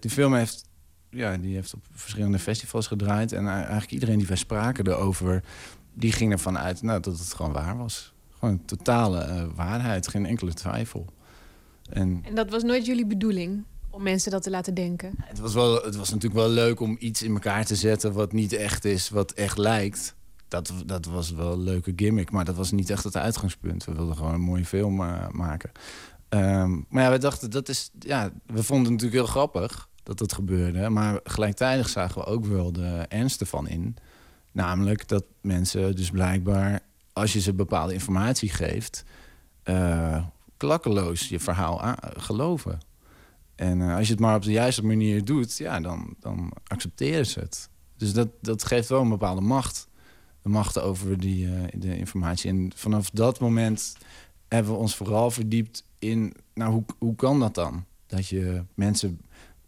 die 0.00 0.10
film 0.10 0.34
heeft, 0.34 0.64
ja, 1.10 1.36
die 1.36 1.54
heeft 1.54 1.74
op 1.74 1.84
verschillende 1.92 2.38
festivals 2.38 2.86
gedraaid. 2.86 3.32
En 3.32 3.48
eigenlijk 3.48 3.90
iedereen 3.90 4.18
die 4.18 4.26
wij 4.26 4.36
spraken 4.36 4.86
erover, 4.86 5.44
die 5.92 6.12
ging 6.12 6.32
ervan 6.32 6.58
uit 6.58 6.82
nou, 6.82 7.00
dat 7.00 7.18
het 7.18 7.34
gewoon 7.34 7.52
waar 7.52 7.76
was. 7.76 8.12
Gewoon 8.40 8.64
totale 8.64 9.18
eh, 9.18 9.44
waarheid, 9.54 10.08
geen 10.08 10.26
enkele 10.26 10.52
twijfel. 10.52 11.06
En 11.90 12.20
En 12.22 12.34
dat 12.34 12.50
was 12.50 12.62
nooit 12.62 12.86
jullie 12.86 13.06
bedoeling 13.06 13.64
om 13.90 14.02
mensen 14.02 14.30
dat 14.30 14.42
te 14.42 14.50
laten 14.50 14.74
denken. 14.74 15.12
het 15.16 15.38
was, 15.38 15.54
wel, 15.54 15.74
het 15.74 15.96
was 15.96 16.10
natuurlijk 16.10 16.40
wel 16.40 16.50
leuk 16.50 16.80
om 16.80 16.96
iets 16.98 17.22
in 17.22 17.32
elkaar 17.32 17.64
te 17.64 17.76
zetten 17.76 18.12
wat 18.12 18.32
niet 18.32 18.52
echt 18.52 18.84
is, 18.84 19.08
wat 19.08 19.32
echt 19.32 19.58
lijkt. 19.58 20.14
Dat, 20.48 20.72
dat 20.86 21.06
was 21.06 21.30
wel 21.30 21.52
een 21.52 21.62
leuke 21.62 21.92
gimmick, 21.96 22.30
maar 22.30 22.44
dat 22.44 22.56
was 22.56 22.70
niet 22.70 22.90
echt 22.90 23.04
het 23.04 23.16
uitgangspunt. 23.16 23.84
We 23.84 23.94
wilden 23.94 24.16
gewoon 24.16 24.34
een 24.34 24.40
mooie 24.40 24.64
film 24.64 25.00
eh, 25.00 25.28
maken. 25.28 25.70
Ehm, 26.28 26.80
maar 26.88 27.02
ja, 27.02 27.10
we 27.10 27.18
dachten, 27.18 27.50
dat 27.50 27.68
is, 27.68 27.90
ja, 27.98 28.30
we 28.46 28.62
vonden 28.62 28.92
het 28.92 29.02
natuurlijk 29.02 29.22
heel 29.22 29.32
grappig 29.32 29.88
dat 30.02 30.18
dat 30.18 30.32
gebeurde. 30.32 30.88
Maar 30.88 31.20
gelijktijdig 31.24 31.88
zagen 31.88 32.20
we 32.20 32.26
ook 32.26 32.44
wel 32.44 32.72
de 32.72 33.04
ernst 33.08 33.40
ervan 33.40 33.68
in. 33.68 33.96
Namelijk 34.52 35.08
dat 35.08 35.24
mensen 35.40 35.96
dus 35.96 36.10
blijkbaar, 36.10 36.80
als 37.12 37.32
je 37.32 37.40
ze 37.40 37.54
bepaalde 37.54 37.92
informatie 37.92 38.48
geeft, 38.48 39.04
eh, 39.62 40.24
klakkeloos 40.56 41.28
je 41.28 41.40
verhaal 41.40 41.94
geloven. 42.00 42.78
En 43.54 43.80
eh, 43.80 43.96
als 43.96 44.06
je 44.06 44.12
het 44.12 44.22
maar 44.22 44.36
op 44.36 44.42
de 44.42 44.52
juiste 44.52 44.84
manier 44.84 45.24
doet, 45.24 45.58
ja, 45.58 45.80
dan, 45.80 46.14
dan 46.20 46.52
accepteren 46.66 47.26
ze 47.26 47.40
het. 47.40 47.68
Dus 47.96 48.12
dat, 48.12 48.28
dat 48.40 48.64
geeft 48.64 48.88
wel 48.88 49.00
een 49.00 49.08
bepaalde 49.08 49.40
macht. 49.40 49.88
De 50.42 50.48
macht 50.48 50.80
over 50.80 51.18
die, 51.18 51.46
eh, 51.46 51.80
de 51.80 51.96
informatie. 51.96 52.50
En 52.50 52.72
vanaf 52.74 53.10
dat 53.10 53.40
moment 53.40 53.96
hebben 54.48 54.72
we 54.72 54.78
ons 54.78 54.96
vooral 54.96 55.30
verdiept 55.30 55.84
in... 55.98 56.34
nou, 56.54 56.72
hoe, 56.72 56.84
hoe 56.98 57.14
kan 57.14 57.40
dat 57.40 57.54
dan? 57.54 57.84
Dat 58.06 58.28
je 58.28 58.62
mensen 58.74 59.20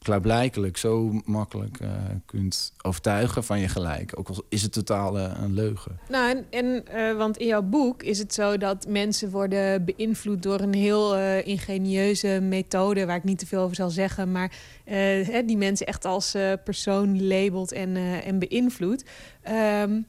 klaarblijkelijk 0.02 0.76
zo 0.76 1.20
makkelijk 1.24 1.80
eh, 1.80 1.88
kunt 2.26 2.72
overtuigen 2.82 3.44
van 3.44 3.60
je 3.60 3.68
gelijk. 3.68 4.18
Ook 4.18 4.28
al 4.28 4.44
is 4.48 4.62
het 4.62 4.72
totaal 4.72 5.18
eh, 5.18 5.30
een 5.42 5.52
leugen. 5.54 5.98
Nou, 6.08 6.44
en, 6.50 6.86
eh, 6.86 7.16
want 7.16 7.36
in 7.36 7.46
jouw 7.46 7.62
boek 7.62 8.02
is 8.02 8.18
het 8.18 8.34
zo 8.34 8.56
dat 8.56 8.86
mensen 8.88 9.30
worden 9.30 9.84
beïnvloed 9.84 10.42
door 10.42 10.60
een 10.60 10.74
heel 10.74 11.16
eh, 11.16 11.46
ingenieuze 11.46 12.40
methode, 12.42 13.06
waar 13.06 13.16
ik 13.16 13.24
niet 13.24 13.38
te 13.38 13.46
veel 13.46 13.62
over 13.62 13.76
zal 13.76 13.90
zeggen, 13.90 14.32
maar 14.32 14.52
eh, 14.84 15.46
die 15.46 15.56
mensen 15.56 15.86
echt 15.86 16.04
als 16.04 16.34
eh, 16.34 16.52
persoon 16.64 17.26
labelt 17.26 17.72
en, 17.72 17.96
eh, 17.96 18.26
en 18.26 18.38
beïnvloedt. 18.38 19.04
Ehm, 19.42 20.00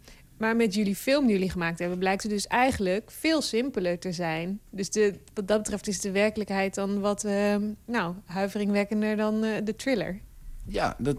maar 0.44 0.56
met 0.56 0.74
jullie 0.74 0.96
film 0.96 1.26
die 1.26 1.36
jullie 1.36 1.50
gemaakt 1.50 1.80
hebben, 1.80 1.98
blijkt 1.98 2.24
het 2.24 2.32
dus 2.32 2.48
eigenlijk 2.48 3.12
veel 3.12 3.42
simpeler 3.42 4.00
te 4.00 4.12
zijn. 4.12 4.60
Dus 4.70 4.90
de, 4.90 5.20
wat 5.34 5.48
dat 5.48 5.58
betreft 5.58 5.88
is 5.88 6.02
de 6.02 6.12
werkelijkheid 6.12 6.76
dan 6.76 7.00
wat 7.00 7.24
eh, 7.24 7.56
nou, 7.86 8.16
huiveringwekkender 8.26 9.18
dan 9.18 9.44
eh, 9.44 9.66
de 9.66 9.76
thriller. 9.76 10.20
Ja, 10.66 10.96
dat, 10.98 11.18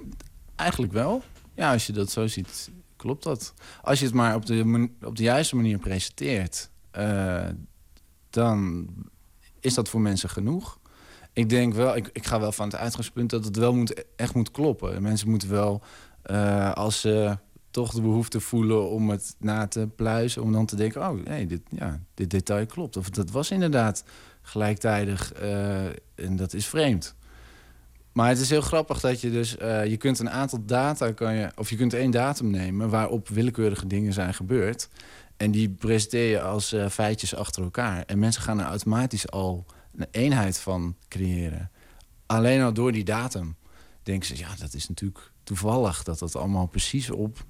eigenlijk 0.56 0.92
wel. 0.92 1.22
Ja, 1.54 1.72
als 1.72 1.86
je 1.86 1.92
dat 1.92 2.10
zo 2.10 2.26
ziet, 2.26 2.70
klopt 2.96 3.22
dat. 3.22 3.54
Als 3.82 3.98
je 3.98 4.04
het 4.04 4.14
maar 4.14 4.34
op 4.34 4.46
de, 4.46 4.88
op 5.02 5.16
de 5.16 5.22
juiste 5.22 5.56
manier 5.56 5.78
presenteert, 5.78 6.70
eh, 6.90 7.48
dan 8.30 8.88
is 9.60 9.74
dat 9.74 9.88
voor 9.88 10.00
mensen 10.00 10.28
genoeg. 10.28 10.78
Ik 11.32 11.48
denk 11.48 11.74
wel, 11.74 11.96
ik, 11.96 12.10
ik 12.12 12.26
ga 12.26 12.40
wel 12.40 12.52
van 12.52 12.66
het 12.66 12.76
uitgangspunt 12.76 13.30
dat 13.30 13.44
het 13.44 13.56
wel 13.56 13.74
moet, 13.74 14.04
echt 14.16 14.34
moet 14.34 14.50
kloppen. 14.50 15.02
Mensen 15.02 15.28
moeten 15.30 15.50
wel, 15.50 15.82
eh, 16.22 16.72
als 16.72 17.00
ze 17.00 17.38
toch 17.74 17.92
de 17.92 18.00
behoefte 18.00 18.40
voelen 18.40 18.88
om 18.90 19.10
het 19.10 19.34
na 19.38 19.66
te 19.66 19.88
pluizen, 19.96 20.42
om 20.42 20.52
dan 20.52 20.66
te 20.66 20.76
denken, 20.76 21.08
oh 21.08 21.24
nee, 21.24 21.46
dit, 21.46 21.60
ja, 21.68 22.00
dit 22.14 22.30
detail 22.30 22.66
klopt. 22.66 22.96
Of 22.96 23.10
dat 23.10 23.30
was 23.30 23.50
inderdaad 23.50 24.04
gelijktijdig 24.42 25.32
eh, 25.32 25.84
en 26.14 26.36
dat 26.36 26.52
is 26.52 26.66
vreemd. 26.66 27.14
Maar 28.12 28.28
het 28.28 28.38
is 28.38 28.50
heel 28.50 28.60
grappig 28.60 29.00
dat 29.00 29.20
je 29.20 29.30
dus... 29.30 29.56
eh, 29.56 29.86
je 29.86 29.96
kunt 29.96 30.18
een 30.18 30.30
aantal 30.30 30.64
data... 30.64 31.12
Kan 31.12 31.34
je, 31.34 31.50
of 31.56 31.70
je 31.70 31.76
kunt 31.76 31.94
één 31.94 32.10
datum 32.10 32.50
nemen... 32.50 32.88
waarop 32.90 33.28
willekeurige 33.28 33.86
dingen 33.86 34.12
zijn 34.12 34.34
gebeurd. 34.34 34.88
En 35.36 35.50
die 35.50 35.68
presenteer 35.68 36.30
je 36.30 36.40
als 36.40 36.72
eh, 36.72 36.88
feitjes 36.88 37.34
achter 37.34 37.62
elkaar. 37.62 38.02
En 38.06 38.18
mensen 38.18 38.42
gaan 38.42 38.60
er 38.60 38.66
automatisch 38.66 39.30
al 39.30 39.66
een 39.96 40.06
eenheid 40.10 40.58
van 40.58 40.96
creëren. 41.08 41.70
Alleen 42.26 42.62
al 42.62 42.72
door 42.72 42.92
die 42.92 43.04
datum 43.04 43.56
denken 44.02 44.28
ze... 44.28 44.36
ja, 44.36 44.56
dat 44.58 44.74
is 44.74 44.88
natuurlijk 44.88 45.32
toevallig... 45.42 46.02
dat 46.02 46.18
dat 46.18 46.36
allemaal 46.36 46.66
precies 46.66 47.10
op 47.10 47.44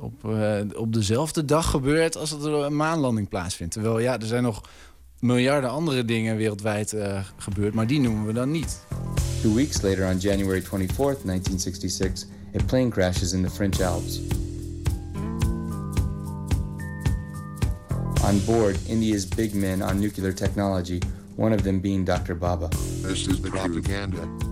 op, 0.00 0.24
eh, 0.24 0.60
op 0.74 0.92
dezelfde 0.92 1.44
dag 1.44 1.70
gebeurt 1.70 2.16
als 2.16 2.30
dat 2.30 2.44
er 2.44 2.52
een 2.52 2.76
maanlanding 2.76 3.28
plaatsvindt. 3.28 3.72
Terwijl 3.72 3.98
ja, 3.98 4.20
er 4.20 4.26
zijn 4.26 4.42
nog 4.42 4.62
miljarden 5.18 5.70
andere 5.70 6.04
dingen 6.04 6.36
wereldwijd 6.36 6.92
eh, 6.92 7.24
gebeurd, 7.36 7.74
maar 7.74 7.86
die 7.86 8.00
noemen 8.00 8.26
we 8.26 8.32
dan 8.32 8.50
niet. 8.50 8.80
Two 9.40 9.54
weeks 9.54 9.82
later, 9.82 10.08
on 10.08 10.18
January 10.18 10.62
24th, 10.62 11.24
1966, 11.24 12.28
a 12.60 12.64
plane 12.66 12.88
crashes 12.88 13.32
in 13.32 13.42
the 13.42 13.50
French 13.50 13.80
Alps. 13.80 14.20
On 18.24 18.44
board, 18.44 18.76
India's 18.86 19.28
big 19.28 19.52
men 19.54 19.82
on 19.82 19.98
nuclear 19.98 20.34
technology, 20.34 20.98
one 21.36 21.54
of 21.54 21.62
them 21.62 21.80
being 21.80 22.06
Dr. 22.06 22.34
Baba. 22.34 22.68
This 23.02 23.26
is 23.26 23.40
the 23.40 23.50
propaganda. 23.50 24.49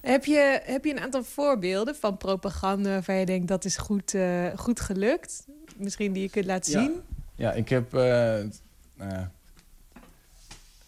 Heb 0.00 0.24
je, 0.24 0.60
heb 0.64 0.84
je 0.84 0.90
een 0.90 1.00
aantal 1.00 1.24
voorbeelden 1.24 1.96
van 1.96 2.16
propaganda 2.16 2.90
waarvan 2.90 3.14
je 3.14 3.26
denkt 3.26 3.48
dat 3.48 3.64
is 3.64 3.76
goed, 3.76 4.14
eh, 4.14 4.46
goed 4.56 4.80
gelukt? 4.80 5.46
Misschien 5.76 6.12
die 6.12 6.22
je 6.22 6.30
kunt 6.30 6.44
laten 6.46 6.72
Ja. 6.72 6.80
zien? 6.80 7.00
Ja, 7.34 7.52
ik 7.52 7.68
heb, 7.68 7.94
eh, 7.94 8.40
eh, 8.40 8.46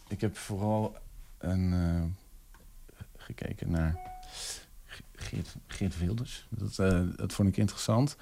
ik 0.09 0.21
heb 0.21 0.37
vooral 0.37 0.97
een, 1.39 1.75
gekeken 3.17 3.71
naar 3.71 3.97
Ge- 4.87 5.03
Geert, 5.15 5.55
Geert 5.67 5.99
Wilders. 5.99 6.47
Dat, 6.51 6.77
dat 7.17 7.33
vond 7.33 7.49
ik 7.49 7.57
interessant. 7.57 8.17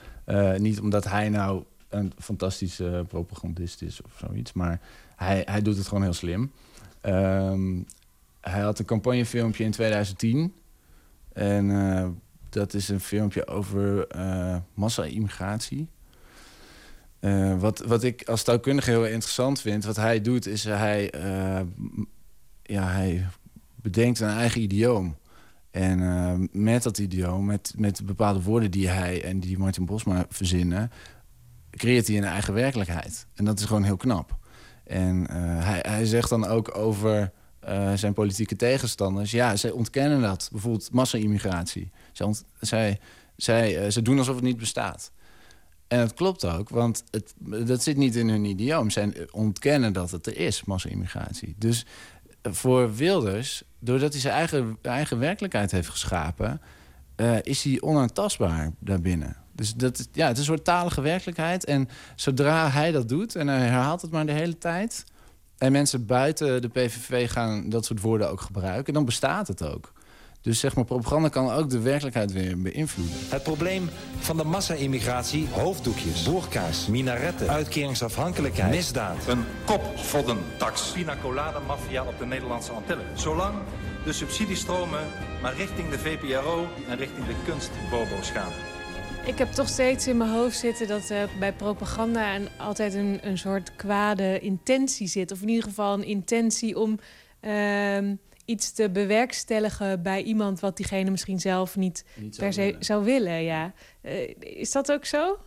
Niet 0.57 0.81
omdat 0.81 1.05
hij 1.05 1.29
nou 1.29 1.65
een 1.89 2.13
fantastische 2.19 3.05
propagandist 3.09 3.83
is 3.83 4.03
of 4.03 4.13
zoiets, 4.27 4.53
maar 4.53 4.81
hij, 5.17 5.43
hij 5.45 5.63
doet 5.63 5.77
het 5.77 5.87
gewoon 5.89 6.03
heel 6.03 6.13
slim. 6.13 6.53
Ehm, 7.01 7.83
hij 8.41 8.61
had 8.61 8.79
een 8.79 8.85
campagnefilmpje 8.85 9.65
in 9.65 9.71
2010. 9.71 10.55
En 11.33 11.71
eh, 11.71 12.09
dat 12.49 12.75
is 12.75 12.89
een 12.89 13.01
filmpje 13.01 13.47
over 13.47 14.07
eh 14.07 14.57
massa-immigratie. 14.75 15.89
Eh, 17.21 17.61
wat, 17.61 17.79
wat 17.79 18.03
ik 18.03 18.29
als 18.29 18.43
taalkundige 18.43 18.91
heel 18.91 19.07
interessant 19.07 19.61
vind, 19.61 19.85
wat 19.85 19.97
hij 19.97 20.21
doet, 20.21 20.47
is 20.47 20.65
hij, 20.65 21.13
ja, 22.63 22.85
hij 22.89 23.27
bedenkt 23.75 24.21
een 24.21 24.29
eigen 24.29 24.61
idioom. 24.61 25.19
En 25.71 26.49
met 26.53 26.83
dat 26.83 26.99
idioom, 26.99 27.45
met, 27.45 27.75
met 27.77 28.07
bepaalde 28.07 28.43
woorden 28.43 28.71
die 28.71 28.89
hij 28.89 29.25
en 29.25 29.41
die 29.41 29.59
Martin 29.59 29.85
Bosma 29.85 30.25
verzinnen, 30.29 30.91
creëert 31.71 32.07
hij 32.07 32.17
een 32.17 32.25
eigen 32.25 32.55
werkelijkheid. 32.55 33.27
En 33.35 33.45
dat 33.45 33.59
is 33.59 33.65
gewoon 33.65 33.85
heel 33.85 33.97
knap. 33.97 34.39
En 34.85 35.31
hij, 35.63 35.85
hij 35.89 36.07
zegt 36.07 36.29
dan 36.29 36.47
ook 36.47 36.77
over 36.77 37.33
eh, 37.71 37.93
zijn 37.95 38.13
politieke 38.13 38.57
tegenstanders... 38.57 39.31
ja, 39.31 39.57
zij 39.57 39.71
ontkennen 39.71 40.21
dat. 40.21 40.49
Bijvoorbeeld 40.53 40.93
massa-immigratie. 40.93 41.91
Zij, 42.13 42.35
zij, 42.61 42.99
zij, 43.37 43.85
eh, 43.85 43.91
ze 43.91 44.03
doen 44.03 44.19
alsof 44.19 44.35
het 44.35 44.45
niet 44.45 44.57
bestaat. 44.57 45.13
En 45.89 45.99
dat 45.99 46.15
klopt 46.15 46.45
ook, 46.45 46.69
want 46.69 47.05
het, 47.11 47.35
dat 47.67 47.83
zit 47.83 47.97
niet 47.97 48.17
in 48.17 48.29
hun 48.29 48.45
idioom. 48.45 48.91
Zij 48.91 49.29
ontkennen 49.31 49.93
dat 49.93 50.11
het 50.11 50.27
er 50.27 50.37
is, 50.37 50.65
massa-immigratie. 50.65 51.55
Dus 51.59 51.87
eh, 52.43 52.53
voor 52.53 52.95
Wilders, 52.95 53.63
doordat 53.79 54.13
hij 54.13 54.21
zijn 54.21 54.35
eigen, 54.35 54.79
eigen 54.83 55.19
werkelijkheid 55.19 55.71
heeft 55.71 55.89
geschapen... 55.89 56.61
is 57.43 57.63
hij 57.63 57.81
onaantastbaar 57.81 58.73
daarbinnen. 58.79 59.37
Dus 59.53 59.75
dat, 59.75 60.09
ja, 60.13 60.27
het 60.27 60.39
is 60.39 60.39
een 60.39 60.55
soort 60.55 60.65
talige 60.65 61.01
werkelijkheid. 61.01 61.65
En 61.65 61.89
zodra 62.17 62.71
hij 62.71 62.91
dat 62.93 63.09
doet, 63.09 63.37
en 63.37 63.49
hij 63.49 63.59
herhaalt 63.59 64.03
het 64.03 64.11
maar 64.11 64.27
de 64.27 64.33
hele 64.33 64.59
tijd... 64.59 65.05
en 65.61 65.73
mensen 65.73 66.07
buiten 66.07 66.63
de 66.63 66.69
PVV 66.69 67.31
gaan 67.31 67.69
dat 67.69 67.85
soort 67.85 68.01
woorden 68.01 68.31
ook 68.31 68.41
gebruiken... 68.41 68.95
dan 68.95 69.05
bestaat 69.05 69.49
het 69.49 69.63
ook. 69.63 69.93
Dus 70.41 70.59
zeg 70.59 70.75
maar, 70.75 70.85
propaganda 70.85 71.29
kan 71.29 71.51
ook 71.51 71.71
de 71.71 71.81
werkelijkheid 71.81 72.33
weer 72.33 72.63
beïnvloeden. 72.63 73.17
Het 73.29 73.43
probleem 73.43 73.89
van 74.19 74.37
de 74.37 74.45
massa-immigratie, 74.45 75.49
hoofddoekjes, 75.51 76.23
boerkaars, 76.23 76.87
minaretten, 76.87 77.49
uitkeringsafhankelijkheid, 77.49 78.71
misdaad. 78.71 79.27
Een 79.27 79.45
kopvoddentax. 79.65 80.93
Pina 80.93 81.17
colada 81.23 81.59
maffia 81.67 82.05
op 82.05 82.19
de 82.19 82.27
Nederlandse 82.27 82.73
Antillen. 82.73 83.07
Zolang 83.15 83.55
de 84.05 84.13
subsidiestromen 84.13 85.07
maar 85.43 85.57
richting 85.57 85.91
de 85.91 85.99
VPRO 85.99 86.69
en 86.89 86.97
richting 86.97 87.27
de 87.27 87.35
kunstbobo's 87.45 88.31
gaan. 88.31 88.70
Ik 89.27 89.39
heb 89.39 89.53
toch 89.53 89.69
steeds 89.69 90.07
in 90.07 90.17
mijn 90.17 90.31
hoofd 90.31 90.59
zitten 90.59 90.89
dat 90.89 91.11
eh, 91.11 91.23
bij 91.39 91.53
propaganda 91.53 92.35
een, 92.37 92.49
altijd 92.59 92.95
een, 92.95 93.19
een 93.23 93.39
soort 93.39 93.77
kwade 93.77 94.39
intentie 94.41 95.07
zit. 95.07 95.33
Of 95.33 95.43
in 95.43 95.49
ieder 95.49 95.65
geval 95.65 95.95
een 95.95 96.05
intentie 96.05 96.79
om 96.79 96.99
ehm, 97.41 98.15
iets 98.45 98.73
te 98.73 98.91
bewerkstelligen 98.91 100.03
bij 100.03 100.23
iemand 100.23 100.61
wat 100.61 100.77
diegene 100.77 101.11
misschien 101.11 101.41
zelf 101.41 101.77
niet, 101.77 102.05
per 102.37 102.53
se 102.53 102.61
willen. 102.63 102.85
zou 102.85 103.05
willen. 103.05 103.43
Ja. 103.43 103.73
Eh, 104.01 104.29
is 104.39 104.73
dat 104.73 104.93
ook 104.93 105.05
zo? 105.05 105.39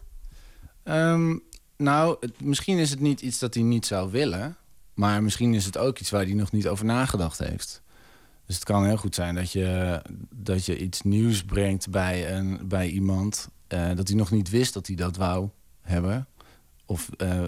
Ehm, 0.83 1.37
nou, 1.77 2.17
het- 2.19 2.41
misschien 2.41 2.77
is 2.77 2.89
het 2.89 2.99
niet 2.99 3.21
iets 3.21 3.39
dat 3.39 3.53
hij 3.53 3.63
niet 3.63 3.85
zou 3.85 4.11
willen. 4.11 4.57
Maar 4.93 5.23
misschien 5.23 5.53
is 5.53 5.65
het 5.65 5.77
ook 5.77 5.99
iets 5.99 6.09
waar 6.09 6.23
hij 6.23 6.33
nog 6.33 6.51
niet 6.51 6.67
over 6.67 6.85
nagedacht 6.85 7.37
heeft. 7.39 7.81
Dus 8.45 8.55
het 8.55 8.63
kan 8.63 8.85
heel 8.85 8.97
goed 8.97 9.15
zijn 9.15 9.35
dat 9.35 9.51
je, 9.51 10.01
dat 10.35 10.65
je 10.65 10.77
iets 10.77 11.01
nieuws 11.01 11.43
brengt 11.43 11.89
bij, 11.89 12.31
een, 12.31 12.59
bij 12.67 12.87
iemand... 12.89 13.49
eh, 13.73 13.95
dat 13.95 14.07
hij 14.07 14.17
nog 14.17 14.31
niet 14.31 14.49
wist 14.49 14.73
dat 14.73 14.87
hij 14.87 14.95
dat 14.95 15.15
wou 15.15 15.49
hebben. 15.81 16.27
Of 16.85 17.09
eh, 17.17 17.43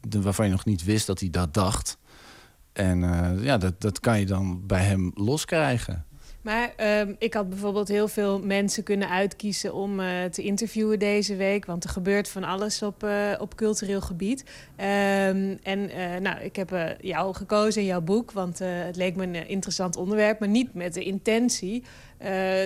waarvan 0.00 0.44
je 0.44 0.50
nog 0.50 0.64
niet 0.64 0.84
wist 0.84 1.06
dat 1.06 1.20
hij 1.20 1.30
dat 1.30 1.54
dacht. 1.54 1.98
En 2.72 3.04
eh, 3.04 3.44
ja, 3.44 3.58
dat, 3.58 3.80
dat 3.80 4.00
kan 4.00 4.18
je 4.18 4.26
dan 4.26 4.66
bij 4.66 4.84
hem 4.84 5.10
loskrijgen. 5.14 6.04
Maar 6.42 6.72
ehm, 6.76 7.14
ik 7.18 7.34
had 7.34 7.48
bijvoorbeeld 7.48 7.88
heel 7.88 8.08
veel 8.08 8.40
mensen 8.40 8.82
kunnen 8.82 9.08
uitkiezen 9.08 9.74
om 9.74 10.00
eh, 10.00 10.24
te 10.24 10.42
interviewen 10.42 10.98
deze 10.98 11.36
week. 11.36 11.66
Want 11.66 11.84
er 11.84 11.90
gebeurt 11.90 12.28
van 12.28 12.44
alles 12.44 12.82
op, 12.82 13.02
eh, 13.02 13.32
op 13.38 13.56
cultureel 13.56 14.00
gebied. 14.00 14.44
Ehm, 14.76 15.56
en 15.62 15.90
eh, 15.90 16.20
nou, 16.20 16.40
ik 16.40 16.56
heb 16.56 16.96
jou 17.00 17.34
gekozen 17.34 17.80
in 17.80 17.86
jouw 17.86 18.00
boek, 18.00 18.32
want 18.32 18.58
het 18.58 18.96
leek 18.96 19.16
me 19.16 19.22
een 19.22 19.48
interessant 19.48 19.96
onderwerp. 19.96 20.38
Maar 20.38 20.48
niet 20.48 20.74
met 20.74 20.94
de 20.94 21.04
intentie 21.04 21.84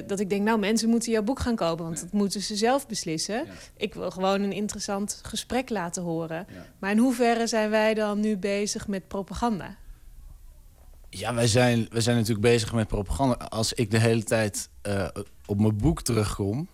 dat 0.06 0.20
ik 0.20 0.30
denk, 0.30 0.42
nou 0.42 0.58
mensen 0.58 0.88
moeten 0.88 1.12
jouw 1.12 1.22
boek 1.22 1.40
gaan 1.40 1.56
kopen. 1.56 1.84
Want 1.84 2.00
dat 2.00 2.12
moeten 2.12 2.40
ze 2.40 2.56
zelf 2.56 2.86
beslissen. 2.86 3.44
Ik 3.76 3.94
wil 3.94 4.10
gewoon 4.10 4.42
een 4.42 4.52
interessant 4.52 5.20
gesprek 5.22 5.70
laten 5.70 6.02
horen. 6.02 6.46
Maar 6.78 6.90
in 6.90 6.98
hoeverre 6.98 7.46
zijn 7.46 7.70
wij 7.70 7.94
dan 7.94 8.20
nu 8.20 8.36
bezig 8.36 8.88
met 8.88 9.08
propaganda? 9.08 9.76
Ja, 11.14 11.34
wij 11.34 11.46
zijn, 11.46 11.86
wij 11.90 12.00
zijn 12.00 12.16
natuurlijk 12.16 12.46
bezig 12.46 12.72
met 12.72 12.88
propaganda. 12.88 13.34
Als 13.34 13.72
ik 13.72 13.90
de 13.90 13.98
hele 13.98 14.22
tijd 14.22 14.68
eh, 14.82 15.08
op 15.46 15.60
mijn 15.60 15.76
boek 15.76 16.02
terugkom... 16.02 16.68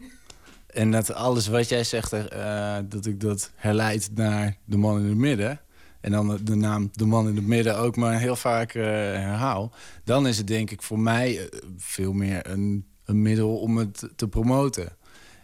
en 0.66 0.90
dat 0.90 1.12
alles 1.12 1.46
wat 1.46 1.68
jij 1.68 1.84
zegt, 1.84 2.12
eh, 2.12 2.78
dat 2.84 3.06
ik 3.06 3.20
dat 3.20 3.50
herleid 3.54 4.10
naar 4.14 4.56
de 4.64 4.76
man 4.76 4.98
in 4.98 5.08
het 5.08 5.16
midden... 5.16 5.60
en 6.00 6.12
dan 6.12 6.38
de, 6.42 6.54
naam 6.54 6.90
de 6.92 7.04
man 7.04 7.28
in 7.28 7.36
het 7.36 7.46
midden 7.46 7.78
ook 7.78 7.96
maar 7.96 8.18
heel 8.18 8.36
vaak 8.36 8.74
eh, 8.74 8.84
herhaal... 8.84 9.72
dan 10.04 10.26
is 10.26 10.38
het 10.38 10.46
denk 10.46 10.70
ik 10.70 10.82
voor 10.82 11.00
mij 11.00 11.50
veel 11.76 12.12
meer 12.12 12.50
een, 12.50 12.86
een 13.04 13.22
middel 13.22 13.58
om 13.58 13.76
het 13.76 14.08
te 14.16 14.28
promoten. 14.28 14.96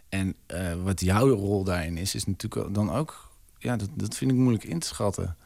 En 0.09 0.35
wat 0.83 1.01
jouw 1.01 1.29
rol 1.29 1.63
daarin 1.63 1.97
is, 1.97 2.15
is 2.15 2.25
natuurlijk 2.25 2.73
dan 2.73 2.91
ook... 2.91 3.31
ja, 3.57 3.75
dat, 3.75 3.89
dat 3.93 4.15
vind 4.15 4.31
ik 4.31 4.37
moeilijk 4.37 4.63
in 4.63 4.79
te 4.79 4.87
schatten. 4.87 5.37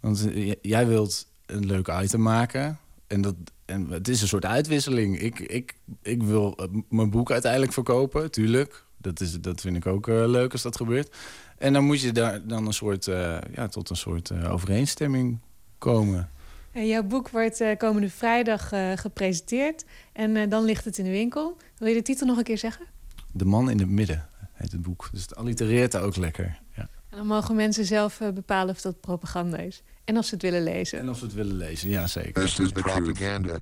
Want 0.00 0.26
jij 0.62 0.86
wilt 0.86 1.28
een 1.46 1.66
leuk 1.66 1.88
item 1.88 2.22
maken. 2.22 2.78
En, 3.10 3.20
dat, 3.20 3.34
en 3.64 3.90
het 3.90 4.08
is 4.08 4.22
een 4.22 4.28
soort 4.28 4.44
uitwisseling. 4.44 5.20
Ik, 5.20 5.38
ik, 5.38 5.74
ik 6.02 6.22
wil 6.22 6.56
eh, 6.56 6.66
mijn 6.88 7.10
boek 7.10 7.30
uiteindelijk 7.30 7.72
verkopen, 7.72 8.30
tuurlijk. 8.30 8.84
Dat, 8.96 9.20
is, 9.20 9.40
dat 9.40 9.60
vind 9.60 9.76
ik 9.76 9.86
ook 9.86 10.08
eh, 10.08 10.24
leuk 10.26 10.52
als 10.52 10.62
dat 10.62 10.76
gebeurt. 10.76 11.16
En 11.58 11.72
dan 11.72 11.84
moet 11.84 12.00
je 12.00 12.12
daar 12.12 12.46
dan 12.46 12.66
een 12.66 12.72
soort, 12.72 13.08
eh, 13.08 13.38
ja, 13.54 13.68
tot 13.68 13.90
een 13.90 13.96
soort 13.96 14.32
overeenstemming 14.32 15.38
komen. 15.78 16.30
En 16.72 16.86
jouw 16.86 17.02
boek 17.02 17.28
wordt 17.28 17.64
komende 17.78 18.10
vrijdag 18.10 18.72
gepresenteerd. 19.00 19.84
En 20.12 20.48
dan 20.48 20.64
ligt 20.64 20.84
het 20.84 20.98
in 20.98 21.04
de 21.04 21.10
winkel. 21.10 21.56
Wil 21.78 21.88
je 21.88 21.94
de 21.94 22.02
titel 22.02 22.26
nog 22.26 22.36
een 22.36 22.44
keer 22.44 22.58
zeggen? 22.58 22.86
De 23.32 23.44
man 23.44 23.70
in 23.70 23.78
het 23.78 23.88
midden 23.88 24.28
heet 24.52 24.72
het 24.72 24.82
boek. 24.82 25.08
Dus 25.12 25.22
het 25.22 25.36
allitereert 25.36 25.96
ook 25.96 26.16
lekker. 26.16 26.60
Ja. 26.76 26.88
En 27.08 27.16
dan 27.16 27.26
mogen 27.26 27.54
mensen 27.54 27.84
zelf 27.84 28.18
bepalen 28.34 28.74
of 28.74 28.80
dat 28.80 29.00
propaganda 29.00 29.56
is. 29.56 29.82
En 30.10 30.18
of 30.18 30.24
ze 30.24 30.34
het 30.34 30.42
willen 30.42 30.62
lezen. 30.62 30.98
En 30.98 31.10
of 31.10 31.18
ze 31.18 31.24
het 31.24 31.34
willen 31.34 31.56
lezen, 31.56 31.88
ja 31.88 32.06
zeker. 32.06 32.42
This 32.42 32.58
is 32.58 32.72
the 32.72 32.80
propaganda. 32.80 33.58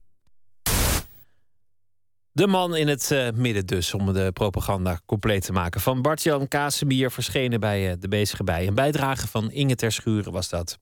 De 2.32 2.46
man 2.46 2.76
in 2.76 2.88
het 2.88 3.10
eh, 3.10 3.28
midden 3.34 3.66
dus, 3.66 3.94
om 3.94 4.12
de 4.12 4.30
propaganda 4.32 5.00
compleet 5.06 5.44
te 5.44 5.52
maken. 5.52 5.80
Van 5.80 6.02
Bart-Jan 6.02 6.48
Kasembier 6.48 7.10
verschenen 7.10 7.60
bij 7.60 7.90
eh, 7.90 7.96
De 7.98 8.08
Bezige 8.08 8.44
Bij. 8.44 8.66
Een 8.66 8.74
bijdrage 8.74 9.28
van 9.28 9.50
Inge 9.50 9.74
Terschuren 9.74 10.32
was 10.32 10.48
dat. 10.48 10.78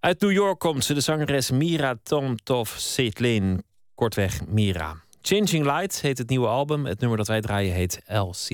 Uit 0.00 0.20
New 0.20 0.32
York 0.32 0.58
komt 0.58 0.84
ze, 0.84 0.94
de 0.94 1.00
zangeres 1.00 1.50
Mira 1.50 1.94
Tomtov 2.02 2.76
Setlin. 2.76 3.62
Kortweg 3.94 4.46
Mira. 4.46 5.02
Changing 5.22 5.64
Light 5.64 6.00
heet 6.00 6.18
het 6.18 6.28
nieuwe 6.28 6.46
album. 6.46 6.86
Het 6.86 7.00
nummer 7.00 7.18
dat 7.18 7.28
wij 7.28 7.40
draaien 7.40 7.74
heet 7.74 8.00
LC. 8.06 8.48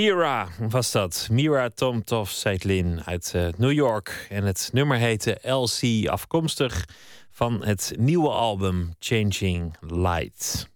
Mira 0.00 0.48
was 0.70 0.90
dat. 0.90 1.28
Mira 1.30 1.68
Tom 1.68 2.04
Toff 2.04 2.30
Seitlin 2.30 3.02
uit 3.04 3.32
eh, 3.34 3.48
New 3.56 3.72
York. 3.72 4.26
En 4.28 4.44
het 4.44 4.70
nummer 4.72 4.96
heette 4.96 5.38
LC, 5.42 6.08
afkomstig 6.08 6.84
van 7.30 7.64
het 7.64 7.92
nieuwe 7.98 8.28
album 8.28 8.94
Changing 8.98 9.76
Light. 9.80 10.68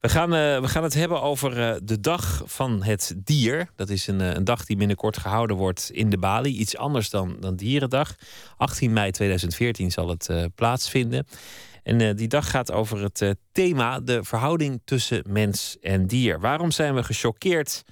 We 0.00 0.08
gaan, 0.08 0.34
eh, 0.34 0.60
we 0.60 0.68
gaan 0.68 0.82
het 0.82 0.94
hebben 0.94 1.22
over 1.22 1.68
eh, 1.68 1.76
de 1.82 2.00
Dag 2.00 2.42
van 2.44 2.82
het 2.82 3.14
Dier. 3.16 3.70
Dat 3.76 3.88
is 3.88 4.06
een, 4.06 4.20
een 4.20 4.44
dag 4.44 4.64
die 4.64 4.76
binnenkort 4.76 5.18
gehouden 5.18 5.56
wordt 5.56 5.90
in 5.92 6.10
de 6.10 6.18
Bali. 6.18 6.56
Iets 6.56 6.76
anders 6.76 7.10
dan, 7.10 7.36
dan 7.38 7.56
Dierendag. 7.56 8.16
18 8.56 8.92
mei 8.92 9.10
2014 9.10 9.90
zal 9.90 10.08
het 10.08 10.30
plaatsvinden. 10.54 11.26
En 11.90 12.00
eh, 12.00 12.16
die 12.16 12.28
dag 12.28 12.50
gaat 12.50 12.72
over 12.72 13.02
het 13.02 13.22
eh, 13.22 13.30
thema 13.52 14.00
de 14.00 14.24
verhouding 14.24 14.80
tussen 14.84 15.22
mens 15.26 15.76
en 15.80 16.06
dier. 16.06 16.40
Waarom 16.40 16.70
zijn 16.70 16.94
we 16.94 17.02
gechoqueerd 17.02 17.82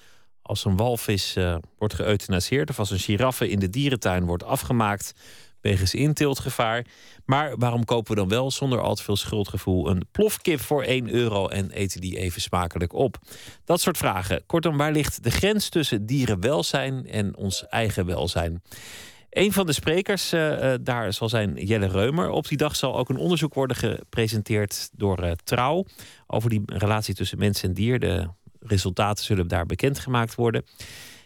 als 0.42 0.64
een 0.64 0.76
walvis 0.76 1.36
eh, 1.36 1.56
wordt 1.78 1.94
geëuthanaseerd... 1.94 2.70
of 2.70 2.78
als 2.78 2.90
een 2.90 2.98
giraffe 2.98 3.48
in 3.48 3.58
de 3.58 3.70
dierentuin 3.70 4.24
wordt 4.24 4.44
afgemaakt 4.44 5.12
wegens 5.60 5.94
inteeltgevaar. 5.94 6.86
Maar 7.24 7.56
waarom 7.56 7.84
kopen 7.84 8.14
we 8.14 8.20
dan 8.20 8.28
wel 8.28 8.50
zonder 8.50 8.80
al 8.80 8.94
te 8.94 9.02
veel 9.02 9.16
schuldgevoel 9.16 9.90
een 9.90 10.06
plofkip 10.10 10.60
voor 10.60 10.82
1 10.82 11.10
euro 11.14 11.48
en 11.48 11.70
eten 11.70 12.00
die 12.00 12.18
even 12.18 12.40
smakelijk 12.40 12.92
op? 12.92 13.16
Dat 13.64 13.80
soort 13.80 13.96
vragen. 13.96 14.42
Kortom, 14.46 14.76
waar 14.76 14.92
ligt 14.92 15.24
de 15.24 15.30
grens 15.30 15.68
tussen 15.68 16.06
dierenwelzijn 16.06 17.06
en 17.06 17.36
ons 17.36 17.66
eigen 17.66 18.06
welzijn? 18.06 18.62
Een 19.30 19.52
van 19.52 19.66
de 19.66 19.72
sprekers 19.72 20.32
eh, 20.32 20.72
eh, 20.72 20.80
daar 20.82 21.12
zal 21.12 21.28
zijn 21.28 21.54
Jelle 21.54 21.88
Reumer. 21.88 22.30
Op 22.30 22.48
die 22.48 22.58
dag 22.58 22.76
zal 22.76 22.98
ook 22.98 23.08
een 23.08 23.16
onderzoek 23.16 23.54
worden 23.54 23.76
gepresenteerd 23.76 24.90
door 24.92 25.18
eh, 25.18 25.30
Trouw 25.30 25.84
over 26.26 26.50
die 26.50 26.62
relatie 26.66 27.14
tussen 27.14 27.38
mens 27.38 27.62
en 27.62 27.72
dier. 27.74 27.98
De 27.98 28.28
resultaten 28.60 29.24
zullen 29.24 29.48
daar 29.48 29.66
bekendgemaakt 29.66 30.34
worden. 30.34 30.64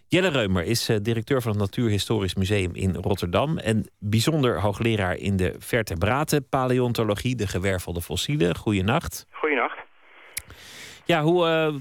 Jelle 0.06 0.28
Reumer 0.28 0.64
is 0.64 0.90
directeur 1.02 1.42
van 1.42 1.50
het 1.50 1.60
Natuurhistorisch 1.60 2.34
Museum 2.34 2.74
in 2.74 2.94
Rotterdam 2.94 3.58
en 3.58 3.90
bijzonder 3.98 4.60
hoogleraar 4.60 5.16
in 5.16 5.36
de 5.36 5.54
vertebraten 5.58 6.48
paleontologie, 6.48 7.36
de 7.36 7.46
gewervelde 7.46 8.02
fossielen. 8.02 8.56
Goeienacht. 8.56 9.26
Goeienacht. 9.30 9.78
Ja, 11.04 11.22
hoe 11.22 11.80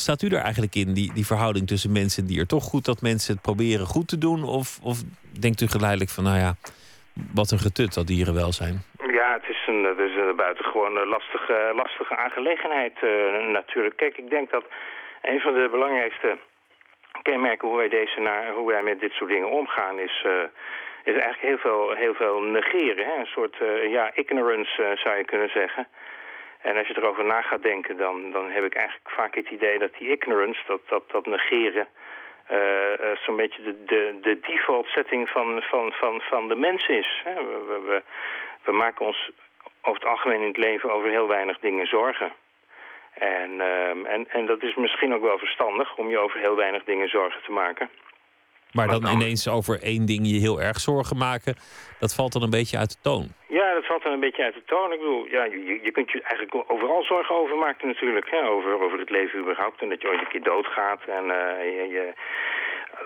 staat 0.00 0.22
u 0.22 0.28
er 0.28 0.42
eigenlijk 0.48 0.74
in, 0.74 0.92
die, 0.92 1.12
die 1.12 1.26
verhouding 1.26 1.66
tussen 1.66 1.92
mens 1.92 2.18
en 2.18 2.26
dier? 2.26 2.46
Toch 2.46 2.64
goed 2.64 2.84
dat 2.84 3.00
mensen 3.00 3.34
het 3.34 3.42
proberen 3.42 3.86
goed 3.86 4.08
te 4.08 4.18
doen? 4.18 4.44
Of, 4.44 4.78
of 4.82 4.96
denkt 5.40 5.60
u 5.60 5.66
geleidelijk 5.66 6.10
van, 6.10 6.24
nou 6.24 6.38
ja, 6.38 6.52
wat 7.34 7.50
een 7.50 7.58
getut 7.58 7.94
dat 7.94 8.06
dieren 8.06 8.34
wel 8.34 8.52
zijn? 8.52 8.76
Ja, 9.18 9.32
het 9.32 9.48
is 9.48 9.62
een, 9.66 9.84
het 9.84 9.98
is 9.98 10.14
een 10.16 10.36
buitengewoon 10.36 10.92
lastige, 10.92 11.72
lastige 11.74 12.16
aangelegenheid 12.16 12.96
eh, 13.02 13.10
natuurlijk. 13.52 13.96
Kijk, 13.96 14.16
ik 14.16 14.30
denk 14.30 14.50
dat 14.50 14.64
een 15.22 15.40
van 15.40 15.54
de 15.54 15.68
belangrijkste 15.70 16.38
kenmerken 17.22 17.68
hoe 17.68 17.76
wij, 17.76 17.88
deze 17.88 18.20
naar, 18.20 18.52
hoe 18.52 18.68
wij 18.68 18.82
met 18.82 19.00
dit 19.00 19.12
soort 19.12 19.30
dingen 19.30 19.50
omgaan 19.50 19.98
is... 19.98 20.22
eh, 20.24 20.32
is 21.04 21.16
eigenlijk 21.20 21.48
heel 21.50 21.58
veel, 21.58 21.94
heel 21.94 22.14
veel 22.14 22.40
negeren. 22.40 23.04
Hè? 23.04 23.14
Een 23.18 23.34
soort 23.36 23.56
eh, 23.60 23.90
ja, 23.90 24.10
ignorance 24.14 24.96
zou 25.02 25.16
je 25.16 25.24
kunnen 25.24 25.50
zeggen. 25.50 25.86
En 26.62 26.76
als 26.76 26.86
je 26.86 26.96
erover 26.96 27.24
na 27.24 27.42
gaat 27.42 27.62
denken, 27.62 27.96
dan, 27.96 28.30
dan 28.30 28.50
heb 28.50 28.64
ik 28.64 28.74
eigenlijk 28.74 29.10
vaak 29.10 29.34
het 29.34 29.50
idee 29.50 29.78
dat 29.78 29.94
die 29.98 30.08
ignorance, 30.08 30.60
dat, 30.66 30.80
dat, 30.88 31.10
dat 31.10 31.26
negeren, 31.26 31.88
eh, 32.46 32.92
eh, 32.92 33.16
zo'n 33.18 33.36
beetje 33.36 33.62
de, 33.62 33.84
de, 33.84 34.18
de 34.20 34.40
default 34.40 34.86
setting 34.86 35.28
van, 35.28 35.62
van, 35.62 35.92
van, 35.92 36.20
van 36.20 36.48
de 36.48 36.54
mens 36.54 36.86
is. 36.86 37.20
Hè? 37.24 37.34
We, 37.34 37.80
we, 37.86 38.02
we, 38.64 38.72
maken 38.72 39.06
ons 39.06 39.30
over 39.82 40.00
het 40.00 40.10
algemeen 40.10 40.40
in 40.40 40.46
het 40.46 40.56
leven 40.56 40.92
over 40.92 41.10
heel 41.10 41.28
weinig 41.28 41.58
dingen 41.58 41.86
zorgen. 41.86 42.32
En, 43.14 43.60
ehm, 43.60 44.04
en, 44.04 44.28
en 44.28 44.46
dat 44.46 44.62
is 44.62 44.74
misschien 44.74 45.14
ook 45.14 45.22
wel 45.22 45.38
verstandig 45.38 45.96
om 45.96 46.08
je 46.08 46.18
over 46.18 46.40
heel 46.40 46.56
weinig 46.56 46.84
dingen 46.84 47.08
zorgen 47.08 47.42
te 47.42 47.52
maken. 47.52 47.90
Maar 48.72 48.88
dan 48.88 49.06
ineens 49.06 49.48
over 49.48 49.82
één 49.82 50.06
ding 50.06 50.26
je 50.26 50.38
heel 50.38 50.60
erg 50.60 50.80
zorgen 50.80 51.16
maken, 51.16 51.54
dat 51.98 52.14
valt 52.14 52.32
dan 52.32 52.42
een 52.42 52.50
beetje 52.50 52.78
uit 52.78 52.90
de 52.90 52.98
toon. 53.02 53.26
Ja, 53.48 53.74
dat 53.74 53.86
valt 53.86 54.02
dan 54.02 54.12
een 54.12 54.20
beetje 54.20 54.42
uit 54.42 54.54
de 54.54 54.64
toon. 54.64 54.92
Ik 54.92 54.98
bedoel, 54.98 55.26
ja, 55.26 55.44
je, 55.44 55.80
je 55.82 55.92
kunt 55.92 56.10
je 56.10 56.22
eigenlijk 56.22 56.70
overal 56.70 57.02
zorgen 57.02 57.34
over 57.34 57.56
maken 57.56 57.86
natuurlijk. 57.86 58.30
Hè? 58.30 58.48
Over, 58.48 58.82
over 58.82 58.98
het 58.98 59.10
leven 59.10 59.38
überhaupt 59.38 59.82
en 59.82 59.88
dat 59.88 60.02
je 60.02 60.08
ooit 60.08 60.20
een 60.20 60.28
keer 60.28 60.42
doodgaat. 60.42 61.00
En 61.06 61.30
eh, 61.30 61.64
je, 61.76 61.88
je, 61.88 62.12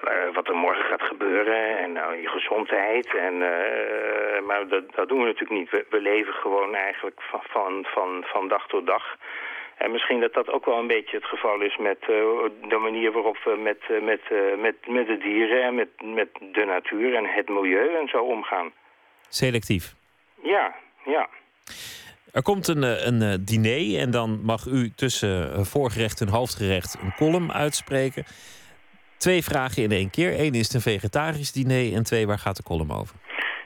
eh, 0.04 0.34
wat 0.34 0.48
er 0.48 0.56
morgen 0.56 0.84
gaat 0.84 1.02
gebeuren 1.02 1.78
en 1.78 1.92
nou, 1.92 2.20
je 2.20 2.28
gezondheid. 2.28 3.14
En, 3.14 3.34
eh, 3.42 4.42
maar 4.46 4.68
dat, 4.68 4.94
dat 4.94 5.08
doen 5.08 5.18
we 5.18 5.24
natuurlijk 5.24 5.60
niet. 5.60 5.70
We, 5.70 5.86
we 5.90 6.00
leven 6.00 6.34
gewoon 6.34 6.74
eigenlijk 6.74 7.20
van, 7.22 7.40
van, 7.42 7.84
van, 7.88 8.24
van 8.26 8.48
dag 8.48 8.66
tot 8.66 8.86
dag. 8.86 9.16
En 9.78 9.90
misschien 9.90 10.20
dat 10.20 10.34
dat 10.34 10.48
ook 10.50 10.64
wel 10.64 10.78
een 10.78 10.86
beetje 10.86 11.16
het 11.16 11.26
geval 11.26 11.60
is 11.60 11.76
met 11.76 11.98
eh, 12.00 12.08
de 12.68 12.78
manier 12.82 13.12
waarop 13.12 13.38
we 13.44 13.56
met, 13.56 13.78
eh, 13.88 14.02
met, 14.02 14.20
eh, 14.30 14.60
met, 14.60 14.74
met 14.88 15.06
de 15.06 15.18
dieren 15.18 15.62
en 15.62 15.74
met, 15.74 15.88
met 16.04 16.28
de 16.52 16.64
natuur 16.64 17.14
en 17.14 17.26
het 17.26 17.48
milieu 17.48 17.96
en 18.00 18.08
zo 18.08 18.18
omgaan. 18.18 18.72
Selectief. 19.28 19.94
Ja, 20.42 20.74
ja. 21.04 21.28
Er 22.32 22.42
komt 22.42 22.68
een, 22.68 22.82
een 22.82 23.44
diner 23.44 24.00
en 24.00 24.10
dan 24.10 24.40
mag 24.42 24.66
u 24.66 24.90
tussen 24.96 25.66
voorgerecht 25.66 26.20
en 26.20 26.28
hoofdgerecht 26.28 26.98
een 27.02 27.14
column 27.16 27.52
uitspreken. 27.52 28.24
Twee 29.16 29.42
vragen 29.42 29.82
in 29.82 29.90
één 29.90 30.10
keer. 30.10 30.40
Eén 30.40 30.54
is 30.54 30.66
het 30.66 30.74
een 30.74 30.80
vegetarisch 30.80 31.52
diner 31.52 31.94
en 31.94 32.02
twee, 32.04 32.26
waar 32.26 32.38
gaat 32.38 32.56
de 32.56 32.62
column 32.62 32.90
over? 32.90 33.16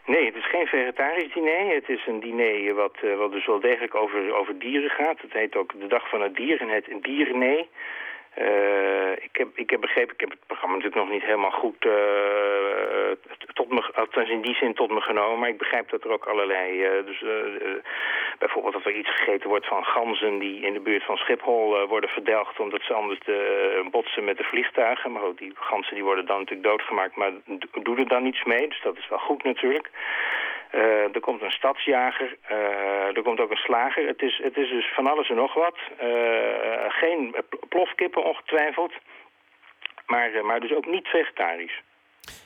Nee, 0.09 0.25
het 0.25 0.37
is 0.37 0.49
geen 0.49 0.67
vegetarisch 0.67 1.33
diner. 1.33 1.75
Het 1.75 1.89
is 1.89 2.07
een 2.07 2.21
diner 2.21 2.75
wat, 2.75 2.97
eh, 3.03 3.17
wat 3.17 3.33
dus 3.33 3.47
wel 3.47 3.61
degelijk 3.61 3.95
over, 3.95 4.35
over 4.35 4.59
dieren 4.59 4.91
gaat. 4.91 5.21
Het 5.21 5.33
heet 5.33 5.57
ook 5.57 5.81
de 5.81 5.87
Dag 5.87 6.09
van 6.09 6.23
het 6.23 6.37
Dier 6.37 6.61
en 6.61 6.69
het. 6.69 6.87
Eh, 8.39 9.13
ik, 9.13 9.37
heb, 9.37 9.49
ik 9.55 9.71
heb 9.71 9.81
begrepen, 9.81 10.15
ik 10.15 10.21
heb 10.21 10.31
het 10.31 10.47
programma 10.47 10.77
natuurlijk 10.77 11.03
nog 11.05 11.13
niet 11.13 11.25
helemaal 11.25 11.51
goed 11.51 11.85
eh, 11.85 13.11
tot 13.53 13.69
me, 13.69 13.83
althans 13.95 14.31
in 14.31 14.41
die 14.41 14.55
zin 14.55 14.75
tot 14.75 14.91
me 14.91 15.01
genomen. 15.01 15.39
Maar 15.39 15.49
ik 15.49 15.59
begrijp 15.59 15.91
dat 15.91 16.05
er 16.05 16.11
ook 16.11 16.25
allerlei, 16.27 16.85
eh, 16.85 17.05
dus 17.07 17.25
bijvoorbeeld 18.39 18.75
dat 18.75 18.85
er 18.85 18.99
iets 18.99 19.11
gegeten 19.11 19.49
wordt 19.49 19.67
van 19.67 19.85
ganzen 19.85 20.39
die 20.39 20.61
in 20.61 20.73
de 20.73 20.81
buurt 20.81 21.05
van 21.05 21.17
Schiphol 21.17 21.87
worden 21.87 22.11
verdelgd 22.11 22.61
omdat 22.61 22.83
ze 22.83 22.93
anders 22.95 23.21
de, 23.25 23.87
botsen 23.91 24.25
met 24.25 24.37
de 24.37 24.45
vliegtuigen. 24.45 25.13
Maar 25.13 25.23
ook 25.23 25.39
die 25.39 25.53
ganzen 25.55 25.95
die 25.95 26.05
worden 26.05 26.27
dan 26.27 26.39
natuurlijk 26.39 26.69
doodgemaakt, 26.69 27.17
maar 27.17 27.33
do- 27.45 27.83
doe 27.83 27.97
er 27.97 28.09
dan 28.09 28.23
niets 28.23 28.45
mee. 28.45 28.69
Dus 28.69 28.83
dat 28.83 28.97
is 28.97 29.09
wel 29.09 29.19
goed 29.19 29.45
natuurlijk. 29.45 29.91
Eh, 30.71 31.15
er 31.15 31.21
komt 31.21 31.43
een 31.43 31.51
stadsjager, 31.51 32.37
eh, 32.43 33.17
er 33.17 33.23
komt 33.23 33.41
ook 33.41 33.51
een 33.51 33.57
slager. 33.57 34.07
Het 34.07 34.23
is, 34.23 34.41
het 34.43 34.57
is 34.57 34.69
dus 34.71 34.93
van 34.95 35.07
alles 35.07 35.29
en 35.29 35.37
nog 35.37 35.55
wat. 35.55 35.77
Eh, 35.99 36.09
geen 36.89 37.35
pl- 37.49 37.67
plofkippen 37.69 38.25
ongetwijfeld, 38.25 38.93
maar, 40.07 40.31
maar 40.45 40.61
dus 40.61 40.73
ook 40.75 40.87
niet 40.87 41.07
vegetarisch. 41.09 41.81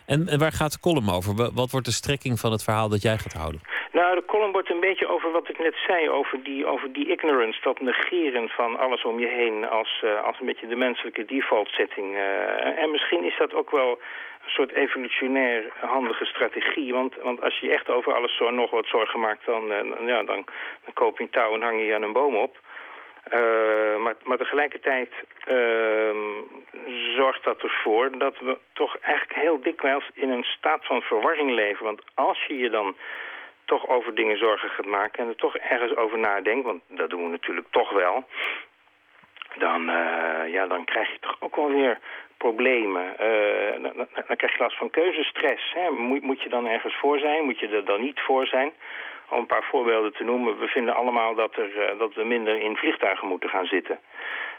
En, 0.07 0.27
en 0.29 0.39
waar 0.39 0.53
gaat 0.53 0.73
de 0.73 0.81
column 0.81 1.11
over? 1.11 1.35
Wa- 1.37 1.53
Wat 1.55 1.71
wordt 1.71 1.87
de 1.87 1.93
strekking 2.03 2.39
van 2.39 2.53
het 2.53 2.65
verhaal 2.65 2.89
dat 2.89 3.03
jij 3.03 3.19
gaat 3.19 3.33
houden? 3.33 3.61
Nou, 3.93 4.15
de 4.15 4.25
column 4.25 4.53
wordt 4.53 4.71
een 4.71 4.81
beetje 4.81 5.09
over 5.09 5.31
wat 5.33 5.49
ik 5.49 5.59
net 5.59 5.75
zei, 5.87 6.11
over 6.11 6.43
die, 6.43 6.67
over 6.67 6.93
die 6.93 7.07
ignorance, 7.11 7.61
dat 7.63 7.81
negeren 7.81 8.49
van 8.49 8.79
alles 8.79 9.03
om 9.05 9.19
je 9.19 9.29
heen 9.29 9.69
als, 9.69 10.05
als 10.25 10.41
een 10.41 10.47
beetje 10.47 10.67
de 10.67 10.77
menselijke 10.77 11.25
default 11.25 11.69
setting. 11.69 12.17
En 12.77 12.91
misschien 12.91 13.25
is 13.25 13.37
dat 13.39 13.55
ook 13.55 13.71
wel 13.71 13.99
soort 14.47 14.73
evolutionair 14.73 15.73
handige 15.81 16.25
strategie, 16.25 16.93
want, 16.93 17.15
want 17.23 17.43
als 17.43 17.59
je 17.59 17.71
echt 17.71 17.91
over 17.91 18.15
alles 18.15 18.37
zo 18.37 18.51
nog 18.51 18.71
wat 18.71 18.87
zorgen 18.87 19.21
maakt, 19.21 19.45
dan, 19.45 19.73
eh, 19.73 20.07
ja, 20.07 20.23
dan, 20.23 20.45
dan 20.85 20.93
koop 20.95 21.19
je 21.19 21.25
een 21.25 21.31
touw 21.31 21.55
en 21.55 21.63
hang 21.63 21.79
je 21.79 21.85
je 21.85 21.95
aan 21.95 22.03
een 22.03 22.13
boom 22.13 22.37
op. 22.37 22.59
Eh, 23.23 23.97
maar, 23.97 24.15
maar 24.25 24.39
tegelijkertijd 24.39 25.11
ehm, 25.45 26.17
zorgt 27.17 27.45
dat 27.45 27.63
ervoor 27.63 28.19
dat 28.19 28.39
we 28.39 28.59
toch 28.73 28.99
eigenlijk 28.99 29.41
heel 29.41 29.61
dikwijls 29.61 30.11
in 30.15 30.31
een 30.31 30.45
staat 30.45 30.87
van 30.87 31.03
verwarring 31.03 31.51
leven. 31.51 31.85
Want 31.85 32.03
als 32.15 32.45
je 32.49 32.57
je 32.57 32.71
dan 32.71 32.97
toch 33.65 33.89
over 33.89 34.15
dingen 34.15 34.39
zorgen 34.39 34.69
gaat 34.69 34.87
maken 34.87 35.23
en 35.23 35.29
er 35.29 35.37
toch 35.37 35.57
ergens 35.57 35.97
over 35.97 36.19
nadenkt, 36.19 36.65
want 36.65 36.83
dat 36.89 37.11
doen 37.11 37.25
we 37.25 37.29
natuurlijk 37.29 37.67
toch 37.71 37.91
wel, 37.91 38.25
dan, 39.55 39.89
eh, 39.89 40.53
ja, 40.53 40.67
dan 40.67 40.85
krijg 40.85 41.13
je 41.13 41.19
toch 41.21 41.37
ook 41.41 41.57
wel 41.57 41.71
weer 41.71 41.99
problemen. 42.47 43.19
Eh, 43.19 43.83
dan, 43.83 43.93
dan- 44.27 44.37
krijg 44.37 44.53
je 44.57 44.63
last 44.63 44.77
van 44.77 44.91
keuzestress. 44.91 45.73
Hè. 45.75 45.91
Moet, 46.31 46.43
je 46.43 46.49
dan 46.49 46.67
ergens 46.67 46.97
voor 46.97 47.19
zijn? 47.19 47.45
Moet 47.45 47.59
je 47.59 47.69
er 47.69 47.85
dan 47.85 48.01
niet 48.01 48.21
voor 48.21 48.47
zijn? 48.47 48.73
Om 49.29 49.39
een 49.39 49.47
paar 49.47 49.69
voorbeelden 49.71 50.13
te 50.13 50.25
noemen. 50.25 50.59
We 50.59 50.67
vinden 50.67 50.95
allemaal 50.95 51.35
dat, 51.35 51.57
er, 51.57 51.71
eh, 51.83 51.99
dat 51.99 52.15
we 52.15 52.25
minder 52.25 52.61
in 52.61 52.77
vliegtuigen 52.77 53.29
moeten 53.29 53.49
gaan 53.49 53.67
zitten. 53.67 53.99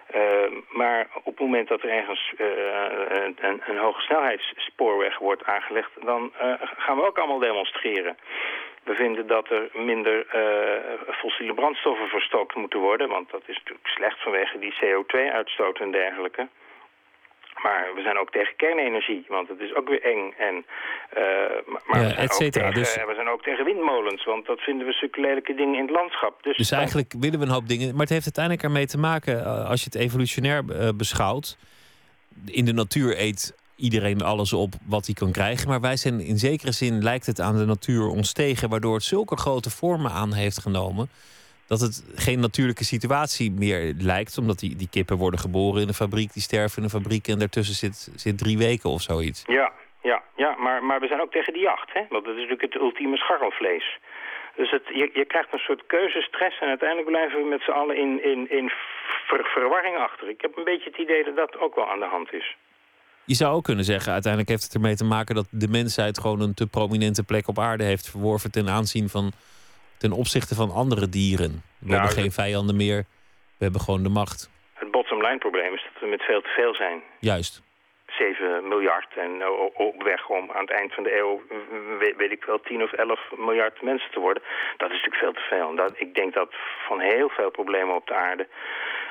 Eh, 0.07 0.49
maar 0.69 1.07
op 1.23 1.34
het 1.38 1.39
moment 1.39 1.68
dat 1.68 1.81
er 1.81 1.89
ergens 1.89 2.34
een, 2.38 3.61
een, 3.65 3.77
hoge 3.77 4.01
snelheidsspoorweg 4.01 5.18
wordt 5.18 5.45
aangelegd... 5.45 5.91
dan 6.01 6.31
gaan 6.77 6.97
we 6.97 7.07
ook 7.07 7.18
allemaal 7.18 7.39
demonstreren. 7.39 8.18
We 8.84 8.95
vinden 8.95 9.27
dat 9.27 9.49
er 9.49 9.69
minder 9.73 10.26
fossiele 11.11 11.53
brandstoffen 11.53 12.07
verstookt 12.07 12.55
moeten 12.55 12.80
worden... 12.80 13.10
want 13.10 13.31
dat 13.31 13.43
is 13.45 13.55
natuurlijk 13.57 13.88
slecht 13.88 14.22
vanwege 14.22 14.60
die 14.60 14.73
CO2-uitstoot 14.81 15.80
en 15.80 15.91
dergelijke. 15.91 16.47
Maar 17.64 17.91
we 17.95 18.02
zijn 18.02 18.18
ook 18.19 18.31
tegen 18.31 18.56
kernenergie, 18.56 19.26
want 19.27 19.48
het 19.48 19.60
is 19.60 19.76
ook 19.76 19.88
weer 19.90 20.03
eng. 20.03 20.34
En, 20.38 20.56
eh, 21.10 21.23
maar 21.88 22.02
Ja, 22.02 22.07
we, 22.07 22.14
zijn 22.14 22.27
et 22.27 22.34
cetera. 22.34 22.68
ook 22.68 22.73
tegen, 22.73 22.94
Dus- 22.94 23.06
we 23.06 23.14
zijn 23.15 23.30
ook 23.30 23.44
tegen 23.44 23.65
windmolens, 23.65 24.26
want 24.26 24.45
dat 24.45 24.60
vinden 24.60 24.88
we 24.88 25.10
lelijke 25.11 25.53
dingen 25.53 25.76
in 25.76 25.81
het 25.81 25.95
landschap. 25.95 26.44
Dus, 26.44 26.57
Dus 26.57 26.72
eigenlijk 26.72 27.14
willen 27.19 27.40
we 27.40 27.45
een 27.45 27.52
hoop 27.52 27.68
dingen. 27.68 27.91
Maar 27.91 27.99
het 28.07 28.10
heeft 28.10 28.23
uiteindelijk 28.23 28.64
ermee 28.64 28.85
te 28.85 28.98
maken, 28.98 29.45
eh, 29.45 29.69
als 29.69 29.80
je 29.84 29.85
het 29.91 29.95
evolutionair 30.02 30.64
eh, 30.69 30.90
beschouwt. 30.95 31.57
In 32.45 32.65
de 32.65 32.73
natuur 32.73 33.19
eet 33.19 33.56
iedereen 33.76 34.22
alles 34.22 34.53
op 34.53 34.73
wat 34.85 35.06
hij 35.06 35.15
kan 35.15 35.31
krijgen. 35.31 35.68
Maar 35.68 35.81
wij 35.81 35.98
zijn 35.98 36.19
in 36.19 36.38
zekere 36.38 36.72
zin 36.72 37.03
lijkt 37.03 37.26
het 37.26 37.40
aan 37.40 37.57
de 37.57 37.65
natuur 37.65 38.07
ons 38.07 38.34
tegen, 38.34 38.69
waardoor 38.69 38.94
het 38.94 39.03
zulke 39.03 39.38
grote 39.38 39.69
vormen 39.69 40.11
aan 40.11 40.34
heeft 40.34 40.60
genomen. 40.60 41.10
Dat 41.68 41.80
het 41.80 42.06
geen 42.15 42.40
natuurlijke 42.40 42.84
situatie 42.84 43.52
meer 43.52 43.94
lijkt. 43.98 44.38
Omdat 44.38 44.60
die, 44.60 44.76
die 44.76 44.90
kippen 44.90 45.18
worden 45.18 45.40
geboren 45.40 45.81
in 45.81 45.88
een 45.88 45.94
fabriek, 45.94 46.34
die 46.34 46.41
sterven 46.41 46.77
in 46.77 46.84
een 46.84 46.99
fabriek 46.99 47.27
en 47.27 47.40
daartussen 47.40 47.76
zit, 47.76 48.11
zit 48.15 48.38
drie 48.38 48.57
weken 48.57 48.90
of 48.90 49.02
zoiets. 49.02 49.44
Ja, 49.48 49.72
ja, 50.02 50.23
ja 50.35 50.56
maar, 50.57 50.84
maar 50.84 50.99
we 50.99 51.07
zijn 51.07 51.22
ook 51.22 51.31
tegen 51.31 51.53
die 51.53 51.61
jacht, 51.61 51.94
hè? 51.94 52.02
want 52.10 52.26
dat 52.26 52.34
is 52.34 52.41
natuurlijk 52.41 52.73
het 52.73 52.81
ultieme 52.81 53.18
scharrelvlees. 53.18 53.99
Dus 54.56 54.72
het, 54.72 54.84
je, 54.88 55.10
je 55.14 55.26
krijgt 55.26 55.53
een 55.53 55.60
soort 55.60 55.85
keuzestress 55.85 56.60
en 56.60 56.68
uiteindelijk 56.68 57.10
blijven 57.10 57.40
we 57.40 57.49
met 57.49 57.61
z'n 57.61 57.72
allen 57.72 57.98
in, 57.98 58.23
in, 58.23 58.49
in 58.49 58.72
ver- 59.27 59.45
verwarring 59.45 59.98
achter. 59.98 60.30
Ik 60.30 60.41
heb 60.41 60.57
een 60.57 60.64
beetje 60.64 60.90
het 60.90 60.99
idee 60.99 61.23
dat 61.23 61.35
dat 61.35 61.60
ook 61.60 61.76
wel 61.76 61.90
aan 61.90 61.99
de 61.99 62.06
hand 62.06 62.34
is. 62.34 62.56
Je 63.26 63.35
zou 63.35 63.56
ook 63.56 63.64
kunnen 63.64 63.85
zeggen, 63.85 64.11
uiteindelijk 64.11 64.52
heeft 64.52 64.64
het 64.64 64.73
ermee 64.73 64.95
te 64.95 65.03
maken 65.03 65.35
dat 65.35 65.48
de 65.49 65.68
mensheid 65.68 66.19
gewoon 66.19 66.41
een 66.41 66.53
te 66.53 66.68
prominente 66.68 67.23
plek 67.23 67.48
op 67.48 67.60
aarde 67.60 67.84
heeft 67.84 68.10
verworven 68.10 68.52
ten 68.52 68.69
aanzien 68.69 69.10
van 69.10 69.31
ten 70.04 70.12
opzichte 70.24 70.56
van 70.56 70.70
andere 70.84 71.10
dieren. 71.10 71.52
We 71.52 71.86
Nou, 71.88 71.92
hebben 72.00 72.18
geen 72.22 72.32
vijanden 72.32 72.76
meer, 72.76 73.00
we 73.58 73.64
hebben 73.68 73.82
gewoon 73.82 74.04
de 74.04 74.10
macht. 74.22 74.40
Het 74.74 74.92
bottom 74.92 75.22
line 75.26 75.38
probleem 75.38 75.74
is 75.74 75.84
dat 75.94 76.02
we 76.02 76.08
met 76.08 76.22
veel 76.22 76.42
te 76.42 76.50
veel 76.58 76.74
zijn. 76.76 77.02
Juist. 77.20 77.54
7 78.08 78.68
miljard 78.68 79.12
en 79.18 79.44
o- 79.44 79.72
op 79.88 80.04
weg 80.04 80.30
om 80.30 80.52
aan 80.52 80.62
het 80.68 80.72
eind 80.80 80.94
van 80.94 81.04
de 81.04 81.18
eeuw, 81.20 81.42
weet, 82.18 82.32
ik 82.32 82.44
wel, 82.44 82.60
10 82.62 82.84
of 82.84 82.92
11 82.92 83.20
miljard 83.38 83.82
mensen 83.82 84.12
te 84.12 84.20
worden. 84.20 84.44
Dat 84.78 84.92
is 84.92 84.96
natuurlijk 85.02 85.24
veel 85.24 85.34
te 85.34 85.48
veel. 85.50 85.76
Dat, 85.76 85.94
ik 85.96 86.14
denk 86.16 86.34
dat 86.34 86.52
van 86.88 87.00
heel 87.00 87.30
veel 87.30 87.50
problemen 87.52 87.96
op 87.96 88.08
de 88.08 88.14
aarde, 88.14 88.44
eh, 88.44 88.48
eh, 88.48 89.03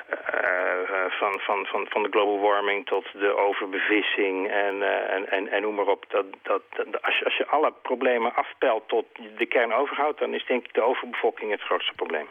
van, 1.22 1.40
van, 1.40 1.66
van, 1.66 1.86
van 1.89 2.02
de 2.02 2.09
global 2.10 2.40
warming 2.40 2.86
tot 2.86 3.05
de 3.12 3.36
overbevissing 3.48 4.51
en, 4.51 4.82
eh, 4.82 5.14
en, 5.14 5.30
en, 5.30 5.48
en 5.52 5.62
noem 5.62 5.74
maar 5.74 5.86
op. 5.86 6.05
Dat, 6.09 6.26
dat, 6.43 6.62
als, 7.02 7.18
je, 7.18 7.24
als 7.24 7.36
je 7.36 7.47
alle 7.47 7.72
problemen 7.82 8.34
afpelt 8.34 8.89
tot 8.89 9.06
de 9.39 9.47
kern 9.47 9.72
overhoudt, 9.72 10.18
dan 10.18 10.34
is 10.34 10.47
denk 10.47 10.64
ik 10.64 10.74
de 10.74 10.82
overbevolking 10.82 11.51
het 11.51 11.60
grootste 11.60 11.93
probleem. 11.94 12.26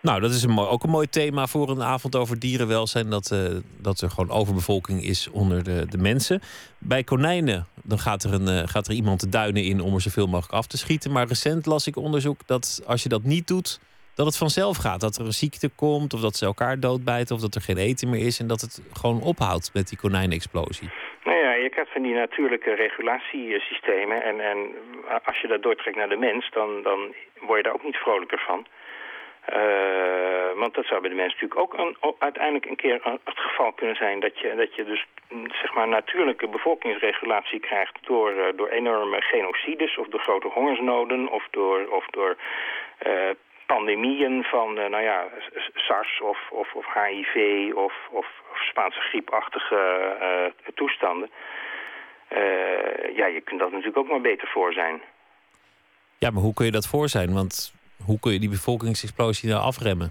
Nou, 0.00 0.20
dat 0.20 0.30
is 0.30 0.42
een 0.42 0.50
mooi, 0.50 0.68
ook 0.68 0.82
een 0.82 0.90
mooi 0.90 1.08
thema 1.08 1.46
voor 1.46 1.68
een 1.68 1.82
avond 1.82 2.16
over 2.16 2.38
dierenwelzijn. 2.38 3.10
Dat, 3.10 3.30
eh, 3.30 3.38
dat 3.80 4.00
er 4.00 4.10
gewoon 4.10 4.30
overbevolking 4.30 5.02
is 5.02 5.30
onder 5.30 5.64
de, 5.64 5.86
de 5.88 5.98
mensen. 5.98 6.40
Bij 6.78 7.04
konijnen 7.04 7.66
dan 7.82 7.98
gaat, 7.98 8.24
er 8.24 8.32
een, 8.32 8.48
eh, 8.48 8.68
gaat 8.68 8.86
er 8.86 8.94
iemand 8.94 9.20
de 9.20 9.28
duinen 9.28 9.64
in 9.64 9.80
om 9.80 9.94
er 9.94 10.00
zoveel 10.00 10.26
mogelijk 10.26 10.52
af 10.52 10.66
te 10.66 10.78
schieten. 10.78 11.12
Maar 11.12 11.26
recent 11.26 11.66
las 11.66 11.86
ik 11.86 11.96
onderzoek 11.96 12.46
dat 12.46 12.82
als 12.86 13.02
je 13.02 13.08
dat 13.08 13.22
niet 13.22 13.48
doet, 13.48 13.80
dat 14.16 14.26
het 14.26 14.36
vanzelf 14.36 14.76
gaat. 14.76 15.00
Dat 15.00 15.16
er 15.16 15.24
een 15.26 15.42
ziekte 15.44 15.70
komt, 15.76 16.14
of 16.14 16.20
dat 16.20 16.36
ze 16.36 16.44
elkaar 16.46 16.80
doodbijten, 16.80 17.34
of 17.34 17.40
dat 17.40 17.54
er 17.54 17.60
geen 17.68 17.82
eten 17.88 18.10
meer 18.10 18.26
is. 18.26 18.40
En 18.40 18.46
dat 18.46 18.60
het 18.60 18.74
gewoon 19.00 19.20
ophoudt 19.22 19.74
met 19.74 19.88
die 19.88 19.98
konijnenexplosie. 19.98 20.88
Nou 21.24 21.38
ja, 21.38 21.52
je 21.52 21.70
krijgt 21.70 21.92
van 21.92 22.02
die 22.02 22.14
natuurlijke 22.14 22.74
regulatiesystemen. 22.74 24.22
En, 24.22 24.40
en 24.40 24.58
als 25.24 25.40
je 25.40 25.48
dat 25.48 25.62
doortrekt 25.62 25.96
naar 25.96 26.08
de 26.08 26.24
mens, 26.28 26.50
dan, 26.50 26.82
dan 26.82 26.98
word 27.40 27.56
je 27.56 27.62
daar 27.62 27.74
ook 27.74 27.84
niet 27.84 27.96
vrolijker 27.96 28.42
van. 28.46 28.66
Eh, 29.46 30.58
want 30.60 30.74
dat 30.74 30.84
zou 30.86 31.00
bij 31.00 31.10
de 31.10 31.16
mens 31.16 31.32
natuurlijk 31.32 31.60
ook 31.60 31.74
een, 31.78 31.96
uiteindelijk 32.18 32.66
een 32.66 32.76
keer 32.76 33.00
het 33.02 33.38
geval 33.38 33.72
kunnen 33.72 33.96
zijn... 33.96 34.20
dat 34.20 34.38
je, 34.38 34.54
dat 34.56 34.74
je 34.74 34.84
dus 34.84 35.06
mm, 35.28 35.50
zeg 35.50 35.74
maar 35.74 35.88
natuurlijke 35.88 36.48
bevolkingsregulatie 36.48 37.60
krijgt... 37.60 37.98
door, 38.00 38.30
eh, 38.30 38.56
door 38.56 38.68
enorme 38.68 39.20
genocides 39.20 39.96
of 39.98 40.06
door 40.06 40.20
grote 40.20 40.48
hongersnoden... 40.48 41.28
of 41.28 41.46
door, 41.50 41.88
of 41.88 42.06
door 42.06 42.36
eh, 42.98 43.30
pandemieën 43.66 44.44
van 44.44 44.78
eh, 44.78 44.90
nou 44.90 45.02
ja, 45.02 45.24
SARS 45.74 46.20
of, 46.20 46.38
of, 46.50 46.74
of 46.74 46.86
HIV 46.94 47.34
of, 47.74 47.94
of, 48.10 48.26
of 48.52 48.58
Spaanse 48.58 49.00
griepachtige 49.00 49.76
eh, 50.20 50.72
toestanden. 50.74 51.30
Eh, 52.28 53.16
ja, 53.16 53.26
je 53.26 53.40
kunt 53.44 53.60
dat 53.60 53.70
natuurlijk 53.70 53.98
ook 53.98 54.08
maar 54.08 54.20
beter 54.20 54.48
voor 54.48 54.72
zijn. 54.72 55.00
Ja, 56.18 56.30
maar 56.30 56.42
hoe 56.42 56.54
kun 56.54 56.64
je 56.64 56.70
dat 56.70 56.86
voor 56.86 57.08
zijn? 57.08 57.34
Want 57.34 57.74
hoe 58.04 58.20
kun 58.20 58.32
je 58.32 58.38
die 58.38 58.48
bevolkingsexplosie 58.48 59.48
nou 59.48 59.62
afremmen? 59.62 60.10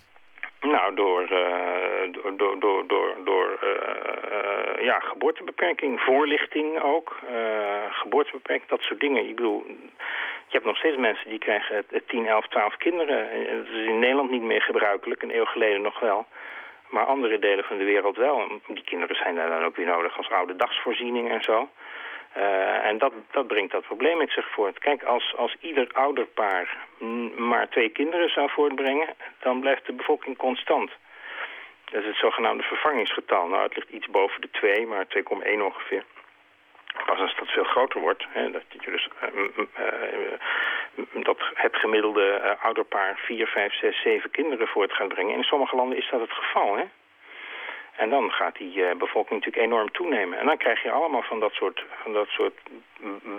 Nou, 0.62 0.96
door, 0.96 1.28
door, 2.38 2.60
door, 2.60 2.88
door, 2.88 3.16
door, 3.24 3.60
ja, 4.82 5.00
geboortebeperking, 5.00 6.00
voorlichting 6.00 6.82
ook, 6.82 7.16
geboortebeperking, 7.90 8.70
dat 8.70 8.82
soort 8.82 9.00
dingen. 9.00 9.30
Ik 9.30 9.36
bedoel, 9.36 9.66
je 10.56 10.62
hebt 10.62 10.74
nog 10.74 10.84
steeds 10.84 11.08
mensen 11.10 11.30
die 11.30 11.40
krijgen 11.40 11.86
10, 12.08 12.28
11, 12.28 12.48
12 12.48 12.78
kinderen. 12.78 13.30
Dat 13.58 13.68
is 13.74 13.88
in 13.88 14.00
Nederland 14.00 14.32
niet 14.32 14.42
meer 14.42 14.62
gebruikelijk, 14.62 15.22
een 15.22 15.36
eeuw 15.36 15.46
geleden 15.46 15.82
nog 15.82 16.00
wel. 16.00 16.26
Maar 16.90 17.06
andere 17.06 17.40
delen 17.40 17.64
van 17.64 17.78
de 17.78 17.84
wereld 17.84 18.18
wel. 18.18 18.62
Die 18.68 18.84
kinderen 18.84 19.16
zijn 19.16 19.36
daar 19.36 19.50
dan 19.50 19.64
ook 19.64 19.76
weer 19.76 19.86
nodig 19.86 20.18
als 20.18 20.30
oude 20.30 20.56
dagsvoorziening 20.56 21.32
en 21.32 21.42
zo. 21.44 21.70
Uh, 22.38 22.86
en 22.86 22.98
dat, 22.98 23.14
dat 23.32 23.48
brengt 23.48 23.72
dat 23.72 23.86
probleem 23.86 24.18
met 24.18 24.32
zich 24.32 24.48
voort. 24.52 24.80
Kijk, 24.80 25.04
als, 25.04 25.34
als 25.38 25.56
ieder 25.60 25.88
ouderpaar 25.94 26.78
maar 27.38 27.70
twee 27.70 27.90
kinderen 27.90 28.30
zou 28.30 28.50
voortbrengen... 28.50 29.08
dan 29.40 29.60
blijft 29.60 29.86
de 29.86 29.94
bevolking 29.94 30.38
constant. 30.38 30.92
Dat 31.86 32.02
is 32.02 32.08
het 32.08 32.18
zogenaamde 32.18 32.64
vervangingsgetal. 32.64 33.48
Nou, 33.48 33.64
het 33.64 33.76
ligt 33.76 33.90
iets 33.90 34.08
boven 34.08 34.42
de 34.42 34.50
2, 34.52 34.88
maar 34.88 35.06
2,1 35.06 35.62
ongeveer. 35.62 36.04
Pas 37.06 37.20
als 37.20 37.36
dat 37.40 37.48
veel 37.48 37.64
groter 37.64 38.00
wordt, 38.02 38.26
hè, 38.30 38.52
dat, 38.52 38.64
je 38.70 38.92
dus, 38.92 39.08
uh, 39.24 39.66
uh, 41.16 41.24
dat 41.24 41.38
het 41.54 41.76
gemiddelde 41.76 42.58
ouderpaar 42.62 43.18
4, 43.18 43.48
5, 43.48 43.74
6, 43.74 44.02
7 44.02 44.32
kinderen 44.32 44.68
voort 44.68 44.92
gaat 44.92 45.08
brengen. 45.08 45.32
En 45.32 45.38
in 45.38 45.44
sommige 45.44 45.76
landen 45.76 45.98
is 45.98 46.10
dat 46.12 46.22
het 46.22 46.32
geval, 46.32 46.78
hè? 46.78 46.84
En 47.98 48.10
dan 48.10 48.32
gaat 48.32 48.58
die 48.58 48.76
uh, 48.76 48.96
bevolking 48.98 49.40
natuurlijk 49.40 49.66
enorm 49.66 49.92
toenemen. 49.92 50.40
En 50.40 50.46
dan 50.46 50.58
krijg 50.58 50.84
je 50.84 50.92
allemaal 50.92 51.22
van 51.22 51.40
dat 51.40 51.52
soort, 51.52 51.84
van 52.04 52.14
dat 52.14 52.28
soort 52.28 52.54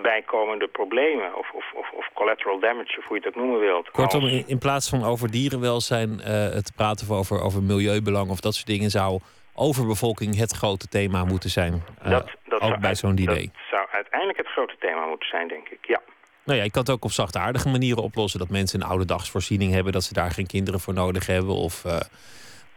bijkomende 0.01 0.67
problemen. 0.67 1.37
Of, 1.37 1.51
of, 1.51 1.65
of, 1.73 1.91
of 1.91 2.09
collateral 2.13 2.59
damage, 2.59 2.97
of 2.97 3.05
hoe 3.05 3.19
je 3.19 3.27
ook 3.27 3.35
noemen 3.35 3.59
wilt. 3.59 3.91
Kortom, 3.91 4.27
in, 4.27 4.43
in 4.47 4.57
plaats 4.57 4.89
van 4.89 5.03
over 5.03 5.31
dierenwelzijn 5.31 6.09
uh, 6.09 6.25
het 6.27 6.71
praten 6.75 7.15
over, 7.15 7.41
over 7.41 7.63
milieubelang 7.63 8.29
of 8.29 8.39
dat 8.39 8.55
soort 8.55 8.67
dingen... 8.67 8.89
zou 8.89 9.19
overbevolking 9.57 10.37
het 10.37 10.51
grote 10.51 10.87
thema 10.87 11.25
moeten 11.25 11.49
zijn. 11.49 11.83
Uh, 12.03 12.09
dat, 12.09 12.29
dat 12.43 12.61
ook 12.61 12.79
bij 12.79 12.95
zo'n 12.95 13.17
idee. 13.17 13.45
Dat 13.53 13.61
zou 13.69 13.87
uiteindelijk 13.91 14.37
het 14.37 14.47
grote 14.47 14.75
thema 14.79 15.05
moeten 15.05 15.27
zijn, 15.27 15.47
denk 15.47 15.69
ik, 15.69 15.85
ja. 15.87 16.01
Nou 16.43 16.57
ja, 16.57 16.65
je 16.65 16.71
kan 16.71 16.81
het 16.81 16.91
ook 16.91 17.03
op 17.03 17.11
zachtaardige 17.11 17.69
manieren 17.69 18.03
oplossen. 18.03 18.39
Dat 18.39 18.49
mensen 18.49 18.81
een 18.81 18.87
oude 18.87 19.05
dagsvoorziening 19.05 19.73
hebben, 19.73 19.93
dat 19.93 20.03
ze 20.03 20.13
daar 20.13 20.31
geen 20.31 20.47
kinderen 20.47 20.79
voor 20.79 20.93
nodig 20.93 21.27
hebben. 21.27 21.55
Of 21.55 21.83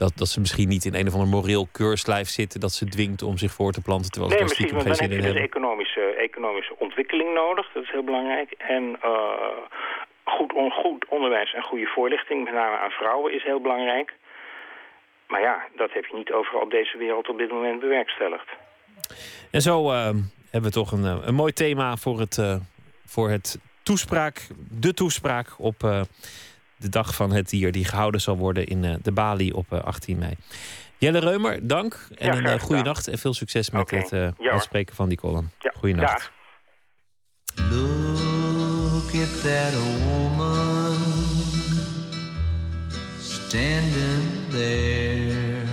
dat, 0.03 0.13
dat 0.17 0.29
ze 0.29 0.41
misschien 0.41 0.69
niet 0.69 0.85
in 0.85 0.95
een 0.95 1.07
of 1.07 1.13
ander 1.13 1.29
moreel 1.29 1.67
keurslijf 1.73 2.29
zitten... 2.29 2.61
dat 2.61 2.73
ze 2.73 2.85
dwingt 2.85 3.23
om 3.23 3.37
zich 3.39 3.53
voor 3.53 3.73
te 3.73 3.83
planten 3.83 4.11
terwijl 4.11 4.33
nee, 4.33 4.39
ze 4.39 4.45
misschien, 4.45 4.81
geen 4.81 4.95
zin 4.95 5.11
in 5.11 5.13
hebben. 5.13 5.35
Nee, 5.35 5.43
economische, 5.43 6.05
economische 6.29 6.75
ontwikkeling 6.79 7.35
nodig. 7.35 7.73
Dat 7.73 7.83
is 7.83 7.91
heel 7.91 8.05
belangrijk. 8.05 8.51
En 8.59 8.85
uh, 9.05 9.11
goed, 10.25 10.53
on, 10.53 10.71
goed 10.71 11.05
onderwijs 11.09 11.55
en 11.55 11.63
goede 11.63 11.87
voorlichting, 11.87 12.45
met 12.45 12.55
name 12.55 12.77
aan 12.79 12.91
vrouwen, 12.91 13.35
is 13.35 13.43
heel 13.43 13.61
belangrijk. 13.61 14.15
Maar 15.31 15.41
ja, 15.41 15.63
dat 15.77 15.93
heb 15.93 16.05
je 16.05 16.17
niet 16.17 16.33
overal 16.33 16.61
op 16.61 16.71
deze 16.71 16.99
wereld 16.99 17.29
op 17.29 17.39
dit 17.39 17.51
moment 17.51 17.81
bewerkstelligd. 17.81 18.49
En 19.51 19.63
zo 19.63 19.93
uh, 19.93 20.05
hebben 20.51 20.71
we 20.71 20.71
toch 20.71 20.93
een, 20.93 21.29
een 21.29 21.35
mooi 21.35 21.53
thema 21.53 21.97
voor 21.97 22.21
het, 22.21 22.37
uh, 22.37 22.57
voor 23.05 23.31
het 23.31 23.59
toespraak, 23.83 24.47
de 24.71 24.95
toespraak 24.95 25.55
op 25.59 25.83
de 26.81 26.89
dag 26.89 27.15
van 27.15 27.33
het 27.33 27.49
dier 27.49 27.73
die 27.73 27.85
gehouden 27.85 28.21
zal 28.21 28.37
worden 28.37 28.67
in 28.67 28.85
uh, 28.85 28.95
de 29.03 29.13
Bali 29.13 29.53
op 29.53 29.67
uh, 29.73 29.81
18 29.81 30.19
mei. 30.19 30.35
Jelle 30.99 31.19
Reumer, 31.19 31.67
dank 31.67 32.09
en 32.15 32.27
ja, 32.27 32.37
een 32.37 32.45
uh, 32.45 32.61
goede 32.61 32.83
nacht 32.83 33.09
en 33.09 33.19
veel 33.19 33.35
succes 33.35 33.71
met 33.71 33.83
okay. 33.83 33.99
het 33.99 34.13
uh, 34.13 34.29
ja, 34.39 34.51
uitspreken 34.51 34.95
van 34.95 35.09
die 35.09 35.19
column. 35.19 35.51
Ja. 35.59 35.73
Goeienacht. 35.77 36.31
Look 37.55 39.15
at 39.15 39.43
that 39.43 39.75
woman 39.75 40.97
standing 43.19 44.40
there. 44.51 45.67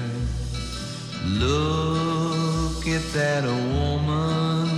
Look 1.26 2.88
at 2.88 3.04
that 3.14 3.44
woman. 3.44 4.70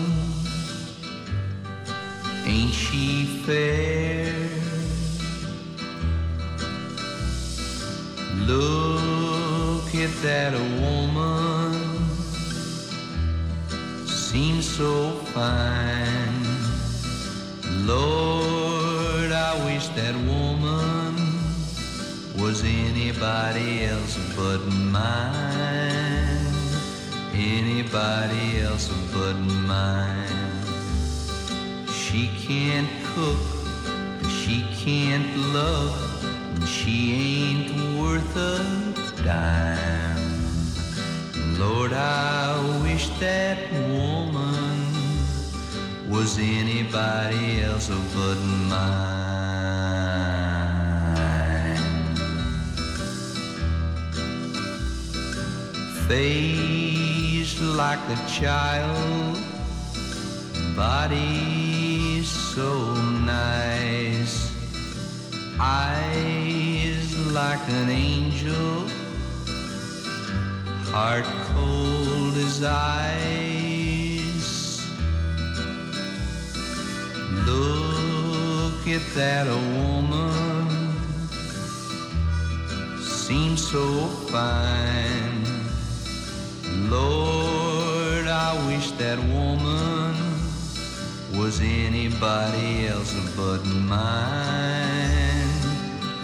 Ain't 2.45 2.73
she 2.73 3.26
fair? 3.45 3.99
Look 8.47 9.93
at 9.93 10.13
that 10.23 10.53
woman, 10.81 11.73
seems 14.07 14.65
so 14.67 15.11
fine. 15.35 16.45
Lord, 17.85 19.31
I 19.31 19.53
wish 19.65 19.88
that 19.89 20.15
woman 20.15 20.59
was 22.49 22.63
anybody 22.63 23.85
else 23.85 24.17
but 24.35 24.61
mine. 24.97 26.47
Anybody 27.31 28.61
else 28.61 28.88
but 29.13 29.35
mine. 29.69 30.63
She 31.88 32.21
can't 32.47 32.89
cook, 33.13 33.43
she 34.39 34.65
can't 34.84 35.31
love. 35.57 35.93
And 36.55 36.67
she 36.67 36.97
ain't 37.27 37.69
worth 37.99 38.35
a 38.35 38.57
dime. 39.23 40.17
Lord, 41.59 41.93
I 41.93 42.81
wish 42.81 43.09
that 43.19 43.59
woman 43.91 44.80
was 46.09 46.39
anybody 46.39 47.61
else 47.61 47.89
but 47.89 48.39
mine. 48.73 49.19
Face 56.10 57.61
like 57.61 57.99
a 58.10 58.15
child, 58.27 59.38
body 60.76 62.23
so 62.23 62.95
nice 62.95 64.52
eyes 65.60 67.15
like 67.27 67.60
an 67.69 67.90
angel, 67.91 68.88
heart 70.91 71.26
cold 71.53 72.36
as 72.38 72.64
ice. 72.64 73.69
Look 77.45 78.88
at 78.88 79.06
that 79.14 79.45
woman, 79.45 80.65
seems 82.99 83.61
so 83.72 84.07
fine. 84.31 85.48
Lord, 86.90 88.28
I 88.28 88.68
wish 88.68 88.91
that 88.91 89.20
woman 89.20 90.16
was 91.40 91.61
anybody 91.61 92.88
else 92.88 93.14
but 93.36 93.66
mine 93.66 95.10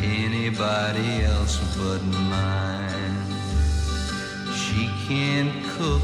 anybody 0.06 1.24
else 1.24 1.58
but 1.78 2.02
mine. 2.04 3.18
She 4.54 4.90
can't 5.08 5.54
cook, 5.76 6.02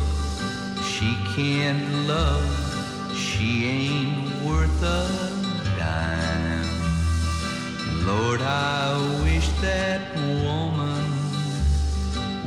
she 0.84 1.16
can't 1.36 2.08
love, 2.08 3.16
she 3.16 3.66
ain't 3.66 4.44
worth 4.44 4.84
a 4.84 5.08
dime. 5.78 6.68
Lord, 8.06 8.42
I 8.42 8.98
wish 9.24 9.48
that 9.62 10.02
woman 10.16 10.91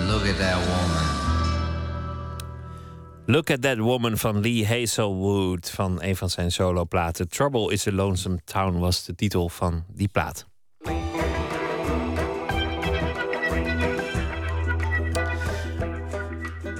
Look 0.05 0.27
at 0.27 0.37
that 0.37 0.57
woman. 0.67 1.12
Look 3.25 3.49
at 3.49 3.61
that 3.61 3.77
woman 3.77 4.17
van 4.17 4.41
Lee 4.41 4.67
Hazelwood 4.67 5.69
van 5.69 6.01
een 6.01 6.15
van 6.15 6.29
zijn 6.29 6.51
soloplaten. 6.51 7.29
Trouble 7.29 7.71
is 7.71 7.87
a 7.87 7.91
Lonesome 7.91 8.39
Town 8.45 8.79
was 8.79 9.05
de 9.05 9.15
titel 9.15 9.49
van 9.49 9.83
die 9.93 10.07
plaat. 10.07 10.45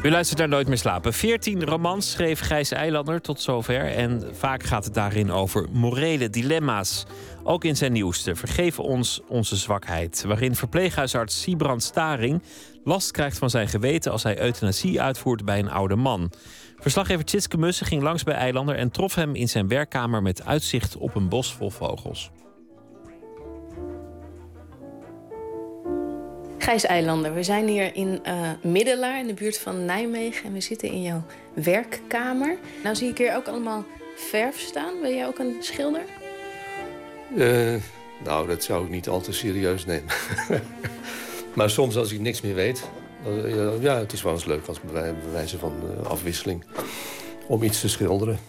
U 0.03 0.09
luistert 0.09 0.39
naar 0.39 0.47
Nooit 0.47 0.67
meer 0.67 0.77
slapen. 0.77 1.13
14 1.13 1.65
romans 1.65 2.11
schreef 2.11 2.39
Gijs 2.39 2.71
Eilander 2.71 3.21
tot 3.21 3.41
zover. 3.41 3.85
En 3.85 4.23
vaak 4.31 4.63
gaat 4.63 4.85
het 4.85 4.93
daarin 4.93 5.31
over 5.31 5.67
morele 5.71 6.29
dilemma's. 6.29 7.05
Ook 7.43 7.63
in 7.63 7.75
zijn 7.75 7.91
nieuwste 7.91 8.35
Vergeef 8.35 8.79
ons 8.79 9.21
onze 9.27 9.55
zwakheid. 9.55 10.23
Waarin 10.27 10.55
verpleeghuisarts 10.55 11.41
Siebrand 11.41 11.83
Staring 11.83 12.41
last 12.83 13.11
krijgt 13.11 13.37
van 13.37 13.49
zijn 13.49 13.67
geweten 13.67 14.11
als 14.11 14.23
hij 14.23 14.41
euthanasie 14.41 15.01
uitvoert 15.01 15.45
bij 15.45 15.59
een 15.59 15.69
oude 15.69 15.95
man. 15.95 16.31
Verslaggever 16.79 17.25
Tjitske 17.25 17.57
Mussen 17.57 17.85
ging 17.85 18.01
langs 18.01 18.23
bij 18.23 18.35
Eilander 18.35 18.75
en 18.75 18.91
trof 18.91 19.15
hem 19.15 19.35
in 19.35 19.49
zijn 19.49 19.67
werkkamer 19.67 20.21
met 20.21 20.45
uitzicht 20.45 20.97
op 20.97 21.15
een 21.15 21.29
bos 21.29 21.53
vol 21.53 21.69
vogels. 21.69 22.31
Gijs 26.57 26.83
Eilander, 26.83 27.33
we 27.33 27.43
zijn 27.43 27.67
hier 27.67 27.95
in 27.95 28.21
uh, 28.27 28.49
Middelaar, 28.61 29.19
in 29.19 29.27
de 29.27 29.33
buurt 29.33 29.57
van 29.57 29.85
Nijmegen. 29.85 30.45
En 30.45 30.53
we 30.53 30.61
zitten 30.61 30.89
in 30.89 31.01
jouw 31.01 31.23
werkkamer. 31.53 32.57
Nou 32.83 32.95
zie 32.95 33.09
ik 33.09 33.17
hier 33.17 33.35
ook 33.35 33.47
allemaal 33.47 33.85
verf 34.15 34.59
staan. 34.59 34.93
Ben 35.01 35.15
jij 35.15 35.27
ook 35.27 35.39
een 35.39 35.55
schilder? 35.59 36.01
Uh, 37.35 37.75
nou, 38.23 38.47
dat 38.47 38.63
zou 38.63 38.83
ik 38.83 38.89
niet 38.89 39.07
al 39.07 39.21
te 39.21 39.31
serieus 39.31 39.85
nemen. 39.85 40.13
maar 41.53 41.69
soms 41.69 41.95
als 41.95 42.11
ik 42.11 42.19
niks 42.19 42.41
meer 42.41 42.55
weet... 42.55 42.83
Uh, 43.27 43.81
ja, 43.81 43.97
het 43.97 44.13
is 44.13 44.21
wel 44.21 44.33
eens 44.33 44.45
leuk 44.45 44.67
als 44.67 44.81
bij 44.91 45.15
wijze 45.31 45.57
van 45.57 45.73
afwisseling... 46.07 46.63
om 47.47 47.63
iets 47.63 47.81
te 47.81 47.89
schilderen. 47.89 48.39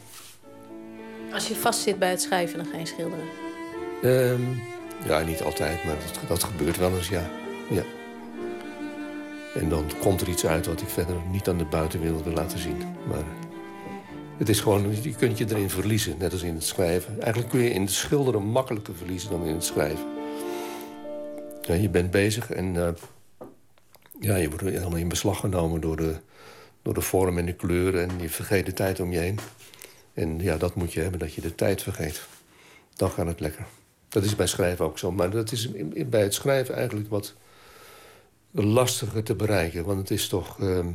Als 1.32 1.48
je 1.48 1.54
vastzit 1.54 1.98
bij 1.98 2.10
het 2.10 2.20
schrijven, 2.20 2.58
dan 2.58 2.66
ga 2.66 2.78
je 2.78 2.86
schilderen? 2.86 3.24
Ehm, 4.02 4.42
ja, 5.06 5.20
niet 5.20 5.42
altijd, 5.42 5.84
maar 5.84 5.96
dat, 5.96 6.28
dat 6.28 6.44
gebeurt 6.44 6.76
wel 6.76 6.96
eens, 6.96 7.08
ja. 7.08 7.30
ja. 7.70 7.82
En 9.54 9.68
dan 9.68 9.84
komt 10.00 10.20
er 10.20 10.28
iets 10.28 10.46
uit 10.46 10.66
wat 10.66 10.80
ik 10.80 10.88
verder 10.88 11.16
niet 11.30 11.48
aan 11.48 11.58
de 11.58 11.64
buitenwereld 11.64 12.24
wil 12.24 12.32
laten 12.32 12.58
zien. 12.58 12.78
Maar 13.08 13.24
het 14.38 14.48
is 14.48 14.60
gewoon, 14.60 15.02
je 15.02 15.14
kunt 15.14 15.38
je 15.38 15.46
erin 15.48 15.70
verliezen, 15.70 16.14
net 16.18 16.32
als 16.32 16.42
in 16.42 16.54
het 16.54 16.64
schrijven. 16.64 17.20
Eigenlijk 17.20 17.52
kun 17.52 17.60
je 17.60 17.70
in 17.70 17.80
het 17.80 17.90
schilderen 17.90 18.42
makkelijker 18.42 18.94
verliezen 18.94 19.30
dan 19.30 19.44
in 19.44 19.54
het 19.54 19.64
schrijven. 19.64 20.13
Ja, 21.66 21.74
je 21.74 21.88
bent 21.88 22.10
bezig 22.10 22.50
en 22.50 22.74
uh, 22.74 22.88
ja, 24.20 24.36
je 24.36 24.48
wordt 24.48 24.64
helemaal 24.64 24.96
in 24.96 25.08
beslag 25.08 25.40
genomen 25.40 25.80
door 25.80 25.96
de, 25.96 26.16
door 26.82 26.94
de 26.94 27.00
vorm 27.00 27.38
en 27.38 27.46
de 27.46 27.52
kleuren. 27.52 28.10
En 28.10 28.20
je 28.20 28.28
vergeet 28.28 28.66
de 28.66 28.72
tijd 28.72 29.00
om 29.00 29.12
je 29.12 29.18
heen. 29.18 29.38
En 30.14 30.40
ja, 30.40 30.56
dat 30.56 30.74
moet 30.74 30.92
je 30.92 31.00
hebben, 31.00 31.18
dat 31.18 31.34
je 31.34 31.40
de 31.40 31.54
tijd 31.54 31.82
vergeet. 31.82 32.26
Dan 32.94 33.10
gaat 33.10 33.26
het 33.26 33.40
lekker. 33.40 33.66
Dat 34.08 34.24
is 34.24 34.36
bij 34.36 34.46
schrijven 34.46 34.84
ook 34.84 34.98
zo. 34.98 35.12
Maar 35.12 35.30
dat 35.30 35.52
is 35.52 35.70
bij 36.06 36.22
het 36.22 36.34
schrijven 36.34 36.74
eigenlijk 36.74 37.08
wat 37.08 37.34
lastiger 38.50 39.22
te 39.22 39.34
bereiken. 39.34 39.84
Want 39.84 39.98
het 39.98 40.10
is 40.10 40.28
toch... 40.28 40.58
Uh, 40.58 40.86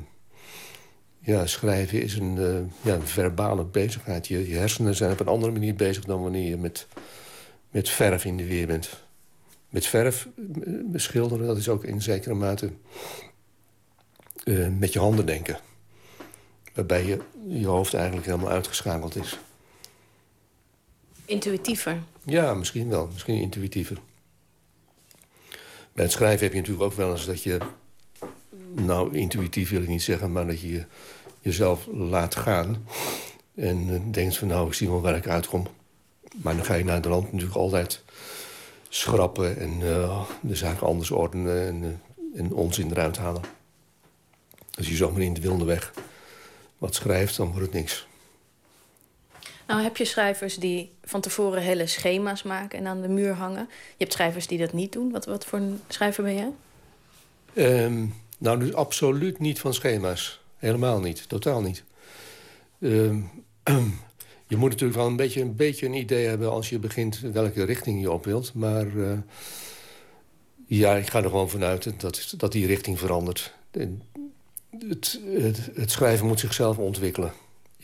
ja, 1.20 1.46
schrijven 1.46 2.02
is 2.02 2.16
een, 2.16 2.36
uh, 2.36 2.60
ja, 2.82 2.94
een 2.94 3.08
verbale 3.08 3.66
bezigheid. 3.66 4.28
Je, 4.28 4.50
je, 4.50 4.58
hersenen 4.58 4.96
zijn 4.96 5.12
op 5.12 5.20
een 5.20 5.28
andere 5.28 5.52
manier 5.52 5.76
bezig... 5.76 6.06
dan 6.06 6.22
wanneer 6.22 6.50
je 6.50 6.58
met, 6.58 6.88
met 7.70 7.90
verf 7.90 8.26
in 8.26 8.38
de 8.38 8.46
weer 8.46 8.68
bent. 8.68 9.08
Met 9.70 9.86
verf 9.86 10.28
schilderen, 10.94 11.48
dat 11.48 11.58
is 11.58 11.70
ook 11.70 11.84
in 11.84 12.02
zekere 12.02 12.34
mate... 12.34 12.72
Uh, 14.46 14.68
met 14.80 14.94
je 14.94 15.00
handen 15.00 15.26
denken. 15.26 15.60
Waarbij 16.74 17.06
je, 17.06 17.20
je 17.48 17.68
hoofd 17.68 17.94
eigenlijk 17.94 18.26
helemaal 18.26 18.50
uitgeschakeld 18.50 19.16
is. 19.16 19.40
Intuïtiever? 21.26 22.04
Ja, 22.24 22.54
misschien 22.54 22.90
wel. 22.90 23.10
Misschien 23.14 23.42
intuïtiever. 23.42 23.98
Bij 25.94 26.04
het 26.04 26.12
schrijven 26.12 26.44
heb 26.44 26.54
je 26.54 26.60
natuurlijk 26.60 26.86
ook 26.86 26.98
wel 26.98 27.12
eens 27.12 27.26
dat 27.26 27.44
je... 27.44 27.58
Nou, 28.76 29.16
intuïtief 29.16 29.70
wil 29.70 29.82
ik 29.82 29.88
niet 29.88 30.02
zeggen, 30.02 30.32
maar 30.32 30.48
dat 30.48 30.62
je 30.62 30.86
jezelf 31.40 31.88
laat 31.92 32.36
gaan. 32.36 32.86
En 33.56 33.88
uh, 33.88 34.00
denkt 34.12 34.38
van, 34.38 34.48
nou, 34.48 34.68
ik 34.68 34.74
zie 34.74 34.90
wel 34.90 35.02
waar 35.02 35.16
ik 35.16 35.28
uitkom. 35.28 35.68
Maar 36.42 36.56
dan 36.56 36.66
ga 36.66 36.74
je 36.74 36.84
naar 36.84 37.02
de 37.02 37.10
land 37.10 37.32
natuurlijk 37.32 37.60
altijd 37.60 38.04
schrappen... 38.90 39.58
en 39.58 39.80
uh, 39.80 40.26
de 40.42 40.56
zaken 40.56 40.88
anders 40.88 41.12
ordenen 41.12 41.68
en, 41.68 41.84
uh, 41.84 42.40
en 42.40 42.54
onzin 42.54 42.92
eruit 42.92 43.18
halen. 43.18 43.42
Als 44.78 44.88
je 44.88 44.96
zomaar 44.96 45.22
in 45.22 45.34
de 45.34 45.42
wilde 45.42 45.66
weg 45.66 45.94
wat 46.78 46.96
schrijft, 46.96 47.38
dan 47.38 47.48
wordt 47.48 47.62
het 47.62 47.74
niks. 47.74 48.08
Nou 49.68 49.82
heb 49.82 49.98
je 49.98 50.06
schrijvers 50.06 50.56
die 50.56 50.92
van 51.04 51.22
tevoren 51.22 51.62
hele 51.62 51.88
schema's 51.88 52.44
maken 52.44 52.80
en 52.80 52.88
aan 52.88 53.02
de 53.02 53.08
muur 53.08 53.34
hangen. 53.34 53.68
Je 53.70 53.96
hebt 53.98 54.14
schrijvers 54.14 54.48
die 54.48 54.58
dat 54.58 54.74
niet 54.74 54.92
doen. 54.92 55.12
Wat, 55.12 55.26
wat 55.26 55.46
voor 55.46 55.60
een 55.60 55.82
schrijver 55.88 56.24
ben 56.24 56.34
jij? 56.34 56.52
Um, 57.84 58.14
nou, 58.38 58.60
dus 58.60 58.74
absoluut 58.74 59.40
niet 59.40 59.60
van 59.60 59.74
schema's. 59.74 60.42
Helemaal 60.58 61.00
niet. 61.00 61.30
Totaal 61.30 61.62
niet. 61.62 61.84
Um, 62.80 63.30
je 64.50 64.58
moet 64.58 64.70
natuurlijk 64.70 65.00
wel 65.00 65.08
een 65.08 65.16
beetje, 65.16 65.42
een 65.42 65.56
beetje 65.56 65.86
een 65.86 65.94
idee 65.94 66.28
hebben... 66.28 66.52
als 66.52 66.70
je 66.70 66.80
begint 66.80 67.20
welke 67.20 67.64
richting 67.64 68.02
je 68.02 68.12
op 68.12 68.26
wilt. 68.26 68.54
Maar 68.54 68.88
uh, 68.88 69.18
ja, 70.66 70.96
ik 70.96 71.10
ga 71.10 71.24
er 71.24 71.30
gewoon 71.30 71.50
vanuit 71.50 72.00
dat, 72.00 72.34
dat 72.38 72.52
die 72.52 72.68
richting 72.68 73.00
verandert. 73.00 73.54
Het, 73.72 75.20
het, 75.26 75.70
het 75.74 75.92
schrijven 75.92 76.28
moet 76.28 76.40
zichzelf 76.40 76.78
ontwikkelen. 76.78 77.32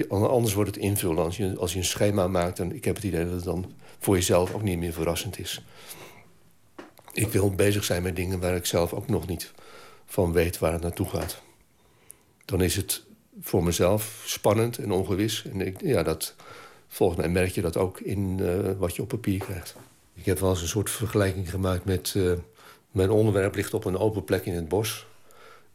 Anders 0.09 0.53
wordt 0.53 0.75
het 0.75 0.83
invullen. 0.83 1.23
Als 1.23 1.37
je, 1.37 1.55
als 1.57 1.71
je 1.71 1.77
een 1.77 1.85
schema 1.85 2.27
maakt, 2.27 2.59
en 2.59 2.75
ik 2.75 2.85
heb 2.85 2.95
het 2.95 3.03
idee 3.03 3.23
dat 3.23 3.33
het 3.33 3.43
dan 3.43 3.73
voor 3.99 4.15
jezelf 4.15 4.53
ook 4.53 4.63
niet 4.63 4.77
meer 4.77 4.93
verrassend 4.93 5.39
is. 5.39 5.63
Ik 7.13 7.27
wil 7.27 7.51
bezig 7.51 7.83
zijn 7.83 8.03
met 8.03 8.15
dingen 8.15 8.39
waar 8.39 8.55
ik 8.55 8.65
zelf 8.65 8.93
ook 8.93 9.07
nog 9.07 9.27
niet 9.27 9.51
van 10.05 10.31
weet 10.31 10.59
waar 10.59 10.73
het 10.73 10.81
naartoe 10.81 11.09
gaat. 11.09 11.41
Dan 12.45 12.61
is 12.61 12.75
het 12.75 13.03
voor 13.41 13.63
mezelf 13.63 14.23
spannend 14.25 14.77
en 14.77 14.91
ongewis. 14.91 15.45
En 15.51 15.61
ik, 15.61 15.81
ja, 15.81 16.03
dat, 16.03 16.35
volgens 16.95 17.19
mij 17.19 17.29
merk 17.29 17.51
je 17.51 17.61
dat 17.61 17.77
ook 17.77 17.99
in 17.99 18.37
uh, 18.41 18.71
wat 18.77 18.95
je 18.95 19.01
op 19.01 19.07
papier 19.07 19.39
krijgt. 19.39 19.75
Ik 20.13 20.25
heb 20.25 20.39
wel 20.39 20.49
eens 20.49 20.61
een 20.61 20.67
soort 20.67 20.89
vergelijking 20.89 21.49
gemaakt 21.49 21.85
met... 21.85 22.13
Uh, 22.17 22.33
mijn 22.91 23.09
onderwerp 23.09 23.55
ligt 23.55 23.73
op 23.73 23.85
een 23.85 23.97
open 23.97 24.23
plek 24.23 24.45
in 24.45 24.53
het 24.53 24.67
bos. 24.67 25.07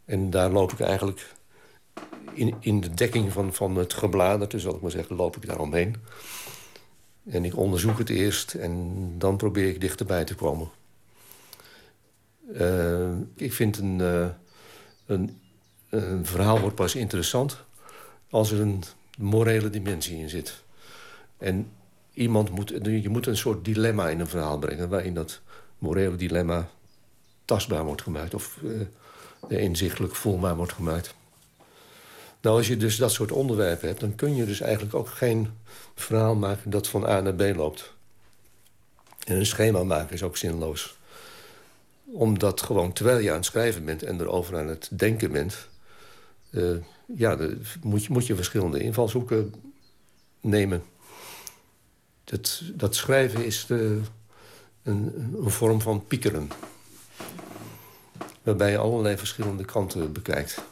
En 0.05 0.31
daar 0.31 0.51
loop 0.51 0.73
ik 0.73 0.81
eigenlijk 0.81 1.35
in, 2.33 2.55
in 2.61 2.81
de 2.81 2.95
dekking 2.95 3.33
van, 3.33 3.55
van 3.55 3.77
het 3.77 3.93
gebladerte, 3.93 4.59
zal 4.59 4.75
ik 4.75 4.81
maar 4.81 4.91
zeggen, 4.91 5.17
loop 5.17 5.37
ik 5.37 5.47
daar 5.47 5.61
omheen. 5.61 5.97
En 7.31 7.45
ik 7.45 7.57
onderzoek 7.57 7.99
het 7.99 8.09
eerst 8.09 8.55
en 8.55 8.95
dan 9.19 9.37
probeer 9.37 9.69
ik 9.69 9.81
dichterbij 9.81 10.25
te 10.25 10.35
komen. 10.35 10.69
Uh, 12.53 13.11
ik 13.37 13.53
vind 13.53 13.79
een, 13.79 13.99
een, 15.07 15.41
een, 15.89 16.27
verhaal 16.27 16.61
wordt 16.61 16.77
pas 16.77 16.95
interessant 16.95 17.65
als 18.31 18.51
er 18.51 18.61
een 18.61 18.83
morele 19.19 19.71
dimensie 19.71 20.19
in 20.19 20.29
zit. 20.29 20.63
En 21.41 21.71
iemand 22.13 22.51
moet, 22.51 22.69
je 22.83 23.09
moet 23.09 23.27
een 23.27 23.37
soort 23.37 23.65
dilemma 23.65 24.09
in 24.09 24.21
een 24.21 24.27
verhaal 24.27 24.59
brengen... 24.59 24.89
waarin 24.89 25.15
dat 25.15 25.41
morele 25.79 26.17
dilemma 26.17 26.69
tastbaar 27.45 27.85
wordt 27.85 28.03
gemaakt... 28.03 28.35
of 28.35 28.59
uh, 29.49 29.63
inzichtelijk 29.63 30.15
voelbaar 30.15 30.57
wordt 30.57 30.73
gemaakt. 30.73 31.15
Nou, 32.41 32.57
als 32.57 32.69
je 32.69 32.77
dus 32.77 32.97
dat 32.97 33.13
soort 33.13 33.33
onderwerpen 33.33 33.89
hebt... 33.89 34.01
dan 34.01 34.15
kun 34.15 34.35
je 34.35 34.47
dus 34.47 34.61
eigenlijk 34.61 34.95
ook 34.95 35.09
geen 35.09 35.49
verhaal 35.95 36.35
maken 36.35 36.71
dat 36.71 36.89
van 36.89 37.07
A 37.07 37.21
naar 37.21 37.35
B 37.35 37.57
loopt. 37.57 37.95
En 39.27 39.37
een 39.37 39.47
schema 39.47 39.85
maken 39.85 40.15
is 40.15 40.23
ook 40.23 40.37
zinloos. 40.37 40.99
Omdat 42.05 42.63
gewoon 42.63 42.93
terwijl 42.93 43.19
je 43.19 43.31
aan 43.31 43.37
het 43.37 43.45
schrijven 43.45 43.85
bent... 43.85 44.03
en 44.03 44.21
erover 44.21 44.59
aan 44.59 44.69
het 44.69 44.89
denken 44.93 45.33
bent... 45.33 45.69
Uh, 46.51 46.77
ja, 47.17 47.39
moet, 47.83 48.05
je, 48.05 48.13
moet 48.13 48.27
je 48.27 48.35
verschillende 48.35 48.81
invalshoeken 48.81 49.55
nemen. 50.41 50.83
Dat, 52.31 52.63
dat 52.75 52.95
schrijven 52.95 53.45
is 53.45 53.67
de, 53.67 54.01
een, 54.83 55.35
een 55.43 55.51
vorm 55.51 55.81
van 55.81 56.07
piekeren. 56.07 56.51
Waarbij 58.43 58.71
je 58.71 58.79
allerlei 58.79 59.17
verschillende 59.17 59.65
kanten 59.65 60.13
bekijkt. 60.13 60.63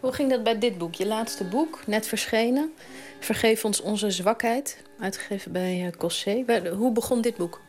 Hoe 0.00 0.12
ging 0.12 0.30
dat 0.30 0.42
bij 0.42 0.58
dit 0.58 0.78
boek? 0.78 0.94
Je 0.94 1.06
laatste 1.06 1.44
boek, 1.44 1.86
net 1.86 2.06
verschenen. 2.06 2.72
Vergeef 3.20 3.64
ons 3.64 3.80
onze 3.80 4.10
zwakheid, 4.10 4.82
uitgegeven 4.98 5.52
bij 5.52 5.86
uh, 5.86 5.90
Cossé. 5.98 6.44
Hoe 6.76 6.92
begon 6.92 7.20
dit 7.20 7.36
boek? 7.36 7.60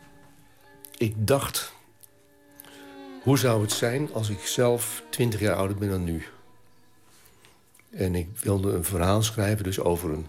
Ik 0.96 1.14
dacht, 1.26 1.72
hoe 3.22 3.38
zou 3.38 3.62
het 3.62 3.72
zijn 3.72 4.12
als 4.12 4.28
ik 4.28 4.40
zelf 4.40 5.02
twintig 5.08 5.40
jaar 5.40 5.56
ouder 5.56 5.76
ben 5.76 5.88
dan 5.88 6.04
nu? 6.04 6.24
En 7.90 8.14
ik 8.14 8.28
wilde 8.42 8.72
een 8.72 8.84
verhaal 8.84 9.22
schrijven 9.22 9.64
dus 9.64 9.80
over 9.80 10.10
een 10.10 10.26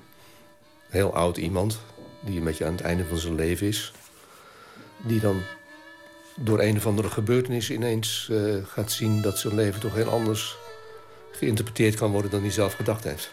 heel 0.94 1.14
oud 1.14 1.38
iemand... 1.38 1.80
die 2.20 2.38
een 2.38 2.44
beetje 2.44 2.66
aan 2.66 2.72
het 2.72 2.82
einde 2.82 3.06
van 3.06 3.18
zijn 3.18 3.36
leven 3.36 3.68
is. 3.68 3.94
Die 4.98 5.20
dan 5.20 5.42
door 6.36 6.60
een 6.60 6.78
of 6.78 6.86
andere 6.86 7.10
gebeurtenis 7.10 7.72
ineens 7.72 8.28
uh, 8.32 8.66
gaat 8.66 8.92
zien... 8.92 9.22
dat 9.22 9.40
zijn 9.40 9.56
leven 9.56 9.80
toch 9.80 9.94
heel 9.94 10.10
anders 10.10 10.56
geïnterpreteerd 11.32 11.96
kan 11.96 12.12
worden 12.12 12.32
dan 12.32 12.42
hij 12.42 12.52
zelf 12.52 12.74
gedacht 12.74 13.04
heeft. 13.04 13.32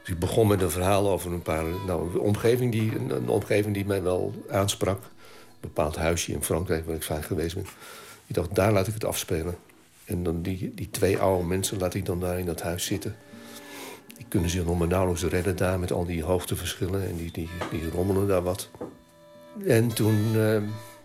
Dus 0.00 0.12
ik 0.12 0.18
begon 0.18 0.46
met 0.46 0.62
een 0.62 0.70
verhaal 0.70 1.10
over 1.10 1.32
een 1.32 1.42
paar... 1.42 1.64
Nou, 1.86 2.10
een, 2.12 2.20
omgeving 2.20 2.72
die, 2.72 2.96
een, 2.96 3.28
omgeving 3.28 3.74
die 3.74 3.84
mij 3.84 4.02
wel 4.02 4.34
aansprak. 4.48 4.98
Een 5.02 5.60
bepaald 5.60 5.96
huisje 5.96 6.32
in 6.32 6.44
Frankrijk 6.44 6.86
waar 6.86 6.96
ik 6.96 7.02
vaak 7.02 7.24
geweest 7.24 7.54
ben. 7.54 7.66
Ik 8.26 8.34
dacht, 8.34 8.54
daar 8.54 8.72
laat 8.72 8.86
ik 8.86 8.94
het 8.94 9.04
afspelen. 9.04 9.56
En 10.04 10.22
dan 10.22 10.42
die, 10.42 10.72
die 10.74 10.90
twee 10.90 11.18
oude 11.18 11.46
mensen 11.46 11.78
laat 11.78 11.94
ik 11.94 12.06
dan 12.06 12.20
daar 12.20 12.38
in 12.38 12.46
dat 12.46 12.62
huis 12.62 12.84
zitten. 12.84 13.16
Die 14.20 14.28
kunnen 14.28 14.50
zich 14.50 14.64
nog 14.64 14.78
maar 14.78 14.88
nauwelijks 14.88 15.22
redden 15.22 15.56
daar... 15.56 15.78
met 15.78 15.92
al 15.92 16.04
die 16.04 16.24
hoogteverschillen 16.24 17.08
en 17.08 17.16
die, 17.16 17.30
die, 17.30 17.48
die 17.70 17.90
rommelen 17.90 18.28
daar 18.28 18.42
wat. 18.42 18.70
En 19.66 19.88
toen 19.88 20.34
uh, 20.34 20.62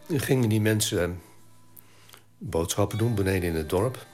gingen 0.07 0.49
die 0.49 0.61
mensen 0.61 1.21
boodschappen 2.37 2.97
doen 2.97 3.15
beneden 3.15 3.49
in 3.49 3.55
het 3.55 3.69
dorp... 3.69 4.05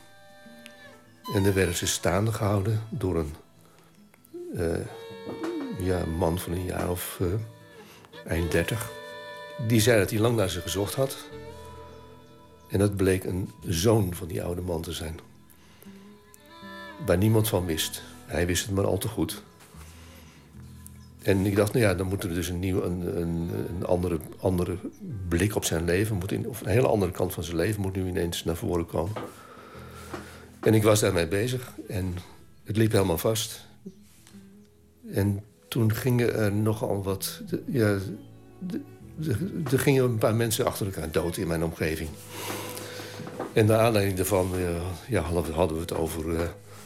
En 1.34 1.44
dan 1.44 1.54
werden 1.54 1.76
ze 1.76 1.88
staande 1.88 2.32
gehouden 2.32 2.82
door 2.90 3.16
een 3.16 3.36
uh, 4.54 4.86
ja, 5.80 6.06
man 6.06 6.40
van 6.40 6.52
een 6.52 6.66
jaar 6.66 6.90
of 6.90 7.18
uh, 7.22 7.28
eind 8.26 8.52
dertig. 8.52 8.92
Die 9.68 9.82
zei 9.82 10.00
dat 10.00 10.10
hij 10.10 10.20
lang 10.20 10.36
naar 10.36 10.50
ze 10.50 10.62
gezocht 10.62 10.96
had. 10.96 11.18
En 12.70 12.80
dat 12.80 12.96
bleek 12.96 13.24
een 13.24 13.50
zoon 13.66 14.14
van 14.14 14.28
die 14.28 14.44
oude 14.44 14.62
man 14.62 14.82
te 14.82 14.92
zijn. 14.92 15.20
Waar 17.06 17.18
niemand 17.18 17.48
van 17.48 17.66
wist. 17.66 18.02
Hij 18.32 18.46
wist 18.46 18.66
het 18.66 18.76
maar 18.76 18.86
al 18.86 18.98
te 18.98 19.08
goed. 19.08 19.44
En 21.22 21.46
ik 21.46 21.56
dacht, 21.56 21.74
nou 21.74 21.86
ja, 21.86 21.94
dan 21.94 22.08
moet 22.08 22.24
er 22.24 22.34
dus 22.34 22.48
een, 22.48 22.60
nieuw, 22.60 22.84
een, 22.84 23.22
een, 23.22 23.50
een 23.70 23.86
andere, 23.86 24.20
andere 24.40 24.78
blik 25.28 25.56
op 25.56 25.66
zijn 25.66 25.86
leven... 25.86 26.22
Of 26.48 26.62
een 26.62 26.68
hele 26.68 26.88
andere 26.88 27.12
kant 27.12 27.34
van 27.34 27.44
zijn 27.44 27.56
leven 27.56 27.82
moet 27.82 27.96
nu 27.96 28.08
ineens 28.08 28.44
naar 28.44 28.56
voren 28.56 28.86
komen. 28.86 29.14
En 30.60 30.74
ik 30.74 30.84
was 30.84 31.00
daarmee 31.00 31.28
bezig 31.28 31.74
en 31.88 32.16
het 32.64 32.78
liep 32.78 32.92
helemaal 32.92 33.18
vast. 33.18 33.66
En 35.12 35.44
toen 35.68 35.94
gingen 35.94 36.36
er 36.36 36.52
nogal 36.52 37.04
wat... 37.04 37.42
Ja, 37.66 37.98
er 39.72 39.80
gingen 39.80 40.04
een 40.04 40.18
paar 40.18 40.36
mensen 40.36 40.66
achter 40.66 40.86
elkaar 40.86 41.12
dood 41.12 41.38
in 41.38 41.48
mijn 41.48 41.64
omgeving. 41.64 42.10
En 43.54 43.66
naar 43.66 43.80
aanleiding 43.80 44.18
daarvan 44.18 44.52
ja, 45.08 45.22
hadden 45.22 45.76
we 45.76 45.82
het 45.82 45.94
over 45.94 46.28
uh, 46.28 46.42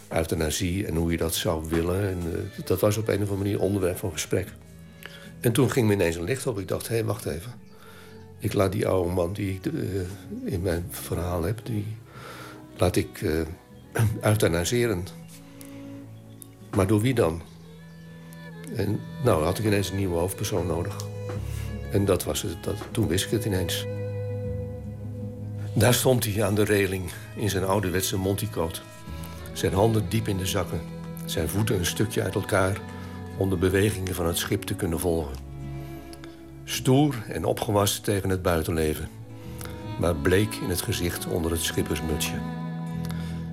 euthanasie 0.09 0.85
en 0.85 0.95
hoe 0.95 1.11
je 1.11 1.17
dat 1.17 1.35
zou 1.35 1.69
willen. 1.69 2.09
En 2.09 2.17
uh, 2.27 2.65
dat 2.65 2.79
was 2.79 2.97
op 2.97 3.07
een 3.07 3.15
of 3.15 3.19
andere 3.21 3.37
manier 3.37 3.59
onderwerp 3.59 3.97
van 3.97 4.11
gesprek. 4.11 4.47
En 5.39 5.51
toen 5.51 5.71
ging 5.71 5.87
me 5.87 5.93
ineens 5.93 6.15
een 6.15 6.23
licht 6.23 6.47
op. 6.47 6.59
Ik 6.59 6.67
dacht, 6.67 6.87
hé, 6.87 6.95
hey, 6.95 7.05
wacht 7.05 7.25
even. 7.25 7.51
Ik 8.39 8.53
laat 8.53 8.71
die 8.71 8.87
oude 8.87 9.11
man 9.11 9.33
die 9.33 9.53
ik 9.53 9.65
uh, 9.65 10.01
in 10.43 10.61
mijn 10.61 10.85
verhaal 10.89 11.43
heb... 11.43 11.59
die 11.63 11.85
laat 12.77 12.95
ik 12.95 13.25
euthanaseren. 14.21 15.05
Maar 16.75 16.87
door 16.87 17.01
wie 17.01 17.13
dan? 17.13 17.41
En 18.75 18.99
nou, 19.23 19.43
had 19.43 19.59
ik 19.59 19.65
ineens 19.65 19.89
een 19.89 19.97
nieuwe 19.97 20.17
hoofdpersoon 20.17 20.67
nodig. 20.67 20.95
En 21.91 22.05
dat 22.05 22.23
was 22.23 22.41
het, 22.41 22.63
dat, 22.63 22.75
toen 22.91 23.07
wist 23.07 23.25
ik 23.25 23.31
het 23.31 23.45
ineens. 23.45 23.85
Daar 25.73 25.93
stond 25.93 26.25
hij 26.25 26.43
aan 26.43 26.55
de 26.55 26.63
reling 26.63 27.11
in 27.35 27.49
zijn 27.49 27.63
ouderwetse 27.63 28.17
monticoat. 28.17 28.81
Zijn 29.55 29.73
handen 29.73 30.09
diep 30.09 30.27
in 30.27 30.37
de 30.37 30.45
zakken. 30.45 30.81
Zijn 31.25 31.49
voeten 31.49 31.77
een 31.77 31.85
stukje 31.85 32.23
uit 32.23 32.35
elkaar 32.35 32.77
om 33.37 33.49
de 33.49 33.55
bewegingen 33.55 34.15
van 34.15 34.25
het 34.25 34.37
schip 34.37 34.63
te 34.63 34.75
kunnen 34.75 34.99
volgen. 34.99 35.35
Stoer 36.63 37.15
en 37.27 37.45
opgewassen 37.45 38.03
tegen 38.03 38.29
het 38.29 38.41
buitenleven. 38.41 39.09
Maar 39.99 40.15
bleek 40.15 40.55
in 40.55 40.69
het 40.69 40.81
gezicht 40.81 41.27
onder 41.27 41.51
het 41.51 41.61
schippersmutsje. 41.61 42.39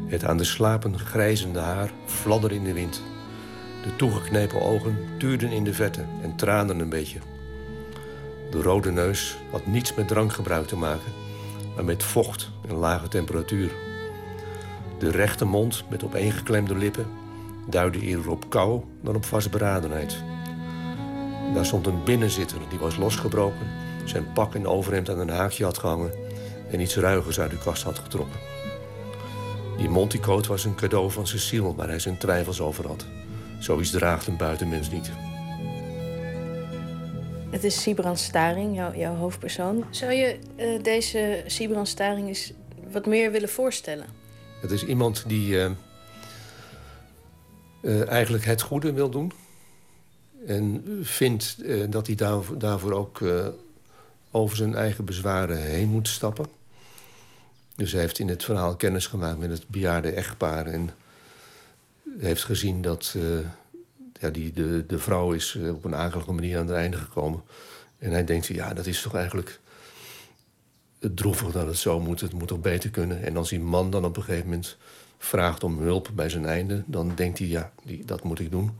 Het 0.06 0.24
aan 0.24 0.36
de 0.36 0.44
slapen 0.44 0.98
grijzende 0.98 1.58
haar 1.58 1.90
fladderde 2.06 2.54
in 2.54 2.64
de 2.64 2.72
wind. 2.72 3.02
De 3.82 3.96
toegeknepen 3.96 4.62
ogen 4.62 4.98
tuurden 5.18 5.50
in 5.50 5.64
de 5.64 5.74
verte 5.74 6.04
en 6.22 6.36
traanden 6.36 6.78
een 6.78 6.88
beetje. 6.88 7.18
De 8.50 8.62
rode 8.62 8.90
neus 8.90 9.36
had 9.50 9.66
niets 9.66 9.94
met 9.94 10.08
drankgebruik 10.08 10.66
te 10.66 10.76
maken, 10.76 11.12
maar 11.74 11.84
met 11.84 12.02
vocht 12.02 12.50
en 12.68 12.74
lage 12.74 13.08
temperatuur. 13.08 13.91
De 15.02 15.10
rechte 15.10 15.44
mond 15.44 15.84
met 15.90 16.04
opeengeklemde 16.04 16.76
lippen 16.76 17.06
duidde 17.66 18.00
eerder 18.00 18.30
op 18.30 18.50
kou 18.50 18.82
dan 19.00 19.14
op 19.14 19.24
vastberadenheid. 19.24 20.16
Daar 21.54 21.66
stond 21.66 21.86
een 21.86 22.04
binnenzitter 22.04 22.58
die 22.68 22.78
was 22.78 22.96
losgebroken, 22.96 23.66
zijn 24.04 24.32
pak 24.32 24.54
en 24.54 24.66
overhemd 24.66 25.10
aan 25.10 25.18
een 25.18 25.28
haakje 25.28 25.64
had 25.64 25.78
gehangen 25.78 26.12
en 26.70 26.80
iets 26.80 26.96
ruigers 26.96 27.40
uit 27.40 27.50
de 27.50 27.58
kast 27.58 27.82
had 27.82 27.98
getrokken. 27.98 28.40
Die 29.76 29.88
Monticoat 29.88 30.46
was 30.46 30.64
een 30.64 30.74
cadeau 30.74 31.10
van 31.10 31.26
Cecile, 31.26 31.74
waar 31.74 31.88
hij 31.88 31.98
zijn 31.98 32.18
twijfels 32.18 32.60
over 32.60 32.86
had. 32.86 33.06
Zoiets 33.58 33.90
draagt 33.90 34.26
een 34.26 34.36
buitenmens 34.36 34.90
niet. 34.90 35.10
Het 37.50 37.64
is 37.64 37.82
Sibran 37.82 38.16
Staring, 38.16 38.76
jouw, 38.94 39.14
hoofdpersoon. 39.14 39.84
Zou 39.90 40.12
je 40.12 40.38
uh, 40.56 40.82
deze 40.82 41.42
Sibran 41.46 41.86
Staring 41.86 42.28
eens 42.28 42.52
wat 42.92 43.06
meer 43.06 43.30
willen 43.30 43.48
voorstellen? 43.48 44.21
Het 44.62 44.70
is 44.70 44.84
iemand 44.84 45.24
die 45.26 45.54
uh, 45.54 45.70
uh, 47.80 48.08
eigenlijk 48.08 48.44
het 48.44 48.62
goede 48.62 48.92
wil 48.92 49.10
doen. 49.10 49.32
En 50.46 50.84
vindt 51.02 51.56
dat 51.92 52.06
hij 52.06 52.16
daarvoor, 52.16 52.58
daarvoor 52.58 52.92
ook 52.92 53.20
over 54.30 54.56
zijn 54.56 54.74
eigen 54.74 55.04
bezwaren 55.04 55.62
heen 55.62 55.88
moet 55.88 56.08
stappen. 56.08 56.46
Dus 57.74 57.92
hij 57.92 58.00
heeft 58.00 58.18
in 58.18 58.28
het 58.28 58.44
verhaal 58.44 58.76
kennis 58.76 59.06
gemaakt 59.06 59.38
met 59.38 59.50
het 59.50 59.68
bejaarde 59.68 60.10
echtpaar. 60.10 60.66
En 60.66 60.90
heeft 62.18 62.44
gezien 62.44 62.82
dat 62.82 63.16
ja, 64.22 64.30
die, 64.30 64.52
de, 64.52 64.84
de 64.86 64.98
vrouw 64.98 65.32
is 65.32 65.54
eh, 65.54 65.68
op 65.68 65.84
een 65.84 65.94
akelige 65.94 66.32
manier 66.32 66.58
aan 66.58 66.66
het 66.66 66.76
einde 66.76 66.96
gekomen. 66.96 67.42
En 67.98 68.10
hij 68.10 68.24
denkt, 68.24 68.46
ja, 68.46 68.74
dat 68.74 68.86
is 68.86 69.02
toch 69.02 69.14
eigenlijk 69.14 69.60
droevig 71.14 71.52
dat 71.52 71.66
het 71.66 71.76
zo 71.76 72.00
moet. 72.00 72.20
Het 72.20 72.32
moet 72.32 72.48
toch 72.48 72.60
beter 72.60 72.90
kunnen. 72.90 73.22
En 73.22 73.36
als 73.36 73.48
die 73.48 73.60
man 73.60 73.90
dan 73.90 74.04
op 74.04 74.16
een 74.16 74.22
gegeven 74.22 74.48
moment 74.48 74.76
vraagt 75.18 75.64
om 75.64 75.78
hulp 75.78 76.08
bij 76.14 76.28
zijn 76.28 76.46
einde... 76.46 76.82
dan 76.86 77.12
denkt 77.14 77.38
hij, 77.38 77.48
ja, 77.48 77.72
die, 77.84 78.04
dat 78.04 78.22
moet 78.22 78.40
ik 78.40 78.50
doen. 78.50 78.78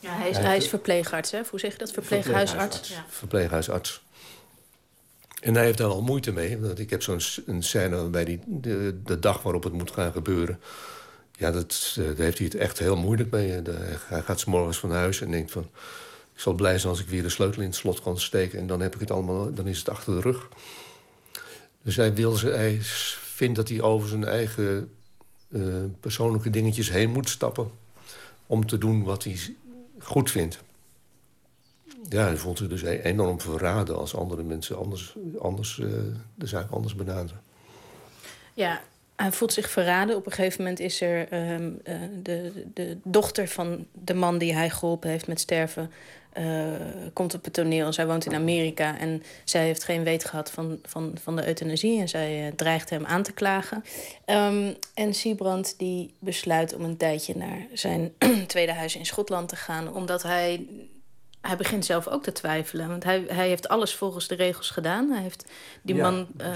Ja, 0.00 0.16
hij 0.16 0.30
is, 0.30 0.36
hij 0.36 0.56
is 0.56 0.68
verpleegarts, 0.68 1.30
hè? 1.30 1.40
Hoe 1.50 1.58
zeg 1.58 1.72
je 1.72 1.78
dat? 1.78 1.92
Verpleeghuisarts? 1.92 2.88
Ja. 2.88 3.04
Verpleeghuisarts. 3.08 4.02
En 5.40 5.54
hij 5.54 5.64
heeft 5.64 5.78
daar 5.78 5.88
al 5.88 6.02
moeite 6.02 6.32
mee. 6.32 6.58
Want 6.58 6.78
ik 6.78 6.90
heb 6.90 7.02
zo'n 7.02 7.20
scène 7.58 7.96
waarbij 7.96 8.24
die, 8.24 8.40
de, 8.46 9.00
de 9.04 9.18
dag 9.18 9.42
waarop 9.42 9.64
het 9.64 9.72
moet 9.72 9.90
gaan 9.90 10.12
gebeuren... 10.12 10.60
Ja, 11.36 11.50
dat, 11.50 11.96
uh, 11.98 12.06
daar 12.06 12.16
heeft 12.16 12.38
hij 12.38 12.46
het 12.46 12.56
echt 12.56 12.78
heel 12.78 12.96
moeilijk 12.96 13.30
mee. 13.30 13.62
De, 13.62 13.96
hij 14.06 14.22
gaat 14.22 14.40
s 14.40 14.44
morgens 14.44 14.78
van 14.78 14.90
huis 14.90 15.20
en 15.20 15.30
denkt 15.30 15.50
van... 15.50 15.62
ik 16.34 16.40
zal 16.40 16.52
blij 16.52 16.78
zijn 16.78 16.92
als 16.92 17.00
ik 17.00 17.08
weer 17.08 17.22
de 17.22 17.28
sleutel 17.28 17.62
in 17.62 17.68
het 17.68 17.76
slot 17.76 18.02
kan 18.02 18.20
steken... 18.20 18.58
en 18.58 18.66
dan, 18.66 18.80
heb 18.80 18.94
ik 18.94 19.00
het 19.00 19.10
allemaal, 19.10 19.54
dan 19.54 19.66
is 19.66 19.78
het 19.78 19.88
achter 19.88 20.14
de 20.14 20.20
rug. 20.20 20.48
Dus 21.82 21.96
hij, 21.96 22.14
wil 22.14 22.40
hij 22.40 22.78
vindt 23.20 23.56
dat 23.56 23.68
hij 23.68 23.80
over 23.80 24.08
zijn 24.08 24.24
eigen 24.24 24.90
uh, 25.48 25.74
persoonlijke 26.00 26.50
dingetjes 26.50 26.90
heen 26.90 27.10
moet 27.10 27.28
stappen... 27.28 27.70
om 28.46 28.66
te 28.66 28.78
doen 28.78 29.02
wat 29.02 29.24
hij 29.24 29.36
goed 29.98 30.30
vindt. 30.30 30.58
Ja, 32.08 32.24
hij 32.24 32.36
voelt 32.36 32.58
zich 32.58 32.68
dus 32.68 32.82
e-, 32.82 33.00
enorm 33.02 33.40
verraden 33.40 33.96
als 33.96 34.14
andere 34.14 34.42
mensen 34.42 34.78
anders, 34.78 35.16
anders, 35.38 35.78
uh, 35.78 35.88
de 36.34 36.46
zaak 36.46 36.70
anders 36.70 36.94
benaderen. 36.94 37.40
Ja, 38.54 38.80
hij 39.16 39.32
voelt 39.32 39.52
zich 39.52 39.70
verraden. 39.70 40.16
Op 40.16 40.26
een 40.26 40.32
gegeven 40.32 40.62
moment 40.62 40.80
is 40.80 41.00
er 41.00 41.32
um, 41.52 41.80
uh, 41.84 41.94
de, 42.22 42.64
de 42.74 42.96
dochter 43.02 43.48
van 43.48 43.86
de 43.92 44.14
man 44.14 44.38
die 44.38 44.54
hij 44.54 44.70
geholpen 44.70 45.10
heeft 45.10 45.26
met 45.26 45.40
sterven. 45.40 45.90
Uh, 46.38 46.74
komt 47.12 47.34
op 47.34 47.44
het 47.44 47.52
toneel. 47.52 47.92
Zij 47.92 48.06
woont 48.06 48.26
in 48.26 48.34
Amerika 48.34 48.98
en 48.98 49.22
zij 49.44 49.64
heeft 49.64 49.84
geen 49.84 50.04
weet 50.04 50.24
gehad 50.24 50.50
van, 50.50 50.78
van, 50.82 51.16
van 51.22 51.36
de 51.36 51.46
euthanasie. 51.46 52.00
En 52.00 52.08
zij 52.08 52.46
uh, 52.46 52.52
dreigt 52.56 52.90
hem 52.90 53.06
aan 53.06 53.22
te 53.22 53.32
klagen. 53.32 53.84
Um, 54.26 54.76
en 54.94 55.14
Siebrand 55.14 55.78
die 55.78 56.14
besluit 56.18 56.74
om 56.74 56.84
een 56.84 56.96
tijdje 56.96 57.36
naar 57.36 57.66
zijn 57.72 58.12
tweede 58.46 58.72
huis 58.72 58.96
in 58.96 59.06
Schotland 59.06 59.48
te 59.48 59.56
gaan. 59.56 59.94
Omdat 59.94 60.22
hij 60.22 60.66
hij 61.40 61.56
begint 61.56 61.84
zelf 61.84 62.08
ook 62.08 62.22
te 62.22 62.32
twijfelen. 62.32 62.88
Want 62.88 63.04
hij, 63.04 63.24
hij 63.28 63.48
heeft 63.48 63.68
alles 63.68 63.94
volgens 63.94 64.28
de 64.28 64.34
regels 64.34 64.70
gedaan. 64.70 65.10
Hij 65.10 65.22
heeft 65.22 65.44
die 65.82 65.94
ja, 65.94 66.10
man. 66.10 66.26
Uh, 66.40 66.46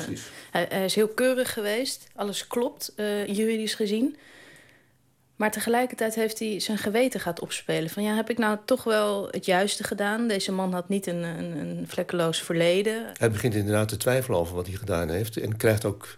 hij, 0.51 0.67
hij, 0.69 0.85
is 0.85 0.95
heel 0.95 1.09
keurig 1.09 1.53
geweest. 1.53 2.09
Alles 2.15 2.47
klopt, 2.47 2.93
juridisch 3.27 3.75
gezien. 3.75 4.17
Maar 5.37 5.51
tegelijkertijd 5.51 6.15
heeft 6.15 6.39
hij 6.39 6.61
zijn 6.61 6.79
geweten 6.79 7.21
gaat 7.21 7.41
opspelen. 7.41 7.91
Van 7.91 8.03
ja, 8.03 8.15
heb 8.15 8.31
ik 8.31 8.39
nou 8.39 8.59
toch 8.65 8.85
wel 8.85 9.29
het 9.31 9.45
juiste 9.45 9.85
gedaan? 9.85 10.29
Deze 10.29 10.53
man 10.53 10.73
had 10.73 10.89
niet 10.89 11.07
een, 11.07 11.23
een, 11.23 11.57
een 11.57 11.85
vlekkeloos 11.89 12.43
verleden. 12.43 13.07
Hij 13.17 13.31
begint 13.31 13.55
inderdaad 13.55 13.89
te 13.89 13.97
twijfelen 13.97 14.39
over 14.39 14.55
wat 14.55 14.67
hij 14.67 14.77
gedaan 14.77 15.09
heeft. 15.09 15.37
En 15.37 15.57
krijgt 15.57 15.85
ook. 15.85 16.17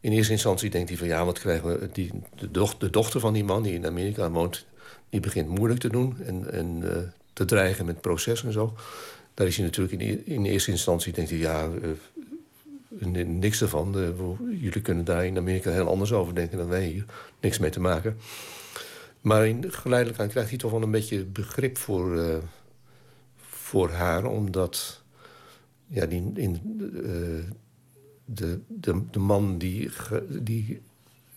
In 0.00 0.12
eerste 0.12 0.32
instantie 0.32 0.70
denkt 0.70 0.88
hij 0.88 0.98
van 0.98 1.06
ja, 1.06 1.24
wat 1.24 1.38
krijgen 1.38 1.68
we. 1.68 1.88
Die, 1.92 2.10
de, 2.34 2.50
doch, 2.50 2.76
de 2.76 2.90
dochter 2.90 3.20
van 3.20 3.32
die 3.32 3.44
man 3.44 3.62
die 3.62 3.74
in 3.74 3.86
Amerika 3.86 4.30
woont. 4.30 4.66
Die 5.10 5.20
begint 5.20 5.48
moeilijk 5.48 5.80
te 5.80 5.88
doen. 5.88 6.16
En, 6.24 6.52
en 6.52 6.80
uh, 6.82 6.96
te 7.32 7.44
dreigen 7.44 7.84
met 7.84 8.00
proces 8.00 8.44
en 8.44 8.52
zo. 8.52 8.74
Daar 9.34 9.46
is 9.46 9.56
hij 9.56 9.64
natuurlijk 9.64 10.02
in, 10.02 10.26
in 10.26 10.44
eerste 10.44 10.70
instantie, 10.70 11.12
denkt 11.12 11.30
hij, 11.30 11.38
ja, 11.38 11.68
uh, 12.98 13.26
niks 13.26 13.62
ervan. 13.62 14.14
Jullie 14.60 14.80
kunnen 14.80 15.04
daar 15.04 15.26
in 15.26 15.36
Amerika 15.36 15.70
heel 15.70 15.88
anders 15.88 16.12
over 16.12 16.34
denken 16.34 16.58
dan 16.58 16.68
wij 16.68 16.84
hier. 16.84 17.04
Niks 17.40 17.58
mee 17.58 17.70
te 17.70 17.80
maken. 17.80 18.16
Maar 19.28 19.46
in, 19.46 19.72
geleidelijk 19.72 20.20
aan 20.20 20.28
krijgt 20.28 20.48
hij 20.48 20.58
toch 20.58 20.70
wel 20.70 20.82
een 20.82 20.90
beetje 20.90 21.24
begrip 21.24 21.78
voor, 21.78 22.14
uh, 22.16 22.36
voor 23.36 23.90
haar, 23.90 24.24
omdat 24.24 25.02
ja, 25.86 26.06
die, 26.06 26.32
in, 26.34 26.60
de, 28.24 28.60
de, 28.66 29.10
de 29.10 29.18
man 29.18 29.58
die, 29.58 29.90
die 30.28 30.80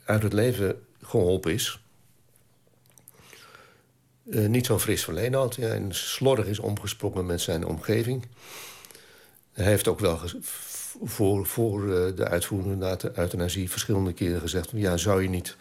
uit 0.03 0.23
het 0.23 0.33
leven 0.33 0.81
geholpen 1.01 1.53
is 1.53 1.81
uh, 4.25 4.47
niet 4.47 4.65
zo'n 4.65 4.79
fris 4.79 5.03
verleden 5.03 5.39
had. 5.39 5.55
Ja, 5.55 5.67
en 5.67 5.95
slordig 5.95 6.45
is 6.45 6.59
omgesprongen 6.59 7.25
met 7.25 7.41
zijn 7.41 7.65
omgeving. 7.65 8.25
Hij 9.51 9.65
heeft 9.65 9.87
ook 9.87 9.99
wel 9.99 10.19
voor, 11.03 11.45
voor 11.45 11.85
de 12.15 12.27
uitvoering 12.27 12.79
naar 12.79 12.97
de 12.97 13.11
euthanasie 13.15 13.69
verschillende 13.69 14.13
keren 14.13 14.41
gezegd... 14.41 14.71
ja, 14.73 14.97
zou 14.97 15.21
je 15.21 15.29
niet 15.29 15.55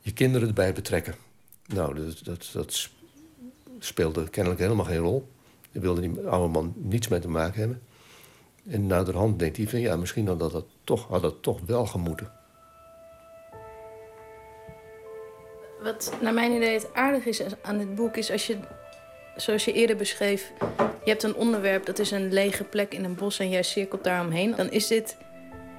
je 0.00 0.12
kinderen 0.12 0.48
erbij 0.48 0.72
betrekken? 0.72 1.14
Nou, 1.66 1.94
dat, 1.94 2.24
dat, 2.24 2.50
dat 2.52 2.88
speelde 3.78 4.28
kennelijk 4.28 4.60
helemaal 4.60 4.84
geen 4.84 4.98
rol. 4.98 5.28
Hij 5.72 5.80
wilde 5.80 6.00
die 6.00 6.20
oude 6.20 6.52
man 6.52 6.72
niets 6.76 7.08
mee 7.08 7.20
te 7.20 7.28
maken 7.28 7.60
hebben. 7.60 7.82
En 8.68 8.86
naderhand 8.86 9.38
denkt 9.38 9.56
hij 9.56 9.68
van 9.68 9.80
ja, 9.80 9.96
misschien 9.96 10.26
had 10.26 10.38
dat, 10.38 10.64
toch, 10.84 11.08
had 11.08 11.22
dat 11.22 11.42
toch 11.42 11.60
wel 11.66 11.86
gemoeten. 11.86 12.32
Wat 15.82 16.12
naar 16.20 16.34
mijn 16.34 16.52
idee 16.52 16.72
het 16.72 16.94
aardig 16.94 17.24
is 17.24 17.42
aan 17.62 17.78
dit 17.78 17.94
boek 17.94 18.16
is 18.16 18.30
als 18.30 18.46
je, 18.46 18.58
zoals 19.36 19.64
je 19.64 19.72
eerder 19.72 19.96
beschreef, 19.96 20.52
je 20.78 21.10
hebt 21.10 21.22
een 21.22 21.34
onderwerp 21.34 21.86
dat 21.86 21.98
is 21.98 22.10
een 22.10 22.32
lege 22.32 22.64
plek 22.64 22.94
in 22.94 23.04
een 23.04 23.14
bos 23.14 23.38
en 23.38 23.50
jij 23.50 23.62
cirkelt 23.62 24.04
daaromheen. 24.04 24.54
Dan 24.56 24.70
is 24.70 24.86
dit, 24.86 25.16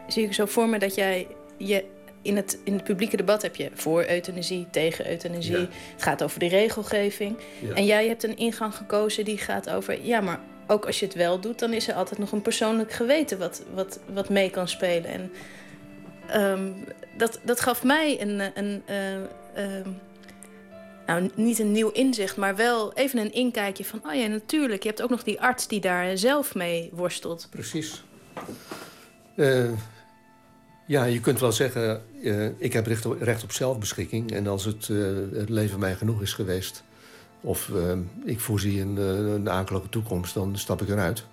zie 0.08 0.26
ik 0.26 0.34
zo 0.34 0.46
voor 0.46 0.70
me 0.70 0.80
dat 0.80 0.96
jij 0.96 1.28
je 1.58 1.86
in 2.26 2.36
het, 2.36 2.60
in 2.64 2.74
het 2.74 2.84
publieke 2.84 3.18
debat 3.18 3.42
heb 3.42 3.56
je 3.56 3.70
voor 3.74 4.06
euthanasie, 4.10 4.68
tegen 4.72 5.10
euthanasie. 5.10 5.60
Ja. 5.60 5.68
Het 5.94 6.04
gaat 6.04 6.24
over 6.24 6.40
de 6.40 6.48
regelgeving. 6.48 7.38
Ja. 7.62 7.74
En 7.74 7.86
jij 7.86 8.08
hebt 8.08 8.24
een 8.24 8.38
ingang 8.38 8.76
gekozen 8.76 9.26
die 9.26 9.38
gaat 9.38 9.70
over, 9.70 10.06
ja, 10.06 10.22
maar 10.22 10.40
ook 10.68 10.86
als 10.86 11.00
je 11.00 11.06
het 11.06 11.16
wel 11.16 11.40
doet, 11.40 11.60
dan 11.60 11.74
is 11.74 11.88
er 11.88 11.94
altijd 11.94 12.20
nog 12.20 12.32
een 12.32 12.42
persoonlijk 12.42 12.92
geweten 12.92 13.38
wat, 13.38 13.64
wat, 13.74 14.00
wat 14.14 14.30
mee 14.30 14.50
kan 14.50 14.68
spelen. 14.68 15.12
En 15.12 15.32
ehm, 16.28 16.72
dat, 17.18 17.40
dat 17.44 17.60
gaf 17.60 17.84
mij 17.84 18.22
een. 18.22 18.42
een 18.54 18.82
eh, 18.86 19.16
ehm, 19.54 19.90
nou, 21.06 21.30
niet 21.36 21.60
een 21.60 21.72
nieuw 21.72 21.90
inzicht, 21.90 22.38
maar 22.38 22.56
wel 22.56 22.94
even 22.94 23.20
een 23.20 23.34
inkijkje 23.34 23.86
van... 23.86 24.02
oh 24.06 24.14
ja, 24.14 24.28
natuurlijk, 24.28 24.84
je 24.84 24.90
hebt 24.90 25.02
ook 25.02 25.10
nog 25.10 25.24
die 25.24 25.42
arts 25.42 25.68
die 25.68 25.80
daar 25.80 26.18
zelf 26.18 26.56
mee 26.56 26.90
worstelt. 26.94 27.48
Precies. 27.50 28.04
Eh, 29.36 29.72
ja, 30.86 31.04
je 31.04 31.20
kunt 31.20 31.40
wel 31.40 31.52
zeggen, 31.52 32.02
eh, 32.24 32.48
ik 32.58 32.74
heb 32.74 32.88
recht 33.20 33.44
op, 33.44 33.52
zelfbeschikking. 33.52 34.32
En 34.32 34.48
als 34.48 34.66
het, 34.66 34.90
eh, 34.90 34.98
het 35.32 35.50
leven 35.50 35.80
mij 35.80 35.96
genoeg 35.96 36.22
is 36.22 36.34
geweest... 36.34 36.84
of 37.42 37.70
eh, 37.70 37.98
ik 38.26 38.40
voorzie 38.40 38.82
een, 38.82 38.98
een 38.98 39.50
akelige 39.50 39.90
toekomst, 39.90 40.34
dan 40.34 40.58
stap 40.58 40.82
ik 40.82 40.90
eruit. 40.90 41.26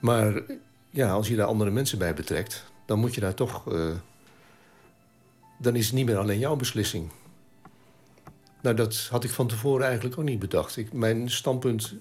Maar 0.00 0.42
ja, 0.90 1.10
als 1.10 1.28
je 1.28 1.36
daar 1.36 1.46
andere 1.46 1.70
mensen 1.70 1.98
bij 1.98 2.14
betrekt... 2.14 2.64
dan 2.86 2.98
moet 2.98 3.14
je 3.14 3.20
daar 3.20 3.34
toch... 3.34 3.64
dan 5.58 5.76
is 5.76 5.86
het 5.86 5.94
niet 5.94 6.06
meer 6.06 6.18
alleen 6.18 6.38
jouw 6.38 6.56
beslissing. 6.56 7.10
Nou, 8.62 8.76
dat 8.76 9.08
had 9.10 9.24
ik 9.24 9.30
van 9.30 9.46
tevoren 9.46 9.86
eigenlijk 9.86 10.18
ook 10.18 10.24
niet 10.24 10.38
bedacht. 10.38 10.76
Ik, 10.76 10.92
mijn 10.92 11.30
standpunt 11.30 11.94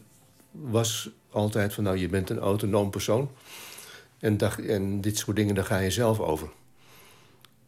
was 0.52 1.10
altijd 1.30 1.74
van... 1.74 1.84
nou, 1.84 1.98
je 1.98 2.10
bent 2.10 2.30
een 2.30 2.40
autonoom 2.40 2.90
persoon... 2.90 3.30
En, 4.20 5.02
dit 5.02 5.18
soort 5.18 5.36
dingen, 5.36 5.56
daar 5.56 5.66
ga 5.66 5.78
je 5.78 5.92
zelf 5.92 6.20
over. 6.20 6.50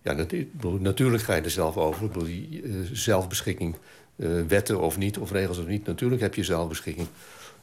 Ja, 0.02 0.16
bedoel, 0.52 0.80
natuurlijk 0.80 1.24
ga 1.24 1.36
je 1.36 1.42
er 1.42 1.52
zelf 1.52 1.78
over. 1.78 2.06
Ik 2.06 2.12
bedoel, 2.12 2.28
die, 2.28 2.62
eh, 2.64 2.72
zelfbeschikking, 2.92 3.76
eh, 4.16 4.42
wetten 4.48 4.80
of 4.80 4.98
niet, 4.98 5.18
of 5.18 5.32
regels 5.32 5.58
of 5.58 5.66
niet. 5.66 5.86
Natuurlijk 5.86 6.22
heb 6.22 6.36
je 6.36 6.44
zelfbeschikking. 6.44 7.08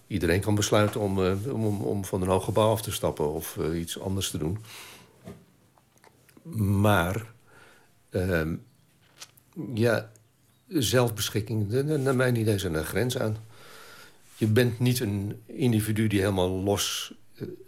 Iedereen 0.06 0.40
kan 0.40 0.54
besluiten 0.54 1.00
om, 1.00 1.24
eh, 1.24 1.52
om, 1.54 1.80
om, 1.80 2.04
van 2.04 2.22
een 2.22 2.28
hoog 2.28 2.44
gebouw 2.44 2.70
af 2.70 2.82
te 2.82 2.92
stappen... 2.92 3.32
of 3.32 3.58
iets 3.74 4.00
anders 4.00 4.30
te 4.30 4.38
doen. 4.38 4.58
Maar, 6.80 7.32
ehm, 8.10 8.54
ja, 9.74 10.10
zelfbeschikking... 10.68 11.84
naar 11.84 12.16
mijn 12.16 12.36
idee 12.36 12.58
zijn 12.58 12.74
er 12.74 12.84
grenzen 12.84 13.22
aan. 13.22 13.36
Je 14.36 14.46
bent 14.46 14.78
niet 14.78 15.00
een 15.00 15.42
individu 15.46 16.06
die 16.06 16.20
helemaal 16.20 16.50
los 16.50 17.14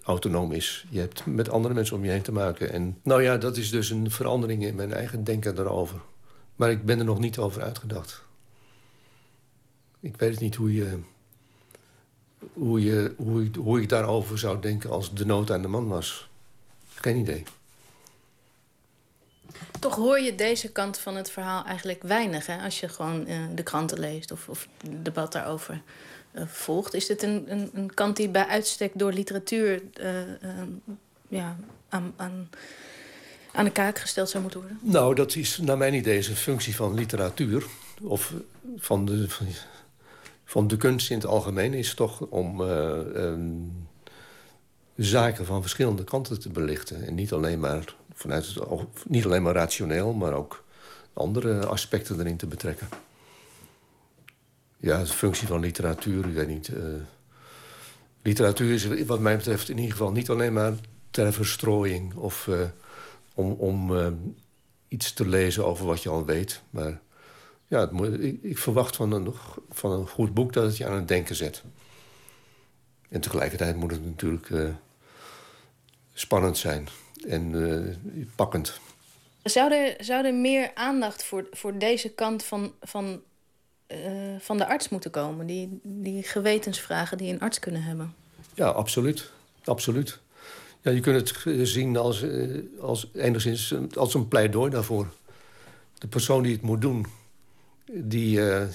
autonoom 0.03 0.53
is. 0.53 0.87
Je 0.91 1.01
hebt 1.01 1.27
met 1.27 1.51
andere 1.51 1.75
mensen 1.75 1.97
om 1.97 2.05
je 2.05 2.11
heen 2.11 2.23
te 2.23 2.33
maken. 2.33 2.73
En 2.73 2.99
nou 3.03 3.23
ja, 3.23 3.37
dat 3.37 3.57
is 3.57 3.71
dus 3.71 3.91
een 3.91 4.11
verandering 4.11 4.65
in 4.65 4.75
mijn 4.75 4.93
eigen 4.93 5.25
denken 5.25 5.55
daarover. 5.55 6.01
Maar 6.57 6.71
ik 6.71 6.85
ben 6.85 6.99
er 6.99 7.05
nog 7.05 7.19
niet 7.19 7.39
over 7.39 7.63
uitgedacht. 7.63 8.23
Ik 10.01 10.17
weet 10.17 10.41
niet 10.41 10.55
hoe 10.55 10.75
je... 10.75 10.99
Hoe, 12.53 12.85
je, 12.85 13.15
hoe, 13.17 13.45
ik, 13.45 13.55
hoe 13.55 13.81
ik 13.81 13.89
daarover 13.89 14.39
zou 14.39 14.61
denken 14.61 14.91
als 14.91 15.15
de 15.15 15.27
nood 15.27 15.51
aan 15.51 15.63
de 15.63 15.69
man 15.69 15.89
was. 15.89 16.29
Geen 16.95 17.17
idee. 17.17 17.43
Toch 19.81 19.95
hoor 19.95 20.21
je 20.21 20.35
deze 20.35 20.73
kant 20.73 20.99
van 20.99 21.17
het 21.17 21.31
verhaal 21.31 21.65
eigenlijk 21.65 22.03
weinig... 22.03 22.47
Hè? 22.47 22.63
als 22.63 22.81
je 22.81 22.89
gewoon 22.89 23.27
eh, 23.27 23.41
de 23.55 23.63
kranten 23.63 23.99
leest 23.99 24.31
of, 24.31 24.49
of 24.49 24.69
debat 25.03 25.33
daarover 25.33 25.75
eh, 25.75 25.81
volgt. 26.47 26.95
Is 26.95 27.07
dit 27.07 27.23
een, 27.23 27.45
een, 27.47 27.71
een 27.73 27.95
kant 27.95 28.17
die 28.17 28.29
bij 28.29 28.47
uitstek 28.47 28.93
door 28.95 29.13
literatuur 29.13 29.83
eh, 29.93 30.21
eh, 30.21 30.29
ja, 31.29 31.57
aan, 31.89 32.13
aan, 32.17 32.49
aan 33.53 33.65
de 33.65 33.71
kaak 33.71 33.99
gesteld 33.99 34.29
zou 34.29 34.43
moeten 34.43 34.61
worden? 34.61 34.79
Nou, 34.83 35.15
dat 35.15 35.35
is 35.35 35.59
naar 35.59 35.79
mijn 35.79 35.95
idee 35.95 36.17
een 36.17 36.37
functie 36.37 36.77
van 36.77 36.95
literatuur. 36.95 37.65
Of 38.03 38.33
van 38.77 39.05
de, 39.05 39.27
van, 40.45 40.67
de 40.67 40.77
kunst 40.77 41.11
in 41.11 41.17
het 41.17 41.27
algemeen. 41.27 41.75
Is 41.75 41.95
toch 41.95 42.21
om 42.21 42.63
eh, 42.63 43.25
ehm, 43.25 43.51
zaken 44.97 45.47
van 45.47 45.61
verschillende 45.61 46.05
kanten 46.05 46.41
te 46.41 46.49
belichten. 46.49 47.07
En 47.07 47.15
niet 47.15 47.33
alleen 47.33 47.61
maar, 47.61 47.95
vanuit 48.15 48.47
het, 48.47 48.59
niet 49.07 49.25
alleen 49.25 49.43
maar 49.43 49.55
rationeel, 49.55 50.13
maar 50.13 50.33
ook 50.33 50.65
andere 51.13 51.67
aspecten 51.67 52.21
erin 52.21 52.37
te 52.37 52.47
betrekken. 52.47 52.89
Ja, 54.81 54.99
de 54.99 55.07
functie 55.07 55.47
van 55.47 55.61
literatuur, 55.61 56.27
ik 56.27 56.35
weet 56.35 56.49
niet. 56.49 56.69
eh, 56.69 56.83
literatuur 58.23 58.73
is 58.73 59.05
wat 59.05 59.21
mij 59.21 59.37
betreft 59.37 59.69
in 59.69 59.77
ieder 59.77 59.93
geval 59.93 60.13
niet 60.13 60.31
alleen 60.31 60.53
maar 60.53 60.73
ter 61.11 61.33
verstrooiing... 61.33 62.15
of 62.15 62.49
eh, 62.49 62.61
om, 63.35 63.53
om 63.53 63.97
eh, 63.97 64.13
iets 64.89 65.13
te 65.13 65.29
lezen 65.29 65.67
over 65.67 65.87
wat 65.87 66.03
je 66.03 66.09
al 66.09 66.25
weet. 66.25 66.63
Maar 66.71 67.01
ja, 67.67 67.81
het 67.81 68.21
ik, 68.43 68.59
verwacht 68.59 68.97
van 68.97 69.13
een, 69.13 69.35
van 69.71 69.91
een 69.93 70.09
goed 70.09 70.35
boek 70.35 70.53
dat 70.53 70.65
het 70.65 70.77
je 70.77 70.87
aan 70.87 70.97
het 70.97 71.09
denken 71.09 71.35
zet. 71.35 71.63
En 73.09 73.21
tegelijkertijd 73.21 73.77
moet 73.77 73.91
het 73.91 74.05
natuurlijk 74.05 74.51
spannend 76.13 76.59
zijn 76.59 76.89
en 77.27 78.31
pakkend. 78.37 78.81
Zou 79.43 79.73
er, 79.73 80.05
zou 80.05 80.27
er 80.27 80.35
meer 80.35 80.71
aandacht 80.75 81.25
voor, 81.25 81.47
voor 81.51 81.79
deze 81.79 82.09
kant 82.09 82.45
van, 82.45 82.73
van, 82.81 83.23
eh, 83.89 83.99
van 84.39 84.59
de 84.59 84.67
arts 84.67 84.89
moeten 84.89 85.11
komen? 85.11 85.47
Die, 85.47 85.81
die 85.83 86.23
gewetensvragen 86.23 87.19
die 87.19 87.33
een 87.33 87.41
arts 87.41 87.59
kunnen 87.59 87.83
hebben? 87.83 88.15
Ja, 88.55 88.69
absoluut. 88.69 89.31
Absoluut. 89.65 90.19
Ja, 90.81 90.91
je 90.91 91.01
kunt 91.01 91.31
het 91.45 91.69
zien 91.69 91.97
als, 91.97 92.23
eh, 92.23 92.59
als 92.81 93.11
enigszins 93.15 93.75
als 93.95 94.15
een 94.15 94.29
pleidooi 94.29 94.71
daarvoor. 94.71 95.13
De 95.99 96.09
persoon 96.09 96.43
die 96.43 96.53
het 96.53 96.63
moet 96.63 96.81
doen, 96.81 97.07
die, 97.93 98.51
eh, 98.51 98.67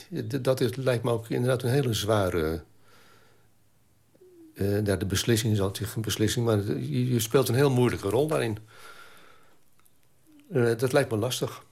dat 0.41 0.61
is, 0.61 0.75
lijkt 0.75 1.03
me 1.03 1.11
ook 1.11 1.29
inderdaad 1.29 1.63
een 1.63 1.69
hele 1.69 1.93
zware... 1.93 2.63
ja, 4.83 4.95
de 4.95 5.05
beslissing 5.05 5.53
is 5.53 5.61
altijd 5.61 5.95
een 5.95 6.01
beslissing, 6.01 6.45
maar 6.45 6.63
je, 6.65 7.13
je 7.13 7.19
speelt 7.19 7.49
een 7.49 7.55
heel 7.55 7.71
moeilijke 7.71 8.09
rol 8.09 8.27
daarin. 8.27 8.57
Dat 10.77 10.93
lijkt 10.93 11.11
me 11.11 11.17
lastig. 11.17 11.63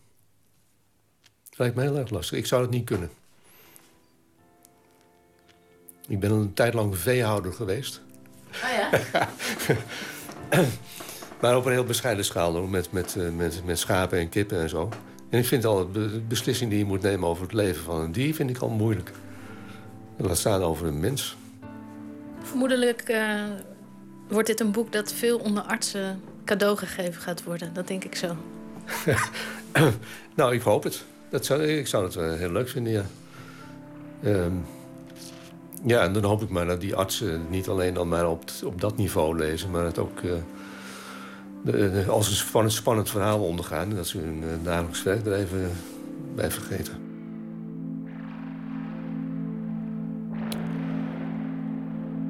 Dat 1.50 1.58
lijkt 1.58 1.76
me 1.76 1.82
heel 1.82 1.98
erg 1.98 2.10
lastig. 2.10 2.38
Ik 2.38 2.46
zou 2.46 2.62
het 2.62 2.72
niet 2.72 2.86
kunnen. 2.86 3.10
Ik 6.12 6.20
ben 6.20 6.32
een 6.32 6.54
tijd 6.54 6.74
lang 6.74 6.98
veehouder 6.98 7.54
geweest. 7.54 8.02
Oh 8.54 8.70
ja? 8.78 8.90
maar 11.42 11.58
op 11.58 11.66
een 11.66 11.72
heel 11.72 11.84
bescheiden 11.84 12.26
schaal, 12.26 12.56
hoor, 12.56 12.70
met, 12.70 12.92
met, 12.92 13.16
eh, 13.16 13.30
met, 13.30 13.62
met 13.66 13.80
schapen 13.80 14.20
en 14.20 14.30
kippen 14.30 14.62
en 14.62 14.70
zo. 14.70 14.90
En 15.30 15.40
ik 15.40 15.46
vind 15.46 15.66
al 15.66 15.92
de 15.92 16.22
beslissing 16.28 16.70
die 16.70 16.80
je 16.80 16.86
moet 16.86 17.02
nemen 17.02 17.28
over 17.28 17.44
het 17.44 17.54
leven 17.54 17.84
van 17.84 18.00
een 18.00 18.12
dier... 18.12 18.34
vind 18.34 18.50
ik 18.50 18.58
al 18.58 18.70
moeilijk. 18.70 19.12
Laat 20.18 20.38
staan 20.38 20.62
over 20.62 20.88
een 20.88 21.00
mens. 21.00 21.38
Vermoedelijk 22.42 23.02
eh, 23.02 23.44
wordt 24.28 24.48
dit 24.48 24.60
een 24.60 24.72
boek 24.72 24.92
dat 24.92 25.14
veel 25.14 25.38
onder 25.38 25.64
artsen 25.64 26.22
cadeau 26.46 26.78
gegeven 26.78 27.22
gaat 27.22 27.44
worden. 27.44 27.74
Dat 27.74 27.88
denk 27.88 28.04
ik 28.04 28.16
zo. 28.16 28.36
nou, 30.36 30.54
ik 30.54 30.62
hoop 30.62 30.84
het. 30.84 31.04
Dat 31.30 31.46
zou, 31.46 31.64
ik 31.64 31.88
zou 31.88 32.04
het 32.04 32.14
wel 32.14 32.32
heel 32.32 32.52
leuk 32.52 32.70
vinden, 32.70 32.94
ja. 32.94 33.06
Ehm, 34.24 34.54
ja, 35.86 36.04
en 36.04 36.14
dan 36.14 36.24
hoop 36.24 36.42
ik 36.42 36.50
maar 36.50 36.66
dat 36.66 36.82
die 36.82 36.96
artsen 36.96 37.46
niet 37.50 37.68
alleen 37.68 37.94
dan 37.94 38.08
maar 38.08 38.30
op, 38.30 38.44
op 38.64 38.82
dat 38.82 38.98
niveau 38.98 39.38
lezen... 39.38 39.72
maar 39.72 39.86
het 39.86 39.98
ook 39.98 40.20
eh, 40.20 40.32
de, 41.64 42.06
als 42.10 42.44
een 42.54 42.72
spannend, 42.72 43.10
verhaal 43.10 43.44
ondergaan... 43.44 43.90
dat 43.90 44.08
ze 44.08 44.18
hun 44.18 44.44
eh, 44.44 44.50
dagelijks 44.64 45.04
werk 45.04 45.26
er 45.26 45.34
even 45.34 45.72
bij 46.36 46.52
vergeten. 46.52 47.10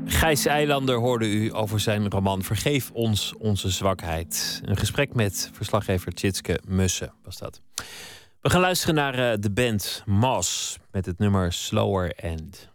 Gijs 0.06 0.45
Eilander 0.45 0.95
hoorde 0.95 1.28
u 1.28 1.56
over 1.56 1.80
zijn 1.80 2.10
roman 2.10 2.44
Vergeef 2.44 2.91
ons 2.91 3.34
onze 3.38 3.69
zwakheid. 3.69 4.61
Een 4.65 4.78
gesprek 4.78 5.14
met 5.14 5.49
verslaggever 5.53 6.14
Tjitske 6.14 6.60
Mussen 6.68 7.14
was 7.23 7.38
dat. 7.38 7.61
We 8.41 8.49
gaan 8.49 8.61
luisteren 8.61 8.95
naar 8.95 9.32
eh, 9.32 9.38
de 9.40 9.52
band 9.52 10.03
Moss 10.06 10.78
met 10.91 11.06
het 11.06 11.18
nummer 11.18 11.53
Slower 11.53 12.14
End. 12.15 12.70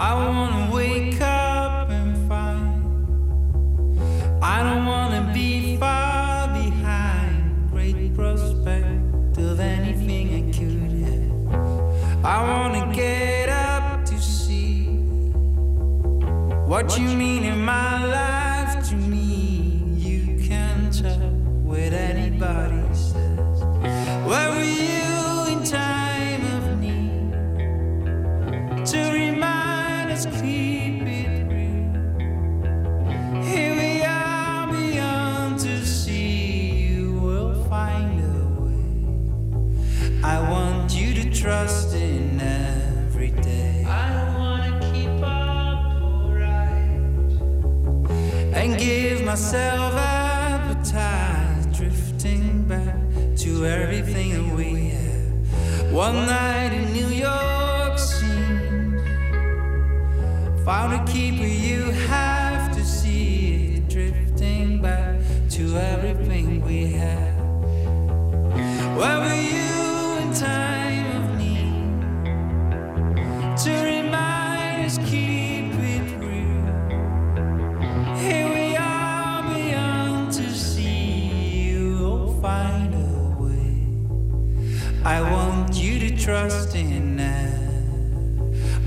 I 0.00 0.14
wanna 0.14 0.72
wake 0.72 1.20
up 1.20 1.90
and 1.90 2.28
find 2.28 2.84
I 4.40 4.62
don't 4.62 4.86
wanna 4.86 5.32
be 5.34 5.76
far 5.76 6.46
behind. 6.48 7.68
Great 7.72 8.14
prospect 8.14 9.38
of 9.38 9.58
anything 9.58 10.26
I 10.38 10.42
could 10.56 10.92
have. 11.02 12.24
I 12.24 12.42
wanna 12.48 12.94
get 12.94 13.48
up 13.48 14.04
to 14.04 14.20
see 14.20 14.84
what 16.70 16.96
you 16.96 17.08
mean 17.08 17.42
in 17.42 17.64
my 17.64 18.04
life 18.04 18.47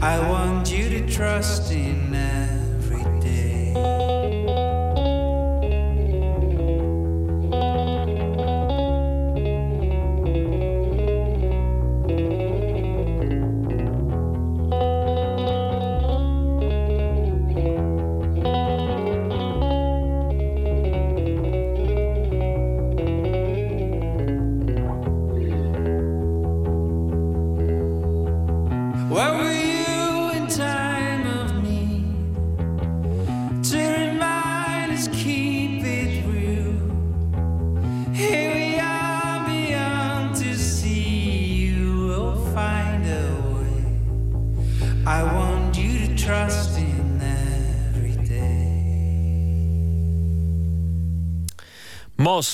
I 0.04 0.18
want 0.28 0.72
you 0.72 0.90
to 0.90 1.08
trust 1.08 1.61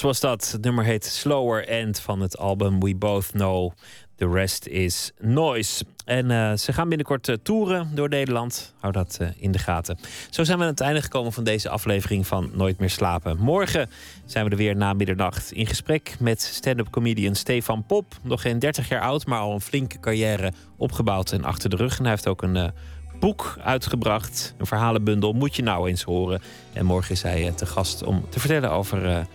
Was 0.01 0.19
dat. 0.19 0.51
Het 0.51 0.61
nummer 0.61 0.83
heet 0.83 1.05
Slower 1.05 1.67
End 1.67 1.99
van 1.99 2.21
het 2.21 2.37
album 2.37 2.79
We 2.79 2.95
Both 2.95 3.27
Know. 3.31 3.71
The 4.15 4.29
Rest 4.29 4.67
is 4.67 5.11
Noise. 5.19 5.85
En 6.05 6.31
eh, 6.31 6.53
ze 6.53 6.73
gaan 6.73 6.87
binnenkort 6.87 7.27
eh, 7.27 7.35
toeren 7.43 7.91
door 7.95 8.09
Nederland. 8.09 8.73
Hou 8.79 8.93
dat 8.93 9.17
eh, 9.21 9.27
in 9.37 9.51
de 9.51 9.59
gaten. 9.59 9.97
Zo 10.29 10.43
zijn 10.43 10.57
we 10.57 10.63
aan 10.63 10.69
het 10.69 10.81
einde 10.81 11.01
gekomen 11.01 11.33
van 11.33 11.43
deze 11.43 11.69
aflevering 11.69 12.27
van 12.27 12.49
Nooit 12.53 12.79
meer 12.79 12.89
slapen. 12.89 13.37
Morgen 13.37 13.89
zijn 14.25 14.45
we 14.45 14.51
er 14.51 14.57
weer 14.57 14.75
na 14.75 14.93
middernacht. 14.93 15.51
In 15.51 15.67
gesprek 15.67 16.15
met 16.19 16.41
stand-up 16.41 16.89
comedian 16.89 17.35
Stefan 17.35 17.85
Pop. 17.85 18.15
Nog 18.21 18.41
geen 18.41 18.59
30 18.59 18.89
jaar 18.89 19.01
oud, 19.01 19.25
maar 19.25 19.39
al 19.39 19.53
een 19.53 19.61
flinke 19.61 19.99
carrière 19.99 20.51
opgebouwd 20.77 21.31
en 21.31 21.43
achter 21.43 21.69
de 21.69 21.75
rug. 21.75 21.97
En 21.97 22.03
hij 22.03 22.11
heeft 22.11 22.27
ook 22.27 22.41
een 22.41 22.71
boek 23.19 23.57
uitgebracht. 23.63 24.53
Een 24.57 24.65
verhalenbundel. 24.65 25.33
Moet 25.33 25.55
je 25.55 25.63
nou 25.63 25.89
eens 25.89 26.03
horen. 26.03 26.41
En 26.73 26.85
morgen 26.85 27.11
is 27.11 27.21
hij 27.21 27.51
te 27.55 27.65
gast 27.65 28.03
om 28.03 28.25
te 28.29 28.39
vertellen 28.39 28.71
over 28.71 29.27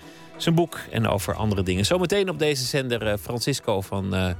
zijn 0.42 0.54
boek 0.54 0.78
en 0.90 1.08
over 1.08 1.34
andere 1.34 1.62
dingen. 1.62 1.84
Zometeen 1.84 2.28
op 2.28 2.38
deze 2.38 2.64
zender 2.64 3.06
eh, 3.06 3.14
Francisco 3.20 3.80
van 3.80 4.14
eh, 4.14 4.30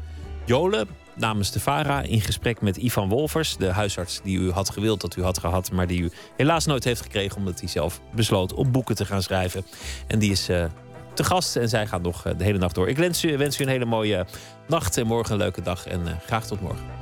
Jolen 0.44 0.88
namens 1.14 1.52
de 1.52 1.60
VARA 1.60 2.02
in 2.02 2.20
gesprek 2.20 2.60
met 2.60 2.76
Ivan 2.76 3.08
Wolfers, 3.08 3.56
de 3.56 3.66
huisarts 3.66 4.20
die 4.22 4.38
u 4.38 4.50
had 4.50 4.70
gewild 4.70 5.00
dat 5.00 5.16
u 5.16 5.22
had 5.22 5.38
gehad, 5.38 5.72
maar 5.72 5.86
die 5.86 6.02
u 6.02 6.10
helaas 6.36 6.66
nooit 6.66 6.84
heeft 6.84 7.00
gekregen 7.00 7.36
omdat 7.36 7.60
hij 7.60 7.68
zelf 7.68 8.00
besloot 8.14 8.54
om 8.54 8.72
boeken 8.72 8.94
te 8.94 9.04
gaan 9.04 9.22
schrijven. 9.22 9.64
En 10.06 10.18
die 10.18 10.30
is 10.30 10.48
eh, 10.48 10.64
te 11.14 11.24
gast 11.24 11.56
en 11.56 11.68
zij 11.68 11.86
gaat 11.86 12.02
nog 12.02 12.22
de 12.22 12.44
hele 12.44 12.58
nacht 12.58 12.74
door. 12.74 12.88
Ik 12.88 12.96
wens 12.96 13.24
u, 13.24 13.36
wens 13.36 13.60
u 13.60 13.62
een 13.62 13.70
hele 13.70 13.84
mooie 13.84 14.26
nacht 14.68 14.96
en 14.96 15.06
morgen 15.06 15.32
een 15.32 15.38
leuke 15.38 15.62
dag 15.62 15.86
en 15.86 16.20
graag 16.26 16.46
tot 16.46 16.60
morgen. 16.60 17.01